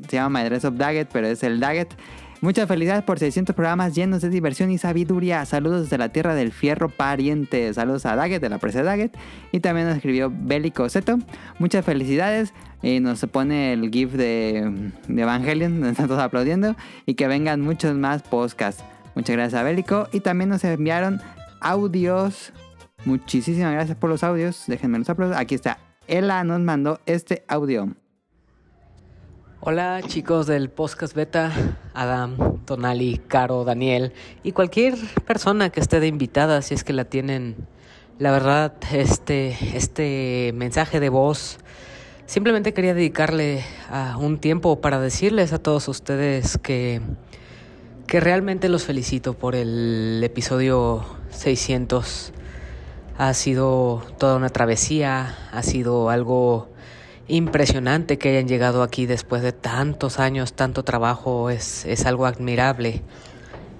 se 0.07 0.15
llama 0.15 0.29
Maedreso 0.29 0.71
Daggett, 0.71 1.09
pero 1.11 1.27
es 1.27 1.43
el 1.43 1.59
Daggett. 1.59 1.93
Muchas 2.41 2.67
felicidades 2.67 3.03
por 3.03 3.17
600 3.17 3.55
programas 3.55 3.95
llenos 3.95 4.21
de 4.21 4.29
diversión 4.29 4.69
y 4.71 4.77
sabiduría. 4.77 5.45
Saludos 5.45 5.83
desde 5.83 5.97
la 5.97 6.09
tierra 6.09 6.35
del 6.35 6.51
fierro 6.51 6.89
pariente. 6.89 7.73
Saludos 7.73 8.05
a 8.05 8.15
Daggett 8.15 8.41
de 8.41 8.49
la 8.49 8.59
presa 8.59 8.83
Daggett. 8.83 9.15
Y 9.51 9.59
también 9.61 9.87
nos 9.87 9.95
escribió 9.97 10.31
Bélico 10.33 10.87
Zeto. 10.89 11.17
Muchas 11.59 11.83
felicidades. 11.83 12.53
Y 12.85 12.99
nos 12.99 13.19
pone 13.31 13.73
el 13.73 13.89
GIF 13.89 14.11
de, 14.11 14.91
de 15.07 15.21
Evangelion, 15.23 15.73
donde 15.79 15.89
están 15.89 16.07
todos 16.07 16.21
aplaudiendo. 16.21 16.75
Y 17.07 17.15
que 17.15 17.27
vengan 17.27 17.59
muchos 17.61 17.95
más 17.95 18.21
podcasts. 18.21 18.83
Muchas 19.15 19.35
gracias 19.35 19.59
a 19.59 19.63
Bélico. 19.63 20.07
Y 20.11 20.19
también 20.19 20.51
nos 20.51 20.63
enviaron 20.63 21.19
audios. 21.61 22.53
Muchísimas 23.03 23.73
gracias 23.73 23.97
por 23.97 24.11
los 24.11 24.23
audios. 24.23 24.65
Déjenme 24.67 24.99
los 24.99 25.09
aplausos. 25.09 25.35
Aquí 25.35 25.55
está. 25.55 25.79
Ela 26.07 26.43
nos 26.43 26.59
mandó 26.59 26.99
este 27.07 27.43
audio. 27.47 27.89
Hola 29.61 30.01
chicos 30.05 30.45
del 30.45 30.69
podcast 30.69 31.15
beta, 31.15 31.51
Adam, 31.95 32.59
Tonali, 32.65 33.19
Caro, 33.27 33.63
Daniel 33.63 34.13
y 34.43 34.51
cualquier 34.51 34.93
persona 35.25 35.71
que 35.71 35.79
esté 35.79 35.99
de 35.99 36.05
invitada 36.05 36.61
si 36.61 36.75
es 36.75 36.83
que 36.83 36.93
la 36.93 37.05
tienen. 37.05 37.55
La 38.19 38.29
verdad, 38.29 38.75
este, 38.93 39.57
este 39.75 40.51
mensaje 40.53 40.99
de 40.99 41.09
voz 41.09 41.57
simplemente 42.25 42.73
quería 42.73 42.93
dedicarle 42.93 43.63
a 43.89 44.17
un 44.17 44.39
tiempo 44.39 44.81
para 44.81 44.99
decirles 44.99 45.53
a 45.53 45.59
todos 45.59 45.87
ustedes 45.87 46.57
que, 46.57 47.01
que 48.07 48.19
realmente 48.19 48.69
los 48.69 48.85
felicito 48.85 49.33
por 49.33 49.55
el 49.55 50.21
episodio 50.23 51.05
600. 51.29 52.33
Ha 53.17 53.33
sido 53.33 54.03
toda 54.17 54.35
una 54.35 54.49
travesía, 54.49 55.37
ha 55.51 55.63
sido 55.63 56.09
algo 56.09 56.69
impresionante 57.27 58.17
que 58.17 58.29
hayan 58.29 58.47
llegado 58.47 58.83
aquí 58.83 59.05
después 59.05 59.41
de 59.41 59.51
tantos 59.51 60.19
años, 60.19 60.53
tanto 60.53 60.83
trabajo, 60.83 61.49
es, 61.49 61.85
es 61.85 62.05
algo 62.05 62.25
admirable. 62.25 63.03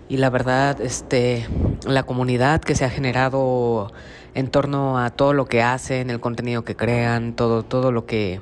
Y 0.07 0.17
la 0.17 0.29
verdad, 0.29 0.79
este, 0.81 1.47
la 1.85 2.03
comunidad 2.03 2.61
que 2.61 2.75
se 2.75 2.85
ha 2.85 2.89
generado 2.89 3.91
en 4.35 4.49
torno 4.49 4.99
a 4.99 5.09
todo 5.09 5.33
lo 5.33 5.45
que 5.45 5.63
hacen, 5.63 6.09
el 6.09 6.19
contenido 6.19 6.63
que 6.63 6.75
crean, 6.75 7.33
todo, 7.33 7.63
todo 7.63 7.91
lo 7.91 8.05
que, 8.05 8.41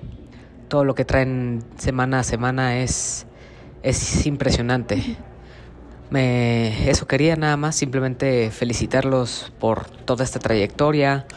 todo 0.68 0.84
lo 0.84 0.95
que 0.95 1.06
traen 1.06 1.64
semana 1.78 2.20
a 2.20 2.24
semana 2.24 2.80
es, 2.80 3.28
es 3.84 4.26
impresionante. 4.26 5.18
Me, 6.10 6.90
eso 6.90 7.07
quería 7.07 7.36
nada 7.36 7.57
más, 7.57 7.76
simplemente 7.76 8.49
felicitarlos 8.49 9.53
por 9.60 9.88
toda 9.88 10.24
esta 10.24 10.40
trayectoria, 10.40 11.28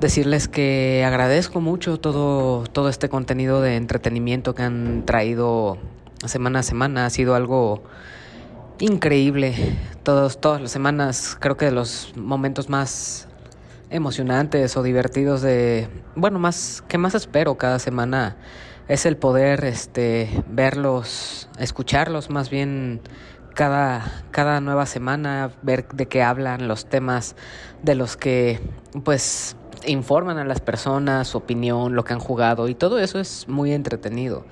decirles 0.00 0.46
que 0.46 1.04
agradezco 1.04 1.60
mucho 1.60 1.98
todo, 1.98 2.64
todo 2.68 2.88
este 2.88 3.08
contenido 3.08 3.60
de 3.60 3.76
entretenimiento 3.76 4.54
que 4.54 4.62
han 4.62 5.04
traído 5.06 5.76
semana 6.24 6.60
a 6.60 6.62
semana, 6.62 7.06
ha 7.06 7.10
sido 7.10 7.34
algo 7.34 7.82
increíble. 8.78 9.54
Todos, 10.04 10.40
todas 10.40 10.62
las 10.62 10.70
semanas, 10.70 11.36
creo 11.38 11.56
que 11.56 11.66
de 11.66 11.72
los 11.72 12.12
momentos 12.16 12.68
más 12.68 13.27
emocionantes 13.90 14.76
o 14.76 14.82
divertidos 14.82 15.42
de, 15.42 15.88
bueno, 16.14 16.38
más 16.38 16.82
que 16.88 16.98
más 16.98 17.14
espero 17.14 17.56
cada 17.56 17.78
semana 17.78 18.36
es 18.88 19.04
el 19.06 19.16
poder 19.16 19.64
este 19.64 20.28
verlos, 20.48 21.48
escucharlos 21.58 22.30
más 22.30 22.50
bien 22.50 23.00
cada, 23.54 24.24
cada 24.30 24.60
nueva 24.60 24.86
semana, 24.86 25.50
ver 25.62 25.88
de 25.88 26.06
qué 26.06 26.22
hablan, 26.22 26.68
los 26.68 26.86
temas 26.86 27.36
de 27.82 27.94
los 27.94 28.16
que 28.16 28.60
pues 29.04 29.56
informan 29.86 30.38
a 30.38 30.44
las 30.44 30.60
personas, 30.60 31.28
su 31.28 31.38
opinión, 31.38 31.94
lo 31.94 32.04
que 32.04 32.12
han 32.12 32.18
jugado 32.18 32.68
y 32.68 32.74
todo 32.74 32.98
eso 32.98 33.18
es 33.18 33.48
muy 33.48 33.72
entretenido. 33.72 34.44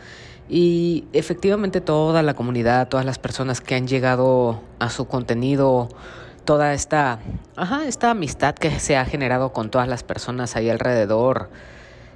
Y 0.48 1.04
efectivamente 1.12 1.80
toda 1.80 2.22
la 2.22 2.34
comunidad, 2.34 2.88
todas 2.88 3.04
las 3.04 3.18
personas 3.18 3.60
que 3.60 3.74
han 3.74 3.86
llegado 3.86 4.60
a 4.78 4.90
su 4.90 5.06
contenido, 5.06 5.88
toda 6.46 6.72
esta, 6.72 7.18
ajá, 7.56 7.84
esta 7.86 8.10
amistad 8.10 8.54
que 8.54 8.80
se 8.80 8.96
ha 8.96 9.04
generado 9.04 9.52
con 9.52 9.70
todas 9.70 9.88
las 9.88 10.02
personas 10.02 10.56
ahí 10.56 10.70
alrededor, 10.70 11.50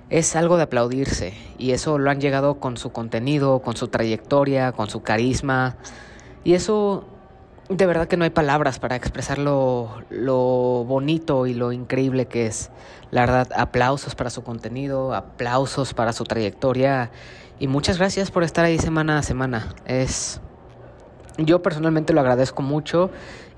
es 0.08 0.34
algo 0.36 0.56
de 0.56 0.62
aplaudirse. 0.62 1.34
Y 1.58 1.72
eso 1.72 1.98
lo 1.98 2.10
han 2.10 2.20
llegado 2.20 2.58
con 2.58 2.78
su 2.78 2.92
contenido, 2.92 3.60
con 3.60 3.76
su 3.76 3.88
trayectoria, 3.88 4.72
con 4.72 4.88
su 4.88 5.02
carisma. 5.02 5.76
Y 6.44 6.54
eso, 6.54 7.04
de 7.68 7.84
verdad 7.84 8.08
que 8.08 8.16
no 8.16 8.24
hay 8.24 8.30
palabras 8.30 8.78
para 8.78 8.96
expresar 8.96 9.38
lo, 9.38 10.02
lo 10.08 10.84
bonito 10.86 11.46
y 11.46 11.52
lo 11.52 11.72
increíble 11.72 12.26
que 12.26 12.46
es. 12.46 12.70
La 13.10 13.22
verdad, 13.22 13.48
aplausos 13.54 14.14
para 14.14 14.30
su 14.30 14.42
contenido, 14.42 15.12
aplausos 15.12 15.92
para 15.92 16.12
su 16.12 16.24
trayectoria. 16.24 17.10
Y 17.58 17.66
muchas 17.66 17.98
gracias 17.98 18.30
por 18.30 18.42
estar 18.42 18.64
ahí 18.64 18.78
semana 18.78 19.18
a 19.18 19.22
semana. 19.22 19.74
Es. 19.84 20.40
Yo 21.36 21.62
personalmente 21.62 22.12
lo 22.12 22.20
agradezco 22.20 22.62
mucho 22.62 23.10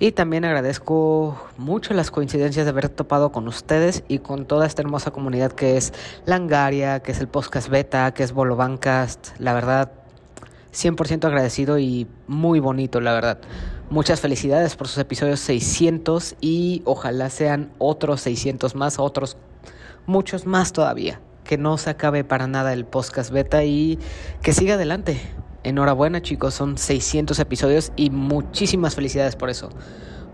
y 0.03 0.11
también 0.11 0.45
agradezco 0.45 1.39
mucho 1.59 1.95
las 1.95 2.11
coincidencias 2.11 2.67
de 2.67 2.71
haber 2.71 2.89
topado 2.89 3.31
con 3.31 3.47
ustedes 3.47 4.03
y 4.09 4.19
con 4.19 4.47
toda 4.47 4.67
esta 4.67 4.83
hermosa 4.83 5.13
comunidad 5.13 5.53
que 5.53 5.77
es 5.77 5.93
Langaria, 6.27 6.99
que 7.05 7.13
es 7.13 7.21
el 7.21 7.29
podcast 7.29 7.69
beta, 7.69 8.13
que 8.13 8.25
es 8.25 8.33
Bolo 8.33 8.57
Bancast. 8.57 9.29
La 9.39 9.55
verdad, 9.55 9.93
100% 10.73 11.25
agradecido 11.25 11.79
y 11.79 12.09
muy 12.27 12.59
bonito, 12.59 13.01
la 13.01 13.13
verdad. 13.13 13.39
Muchas 13.91 14.21
felicidades 14.21 14.75
por 14.75 14.89
sus 14.89 14.99
episodios 14.99 15.39
600 15.39 16.35
y 16.41 16.83
ojalá 16.85 17.31
sean 17.31 17.71
otros 17.79 18.23
600 18.23 18.75
más, 18.75 18.99
otros 18.99 19.37
muchos 20.07 20.47
más 20.47 20.73
todavía. 20.73 21.21
Que 21.45 21.59
no 21.59 21.79
se 21.79 21.91
acabe 21.91 22.25
para 22.25 22.49
nada 22.49 22.73
el 22.73 22.87
podcast 22.87 23.31
beta 23.31 23.63
y 23.63 24.01
que 24.43 24.53
siga 24.53 24.75
adelante. 24.75 25.21
Enhorabuena 25.65 26.21
chicos, 26.23 26.55
son 26.55 26.77
600 26.77 27.39
episodios 27.39 27.93
y 27.95 28.11
muchísimas 28.11 28.97
felicidades 28.97 29.37
por 29.37 29.49
eso. 29.49 29.71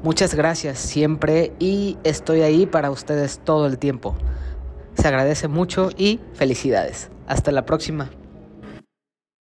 Muchas 0.03 0.35
gracias 0.35 0.79
siempre 0.79 1.53
y 1.59 1.99
estoy 2.05 2.41
ahí 2.41 2.67
para 2.67 2.91
ustedes 2.91 3.41
todo 3.45 3.67
el 3.67 3.79
tiempo. 3.79 4.17
Se 4.95 5.07
agradece 5.07 5.49
mucho 5.49 5.91
y 5.97 6.21
felicidades. 6.33 7.11
Hasta 7.27 7.53
la 7.53 7.67
próxima. 7.67 8.09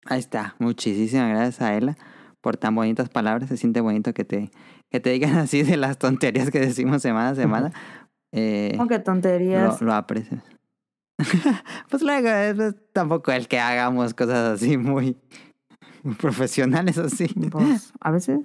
Ahí 0.06 0.18
está. 0.18 0.56
Muchísimas 0.58 1.28
gracias 1.28 1.60
a 1.60 1.76
Ela 1.76 1.96
por 2.40 2.56
tan 2.56 2.74
bonitas 2.74 3.08
palabras. 3.08 3.48
Se 3.48 3.56
siente 3.56 3.80
bonito 3.80 4.12
que 4.12 4.24
te, 4.24 4.50
que 4.90 4.98
te 4.98 5.10
digan 5.10 5.36
así 5.38 5.62
de 5.62 5.76
las 5.76 5.98
tonterías 5.98 6.50
que 6.50 6.58
decimos 6.58 7.02
semana 7.02 7.30
a 7.30 7.34
semana. 7.36 7.72
Eh, 8.32 8.72
¿Cómo 8.76 8.88
que 8.88 8.98
tonterías? 8.98 9.80
Lo, 9.80 9.88
lo 9.88 9.94
aprecio. 9.94 10.42
pues 11.90 12.02
luego 12.02 12.28
es, 12.28 12.58
es 12.58 12.74
tampoco 12.92 13.30
el 13.30 13.46
que 13.46 13.60
hagamos 13.60 14.14
cosas 14.14 14.60
así 14.60 14.76
muy 14.76 15.16
profesionales 16.20 16.98
así. 16.98 17.26
Pues, 17.50 17.92
a 18.00 18.10
veces. 18.10 18.40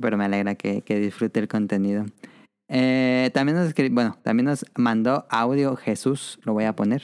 Pero 0.00 0.16
me 0.16 0.24
alegra 0.24 0.54
que, 0.54 0.82
que 0.82 0.98
disfrute 0.98 1.40
el 1.40 1.48
contenido. 1.48 2.06
Eh, 2.68 3.30
también 3.34 3.58
nos 3.58 3.74
bueno, 3.90 4.16
también 4.22 4.46
nos 4.46 4.64
mandó 4.76 5.26
audio 5.28 5.76
Jesús, 5.76 6.40
lo 6.44 6.54
voy 6.54 6.64
a 6.64 6.74
poner. 6.74 7.02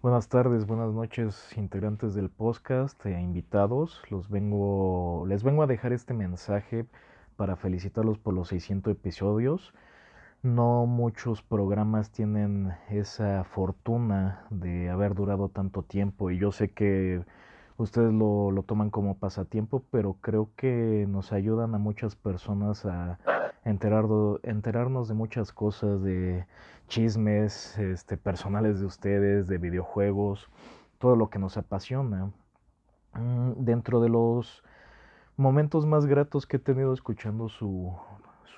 Buenas 0.00 0.28
tardes, 0.28 0.64
buenas 0.64 0.92
noches, 0.92 1.52
integrantes 1.56 2.14
del 2.14 2.30
podcast 2.30 3.04
e 3.04 3.20
invitados. 3.20 4.00
Los 4.10 4.30
vengo, 4.30 5.24
les 5.26 5.42
vengo 5.42 5.64
a 5.64 5.66
dejar 5.66 5.92
este 5.92 6.14
mensaje 6.14 6.86
para 7.34 7.56
felicitarlos 7.56 8.18
por 8.18 8.34
los 8.34 8.48
600 8.48 8.92
episodios. 8.92 9.74
No 10.42 10.86
muchos 10.86 11.42
programas 11.42 12.10
tienen 12.12 12.72
esa 12.90 13.42
fortuna 13.44 14.46
de 14.50 14.88
haber 14.88 15.14
durado 15.14 15.48
tanto 15.48 15.82
tiempo 15.82 16.30
y 16.30 16.38
yo 16.38 16.52
sé 16.52 16.70
que 16.70 17.24
ustedes 17.76 18.12
lo, 18.12 18.52
lo 18.52 18.62
toman 18.62 18.90
como 18.90 19.16
pasatiempo, 19.18 19.82
pero 19.90 20.14
creo 20.20 20.50
que 20.56 21.06
nos 21.08 21.32
ayudan 21.32 21.74
a 21.74 21.78
muchas 21.78 22.14
personas 22.14 22.86
a 22.86 23.18
enterar, 23.64 24.04
enterarnos 24.44 25.08
de 25.08 25.14
muchas 25.14 25.52
cosas, 25.52 26.02
de 26.02 26.46
chismes 26.86 27.76
este, 27.78 28.16
personales 28.16 28.78
de 28.78 28.86
ustedes, 28.86 29.48
de 29.48 29.58
videojuegos, 29.58 30.48
todo 30.98 31.16
lo 31.16 31.30
que 31.30 31.40
nos 31.40 31.56
apasiona. 31.56 32.30
Mm, 33.14 33.52
Dentro 33.64 34.00
de 34.00 34.08
los 34.08 34.62
momentos 35.36 35.86
más 35.86 36.06
gratos 36.06 36.46
que 36.46 36.58
he 36.58 36.60
tenido 36.60 36.92
escuchando 36.92 37.48
su, 37.48 37.96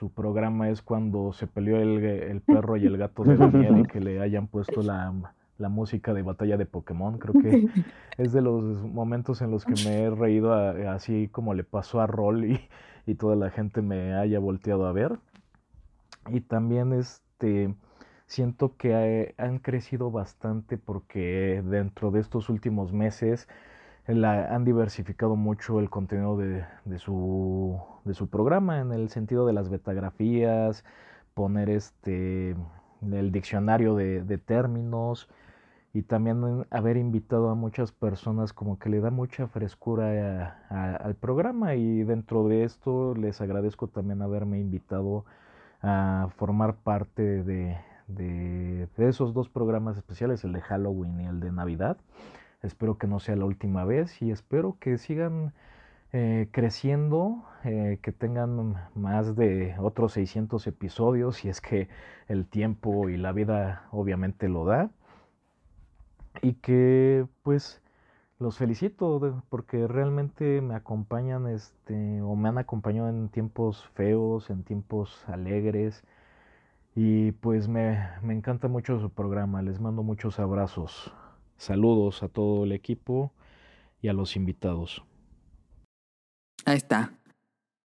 su 0.00 0.08
programa 0.10 0.70
es 0.70 0.80
cuando 0.80 1.34
se 1.34 1.46
peleó 1.46 1.76
el, 1.76 2.02
el 2.02 2.40
perro 2.40 2.78
y 2.78 2.86
el 2.86 2.96
gato 2.96 3.22
de 3.22 3.36
Daniel 3.36 3.80
y 3.80 3.82
que 3.86 4.00
le 4.00 4.18
hayan 4.22 4.46
puesto 4.46 4.82
la, 4.82 5.12
la 5.58 5.68
música 5.68 6.14
de 6.14 6.22
batalla 6.22 6.56
de 6.56 6.64
Pokémon. 6.64 7.18
Creo 7.18 7.34
que 7.34 7.68
es 8.16 8.32
de 8.32 8.40
los 8.40 8.82
momentos 8.82 9.42
en 9.42 9.50
los 9.50 9.66
que 9.66 9.74
me 9.84 10.04
he 10.04 10.10
reído 10.10 10.54
a- 10.54 10.94
así 10.94 11.28
como 11.30 11.52
le 11.52 11.64
pasó 11.64 12.00
a 12.00 12.06
Roll 12.06 12.46
y, 12.46 12.58
y 13.06 13.14
toda 13.16 13.36
la 13.36 13.50
gente 13.50 13.82
me 13.82 14.14
haya 14.14 14.38
volteado 14.38 14.86
a 14.86 14.92
ver. 14.92 15.18
Y 16.30 16.40
también 16.40 16.94
este 16.94 17.74
siento 18.26 18.76
que 18.78 18.92
eh, 18.94 19.34
han 19.36 19.58
crecido 19.58 20.10
bastante 20.10 20.78
porque 20.78 21.62
dentro 21.62 22.10
de 22.10 22.20
estos 22.20 22.48
últimos 22.48 22.92
meses 22.94 23.48
han 24.06 24.64
diversificado 24.64 25.36
mucho 25.36 25.78
el 25.80 25.90
contenido 25.90 26.36
de, 26.36 26.64
su, 26.98 27.78
programa 28.30 28.80
en 28.80 28.92
el 28.92 29.08
sentido 29.10 29.46
de 29.46 29.52
las 29.52 29.68
betagrafías, 29.68 30.84
poner 31.34 31.70
este 31.70 32.56
el 33.02 33.32
diccionario 33.32 33.94
de, 33.94 34.38
términos 34.38 35.28
y 35.92 36.02
también 36.02 36.66
haber 36.70 36.96
invitado 36.96 37.50
a 37.50 37.54
muchas 37.54 37.92
personas 37.92 38.52
como 38.52 38.78
que 38.78 38.90
le 38.90 39.00
da 39.00 39.10
mucha 39.10 39.46
frescura 39.48 40.58
a- 40.68 40.96
al 40.96 41.14
programa 41.14 41.74
y 41.74 42.02
dentro 42.04 42.46
de 42.48 42.64
esto 42.64 43.14
les 43.14 43.40
agradezco 43.40 43.88
también 43.88 44.22
haberme 44.22 44.58
invitado 44.60 45.24
a 45.82 46.28
formar 46.36 46.76
parte 46.76 47.42
de- 47.42 47.78
de 48.08 48.88
esos 49.08 49.32
dos 49.34 49.48
programas 49.48 49.96
especiales, 49.96 50.44
el 50.44 50.52
de 50.52 50.60
Halloween 50.62 51.20
y 51.20 51.26
el 51.26 51.40
de 51.40 51.52
Navidad. 51.52 51.96
Espero 52.62 52.98
que 52.98 53.06
no 53.06 53.20
sea 53.20 53.36
la 53.36 53.44
última 53.46 53.84
vez 53.84 54.20
y 54.22 54.30
espero 54.30 54.76
que 54.80 54.98
sigan 54.98 55.52
eh, 56.12 56.48
creciendo, 56.52 57.44
eh, 57.64 57.98
que 58.02 58.12
tengan 58.12 58.74
más 58.94 59.36
de 59.36 59.76
otros 59.78 60.12
600 60.14 60.66
episodios, 60.66 61.36
si 61.36 61.48
es 61.48 61.60
que 61.60 61.88
el 62.28 62.46
tiempo 62.46 63.08
y 63.08 63.16
la 63.16 63.32
vida 63.32 63.86
obviamente 63.92 64.48
lo 64.48 64.64
da. 64.64 64.90
Y 66.42 66.54
que 66.54 67.26
pues 67.42 67.82
los 68.38 68.58
felicito 68.58 69.42
porque 69.50 69.86
realmente 69.86 70.60
me 70.62 70.74
acompañan 70.74 71.46
este 71.46 72.22
o 72.22 72.36
me 72.36 72.48
han 72.48 72.58
acompañado 72.58 73.08
en 73.08 73.28
tiempos 73.28 73.86
feos, 73.94 74.50
en 74.50 74.64
tiempos 74.64 75.24
alegres 75.28 76.02
y 76.94 77.32
pues 77.32 77.68
me, 77.68 78.08
me 78.22 78.34
encanta 78.34 78.68
mucho 78.68 78.98
su 79.00 79.10
programa. 79.10 79.62
Les 79.62 79.80
mando 79.80 80.02
muchos 80.02 80.40
abrazos. 80.40 81.12
Saludos 81.60 82.22
a 82.22 82.28
todo 82.28 82.64
el 82.64 82.72
equipo 82.72 83.34
y 84.00 84.08
a 84.08 84.14
los 84.14 84.34
invitados. 84.34 85.04
Ahí 86.64 86.78
está. 86.78 87.12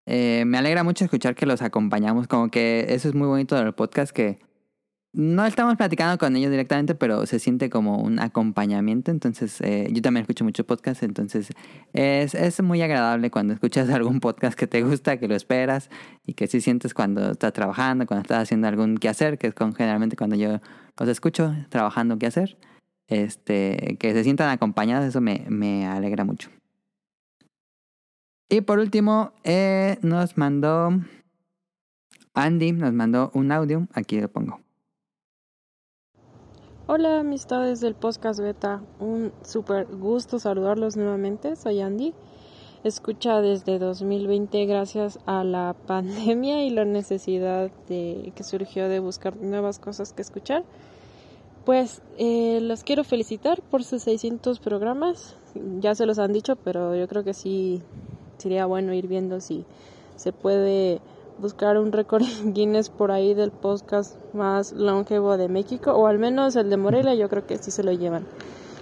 Eh, 0.05 0.45
me 0.47 0.57
alegra 0.57 0.85
mucho 0.85 1.03
escuchar 1.03 1.35
que 1.35 1.45
los 1.45 1.61
acompañamos. 1.61 2.29
Como 2.29 2.49
que 2.49 2.85
eso 2.87 3.09
es 3.09 3.15
muy 3.15 3.27
bonito 3.27 3.53
del 3.57 3.73
podcast 3.73 4.13
que 4.13 4.39
no 5.11 5.45
estamos 5.45 5.75
platicando 5.75 6.17
con 6.17 6.37
ellos 6.37 6.51
directamente, 6.51 6.95
pero 6.95 7.25
se 7.25 7.37
siente 7.37 7.69
como 7.69 7.97
un 7.97 8.19
acompañamiento. 8.19 9.11
Entonces, 9.11 9.59
eh, 9.59 9.89
yo 9.91 10.01
también 10.01 10.21
escucho 10.21 10.45
mucho 10.45 10.65
podcast, 10.65 11.03
entonces 11.03 11.49
es, 11.91 12.33
es 12.33 12.63
muy 12.63 12.81
agradable 12.81 13.29
cuando 13.29 13.53
escuchas 13.53 13.89
algún 13.89 14.21
podcast 14.21 14.57
que 14.57 14.67
te 14.67 14.83
gusta, 14.83 15.17
que 15.17 15.27
lo 15.27 15.35
esperas 15.35 15.89
y 16.25 16.35
que 16.35 16.47
sí 16.47 16.61
sientes 16.61 16.93
cuando 16.93 17.31
estás 17.31 17.51
trabajando, 17.51 18.05
cuando 18.05 18.21
estás 18.21 18.43
haciendo 18.43 18.69
algún 18.69 18.95
quehacer, 18.95 19.37
que 19.37 19.47
es 19.47 19.53
con, 19.53 19.75
generalmente 19.75 20.15
cuando 20.15 20.37
yo 20.37 20.61
los 20.97 21.09
escucho 21.09 21.53
trabajando 21.67 22.17
quehacer. 22.17 22.57
Este, 23.07 23.97
que 23.99 24.13
se 24.13 24.23
sientan 24.23 24.49
acompañados, 24.49 25.05
eso 25.05 25.21
me, 25.21 25.45
me 25.49 25.85
alegra 25.85 26.23
mucho. 26.23 26.49
Y 28.49 28.61
por 28.61 28.79
último, 28.79 29.33
eh, 29.43 29.97
nos 30.01 30.37
mandó 30.37 30.89
Andy, 32.33 32.73
nos 32.73 32.93
mandó 32.93 33.31
un 33.33 33.51
audio. 33.51 33.87
Aquí 33.93 34.19
lo 34.19 34.29
pongo. 34.29 34.59
Hola 36.87 37.21
amistades 37.21 37.81
del 37.81 37.95
podcast 37.95 38.39
beta, 38.39 38.83
un 38.99 39.33
super 39.41 39.87
gusto 39.87 40.37
saludarlos 40.37 40.95
nuevamente, 40.95 41.55
soy 41.55 41.81
Andy. 41.81 42.13
Escucha 42.83 43.41
desde 43.41 43.79
2020 43.79 44.67
gracias 44.67 45.17
a 45.25 45.43
la 45.43 45.75
pandemia 45.87 46.63
y 46.63 46.69
la 46.69 46.85
necesidad 46.85 47.71
de, 47.87 48.31
que 48.35 48.43
surgió 48.43 48.87
de 48.87 48.99
buscar 48.99 49.35
nuevas 49.37 49.79
cosas 49.79 50.13
que 50.13 50.21
escuchar. 50.21 50.63
Pues 51.65 52.01
eh, 52.19 52.59
los 52.61 52.83
quiero 52.83 53.03
felicitar 53.03 53.61
por 53.63 53.83
sus 53.83 54.03
600 54.03 54.59
programas, 54.59 55.35
ya 55.79 55.95
se 55.95 56.05
los 56.05 56.19
han 56.19 56.31
dicho, 56.31 56.55
pero 56.55 56.95
yo 56.95 57.07
creo 57.07 57.23
que 57.23 57.33
sí 57.33 57.81
sería 58.37 58.67
bueno 58.67 58.93
ir 58.93 59.07
viendo 59.07 59.41
si 59.41 59.65
se 60.15 60.31
puede 60.31 61.01
buscar 61.39 61.79
un 61.79 61.91
récord 61.91 62.23
Guinness 62.45 62.89
por 62.89 63.11
ahí 63.11 63.33
del 63.33 63.51
podcast 63.51 64.15
más 64.33 64.73
longevo 64.73 65.37
de 65.37 65.47
México, 65.49 65.91
o 65.93 66.05
al 66.05 66.19
menos 66.19 66.55
el 66.55 66.69
de 66.69 66.77
Morelia, 66.77 67.15
yo 67.15 67.29
creo 67.29 67.47
que 67.47 67.57
sí 67.57 67.71
se 67.71 67.83
lo 67.83 67.91
llevan 67.91 68.25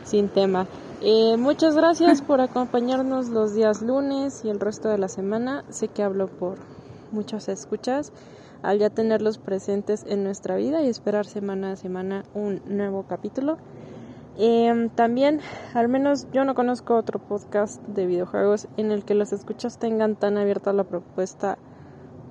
sin 0.03 0.27
tema. 0.27 0.67
Eh, 1.01 1.37
muchas 1.37 1.75
gracias 1.75 2.21
por 2.21 2.41
acompañarnos 2.41 3.29
los 3.29 3.53
días 3.53 3.81
lunes 3.81 4.43
y 4.43 4.49
el 4.49 4.59
resto 4.59 4.89
de 4.89 4.97
la 4.97 5.07
semana. 5.07 5.63
Sé 5.69 5.87
que 5.87 6.03
hablo 6.03 6.27
por 6.27 6.57
muchas 7.11 7.47
escuchas 7.47 8.11
al 8.63 8.79
ya 8.79 8.89
tenerlos 8.89 9.37
presentes 9.37 10.05
en 10.07 10.23
nuestra 10.23 10.55
vida 10.55 10.81
y 10.81 10.89
esperar 10.89 11.25
semana 11.25 11.73
a 11.73 11.75
semana 11.75 12.23
un 12.33 12.61
nuevo 12.65 13.03
capítulo. 13.03 13.57
Eh, 14.39 14.89
también, 14.95 15.41
al 15.75 15.89
menos 15.89 16.27
yo 16.31 16.43
no 16.43 16.55
conozco 16.55 16.95
otro 16.95 17.19
podcast 17.19 17.83
de 17.83 18.07
videojuegos 18.07 18.67
en 18.77 18.91
el 18.91 19.05
que 19.05 19.13
los 19.13 19.31
escuchas 19.31 19.77
tengan 19.77 20.15
tan 20.15 20.37
abierta 20.37 20.73
la 20.73 20.85
propuesta 20.85 21.59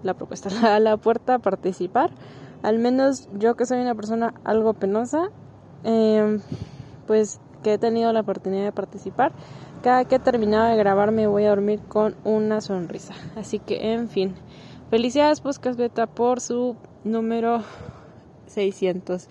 la 0.02 0.14
propuesta, 0.14 0.50
la, 0.62 0.80
la 0.80 0.96
puerta 0.96 1.34
a 1.34 1.38
participar. 1.38 2.10
Al 2.62 2.78
menos 2.78 3.28
yo 3.38 3.54
que 3.56 3.66
soy 3.66 3.80
una 3.80 3.94
persona 3.94 4.34
algo 4.44 4.74
penosa, 4.74 5.30
eh, 5.84 6.38
pues 7.06 7.40
que 7.62 7.74
he 7.74 7.78
tenido 7.78 8.12
la 8.12 8.20
oportunidad 8.20 8.64
de 8.64 8.72
participar. 8.72 9.32
Cada 9.82 10.04
que 10.04 10.16
he 10.16 10.18
terminado 10.20 10.68
de 10.68 10.76
grabar 10.76 11.10
me 11.10 11.26
voy 11.26 11.44
a 11.44 11.50
dormir 11.50 11.80
con 11.88 12.14
una 12.24 12.60
sonrisa. 12.60 13.14
Así 13.36 13.58
que, 13.58 13.92
en 13.92 14.08
fin, 14.08 14.34
felicidades 14.92 15.40
Podcast 15.40 15.78
Beta 15.78 16.06
por 16.06 16.38
su 16.38 16.76
número 17.02 17.64
600. 18.48 19.26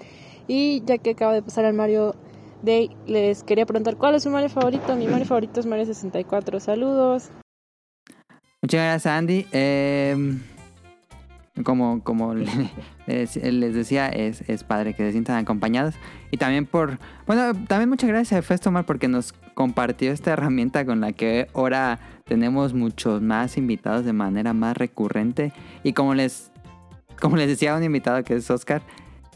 Y 0.48 0.82
ya 0.86 0.98
que 0.98 1.12
acaba 1.12 1.34
de 1.34 1.44
pasar 1.44 1.66
al 1.66 1.76
Mario 1.76 2.16
Day, 2.64 2.90
les 3.06 3.44
quería 3.44 3.68
preguntar 3.68 3.96
cuál 3.96 4.16
es 4.16 4.24
su 4.24 4.32
Mario 4.32 4.50
favorito. 4.50 4.96
Mi 4.96 5.06
Mario 5.06 5.28
favorito 5.28 5.60
es 5.60 5.68
Mario 5.68 5.86
64. 5.86 6.60
Saludos. 6.60 7.30
Muchas 8.64 8.82
gracias, 8.82 9.06
Andy. 9.06 9.46
Eh, 9.52 10.40
como 11.64 12.04
como 12.04 12.34
les, 13.06 13.36
les 13.36 13.76
decía, 13.76 14.08
es, 14.08 14.42
es 14.50 14.64
padre 14.64 14.96
que 14.96 15.04
se 15.04 15.12
sientan 15.12 15.38
acompañados. 15.38 15.94
Y 16.32 16.38
también 16.38 16.66
por... 16.66 16.98
Bueno, 17.28 17.54
también 17.68 17.90
muchas 17.90 18.10
gracias 18.10 18.40
a 18.40 18.42
Festomar 18.42 18.86
porque 18.86 19.08
nos 19.10 19.34
compartió 19.54 20.12
esta 20.14 20.32
herramienta 20.32 20.86
con 20.86 21.02
la 21.02 21.12
que 21.12 21.48
ahora 21.54 22.00
tenemos 22.26 22.74
muchos 22.74 23.22
más 23.22 23.58
invitados 23.58 24.06
de 24.06 24.14
manera 24.14 24.54
más 24.54 24.78
recurrente. 24.78 25.52
Y 25.84 25.92
como 25.94 26.16
les, 26.16 26.52
como 27.20 27.36
les 27.36 27.48
decía 27.50 27.76
un 27.76 27.84
invitado 27.84 28.24
que 28.24 28.36
es 28.36 28.50
Oscar, 28.50 28.82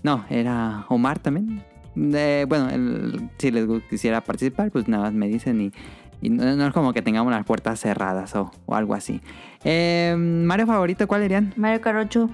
no, 0.03 0.25
era 0.29 0.85
Omar 0.87 1.19
también. 1.19 1.63
Eh, 1.97 2.45
bueno, 2.47 2.69
el- 2.69 3.29
si 3.39 3.51
les 3.51 3.67
quisiera 3.89 4.21
participar, 4.21 4.71
pues 4.71 4.87
nada 4.87 5.03
más 5.03 5.13
me 5.13 5.27
dicen 5.27 5.59
y, 5.59 5.71
y 6.21 6.29
no, 6.29 6.55
no 6.55 6.67
es 6.67 6.73
como 6.73 6.93
que 6.93 7.01
tengamos 7.01 7.31
las 7.33 7.43
puertas 7.45 7.79
cerradas 7.81 8.35
o, 8.37 8.51
o 8.65 8.75
algo 8.75 8.93
así. 8.93 9.19
Eh, 9.65 10.15
Mario 10.17 10.65
favorito, 10.67 11.07
¿cuál 11.07 11.23
dirían? 11.23 11.53
Mario 11.57 11.81
Kart 11.81 11.97
8. 12.07 12.29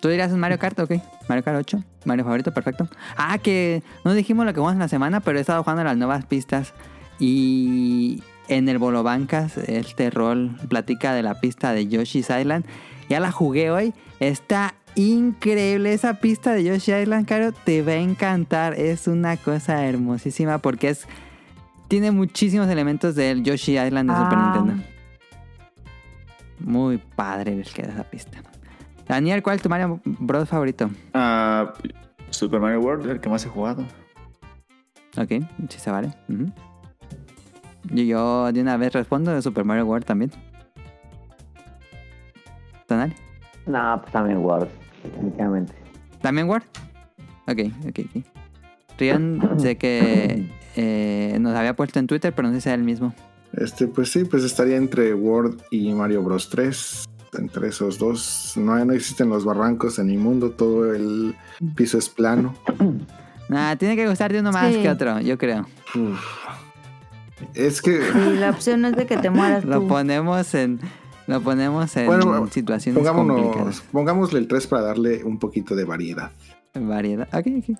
¿Tú 0.00 0.08
dirías 0.08 0.32
un 0.32 0.40
Mario 0.40 0.58
Kart? 0.58 0.78
Ok. 0.80 0.94
Mario 1.28 1.44
Kart 1.44 1.58
8. 1.58 1.84
Mario 2.06 2.24
favorito, 2.24 2.52
perfecto. 2.54 2.88
Ah, 3.16 3.36
que 3.38 3.82
no 4.04 4.14
dijimos 4.14 4.46
lo 4.46 4.52
que 4.54 4.60
jugamos 4.60 4.74
en 4.76 4.80
la 4.80 4.88
semana, 4.88 5.20
pero 5.20 5.38
he 5.38 5.40
estado 5.40 5.62
jugando 5.62 5.84
las 5.84 5.96
nuevas 5.96 6.24
pistas. 6.24 6.72
Y 7.18 8.22
en 8.48 8.68
el 8.68 8.78
Bolo 8.78 9.02
Bancas, 9.02 9.56
este 9.58 10.10
rol 10.10 10.56
platica 10.68 11.12
de 11.14 11.22
la 11.22 11.34
pista 11.40 11.72
de 11.72 11.86
Yoshi's 11.88 12.30
Island. 12.30 12.64
Ya 13.08 13.20
la 13.20 13.32
jugué 13.32 13.70
hoy. 13.70 13.92
Está 14.20 14.74
increíble 14.94 15.92
esa 15.92 16.14
pista 16.14 16.52
de 16.52 16.64
Yoshi 16.64 16.92
Island, 16.92 17.26
Caro. 17.26 17.52
Te 17.52 17.82
va 17.82 17.92
a 17.92 17.96
encantar. 17.96 18.74
Es 18.74 19.06
una 19.08 19.36
cosa 19.36 19.84
hermosísima 19.86 20.58
porque 20.58 20.90
es. 20.90 21.06
Tiene 21.88 22.10
muchísimos 22.10 22.68
elementos 22.68 23.14
del 23.14 23.44
Yoshi 23.44 23.78
Island 23.78 24.10
de 24.10 24.16
Super 24.16 24.38
Ah. 24.38 24.52
Nintendo. 24.56 24.84
Muy 26.60 26.98
padre 26.98 27.54
les 27.54 27.72
queda 27.72 27.92
esa 27.92 28.04
pista. 28.04 28.38
Daniel, 29.08 29.42
¿cuál 29.42 29.56
es 29.56 29.62
tu 29.62 29.68
Mario 29.68 30.00
Bros 30.04 30.48
favorito? 30.48 30.90
Ah, 31.14 31.72
Super 32.30 32.60
Mario 32.60 32.80
World, 32.80 33.08
el 33.10 33.20
que 33.20 33.28
más 33.28 33.44
he 33.44 33.48
jugado. 33.48 33.82
Ok, 35.16 35.28
sí 35.68 35.78
se 35.78 35.90
vale. 35.90 36.12
Y 37.90 38.06
yo 38.06 38.52
de 38.52 38.60
una 38.60 38.76
vez 38.76 38.92
respondo 38.92 39.30
de 39.32 39.40
Super 39.42 39.64
Mario 39.64 39.86
World 39.86 40.04
también. 40.04 40.32
¿Tonali? 42.86 43.14
No, 43.66 44.00
pues 44.00 44.12
también 44.12 44.38
Word, 44.38 44.68
definitivamente. 45.02 45.72
¿También 46.20 46.48
Word? 46.48 46.64
Ok, 47.48 47.58
ok, 47.88 48.00
ok. 48.16 48.24
Rion, 48.98 49.40
sé 49.58 49.76
que 49.76 50.48
eh, 50.76 51.36
nos 51.40 51.54
había 51.56 51.74
puesto 51.74 51.98
en 51.98 52.06
Twitter, 52.06 52.32
pero 52.34 52.48
no 52.48 52.54
sé 52.54 52.60
si 52.60 52.68
era 52.68 52.76
el 52.76 52.82
mismo. 52.84 53.14
Este, 53.52 53.86
pues 53.86 54.10
sí, 54.10 54.24
pues 54.24 54.44
estaría 54.44 54.76
entre 54.76 55.14
World 55.14 55.62
y 55.70 55.92
Mario 55.94 56.22
Bros 56.22 56.48
3. 56.50 57.05
Entre 57.38 57.68
esos 57.68 57.98
dos. 57.98 58.52
No, 58.56 58.82
no 58.84 58.92
existen 58.92 59.28
los 59.28 59.44
barrancos 59.44 59.98
en 59.98 60.10
el 60.10 60.18
mundo, 60.18 60.50
todo 60.50 60.92
el 60.94 61.34
piso 61.74 61.98
es 61.98 62.08
plano. 62.08 62.54
Nah, 63.48 63.76
tiene 63.76 63.94
que 63.94 64.08
gustarte 64.08 64.40
uno 64.40 64.50
más 64.50 64.74
Sí. 64.74 64.82
que 64.82 64.90
otro, 64.90 65.20
yo 65.20 65.38
creo. 65.38 65.66
Es 67.54 67.80
que. 67.80 68.00
La 68.40 68.50
opción 68.50 68.84
es 68.86 68.96
de 68.96 69.06
que 69.06 69.16
te 69.18 69.30
mueras 69.30 69.64
Lo 69.66 69.82
tú. 69.82 69.86
ponemos 69.86 70.52
en. 70.54 70.80
Lo 71.28 71.40
ponemos 71.40 71.96
en 71.96 72.06
Bueno, 72.06 72.48
situaciones 72.48 72.98
Pongámonos, 72.98 73.40
complicadas. 73.40 73.80
pongámosle 73.92 74.40
el 74.40 74.48
3 74.48 74.66
para 74.66 74.82
darle 74.82 75.22
un 75.22 75.38
poquito 75.38 75.76
de 75.76 75.84
variedad. 75.84 76.32
Variedad. 76.74 77.28
Ok, 77.32 77.46
ok. 77.58 77.78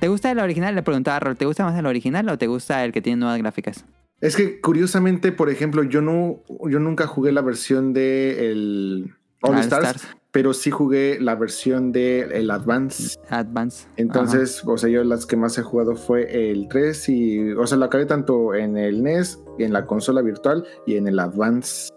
¿Te 0.00 0.08
gusta 0.08 0.32
el 0.32 0.40
original? 0.40 0.74
Le 0.74 0.82
preguntaba 0.82 1.18
a 1.18 1.20
Rol, 1.20 1.36
¿te 1.36 1.44
gusta 1.46 1.64
más 1.64 1.78
el 1.78 1.86
original 1.86 2.28
o 2.28 2.36
te 2.38 2.48
gusta 2.48 2.84
el 2.84 2.90
que 2.92 3.02
tiene 3.02 3.20
nuevas 3.20 3.38
gráficas? 3.38 3.84
Es 4.22 4.36
que 4.36 4.60
curiosamente, 4.60 5.32
por 5.32 5.50
ejemplo, 5.50 5.82
yo 5.82 6.00
no, 6.00 6.42
yo 6.70 6.78
nunca 6.78 7.08
jugué 7.08 7.32
la 7.32 7.42
versión 7.42 7.92
de 7.92 8.52
el 8.52 9.16
All, 9.42 9.54
All 9.54 9.58
Stars, 9.58 9.96
Stars. 9.96 10.16
pero 10.30 10.54
sí 10.54 10.70
jugué 10.70 11.18
la 11.20 11.34
versión 11.34 11.90
de 11.90 12.20
el 12.20 12.52
Advance. 12.52 13.18
Advance. 13.28 13.88
Entonces, 13.96 14.62
o 14.64 14.78
sea, 14.78 14.88
yo 14.88 15.02
las 15.02 15.26
que 15.26 15.36
más 15.36 15.58
he 15.58 15.62
jugado 15.62 15.96
fue 15.96 16.52
el 16.52 16.68
3 16.68 17.08
y, 17.08 17.52
o 17.54 17.66
sea, 17.66 17.76
lo 17.76 17.84
acabé 17.84 18.06
tanto 18.06 18.54
en 18.54 18.78
el 18.78 19.02
NES, 19.02 19.42
en 19.58 19.72
la 19.72 19.86
consola 19.86 20.22
virtual 20.22 20.64
y 20.86 20.94
en 20.94 21.08
el 21.08 21.18
Advance. 21.18 21.92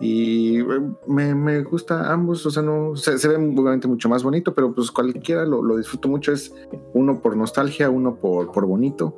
Y 0.00 0.60
eh, 0.60 0.64
me, 1.06 1.34
me 1.34 1.62
gusta 1.62 2.10
ambos, 2.10 2.46
o 2.46 2.50
sea, 2.50 2.62
no 2.62 2.96
se, 2.96 3.18
se 3.18 3.28
ve 3.28 3.34
obviamente 3.34 3.86
mucho 3.86 4.08
más 4.08 4.22
bonito, 4.22 4.54
pero 4.54 4.74
pues 4.74 4.90
cualquiera 4.90 5.44
lo, 5.44 5.62
lo 5.62 5.76
disfruto 5.76 6.08
mucho. 6.08 6.32
Es 6.32 6.54
uno 6.94 7.20
por 7.20 7.36
nostalgia, 7.36 7.90
uno 7.90 8.16
por, 8.16 8.50
por 8.50 8.64
bonito. 8.64 9.14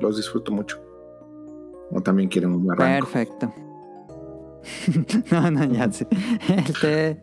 Los 0.00 0.16
disfruto 0.16 0.52
mucho. 0.52 0.89
O 1.90 2.00
también 2.00 2.28
quieren 2.28 2.52
un 2.52 2.66
barranco. 2.66 3.06
Perfecto. 3.06 3.52
no, 5.32 5.50
no, 5.50 5.64
ya 5.64 5.90
sí. 5.90 6.06
Este, 6.48 7.20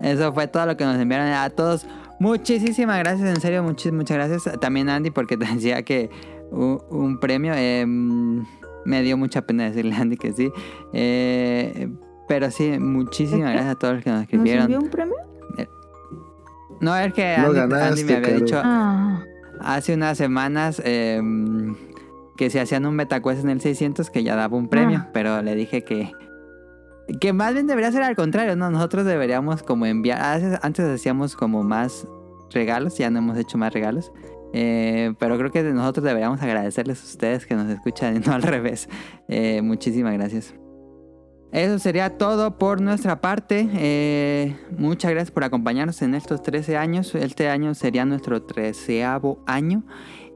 eso 0.00 0.32
fue 0.32 0.46
todo 0.48 0.66
lo 0.66 0.76
que 0.76 0.84
nos 0.84 0.96
enviaron 0.98 1.28
a 1.28 1.50
todos. 1.50 1.86
Muchísimas 2.20 2.98
gracias, 2.98 3.28
en 3.34 3.40
serio, 3.40 3.62
muchis- 3.64 3.92
muchas 3.92 4.16
gracias. 4.18 4.60
También 4.60 4.88
Andy, 4.88 5.10
porque 5.10 5.36
te 5.36 5.46
decía 5.54 5.82
que 5.82 6.10
un, 6.50 6.80
un 6.90 7.18
premio. 7.18 7.52
eh, 7.56 7.84
me 8.84 9.02
dio 9.02 9.16
mucha 9.18 9.42
pena 9.42 9.64
decirle 9.64 9.94
a 9.94 10.00
Andy 10.00 10.16
que 10.16 10.32
sí. 10.32 10.50
Eh, 10.92 11.88
pero 12.28 12.50
sí, 12.50 12.78
muchísimas 12.78 13.52
gracias 13.52 13.72
a 13.72 13.78
todos 13.78 13.94
los 13.94 14.04
que 14.04 14.10
nos 14.10 14.18
¿Nos 14.20 14.22
escribieron. 14.24 14.62
envió 14.64 14.78
un 14.80 14.88
premio? 14.90 15.14
No, 16.80 16.96
es 16.96 17.12
que 17.12 17.34
Andy, 17.34 17.54
ganaste, 17.56 17.88
Andy 17.88 18.04
me 18.04 18.14
había 18.16 18.28
Caro. 18.28 18.40
dicho 18.44 18.60
Ah. 18.64 19.22
hace 19.60 19.92
unas 19.94 20.16
semanas 20.16 20.80
eh, 20.82 21.20
que 22.40 22.48
se 22.48 22.58
hacían 22.58 22.86
un 22.86 22.94
MetaQuest 22.94 23.44
en 23.44 23.50
el 23.50 23.60
600 23.60 24.08
que 24.08 24.22
ya 24.24 24.34
daba 24.34 24.56
un 24.56 24.68
premio, 24.68 25.00
Ah. 25.02 25.10
pero 25.12 25.42
le 25.42 25.54
dije 25.54 25.84
que 25.84 26.10
que 27.20 27.32
más 27.34 27.52
bien 27.52 27.66
debería 27.66 27.92
ser 27.92 28.02
al 28.02 28.16
contrario, 28.16 28.56
¿no? 28.56 28.70
Nosotros 28.70 29.04
deberíamos 29.04 29.62
como 29.62 29.84
enviar, 29.84 30.22
antes, 30.22 30.58
antes 30.62 30.86
hacíamos 30.86 31.36
como 31.36 31.62
más 31.62 32.06
regalos, 32.50 32.96
ya 32.96 33.10
no 33.10 33.18
hemos 33.18 33.36
hecho 33.36 33.58
más 33.58 33.74
regalos, 33.74 34.10
eh, 34.54 35.12
pero 35.18 35.36
creo 35.36 35.50
que 35.50 35.62
nosotros 35.64 36.02
deberíamos 36.04 36.40
agradecerles 36.40 37.02
a 37.02 37.04
ustedes 37.04 37.44
que 37.44 37.54
nos 37.56 37.68
escuchan 37.68 38.16
y 38.16 38.20
no 38.20 38.32
al 38.32 38.42
revés. 38.56 38.88
Eh, 39.28 39.60
muchísimas 39.60 40.14
gracias. 40.14 40.54
Eso 41.52 41.78
sería 41.80 42.16
todo 42.16 42.58
por 42.58 42.80
nuestra 42.80 43.20
parte. 43.20 43.68
Eh, 43.74 44.56
muchas 44.78 45.10
gracias 45.10 45.32
por 45.32 45.42
acompañarnos 45.42 46.00
en 46.02 46.14
estos 46.14 46.42
13 46.42 46.76
años. 46.76 47.12
Este 47.16 47.48
año 47.50 47.74
sería 47.74 48.04
nuestro 48.04 48.40
treceavo 48.44 49.42
año. 49.48 49.82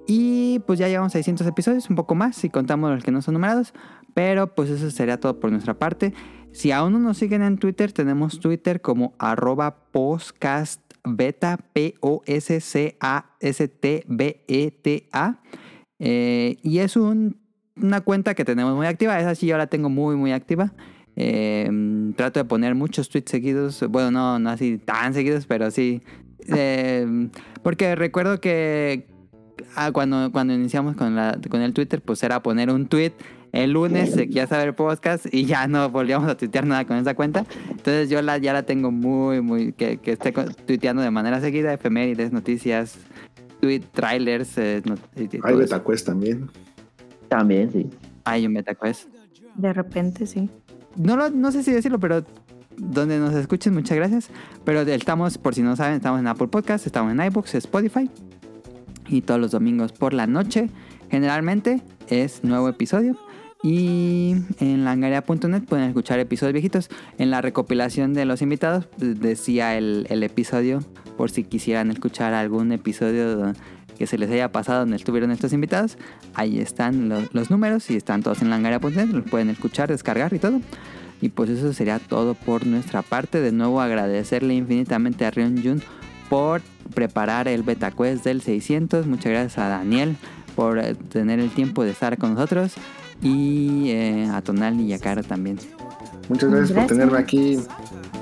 Y 0.07 0.59
pues 0.67 0.79
ya 0.79 0.89
llevamos 0.89 1.13
600 1.13 1.47
episodios, 1.47 1.89
un 1.91 1.97
poco 1.97 2.15
más 2.15 2.37
si 2.37 2.51
contamos 2.51 2.91
los 2.91 3.03
que 3.05 3.11
no 3.11 3.23
son 3.23 3.35
numerados. 3.35 3.73
Pero 4.15 4.55
pues 4.55 4.71
eso 4.71 4.91
sería 4.91 5.19
todo 5.19 5.41
por 5.41 5.51
nuestra 5.51 5.75
parte. 5.79 6.13
Si 6.53 6.71
aún 6.73 6.93
no 6.93 6.99
nos 7.01 7.19
siguen 7.19 7.43
en 7.43 7.59
Twitter, 7.59 7.93
tenemos 7.93 8.39
Twitter 8.39 8.81
como 8.81 9.15
arroba 9.19 9.79
P-O-S-C-A-S-T-B-E-T-A. 14.05 15.41
Eh, 15.99 16.57
y 16.63 16.79
es 16.79 16.97
un- 16.97 17.37
una 17.77 18.01
cuenta 18.03 18.35
que 18.35 18.45
tenemos 18.45 18.75
muy 18.77 18.87
activa. 18.87 19.19
Esa 19.19 19.35
sí 19.35 19.47
yo 19.47 19.57
la 19.59 19.67
tengo 19.67 19.89
muy, 19.89 20.17
muy 20.17 20.33
activa. 20.33 20.73
Eh, 21.17 21.71
trato 22.17 22.41
de 22.41 22.45
poner 22.45 22.75
muchos 22.75 23.09
tweets 23.09 23.31
seguidos. 23.31 23.85
Bueno, 23.89 24.11
no, 24.11 24.39
no 24.39 24.51
así 24.51 24.79
tan 24.79 25.15
seguidos, 25.15 25.47
pero 25.47 25.71
sí. 25.71 26.03
Eh, 26.49 27.29
porque 27.63 27.95
recuerdo 27.95 28.41
que 28.41 29.07
ah, 29.77 29.91
cuando, 29.93 30.31
cuando 30.33 30.53
iniciamos 30.55 30.97
con, 30.97 31.15
la, 31.15 31.39
con 31.51 31.61
el 31.63 31.73
Twitter, 31.73 32.01
pues 32.03 32.23
era 32.23 32.43
poner 32.43 32.71
un 32.71 32.87
tweet 32.87 33.13
el 33.53 33.71
lunes 33.71 34.17
de 34.17 34.27
que 34.27 34.33
ya 34.35 34.47
saber 34.49 34.69
el 34.69 34.75
podcast 34.75 35.27
y 35.33 35.45
ya 35.45 35.69
no 35.69 35.89
volvíamos 35.89 36.29
a 36.29 36.37
tuitear 36.37 36.67
nada 36.67 36.85
con 36.87 36.97
esa 36.97 37.15
cuenta. 37.15 37.47
Entonces 37.71 38.11
yo 38.11 38.21
la, 38.21 38.39
ya 38.39 38.53
la 38.53 38.65
tengo 38.65 38.91
muy, 38.91 39.41
muy, 39.43 39.73
que, 39.73 39.99
que 39.99 40.13
esté 40.13 40.33
tuiteando 40.33 41.03
de 41.03 41.11
manera 41.13 41.41
seguida, 41.41 41.73
efemérides, 41.73 42.33
noticias, 42.33 42.97
tweet, 43.61 43.83
trailers. 43.93 44.59
eh, 44.59 44.83
not- 44.85 44.99
Hay. 45.45 45.55
Betacuest 45.55 46.07
también. 46.07 46.51
También, 47.29 47.71
sí. 47.73 47.89
Hay 48.25 48.47
un 48.47 48.53
MetaQuest. 48.55 49.09
De 49.55 49.73
repente, 49.73 50.27
sí. 50.27 50.51
No, 50.97 51.17
lo- 51.17 51.31
no 51.31 51.53
sé 51.53 51.63
si 51.63 51.73
decirlo, 51.73 52.01
pero 52.01 52.25
donde 52.77 53.19
nos 53.21 53.35
escuchen, 53.35 53.73
muchas 53.73 53.97
gracias. 53.97 54.31
Pero 54.65 54.81
estamos, 54.81 55.39
por 55.39 55.55
si 55.55 55.63
no 55.63 55.77
saben, 55.77 55.95
estamos 55.95 56.19
en 56.19 56.27
Apple 56.27 56.49
Podcast, 56.49 56.87
estamos 56.87 57.13
en 57.13 57.21
iBooks, 57.25 57.55
Spotify. 57.55 58.11
Y 59.09 59.23
todos 59.23 59.41
los 59.41 59.51
domingos 59.51 59.93
por 59.93 60.15
la 60.15 60.27
noche, 60.27 60.71
generalmente, 61.11 61.83
es 62.09 62.45
nuevo 62.45 62.69
episodio. 62.69 63.17
Y 63.63 64.35
en 64.61 64.85
langaria.net 64.85 65.63
pueden 65.63 65.87
escuchar 65.87 66.19
episodios 66.19 66.53
viejitos. 66.53 66.91
En 67.17 67.31
la 67.31 67.41
recopilación 67.41 68.13
de 68.13 68.27
los 68.27 68.43
invitados 68.43 68.87
pues, 68.99 69.19
decía 69.21 69.79
el, 69.79 70.23
episodio, 70.23 70.81
por 71.17 71.31
si 71.31 71.45
quisieran 71.45 71.91
escuchar 71.91 72.35
algún 72.35 72.73
episodio 72.73 73.55
que 73.97 74.07
se 74.07 74.19
les 74.19 74.31
haya 74.31 74.53
pasado 74.53 74.81
donde 74.81 74.97
estuvieron 74.97 75.31
estos 75.31 75.55
invitados. 75.55 75.97
Ahí 76.35 76.59
están 76.59 77.09
los, 77.09 77.33
los 77.33 77.51
números 77.51 77.91
y 77.91 77.97
están 77.97 78.23
todos 78.23 78.43
en 78.43 78.51
langaria.net. 78.51 79.07
Los 79.07 79.25
pueden 79.25 79.49
escuchar, 79.49 79.89
descargar 79.89 80.35
y 80.35 80.39
todo. 80.39 80.61
Y 81.23 81.31
pues 81.31 81.49
eso 81.49 81.73
sería 81.73 81.99
todo 82.01 82.35
por 82.35 82.67
nuestra 82.67 83.01
parte. 83.01 83.41
De 83.41 83.51
nuevo 83.51 83.81
agradecerle 83.81 84.53
infinitamente 84.53 85.25
a 85.25 85.31
Rion 85.31 85.63
Jun 85.63 85.83
por 86.29 86.63
preparar 86.95 87.49
el 87.49 87.63
beta 87.63 87.91
quest 87.91 88.25
del 88.25 88.43
600. 88.43 89.07
Muchas 89.07 89.33
gracias 89.33 89.59
a 89.59 89.69
Daniel 89.69 90.17
por 90.57 90.79
eh, 90.79 90.95
tener 90.95 91.41
el 91.41 91.51
tiempo 91.51 91.85
de 91.85 91.91
estar 91.91 92.17
con 92.19 92.35
nosotros. 92.35 92.75
Y 93.23 93.91
eh, 93.91 94.29
a 94.33 94.43
Tonal 94.43 94.81
y 94.81 94.93
a 94.93 94.99
Cara 94.99 95.23
también. 95.23 95.59
Muchas 96.29 96.51
gracias, 96.51 96.69
por 96.69 96.77
Gracias. 96.77 96.89
tenerme 96.89 97.19
aquí 97.19 97.59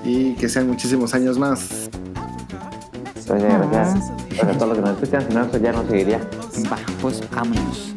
y 0.05 0.35
que 0.35 0.49
sean 0.49 0.67
muchísimos 0.69 1.15
años 1.15 1.39
más. 1.39 1.89
Gracias, 3.27 3.71
gracias. 3.71 4.13
Gracias 4.29 4.57
a 4.57 4.59
todos 4.59 4.69
los 4.69 4.77
que 4.79 4.83
nos 4.83 4.91
escuchan, 5.03 5.29
si 5.29 5.35
no, 5.35 5.45
eso 5.45 5.59
ya 5.59 5.73
no 5.73 5.89
seguiría. 5.89 6.19
Va, 6.71 6.79
pues 7.01 7.23
vámonos. 7.31 7.95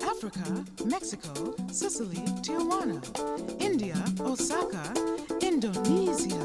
Africa, 0.00 0.40
Mexico, 0.86 1.56
Sicily, 1.72 2.22
Tijuana. 2.42 3.00
India, 3.58 3.94
Osaka, 4.22 4.92
Indonesia. 5.40 6.36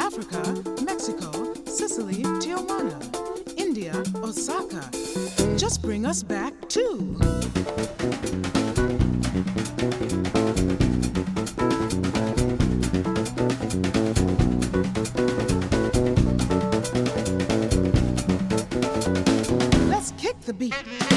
Africa, 0.00 0.42
Mexico, 0.82 1.54
Sicily, 1.66 2.22
Tijuana. 2.40 2.98
India, 3.58 3.92
Osaka. 4.16 4.82
Just 5.58 5.82
bring 5.82 6.06
us 6.06 6.22
back 6.22 6.54
too. 6.68 7.16
Let's 19.86 20.12
kick 20.12 20.40
the 20.46 20.54
beat. 20.58 21.09